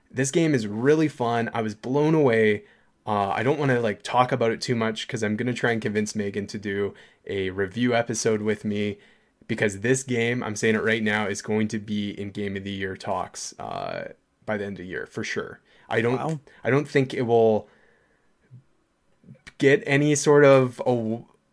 this 0.09 0.31
game 0.31 0.53
is 0.55 0.65
really 0.67 1.07
fun. 1.07 1.49
I 1.53 1.61
was 1.61 1.75
blown 1.75 2.15
away 2.15 2.63
uh, 3.07 3.29
I 3.29 3.41
don't 3.41 3.57
want 3.57 3.71
to 3.71 3.79
like 3.79 4.03
talk 4.03 4.31
about 4.31 4.51
it 4.51 4.59
too 4.59 4.75
much 4.75 5.07
because 5.07 5.23
I'm 5.23 5.37
gonna 5.37 5.53
try 5.53 5.71
and 5.71 5.81
convince 5.81 6.13
Megan 6.13 6.45
to 6.47 6.57
do 6.59 6.93
a 7.25 7.49
review 7.51 7.95
episode 7.95 8.41
with 8.41 8.65
me 8.65 8.97
because 9.47 9.79
this 9.79 10.03
game, 10.03 10.43
I'm 10.43 10.55
saying 10.55 10.75
it 10.75 10.83
right 10.83 11.01
now, 11.01 11.27
is 11.27 11.41
going 11.41 11.69
to 11.69 11.79
be 11.79 12.11
in 12.11 12.31
Game 12.31 12.57
of 12.57 12.63
the 12.63 12.71
Year 12.71 12.97
talks 12.97 13.57
uh, 13.59 14.11
by 14.45 14.57
the 14.57 14.65
end 14.65 14.73
of 14.73 14.83
the 14.83 14.89
year 14.89 15.05
for 15.05 15.23
sure. 15.23 15.61
I 15.89 16.01
don't, 16.01 16.17
wow. 16.17 16.39
I 16.65 16.69
don't 16.69 16.87
think 16.87 17.13
it 17.13 17.21
will 17.21 17.69
get 19.57 19.81
any 19.85 20.13
sort 20.15 20.43
of 20.43 20.81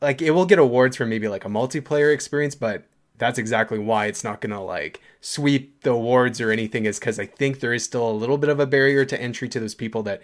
like 0.02 0.20
it 0.20 0.32
will 0.32 0.46
get 0.46 0.58
awards 0.58 0.96
for 0.96 1.06
maybe 1.06 1.28
like 1.28 1.44
a 1.44 1.48
multiplayer 1.48 2.12
experience, 2.12 2.56
but 2.56 2.84
that's 3.16 3.38
exactly 3.38 3.78
why 3.78 4.06
it's 4.06 4.24
not 4.24 4.40
gonna 4.40 4.62
like 4.62 5.00
sweep 5.20 5.82
the 5.82 5.90
awards 5.90 6.40
or 6.40 6.50
anything. 6.50 6.84
Is 6.84 6.98
because 6.98 7.20
I 7.20 7.26
think 7.26 7.60
there 7.60 7.72
is 7.72 7.84
still 7.84 8.10
a 8.10 8.12
little 8.12 8.38
bit 8.38 8.50
of 8.50 8.58
a 8.58 8.66
barrier 8.66 9.04
to 9.04 9.20
entry 9.20 9.48
to 9.50 9.60
those 9.60 9.76
people 9.76 10.02
that 10.02 10.20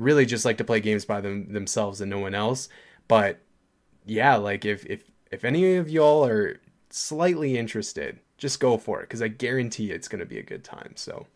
really 0.00 0.24
just 0.24 0.44
like 0.44 0.56
to 0.58 0.64
play 0.64 0.80
games 0.80 1.04
by 1.04 1.20
them 1.20 1.52
themselves 1.52 2.00
and 2.00 2.10
no 2.10 2.18
one 2.18 2.34
else. 2.34 2.68
But 3.06 3.40
yeah, 4.06 4.36
like 4.36 4.64
if 4.64 4.86
if 4.86 5.04
if 5.30 5.44
any 5.44 5.76
of 5.76 5.88
y'all 5.88 6.24
are 6.26 6.58
slightly 6.88 7.56
interested, 7.56 8.18
just 8.38 8.58
go 8.58 8.78
for 8.78 9.00
it 9.00 9.04
because 9.04 9.22
I 9.22 9.28
guarantee 9.28 9.92
it's 9.92 10.08
going 10.08 10.20
to 10.20 10.26
be 10.26 10.38
a 10.38 10.42
good 10.42 10.64
time. 10.64 10.92
So, 10.96 11.26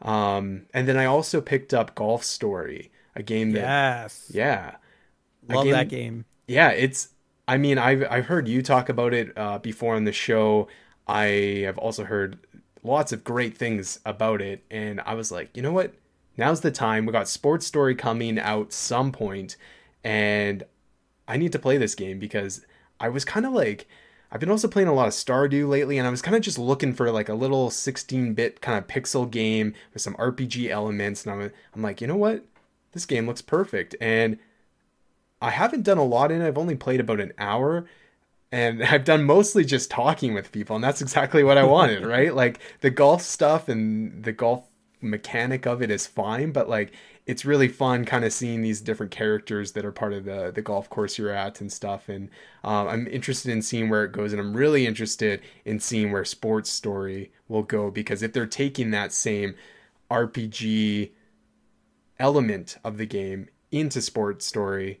um, 0.00 0.66
and 0.72 0.88
then 0.88 0.96
I 0.96 1.04
also 1.06 1.40
picked 1.40 1.74
up 1.74 1.94
Golf 1.94 2.24
Story, 2.24 2.90
a 3.16 3.22
game 3.22 3.50
that 3.52 3.60
yes, 3.60 4.30
yeah, 4.32 4.76
love 5.48 5.64
game, 5.64 5.72
that 5.72 5.88
game. 5.88 6.24
Yeah, 6.46 6.70
it's. 6.70 7.08
I 7.48 7.58
mean, 7.58 7.76
I've 7.76 8.04
I've 8.08 8.26
heard 8.26 8.46
you 8.46 8.62
talk 8.62 8.88
about 8.88 9.12
it 9.12 9.36
uh, 9.36 9.58
before 9.58 9.96
on 9.96 10.04
the 10.04 10.12
show. 10.12 10.68
I 11.08 11.62
have 11.64 11.76
also 11.78 12.04
heard 12.04 12.38
lots 12.84 13.12
of 13.12 13.24
great 13.24 13.58
things 13.58 13.98
about 14.06 14.40
it, 14.40 14.64
and 14.70 15.00
I 15.00 15.14
was 15.14 15.32
like, 15.32 15.56
you 15.56 15.62
know 15.62 15.72
what? 15.72 15.92
Now's 16.36 16.60
the 16.60 16.70
time. 16.70 17.06
We 17.06 17.12
got 17.12 17.28
Sports 17.28 17.66
Story 17.66 17.94
coming 17.94 18.38
out 18.38 18.72
some 18.72 19.12
point, 19.12 19.56
and 20.02 20.64
I 21.28 21.36
need 21.36 21.52
to 21.52 21.58
play 21.58 21.76
this 21.76 21.94
game 21.94 22.18
because 22.18 22.64
I 23.00 23.08
was 23.08 23.24
kind 23.24 23.46
of 23.46 23.52
like 23.52 23.86
I've 24.32 24.40
been 24.40 24.50
also 24.50 24.66
playing 24.66 24.88
a 24.88 24.94
lot 24.94 25.08
of 25.08 25.12
Stardew 25.12 25.68
lately, 25.68 25.98
and 25.98 26.06
I 26.06 26.10
was 26.10 26.22
kind 26.22 26.34
of 26.34 26.42
just 26.42 26.58
looking 26.58 26.94
for 26.94 27.10
like 27.10 27.28
a 27.28 27.34
little 27.34 27.68
16-bit 27.68 28.62
kind 28.62 28.78
of 28.78 28.86
pixel 28.86 29.30
game 29.30 29.74
with 29.92 30.00
some 30.00 30.14
RPG 30.14 30.70
elements, 30.70 31.26
and 31.26 31.34
I'm 31.34 31.52
I'm 31.74 31.82
like, 31.82 32.00
you 32.00 32.06
know 32.06 32.16
what, 32.16 32.44
this 32.92 33.04
game 33.04 33.26
looks 33.26 33.42
perfect, 33.42 33.94
and 34.00 34.38
I 35.42 35.50
haven't 35.50 35.82
done 35.82 35.98
a 35.98 36.04
lot 36.04 36.32
in 36.32 36.40
it. 36.40 36.46
I've 36.46 36.56
only 36.56 36.76
played 36.76 37.00
about 37.00 37.20
an 37.20 37.32
hour. 37.36 37.84
And 38.50 38.82
I've 38.84 39.04
done 39.04 39.24
mostly 39.24 39.64
just 39.64 39.90
talking 39.90 40.32
with 40.34 40.52
people, 40.52 40.76
and 40.76 40.84
that's 40.84 41.02
exactly 41.02 41.44
what 41.44 41.58
I 41.58 41.64
wanted, 41.64 42.06
right? 42.06 42.34
Like 42.34 42.58
the 42.80 42.90
golf 42.90 43.22
stuff 43.22 43.68
and 43.68 44.24
the 44.24 44.32
golf 44.32 44.66
mechanic 45.02 45.66
of 45.66 45.82
it 45.82 45.90
is 45.90 46.06
fine, 46.06 46.52
but 46.52 46.68
like 46.68 46.92
it's 47.26 47.44
really 47.44 47.68
fun 47.68 48.04
kind 48.04 48.24
of 48.24 48.32
seeing 48.32 48.62
these 48.62 48.80
different 48.80 49.12
characters 49.12 49.72
that 49.72 49.84
are 49.84 49.92
part 49.92 50.12
of 50.12 50.24
the 50.24 50.50
the 50.54 50.62
golf 50.62 50.88
course 50.88 51.18
you're 51.18 51.30
at 51.30 51.60
and 51.60 51.72
stuff. 51.72 52.08
And 52.08 52.30
um, 52.64 52.88
I'm 52.88 53.06
interested 53.08 53.50
in 53.50 53.62
seeing 53.62 53.88
where 53.88 54.04
it 54.04 54.12
goes, 54.12 54.32
and 54.32 54.40
I'm 54.40 54.54
really 54.54 54.86
interested 54.86 55.40
in 55.64 55.80
seeing 55.80 56.12
where 56.12 56.24
Sports 56.24 56.70
Story 56.70 57.32
will 57.48 57.62
go 57.62 57.90
because 57.90 58.22
if 58.22 58.32
they're 58.32 58.46
taking 58.46 58.90
that 58.90 59.12
same 59.12 59.54
RPG 60.10 61.10
element 62.18 62.78
of 62.84 62.98
the 62.98 63.06
game 63.06 63.48
into 63.70 64.00
Sports 64.00 64.46
Story 64.46 65.00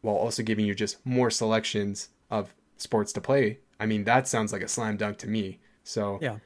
while 0.00 0.16
also 0.16 0.42
giving 0.42 0.66
you 0.66 0.74
just 0.74 1.04
more 1.04 1.30
selections 1.30 2.08
of 2.30 2.54
sports 2.76 3.12
to 3.12 3.20
play, 3.20 3.58
I 3.78 3.86
mean 3.86 4.04
that 4.04 4.28
sounds 4.28 4.52
like 4.52 4.62
a 4.62 4.68
slam 4.68 4.96
dunk 4.96 5.18
to 5.18 5.28
me. 5.28 5.60
So 5.82 6.18
yeah 6.22 6.38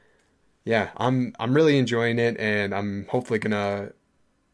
yeah, 0.69 0.91
I'm 0.97 1.33
I'm 1.39 1.55
really 1.55 1.79
enjoying 1.79 2.19
it, 2.19 2.39
and 2.39 2.75
I'm 2.75 3.07
hopefully 3.09 3.39
gonna 3.39 3.91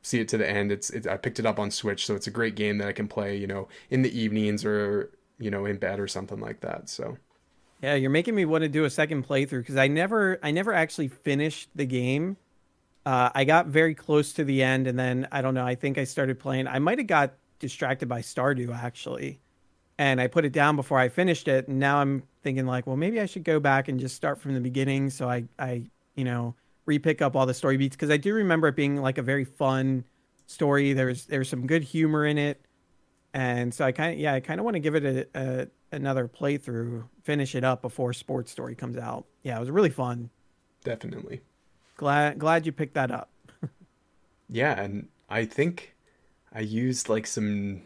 see 0.02 0.22
it 0.22 0.30
to 0.30 0.38
the 0.38 0.50
end. 0.50 0.72
It's, 0.72 0.90
I 1.06 1.18
picked 1.18 1.40
it 1.40 1.46
up 1.46 1.60
on 1.60 1.70
Switch, 1.70 2.06
so 2.06 2.16
it's 2.16 2.26
a 2.26 2.32
great 2.32 2.56
game 2.56 2.78
that 2.78 2.88
I 2.88 2.94
can 2.94 3.10
play, 3.10 3.36
you 3.36 3.48
know, 3.48 3.68
in 3.90 4.02
the 4.02 4.18
evenings 4.18 4.64
or 4.64 5.12
you 5.40 5.52
know 5.52 5.66
in 5.66 5.76
bed 5.76 6.00
or 6.00 6.08
something 6.08 6.40
like 6.40 6.62
that. 6.62 6.88
So. 6.88 7.18
Yeah, 7.82 7.96
you're 7.96 8.12
making 8.12 8.34
me 8.34 8.46
want 8.46 8.62
to 8.62 8.70
do 8.70 8.86
a 8.86 8.90
second 8.90 9.28
playthrough 9.28 9.60
because 9.60 9.76
I 9.76 9.90
never, 9.90 10.40
I 10.42 10.52
never 10.52 10.72
actually 10.72 11.10
finished 11.10 11.70
the 11.76 11.86
game. 11.86 12.38
Uh, 13.06 13.30
I 13.36 13.44
got 13.44 13.68
very 13.68 13.94
close 13.94 14.32
to 14.34 14.46
the 14.46 14.64
end, 14.64 14.88
and 14.88 14.98
then 14.98 15.28
I 15.34 15.42
don't 15.42 15.54
know. 15.54 15.66
I 15.66 15.76
think 15.76 15.98
I 15.98 16.06
started 16.06 16.40
playing. 16.40 16.68
I 16.68 16.80
might 16.80 16.98
have 16.98 17.08
got 17.08 17.34
distracted 17.60 18.08
by 18.08 18.22
Stardew 18.22 18.74
actually, 18.74 19.42
and 19.98 20.22
I 20.22 20.28
put 20.28 20.46
it 20.46 20.54
down 20.54 20.78
before 20.78 20.98
I 20.98 21.10
finished 21.10 21.50
it. 21.50 21.68
And 21.68 21.78
now 21.78 21.98
I'm 21.98 22.24
thinking 22.42 22.66
like, 22.66 22.88
well, 22.88 22.96
maybe 22.96 23.20
I 23.20 23.26
should 23.26 23.44
go 23.44 23.60
back 23.60 23.90
and 23.90 24.00
just 24.00 24.16
start 24.16 24.40
from 24.40 24.54
the 24.54 24.62
beginning. 24.62 25.10
So 25.10 25.30
I, 25.30 25.44
I, 25.60 25.84
you 26.16 26.24
know, 26.24 26.56
repick 26.88 27.22
up 27.22 27.36
all 27.36 27.46
the 27.46 27.54
story 27.54 27.78
beats 27.78 27.96
because 27.96 28.10
I 28.10 28.18
do 28.18 28.34
remember 28.34 28.68
it 28.68 28.76
being 28.76 28.98
like 28.98 29.18
a 29.18 29.22
very 29.22 29.46
fun 29.46 30.06
story. 30.48 30.94
There's 30.94 31.26
there's 31.26 31.50
some 31.50 31.68
good 31.68 31.84
humor 31.84 32.26
in 32.26 32.38
it, 32.38 32.66
and 33.34 33.74
so 33.74 33.86
I 33.86 33.92
kind 33.92 34.14
of 34.14 34.20
yeah 34.20 34.34
I 34.34 34.40
kind 34.40 34.60
of 34.60 34.66
want 34.66 34.76
to 34.76 34.80
give 34.80 34.96
it 34.96 35.04
a, 35.06 35.28
a 35.40 35.68
another 35.92 36.28
playthrough, 36.28 37.04
finish 37.24 37.56
it 37.56 37.64
up 37.64 37.82
before 37.82 38.14
Sports 38.14 38.52
Story 38.52 38.76
comes 38.76 38.98
out. 38.98 39.26
Yeah, 39.44 39.58
it 39.58 39.60
was 39.60 39.72
really 39.72 39.90
fun. 39.90 40.30
Definitely. 40.84 41.42
Glad 41.98 42.40
glad 42.40 42.66
you 42.66 42.72
picked 42.72 42.96
that 42.96 43.12
up. 43.12 43.32
yeah, 44.50 44.80
and 44.80 45.08
I 45.30 45.46
think 45.46 45.96
I 46.54 46.62
used 46.62 47.10
like 47.10 47.28
some 47.28 47.84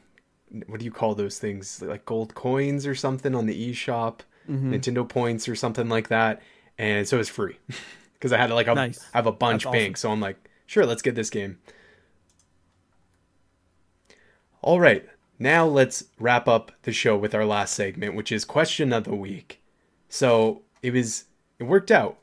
what 0.67 0.79
do 0.79 0.85
you 0.85 0.91
call 0.91 1.15
those 1.15 1.37
things? 1.37 1.81
Like 1.81 2.05
gold 2.05 2.33
coins 2.33 2.87
or 2.87 2.95
something 2.95 3.35
on 3.35 3.45
the 3.45 3.71
eShop, 3.71 4.19
mm-hmm. 4.49 4.73
Nintendo 4.73 5.07
points 5.07 5.47
or 5.47 5.55
something 5.55 5.89
like 5.89 6.07
that. 6.09 6.41
And 6.77 7.07
so 7.07 7.19
it's 7.19 7.29
free. 7.29 7.57
Because 8.19 8.33
I 8.33 8.37
had 8.37 8.51
like 8.51 8.67
a 8.67 8.75
nice. 8.75 8.99
I 9.13 9.17
have 9.17 9.27
a 9.27 9.31
bunch 9.31 9.63
That's 9.63 9.73
bank, 9.73 9.95
awesome. 9.95 10.09
so 10.09 10.11
I'm 10.11 10.19
like, 10.19 10.49
sure, 10.65 10.85
let's 10.85 11.01
get 11.01 11.15
this 11.15 11.29
game. 11.29 11.57
All 14.61 14.79
right, 14.79 15.07
now 15.37 15.65
let's 15.65 16.03
wrap 16.19 16.47
up 16.47 16.73
the 16.83 16.91
show 16.91 17.15
with 17.15 17.33
our 17.33 17.45
last 17.45 17.73
segment, 17.73 18.15
which 18.15 18.31
is 18.31 18.43
question 18.43 18.91
of 18.91 19.05
the 19.05 19.15
week. 19.15 19.61
So 20.09 20.63
it 20.81 20.91
was 20.91 21.25
it 21.59 21.63
worked 21.63 21.91
out 21.91 22.17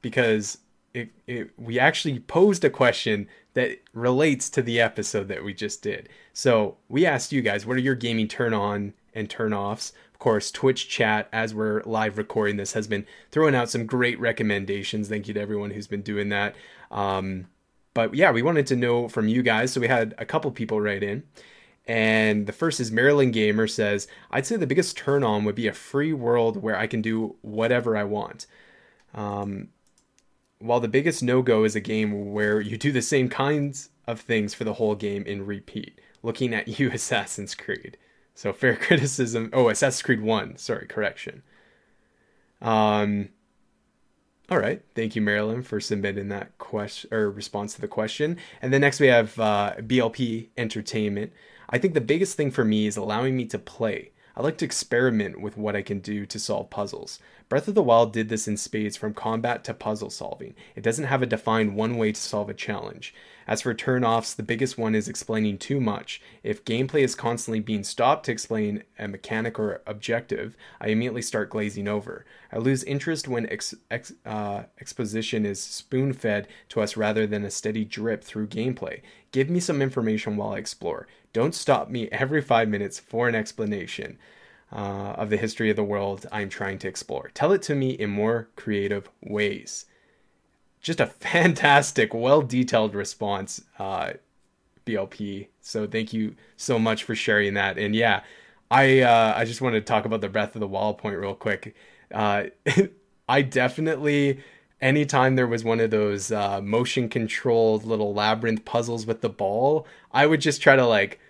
because 0.00 0.58
it, 0.94 1.10
it 1.26 1.50
we 1.58 1.78
actually 1.78 2.18
posed 2.20 2.64
a 2.64 2.70
question 2.70 3.28
that 3.54 3.78
relates 3.92 4.48
to 4.48 4.62
the 4.62 4.80
episode 4.80 5.28
that 5.28 5.44
we 5.44 5.52
just 5.52 5.82
did. 5.82 6.08
So 6.32 6.78
we 6.88 7.04
asked 7.04 7.32
you 7.32 7.42
guys, 7.42 7.66
what 7.66 7.76
are 7.76 7.80
your 7.80 7.94
gaming 7.94 8.28
turn 8.28 8.54
on 8.54 8.94
and 9.14 9.28
turn 9.28 9.52
offs? 9.52 9.92
Course, 10.22 10.52
Twitch 10.52 10.88
chat, 10.88 11.28
as 11.32 11.52
we're 11.52 11.82
live 11.82 12.16
recording 12.16 12.56
this, 12.56 12.74
has 12.74 12.86
been 12.86 13.06
throwing 13.32 13.56
out 13.56 13.68
some 13.68 13.86
great 13.86 14.20
recommendations. 14.20 15.08
Thank 15.08 15.26
you 15.26 15.34
to 15.34 15.40
everyone 15.40 15.72
who's 15.72 15.88
been 15.88 16.02
doing 16.02 16.28
that. 16.28 16.54
Um, 16.92 17.48
but 17.92 18.14
yeah, 18.14 18.30
we 18.30 18.40
wanted 18.40 18.68
to 18.68 18.76
know 18.76 19.08
from 19.08 19.26
you 19.26 19.42
guys. 19.42 19.72
So 19.72 19.80
we 19.80 19.88
had 19.88 20.14
a 20.18 20.24
couple 20.24 20.52
people 20.52 20.80
write 20.80 21.02
in. 21.02 21.24
And 21.88 22.46
the 22.46 22.52
first 22.52 22.78
is 22.78 22.92
Maryland 22.92 23.32
Gamer 23.32 23.66
says, 23.66 24.06
I'd 24.30 24.46
say 24.46 24.54
the 24.54 24.64
biggest 24.64 24.96
turn 24.96 25.24
on 25.24 25.42
would 25.42 25.56
be 25.56 25.66
a 25.66 25.72
free 25.72 26.12
world 26.12 26.62
where 26.62 26.78
I 26.78 26.86
can 26.86 27.02
do 27.02 27.34
whatever 27.40 27.96
I 27.96 28.04
want. 28.04 28.46
Um, 29.14 29.70
while 30.60 30.78
the 30.78 30.86
biggest 30.86 31.24
no 31.24 31.42
go 31.42 31.64
is 31.64 31.74
a 31.74 31.80
game 31.80 32.32
where 32.32 32.60
you 32.60 32.78
do 32.78 32.92
the 32.92 33.02
same 33.02 33.28
kinds 33.28 33.88
of 34.06 34.20
things 34.20 34.54
for 34.54 34.62
the 34.62 34.74
whole 34.74 34.94
game 34.94 35.24
in 35.24 35.44
repeat. 35.44 36.00
Looking 36.22 36.54
at 36.54 36.68
you, 36.78 36.92
Assassin's 36.92 37.56
Creed. 37.56 37.98
So 38.34 38.52
fair 38.52 38.76
criticism. 38.80 39.50
Oh, 39.52 39.68
Assassin's 39.68 40.02
Creed 40.02 40.20
1. 40.20 40.56
Sorry, 40.58 40.86
correction. 40.86 41.42
Um, 42.60 43.30
all 44.50 44.58
right. 44.58 44.82
Thank 44.94 45.16
you, 45.16 45.22
Marilyn, 45.22 45.62
for 45.62 45.80
submitting 45.80 46.28
that 46.28 46.58
question 46.58 47.12
or 47.12 47.30
response 47.30 47.74
to 47.74 47.80
the 47.80 47.88
question. 47.88 48.36
And 48.60 48.72
then 48.72 48.80
next 48.80 49.00
we 49.00 49.06
have 49.06 49.38
uh, 49.38 49.74
BLP 49.78 50.48
Entertainment. 50.56 51.32
I 51.70 51.78
think 51.78 51.94
the 51.94 52.00
biggest 52.00 52.36
thing 52.36 52.50
for 52.50 52.64
me 52.64 52.86
is 52.86 52.96
allowing 52.96 53.36
me 53.36 53.46
to 53.46 53.58
play. 53.58 54.12
I 54.34 54.42
like 54.42 54.56
to 54.58 54.64
experiment 54.64 55.40
with 55.40 55.56
what 55.56 55.76
I 55.76 55.82
can 55.82 55.98
do 55.98 56.24
to 56.26 56.38
solve 56.38 56.70
puzzles. 56.70 57.18
Breath 57.50 57.68
of 57.68 57.74
the 57.74 57.82
Wild 57.82 58.14
did 58.14 58.30
this 58.30 58.48
in 58.48 58.56
spades 58.56 58.96
from 58.96 59.12
combat 59.12 59.62
to 59.64 59.74
puzzle 59.74 60.08
solving. 60.08 60.54
It 60.74 60.82
doesn't 60.82 61.04
have 61.04 61.20
a 61.20 61.26
defined 61.26 61.76
one 61.76 61.98
way 61.98 62.12
to 62.12 62.20
solve 62.20 62.48
a 62.48 62.54
challenge. 62.54 63.14
As 63.46 63.60
for 63.60 63.74
turn 63.74 64.04
offs, 64.04 64.32
the 64.32 64.42
biggest 64.42 64.78
one 64.78 64.94
is 64.94 65.06
explaining 65.06 65.58
too 65.58 65.80
much. 65.80 66.22
If 66.42 66.64
gameplay 66.64 67.02
is 67.02 67.14
constantly 67.14 67.60
being 67.60 67.84
stopped 67.84 68.24
to 68.26 68.32
explain 68.32 68.84
a 68.98 69.06
mechanic 69.06 69.58
or 69.58 69.82
objective, 69.86 70.56
I 70.80 70.88
immediately 70.88 71.20
start 71.20 71.50
glazing 71.50 71.88
over. 71.88 72.24
I 72.50 72.56
lose 72.58 72.84
interest 72.84 73.28
when 73.28 73.50
ex- 73.50 73.74
ex- 73.90 74.14
uh, 74.24 74.62
exposition 74.80 75.44
is 75.44 75.60
spoon 75.60 76.14
fed 76.14 76.48
to 76.70 76.80
us 76.80 76.96
rather 76.96 77.26
than 77.26 77.44
a 77.44 77.50
steady 77.50 77.84
drip 77.84 78.24
through 78.24 78.46
gameplay. 78.46 79.02
Give 79.30 79.50
me 79.50 79.60
some 79.60 79.82
information 79.82 80.36
while 80.36 80.52
I 80.52 80.58
explore. 80.58 81.06
Don't 81.32 81.54
stop 81.54 81.88
me 81.90 82.08
every 82.10 82.42
five 82.42 82.68
minutes 82.68 82.98
for 82.98 83.28
an 83.28 83.34
explanation 83.34 84.18
uh, 84.72 85.14
of 85.16 85.30
the 85.30 85.36
history 85.36 85.70
of 85.70 85.76
the 85.76 85.84
world 85.84 86.26
I'm 86.32 86.48
trying 86.48 86.78
to 86.80 86.88
explore. 86.88 87.30
Tell 87.34 87.52
it 87.52 87.62
to 87.62 87.74
me 87.74 87.90
in 87.90 88.10
more 88.10 88.48
creative 88.56 89.08
ways. 89.22 89.86
Just 90.80 91.00
a 91.00 91.06
fantastic, 91.32 92.14
well 92.14 92.42
detailed 92.42 92.94
response, 92.94 93.62
uh, 93.78 94.14
BLP. 94.84 95.48
So 95.60 95.86
thank 95.86 96.12
you 96.12 96.34
so 96.56 96.78
much 96.78 97.04
for 97.04 97.14
sharing 97.14 97.54
that. 97.54 97.78
And 97.78 97.94
yeah, 97.94 98.22
I 98.70 99.00
uh, 99.00 99.34
I 99.36 99.44
just 99.44 99.60
want 99.60 99.74
to 99.74 99.80
talk 99.80 100.04
about 100.04 100.20
the 100.20 100.28
Breath 100.28 100.56
of 100.56 100.60
the 100.60 100.68
Wild 100.68 100.98
point 100.98 101.18
real 101.18 101.34
quick. 101.34 101.76
Uh, 102.12 102.44
I 103.28 103.42
definitely 103.42 104.40
anytime 104.82 105.36
there 105.36 105.46
was 105.46 105.64
one 105.64 105.80
of 105.80 105.90
those 105.90 106.32
uh, 106.32 106.60
motion 106.60 107.08
controlled 107.08 107.84
little 107.84 108.12
labyrinth 108.12 108.64
puzzles 108.64 109.06
with 109.06 109.20
the 109.20 109.30
ball, 109.30 109.86
I 110.10 110.26
would 110.26 110.40
just 110.40 110.60
try 110.60 110.76
to 110.76 110.84
like 110.84 111.20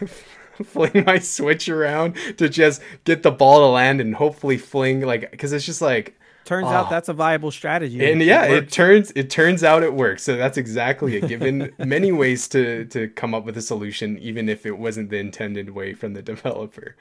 fling 0.64 1.04
my 1.06 1.18
switch 1.18 1.68
around 1.68 2.16
to 2.38 2.48
just 2.48 2.80
get 3.04 3.22
the 3.22 3.30
ball 3.30 3.60
to 3.60 3.66
land 3.66 4.00
and 4.00 4.14
hopefully 4.14 4.56
fling 4.56 5.00
like 5.00 5.30
because 5.30 5.52
it's 5.52 5.66
just 5.66 5.82
like 5.82 6.18
turns 6.44 6.66
oh. 6.66 6.70
out 6.70 6.90
that's 6.90 7.08
a 7.08 7.12
viable 7.12 7.50
strategy. 7.50 8.10
And 8.10 8.22
yeah 8.22 8.44
it, 8.44 8.64
it, 8.64 8.72
turns 8.72 9.10
it 9.16 9.28
turns 9.28 9.64
out 9.64 9.82
it 9.82 9.92
works. 9.92 10.22
So 10.22 10.36
that's 10.36 10.56
exactly 10.56 11.16
it. 11.16 11.28
Given 11.28 11.72
many 11.78 12.12
ways 12.12 12.46
to 12.48 12.84
to 12.86 13.08
come 13.08 13.34
up 13.34 13.44
with 13.44 13.56
a 13.56 13.62
solution 13.62 14.18
even 14.18 14.48
if 14.48 14.64
it 14.64 14.78
wasn't 14.78 15.10
the 15.10 15.18
intended 15.18 15.70
way 15.70 15.94
from 15.94 16.14
the 16.14 16.22
developer. 16.32 16.96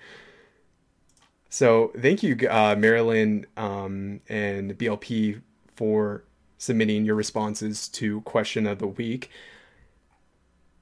So 1.51 1.91
thank 1.99 2.23
you 2.23 2.37
uh, 2.49 2.75
marilyn 2.77 3.45
um, 3.57 4.21
and 4.29 4.77
blp 4.77 5.41
for 5.79 6.25
submitting 6.57 7.05
your 7.05 7.15
responses 7.15 7.87
to 7.87 8.19
question 8.21 8.67
of 8.67 8.79
the 8.79 8.87
week 8.87 9.29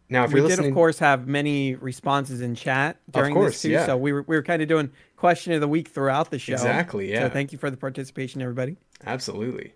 now, 0.10 0.24
if 0.24 0.32
we 0.32 0.42
did, 0.42 0.60
of 0.60 0.74
course, 0.74 1.00
have 1.00 1.28
many 1.28 1.76
responses 1.76 2.40
in 2.40 2.56
chat 2.56 2.98
during 3.12 3.34
course, 3.34 3.54
this 3.54 3.62
too. 3.64 3.70
Yeah. 3.72 3.86
So 3.86 3.98
we 3.98 4.14
were 4.14 4.22
we 4.22 4.38
were 4.38 4.44
kind 4.44 4.62
of 4.62 4.68
doing 4.68 4.92
question 5.18 5.52
of 5.52 5.60
the 5.60 5.68
week 5.68 5.90
throughout 5.90 6.32
the 6.32 6.40
show. 6.40 6.54
Exactly. 6.54 7.12
Yeah. 7.12 7.24
So 7.24 7.30
thank 7.30 7.52
you 7.52 7.58
for 7.58 7.70
the 7.70 7.76
participation, 7.76 8.42
everybody. 8.42 8.78
Absolutely. 9.06 9.74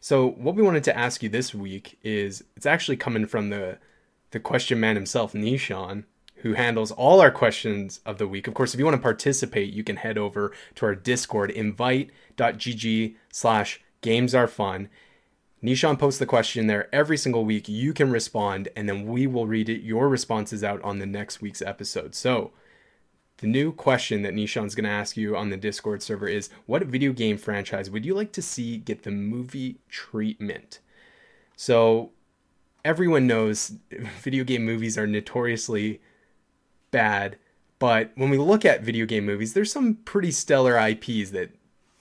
So 0.00 0.28
what 0.30 0.56
we 0.56 0.62
wanted 0.62 0.84
to 0.84 0.96
ask 0.96 1.22
you 1.22 1.28
this 1.28 1.54
week 1.54 1.98
is 2.02 2.42
it's 2.56 2.66
actually 2.66 2.96
coming 2.96 3.26
from 3.26 3.50
the 3.50 3.78
the 4.32 4.40
question 4.40 4.80
man 4.80 4.96
himself, 4.96 5.32
Nishan, 5.32 6.04
who 6.36 6.54
handles 6.54 6.92
all 6.92 7.20
our 7.20 7.30
questions 7.30 8.00
of 8.06 8.18
the 8.18 8.28
week. 8.28 8.46
Of 8.46 8.54
course, 8.54 8.74
if 8.74 8.78
you 8.78 8.84
want 8.84 8.96
to 8.96 9.02
participate, 9.02 9.72
you 9.72 9.82
can 9.82 9.96
head 9.96 10.18
over 10.18 10.52
to 10.76 10.86
our 10.86 10.94
Discord, 10.94 11.50
invite.gg 11.50 13.16
slash 13.30 13.80
games 14.00 14.34
are 14.34 14.46
fun 14.46 14.88
Nishan 15.62 15.98
posts 15.98 16.20
the 16.20 16.26
question 16.26 16.66
there 16.66 16.94
every 16.94 17.16
single 17.16 17.44
week. 17.44 17.68
You 17.68 17.92
can 17.92 18.10
respond, 18.10 18.68
and 18.76 18.88
then 18.88 19.06
we 19.06 19.26
will 19.26 19.46
read 19.46 19.68
it, 19.68 19.82
your 19.82 20.08
responses 20.08 20.62
out 20.62 20.82
on 20.82 20.98
the 20.98 21.06
next 21.06 21.40
week's 21.40 21.62
episode. 21.62 22.14
So, 22.14 22.52
the 23.38 23.46
new 23.46 23.72
question 23.72 24.22
that 24.22 24.34
Nishan's 24.34 24.74
going 24.74 24.84
to 24.84 24.90
ask 24.90 25.16
you 25.16 25.36
on 25.36 25.50
the 25.50 25.56
Discord 25.56 26.02
server 26.02 26.28
is 26.28 26.50
What 26.66 26.84
video 26.84 27.12
game 27.12 27.36
franchise 27.36 27.90
would 27.90 28.04
you 28.04 28.14
like 28.14 28.32
to 28.32 28.42
see 28.42 28.76
get 28.76 29.02
the 29.02 29.10
movie 29.10 29.78
treatment? 29.88 30.80
So, 31.56 32.12
everyone 32.84 33.26
knows 33.26 33.72
video 34.20 34.44
game 34.44 34.64
movies 34.64 34.98
are 34.98 35.06
notoriously 35.06 36.00
bad, 36.90 37.36
but 37.78 38.12
when 38.14 38.30
we 38.30 38.38
look 38.38 38.64
at 38.64 38.82
video 38.82 39.06
game 39.06 39.26
movies, 39.26 39.54
there's 39.54 39.72
some 39.72 39.96
pretty 40.04 40.30
stellar 40.30 40.78
IPs 40.78 41.30
that, 41.30 41.50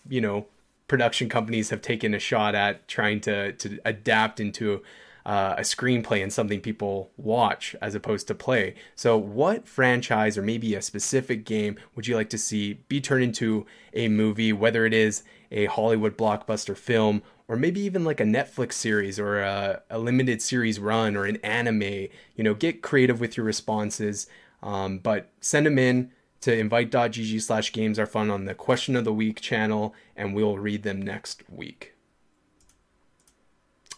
you 0.07 0.22
know, 0.22 0.48
production 0.88 1.30
companies 1.30 1.70
have 1.70 1.82
taken 1.82 2.14
a 2.14 2.20
shot 2.20 2.56
at 2.56 2.88
trying 2.88 3.20
to 3.22 3.52
to 3.53 3.80
adapt 3.86 4.40
into 4.40 4.82
uh, 5.26 5.56
a 5.57 5.62
screenplay 5.62 6.22
and 6.22 6.32
something 6.32 6.62
people 6.62 7.10
watch 7.18 7.76
as 7.82 7.95
opposed 7.95 8.28
to 8.28 8.36
play. 8.36 8.76
So, 8.95 9.18
what 9.18 9.68
franchise 9.68 10.38
or 10.38 10.44
maybe 10.44 10.76
a 10.76 10.82
specific 10.82 11.45
game 11.45 11.78
would 11.95 12.07
you 12.07 12.16
like 12.16 12.30
to 12.30 12.38
see 12.38 12.74
be 12.88 13.02
turned 13.02 13.24
into 13.24 13.66
a 13.94 14.07
movie, 14.07 14.53
whether 14.53 14.86
it 14.86 14.94
is 14.94 15.24
a 15.52 15.66
Hollywood 15.66 16.18
blockbuster 16.18 16.78
film 16.78 17.24
or 17.48 17.56
maybe 17.56 17.80
even 17.82 18.03
like 18.03 18.20
a 18.20 18.24
Netflix 18.24 18.74
series 18.74 19.20
or 19.20 19.40
a, 19.40 19.82
a 19.90 19.99
limited 19.99 20.41
series 20.41 20.80
run 20.80 21.16
or 21.16 21.26
an 21.26 21.38
anime? 21.38 21.82
You 22.36 22.44
know, 22.44 22.53
get 22.53 22.84
creative 22.84 23.20
with 23.20 23.36
your 23.36 23.45
responses, 23.45 24.28
um, 24.65 24.97
but 24.97 25.29
send 25.39 25.67
them 25.67 25.77
in 25.77 26.11
to 26.41 26.57
invite.gg 26.57 27.41
slash 27.41 27.71
games 27.71 27.99
are 27.99 28.07
fun 28.07 28.29
on 28.31 28.45
the 28.45 28.55
question 28.55 28.95
of 28.95 29.05
the 29.05 29.13
week 29.13 29.39
channel, 29.39 29.93
and 30.15 30.33
we'll 30.33 30.57
read 30.57 30.83
them 30.83 31.01
next 31.01 31.43
week. 31.49 31.93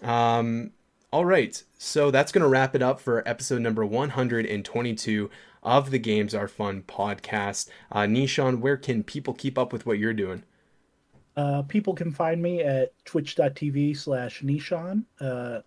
Um, 0.03 0.71
All 1.11 1.25
right, 1.25 1.61
so 1.77 2.11
that's 2.11 2.33
going 2.33 2.43
to 2.43 2.49
wrap 2.49 2.75
it 2.75 2.83
up 2.83 2.99
for 2.99 3.27
episode 3.27 3.61
number 3.61 3.85
122 3.85 5.29
of 5.63 5.89
the 5.89 5.99
Games 5.99 6.35
Are 6.35 6.49
Fun 6.49 6.83
podcast. 6.85 7.69
Uh, 7.91 8.01
Nishan, 8.01 8.59
where 8.59 8.77
can 8.77 9.03
people 9.03 9.33
keep 9.33 9.57
up 9.57 9.71
with 9.71 9.85
what 9.85 9.99
you're 9.99 10.13
doing? 10.13 10.43
Uh, 11.37 11.61
people 11.61 11.93
can 11.93 12.11
find 12.11 12.41
me 12.41 12.61
at 12.61 12.91
twitch.tv 13.05 13.95
slash 13.95 14.41
Nishan. 14.41 15.05
Uh, 15.21 15.59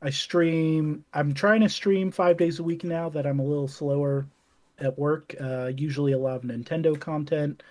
I 0.00 0.10
stream, 0.10 1.04
I'm 1.12 1.34
trying 1.34 1.62
to 1.62 1.68
stream 1.68 2.10
five 2.12 2.36
days 2.36 2.60
a 2.60 2.62
week 2.62 2.84
now 2.84 3.08
that 3.08 3.26
I'm 3.26 3.40
a 3.40 3.44
little 3.44 3.68
slower 3.68 4.26
at 4.78 4.98
work. 4.98 5.34
Uh, 5.40 5.70
usually 5.76 6.12
a 6.12 6.18
lot 6.18 6.36
of 6.36 6.42
Nintendo 6.42 6.98
content. 6.98 7.62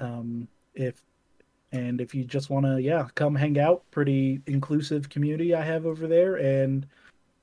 Um, 0.00 0.48
if 0.74 1.02
and 1.72 2.00
if 2.00 2.14
you 2.14 2.24
just 2.24 2.48
want 2.48 2.64
to, 2.64 2.80
yeah, 2.80 3.08
come 3.14 3.34
hang 3.34 3.58
out, 3.58 3.82
pretty 3.90 4.40
inclusive 4.46 5.08
community 5.08 5.54
I 5.54 5.62
have 5.62 5.84
over 5.84 6.06
there. 6.06 6.36
And 6.36 6.86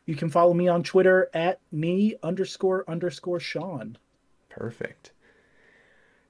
you 0.06 0.16
can 0.16 0.30
follow 0.30 0.54
me 0.54 0.68
on 0.68 0.84
Twitter 0.84 1.30
at 1.34 1.60
me 1.72 2.16
underscore 2.24 2.84
underscore 2.88 3.40
Sean. 3.40 3.98
Perfect. 4.50 5.12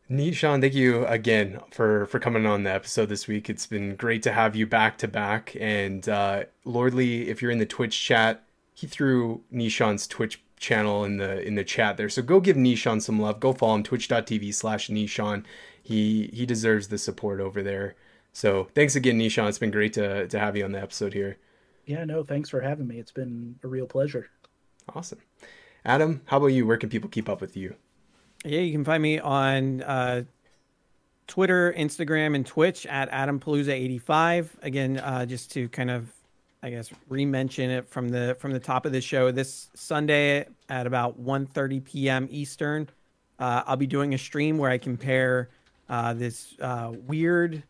Nishan. 0.09 0.61
Thank 0.61 0.75
you 0.75 1.05
again 1.07 1.59
for 1.71 2.05
for 2.05 2.19
coming 2.19 2.45
on 2.45 2.63
the 2.63 2.71
episode 2.71 3.09
this 3.09 3.27
week. 3.27 3.49
It's 3.49 3.65
been 3.65 3.95
great 3.95 4.21
to 4.23 4.31
have 4.31 4.55
you 4.55 4.67
back 4.67 4.97
to 4.99 5.07
back. 5.07 5.55
And 5.59 6.07
uh, 6.07 6.43
Lordly, 6.63 7.29
if 7.29 7.41
you're 7.41 7.51
in 7.51 7.57
the 7.57 7.65
Twitch 7.65 7.99
chat, 7.99 8.43
he 8.73 8.85
threw 8.87 9.41
Nishan's 9.51 10.05
Twitch 10.05 10.43
channel 10.65 11.05
in 11.05 11.17
the 11.17 11.41
in 11.45 11.55
the 11.55 11.63
chat 11.63 11.97
there. 11.97 12.09
So 12.09 12.21
go 12.21 12.39
give 12.39 12.57
Nishan 12.57 13.01
some 13.01 13.19
love. 13.19 13.39
Go 13.39 13.53
follow 13.53 13.75
him 13.75 13.83
twitch.tv 13.83 14.53
slash 14.53 14.87
Nishan 14.87 15.45
he 15.85 16.31
he 16.33 16.45
deserves 16.47 16.87
the 16.87 16.97
support 16.97 17.39
over 17.39 17.61
there. 17.61 17.95
So 18.33 18.67
thanks 18.73 18.95
again, 18.95 19.19
Nishan. 19.19 19.47
It's 19.47 19.59
been 19.59 19.71
great 19.71 19.93
to 19.93 20.27
to 20.27 20.39
have 20.39 20.57
you 20.57 20.65
on 20.65 20.71
the 20.71 20.81
episode 20.81 21.13
here. 21.13 21.37
Yeah, 21.85 22.03
no, 22.05 22.23
thanks 22.23 22.49
for 22.49 22.61
having 22.61 22.87
me. 22.87 22.97
It's 22.97 23.11
been 23.11 23.59
a 23.63 23.67
real 23.67 23.85
pleasure. 23.85 24.31
Awesome. 24.95 25.19
Adam, 25.85 26.21
how 26.25 26.37
about 26.37 26.47
you? 26.47 26.65
Where 26.65 26.77
can 26.77 26.89
people 26.89 27.09
keep 27.09 27.29
up 27.29 27.39
with 27.39 27.55
you? 27.55 27.75
Yeah, 28.43 28.61
you 28.61 28.71
can 28.71 28.83
find 28.83 29.03
me 29.03 29.19
on 29.19 29.83
uh, 29.83 30.23
Twitter, 31.27 31.71
Instagram, 31.77 32.35
and 32.35 32.45
Twitch 32.45 32.87
at 32.87 33.11
AdamPalooza85. 33.11 34.49
Again, 34.63 34.97
uh, 34.97 35.27
just 35.27 35.51
to 35.51 35.69
kind 35.69 35.91
of, 35.91 36.11
I 36.65 36.71
guess, 36.71 36.89
re-mention 37.09 37.69
it 37.69 37.87
from 37.87 38.09
the 38.09 38.35
from 38.39 38.51
the 38.51 38.59
top 38.59 38.87
of 38.87 38.91
the 38.91 38.99
show. 38.99 39.29
This 39.29 39.69
Sunday 39.75 40.47
at 40.67 40.87
about 40.87 41.23
1.30 41.23 41.85
p.m. 41.85 42.27
Eastern, 42.31 42.89
uh, 43.37 43.61
I'll 43.67 43.77
be 43.77 43.85
doing 43.85 44.15
a 44.15 44.17
stream 44.17 44.57
where 44.57 44.71
I 44.71 44.79
compare 44.79 45.49
uh, 45.89 46.15
this 46.15 46.55
uh, 46.59 46.91
weird 47.05 47.61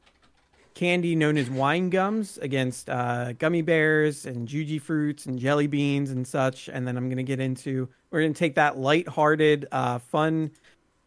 candy 0.76 1.14
known 1.14 1.36
as 1.36 1.50
wine 1.50 1.90
gums 1.90 2.38
against 2.38 2.90
uh, 2.90 3.34
gummy 3.34 3.62
bears 3.62 4.26
and 4.26 4.48
Jujyfruits 4.48 5.26
and 5.26 5.38
jelly 5.38 5.68
beans 5.68 6.12
and 6.12 6.26
such. 6.26 6.70
And 6.70 6.88
then 6.88 6.96
I'm 6.96 7.10
going 7.10 7.18
to 7.18 7.24
get 7.24 7.42
into, 7.42 7.90
we're 8.12 8.22
going 8.22 8.34
to 8.34 8.40
take 8.40 8.56
that 8.56 8.78
light-hearted, 8.78 9.68
uh, 9.74 10.00
fun 10.00 10.52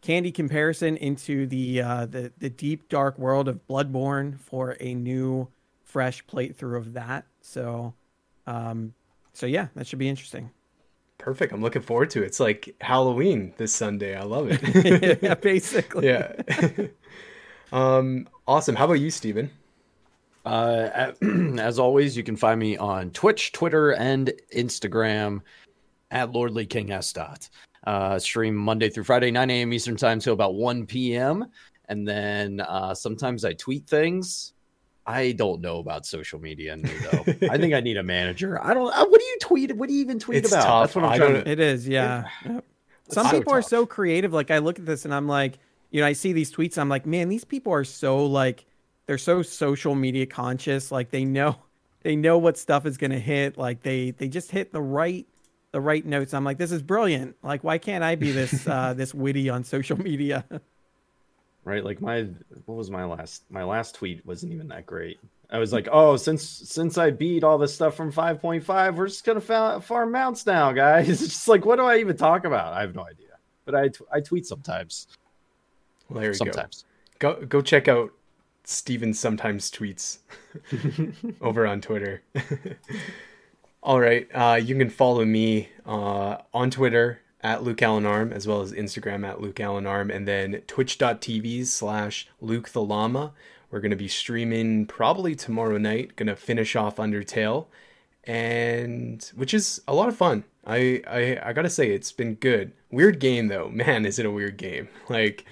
candy 0.01 0.31
comparison 0.31 0.95
into 0.97 1.47
the, 1.47 1.81
uh, 1.81 2.05
the, 2.05 2.31
the 2.37 2.51
deep, 2.51 2.87
dark 2.87 3.17
world 3.17 3.47
of 3.47 3.67
Bloodborne 3.67 4.39
for 4.39 4.77
a 4.79 4.93
new, 4.93 5.47
fresh 5.83 6.23
playthrough 6.27 6.77
of 6.77 6.93
that. 6.93 7.25
So, 7.41 7.93
um, 8.47 8.93
so 9.33 9.45
yeah, 9.45 9.67
that 9.75 9.87
should 9.87 9.99
be 9.99 10.09
interesting. 10.09 10.49
Perfect. 11.17 11.51
I'm 11.51 11.61
looking 11.61 11.81
forward 11.81 12.09
to 12.11 12.23
it. 12.23 12.27
It's 12.27 12.39
like 12.39 12.75
Halloween 12.81 13.53
this 13.57 13.73
Sunday. 13.75 14.15
I 14.15 14.23
love 14.23 14.47
it. 14.49 15.19
yeah, 15.21 15.33
basically. 15.41 16.07
yeah. 16.07 16.33
um, 17.73 18.27
awesome. 18.47 18.75
How 18.75 18.85
about 18.85 18.93
you, 18.93 19.11
Steven? 19.11 19.51
Uh, 20.45 21.11
as 21.59 21.77
always, 21.77 22.15
you 22.15 22.23
can 22.23 22.37
find 22.37 22.59
me 22.59 22.77
on 22.77 23.11
Twitch, 23.11 23.51
Twitter, 23.51 23.91
and 23.91 24.31
Instagram 24.55 25.41
at 26.09 26.31
Lordly 26.31 26.65
King 26.65 26.91
S. 26.91 27.13
Uh, 27.85 28.17
stream 28.17 28.55
Monday 28.55 28.89
through 28.89 29.03
Friday, 29.03 29.29
9 29.29 29.49
a.m. 29.49 29.73
Eastern 29.73 29.97
Time 29.97 30.19
till 30.19 30.33
about 30.33 30.55
1 30.55 30.85
p.m. 30.85 31.47
And 31.89 32.07
then 32.07 32.61
uh, 32.61 32.93
sometimes 32.93 33.43
I 33.43 33.53
tweet 33.53 33.87
things 33.87 34.53
I 35.09 35.31
don't 35.31 35.59
know 35.59 35.79
about 35.79 36.05
social 36.05 36.39
media 36.39 36.77
though. 36.77 37.47
I 37.49 37.57
think 37.57 37.73
I 37.73 37.79
need 37.79 37.97
a 37.97 38.03
manager. 38.03 38.63
I 38.63 38.75
don't. 38.75 38.93
Uh, 38.93 39.07
what 39.07 39.19
do 39.19 39.25
you 39.25 39.37
tweet? 39.41 39.75
What 39.75 39.89
do 39.89 39.95
you 39.95 40.01
even 40.01 40.19
tweet 40.19 40.43
it's 40.43 40.51
about? 40.51 40.63
Tough. 40.63 40.83
That's 40.83 40.95
what 40.95 41.05
I'm 41.05 41.11
I 41.13 41.17
trying 41.17 41.43
to. 41.43 41.49
It 41.49 41.59
is, 41.59 41.87
yeah. 41.87 42.25
Some 43.09 43.25
so 43.25 43.31
people 43.31 43.53
tough. 43.53 43.53
are 43.53 43.61
so 43.63 43.87
creative. 43.87 44.33
Like 44.33 44.51
I 44.51 44.59
look 44.59 44.77
at 44.77 44.85
this 44.85 45.05
and 45.05 45.13
I'm 45.13 45.27
like, 45.27 45.57
you 45.89 45.99
know, 45.99 46.05
I 46.05 46.13
see 46.13 46.31
these 46.31 46.53
tweets. 46.53 46.77
I'm 46.77 46.89
like, 46.89 47.07
man, 47.07 47.27
these 47.27 47.43
people 47.43 47.73
are 47.73 47.83
so 47.83 48.23
like, 48.23 48.65
they're 49.07 49.17
so 49.17 49.41
social 49.41 49.95
media 49.95 50.27
conscious. 50.27 50.91
Like 50.91 51.09
they 51.09 51.25
know, 51.25 51.55
they 52.03 52.15
know 52.15 52.37
what 52.37 52.55
stuff 52.59 52.85
is 52.85 52.97
gonna 52.97 53.17
hit. 53.17 53.57
Like 53.57 53.81
they 53.81 54.11
they 54.11 54.27
just 54.27 54.51
hit 54.51 54.71
the 54.71 54.81
right 54.81 55.27
the 55.71 55.81
right 55.81 56.05
notes. 56.05 56.35
I'm 56.35 56.43
like, 56.43 56.59
this 56.59 56.71
is 56.71 56.83
brilliant. 56.83 57.35
Like 57.41 57.63
why 57.63 57.79
can't 57.79 58.03
I 58.03 58.13
be 58.13 58.31
this 58.31 58.67
uh, 58.67 58.93
this 58.93 59.15
witty 59.15 59.49
on 59.49 59.63
social 59.63 59.97
media? 59.97 60.45
Right 61.63 61.83
like 61.83 62.01
my 62.01 62.27
what 62.65 62.75
was 62.75 62.89
my 62.89 63.03
last 63.05 63.43
my 63.49 63.63
last 63.63 63.95
tweet 63.95 64.25
wasn't 64.25 64.51
even 64.51 64.67
that 64.67 64.85
great 64.85 65.19
I 65.51 65.57
was 65.57 65.73
like, 65.73 65.87
oh, 65.91 66.15
since 66.15 66.43
since 66.43 66.97
I 66.97 67.09
beat 67.09 67.43
all 67.43 67.57
this 67.57 67.73
stuff 67.73 67.95
from 67.95 68.11
5.5, 68.11 68.95
we're 68.95 69.07
just 69.07 69.25
gonna 69.25 69.41
fa- 69.41 69.81
farm 69.81 70.11
mounts 70.11 70.45
now, 70.45 70.71
guys. 70.71 71.09
It's 71.09 71.21
just 71.21 71.47
like, 71.47 71.65
what 71.65 71.77
do 71.77 71.85
I 71.85 71.97
even 71.97 72.15
talk 72.15 72.45
about? 72.45 72.73
I 72.73 72.81
have 72.81 72.93
no 72.93 73.03
idea. 73.03 73.25
But 73.65 73.75
I, 73.75 73.87
t- 73.87 74.05
I 74.11 74.19
tweet 74.19 74.45
sometimes. 74.45 75.07
Well, 76.07 76.21
there 76.21 76.29
you 76.29 76.35
sometimes. 76.35 76.85
go. 77.17 77.33
Go 77.39 77.45
go 77.45 77.61
check 77.61 77.87
out 77.87 78.11
Steven 78.63 79.13
sometimes 79.13 79.71
tweets 79.71 80.19
over 81.41 81.65
on 81.65 81.81
Twitter. 81.81 82.21
all 83.83 83.99
right, 83.99 84.27
uh, 84.33 84.59
you 84.63 84.75
can 84.75 84.89
follow 84.89 85.25
me 85.25 85.69
uh, 85.85 86.37
on 86.53 86.69
Twitter 86.69 87.21
at 87.41 87.63
Luke 87.63 87.81
Allen 87.81 88.05
Arm 88.05 88.33
as 88.33 88.47
well 88.47 88.61
as 88.61 88.73
Instagram 88.73 89.27
at 89.27 89.41
Luke 89.41 89.59
Allen 89.59 89.87
Arm 89.87 90.11
and 90.11 90.27
then 90.27 90.61
twitch.tv 90.67 91.65
slash 91.65 92.27
Luke 92.41 92.69
the 92.69 92.81
Llama 92.81 93.33
we're 93.71 93.81
going 93.81 93.91
to 93.91 93.97
be 93.97 94.07
streaming 94.07 94.87
probably 94.87 95.35
tomorrow 95.35 95.77
night, 95.77 96.15
going 96.15 96.25
to 96.25 96.35
finish 96.35 96.75
off 96.75 96.95
Undertale 96.95 97.67
and 98.29 99.31
which 99.35 99.53
is 99.53 99.81
a 99.87 99.93
lot 99.93 100.07
of 100.07 100.15
fun. 100.15 100.43
I, 100.65 101.01
I 101.07 101.39
I 101.49 101.53
gotta 101.53 101.69
say 101.69 101.89
it's 101.89 102.11
been 102.11 102.35
good. 102.35 102.73
Weird 102.91 103.19
game 103.19 103.47
though, 103.47 103.69
man. 103.69 104.05
Is 104.05 104.19
it 104.19 104.25
a 104.25 104.31
weird 104.31 104.57
game? 104.57 104.87
Like, 105.09 105.45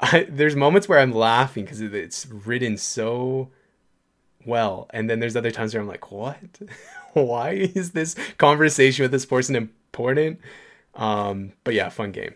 I, 0.00 0.26
there's 0.28 0.54
moments 0.54 0.88
where 0.88 1.00
I'm 1.00 1.12
laughing 1.12 1.64
because 1.64 1.80
it's 1.80 2.26
written 2.26 2.76
so 2.76 3.50
well, 4.46 4.86
and 4.90 5.10
then 5.10 5.18
there's 5.18 5.34
other 5.34 5.50
times 5.50 5.74
where 5.74 5.80
I'm 5.80 5.88
like, 5.88 6.12
what? 6.12 6.60
Why 7.14 7.50
is 7.74 7.90
this 7.90 8.14
conversation 8.38 9.02
with 9.02 9.10
this 9.10 9.26
person 9.26 9.56
important? 9.56 10.38
Um, 10.94 11.52
but 11.64 11.74
yeah, 11.74 11.88
fun 11.88 12.12
game. 12.12 12.34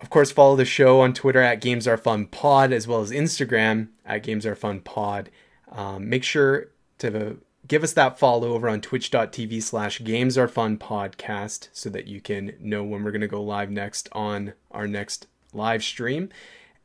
Of 0.00 0.10
course, 0.10 0.30
follow 0.30 0.54
the 0.54 0.64
show 0.64 1.00
on 1.00 1.12
Twitter 1.12 1.40
at 1.40 1.60
Games 1.60 1.88
Are 1.88 1.96
Fun 1.96 2.26
Pod 2.26 2.72
as 2.72 2.86
well 2.86 3.00
as 3.00 3.10
Instagram 3.10 3.88
at 4.06 4.22
Games 4.22 4.46
Are 4.46 4.54
Fun 4.54 4.80
Pod. 4.80 5.30
Um, 5.72 6.08
make 6.08 6.22
sure 6.22 6.68
to 6.98 7.38
give 7.66 7.84
us 7.84 7.92
that 7.92 8.18
follow 8.18 8.52
over 8.52 8.68
on 8.68 8.80
twitch.tv 8.80 9.62
slash 9.62 10.02
games 10.02 10.38
are 10.38 10.48
fun 10.48 10.78
podcast 10.78 11.68
so 11.72 11.90
that 11.90 12.06
you 12.06 12.20
can 12.20 12.54
know 12.58 12.82
when 12.82 13.04
we're 13.04 13.10
going 13.10 13.20
to 13.20 13.28
go 13.28 13.42
live 13.42 13.70
next 13.70 14.08
on 14.12 14.54
our 14.70 14.88
next 14.88 15.26
live 15.52 15.84
stream 15.84 16.30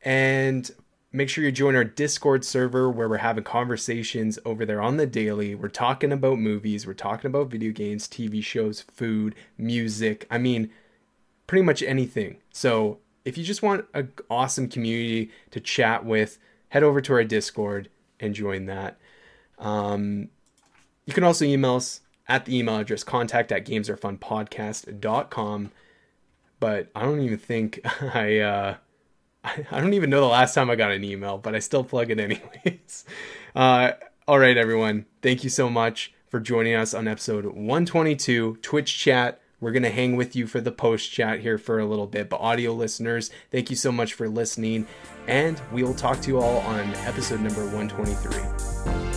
and 0.04 0.70
make 1.14 1.28
sure 1.28 1.44
you 1.44 1.52
join 1.52 1.76
our 1.76 1.84
discord 1.84 2.44
server 2.44 2.90
where 2.90 3.08
we're 3.08 3.18
having 3.18 3.44
conversations 3.44 4.38
over 4.44 4.66
there 4.66 4.80
on 4.80 4.96
the 4.96 5.06
daily 5.06 5.54
we're 5.54 5.68
talking 5.68 6.12
about 6.12 6.38
movies 6.38 6.86
we're 6.86 6.92
talking 6.92 7.28
about 7.28 7.48
video 7.48 7.72
games 7.72 8.08
tv 8.08 8.42
shows 8.42 8.80
food 8.80 9.34
music 9.56 10.26
i 10.30 10.36
mean 10.36 10.68
pretty 11.46 11.62
much 11.62 11.82
anything 11.82 12.36
so 12.52 12.98
if 13.24 13.38
you 13.38 13.44
just 13.44 13.62
want 13.62 13.86
an 13.94 14.12
awesome 14.30 14.68
community 14.68 15.30
to 15.50 15.60
chat 15.60 16.04
with, 16.04 16.38
head 16.68 16.82
over 16.82 17.00
to 17.00 17.14
our 17.14 17.24
Discord 17.24 17.88
and 18.20 18.34
join 18.34 18.66
that. 18.66 18.98
Um, 19.58 20.28
you 21.06 21.14
can 21.14 21.24
also 21.24 21.46
email 21.46 21.76
us 21.76 22.02
at 22.28 22.44
the 22.44 22.58
email 22.58 22.76
address 22.78 23.02
contact 23.04 23.52
at 23.52 23.64
gamesarefunpodcast.com. 23.66 25.70
But 26.60 26.88
I 26.94 27.02
don't 27.02 27.20
even 27.20 27.38
think 27.38 27.80
I, 28.14 28.38
uh, 28.38 28.76
I 29.44 29.80
don't 29.80 29.94
even 29.94 30.10
know 30.10 30.20
the 30.20 30.26
last 30.26 30.54
time 30.54 30.70
I 30.70 30.76
got 30.76 30.90
an 30.90 31.04
email, 31.04 31.38
but 31.38 31.54
I 31.54 31.58
still 31.58 31.84
plug 31.84 32.10
it 32.10 32.18
anyways. 32.18 33.04
Uh, 33.54 33.92
all 34.26 34.40
right, 34.40 34.56
everyone. 34.56 35.06
Thank 35.22 35.44
you 35.44 35.48
so 35.48 35.70
much 35.70 36.12
for 36.26 36.40
joining 36.40 36.74
us 36.74 36.92
on 36.92 37.06
episode 37.06 37.44
122 37.44 38.56
Twitch 38.62 38.98
chat 38.98 39.40
we're 39.64 39.72
going 39.72 39.82
to 39.82 39.90
hang 39.90 40.14
with 40.14 40.36
you 40.36 40.46
for 40.46 40.60
the 40.60 40.70
post 40.70 41.10
chat 41.10 41.40
here 41.40 41.56
for 41.56 41.78
a 41.78 41.86
little 41.86 42.06
bit. 42.06 42.28
But 42.28 42.40
audio 42.40 42.74
listeners, 42.74 43.30
thank 43.50 43.70
you 43.70 43.76
so 43.76 43.90
much 43.90 44.12
for 44.12 44.28
listening. 44.28 44.86
And 45.26 45.60
we'll 45.72 45.94
talk 45.94 46.20
to 46.20 46.28
you 46.28 46.38
all 46.38 46.58
on 46.58 46.94
episode 46.96 47.40
number 47.40 47.64
123. 47.64 49.13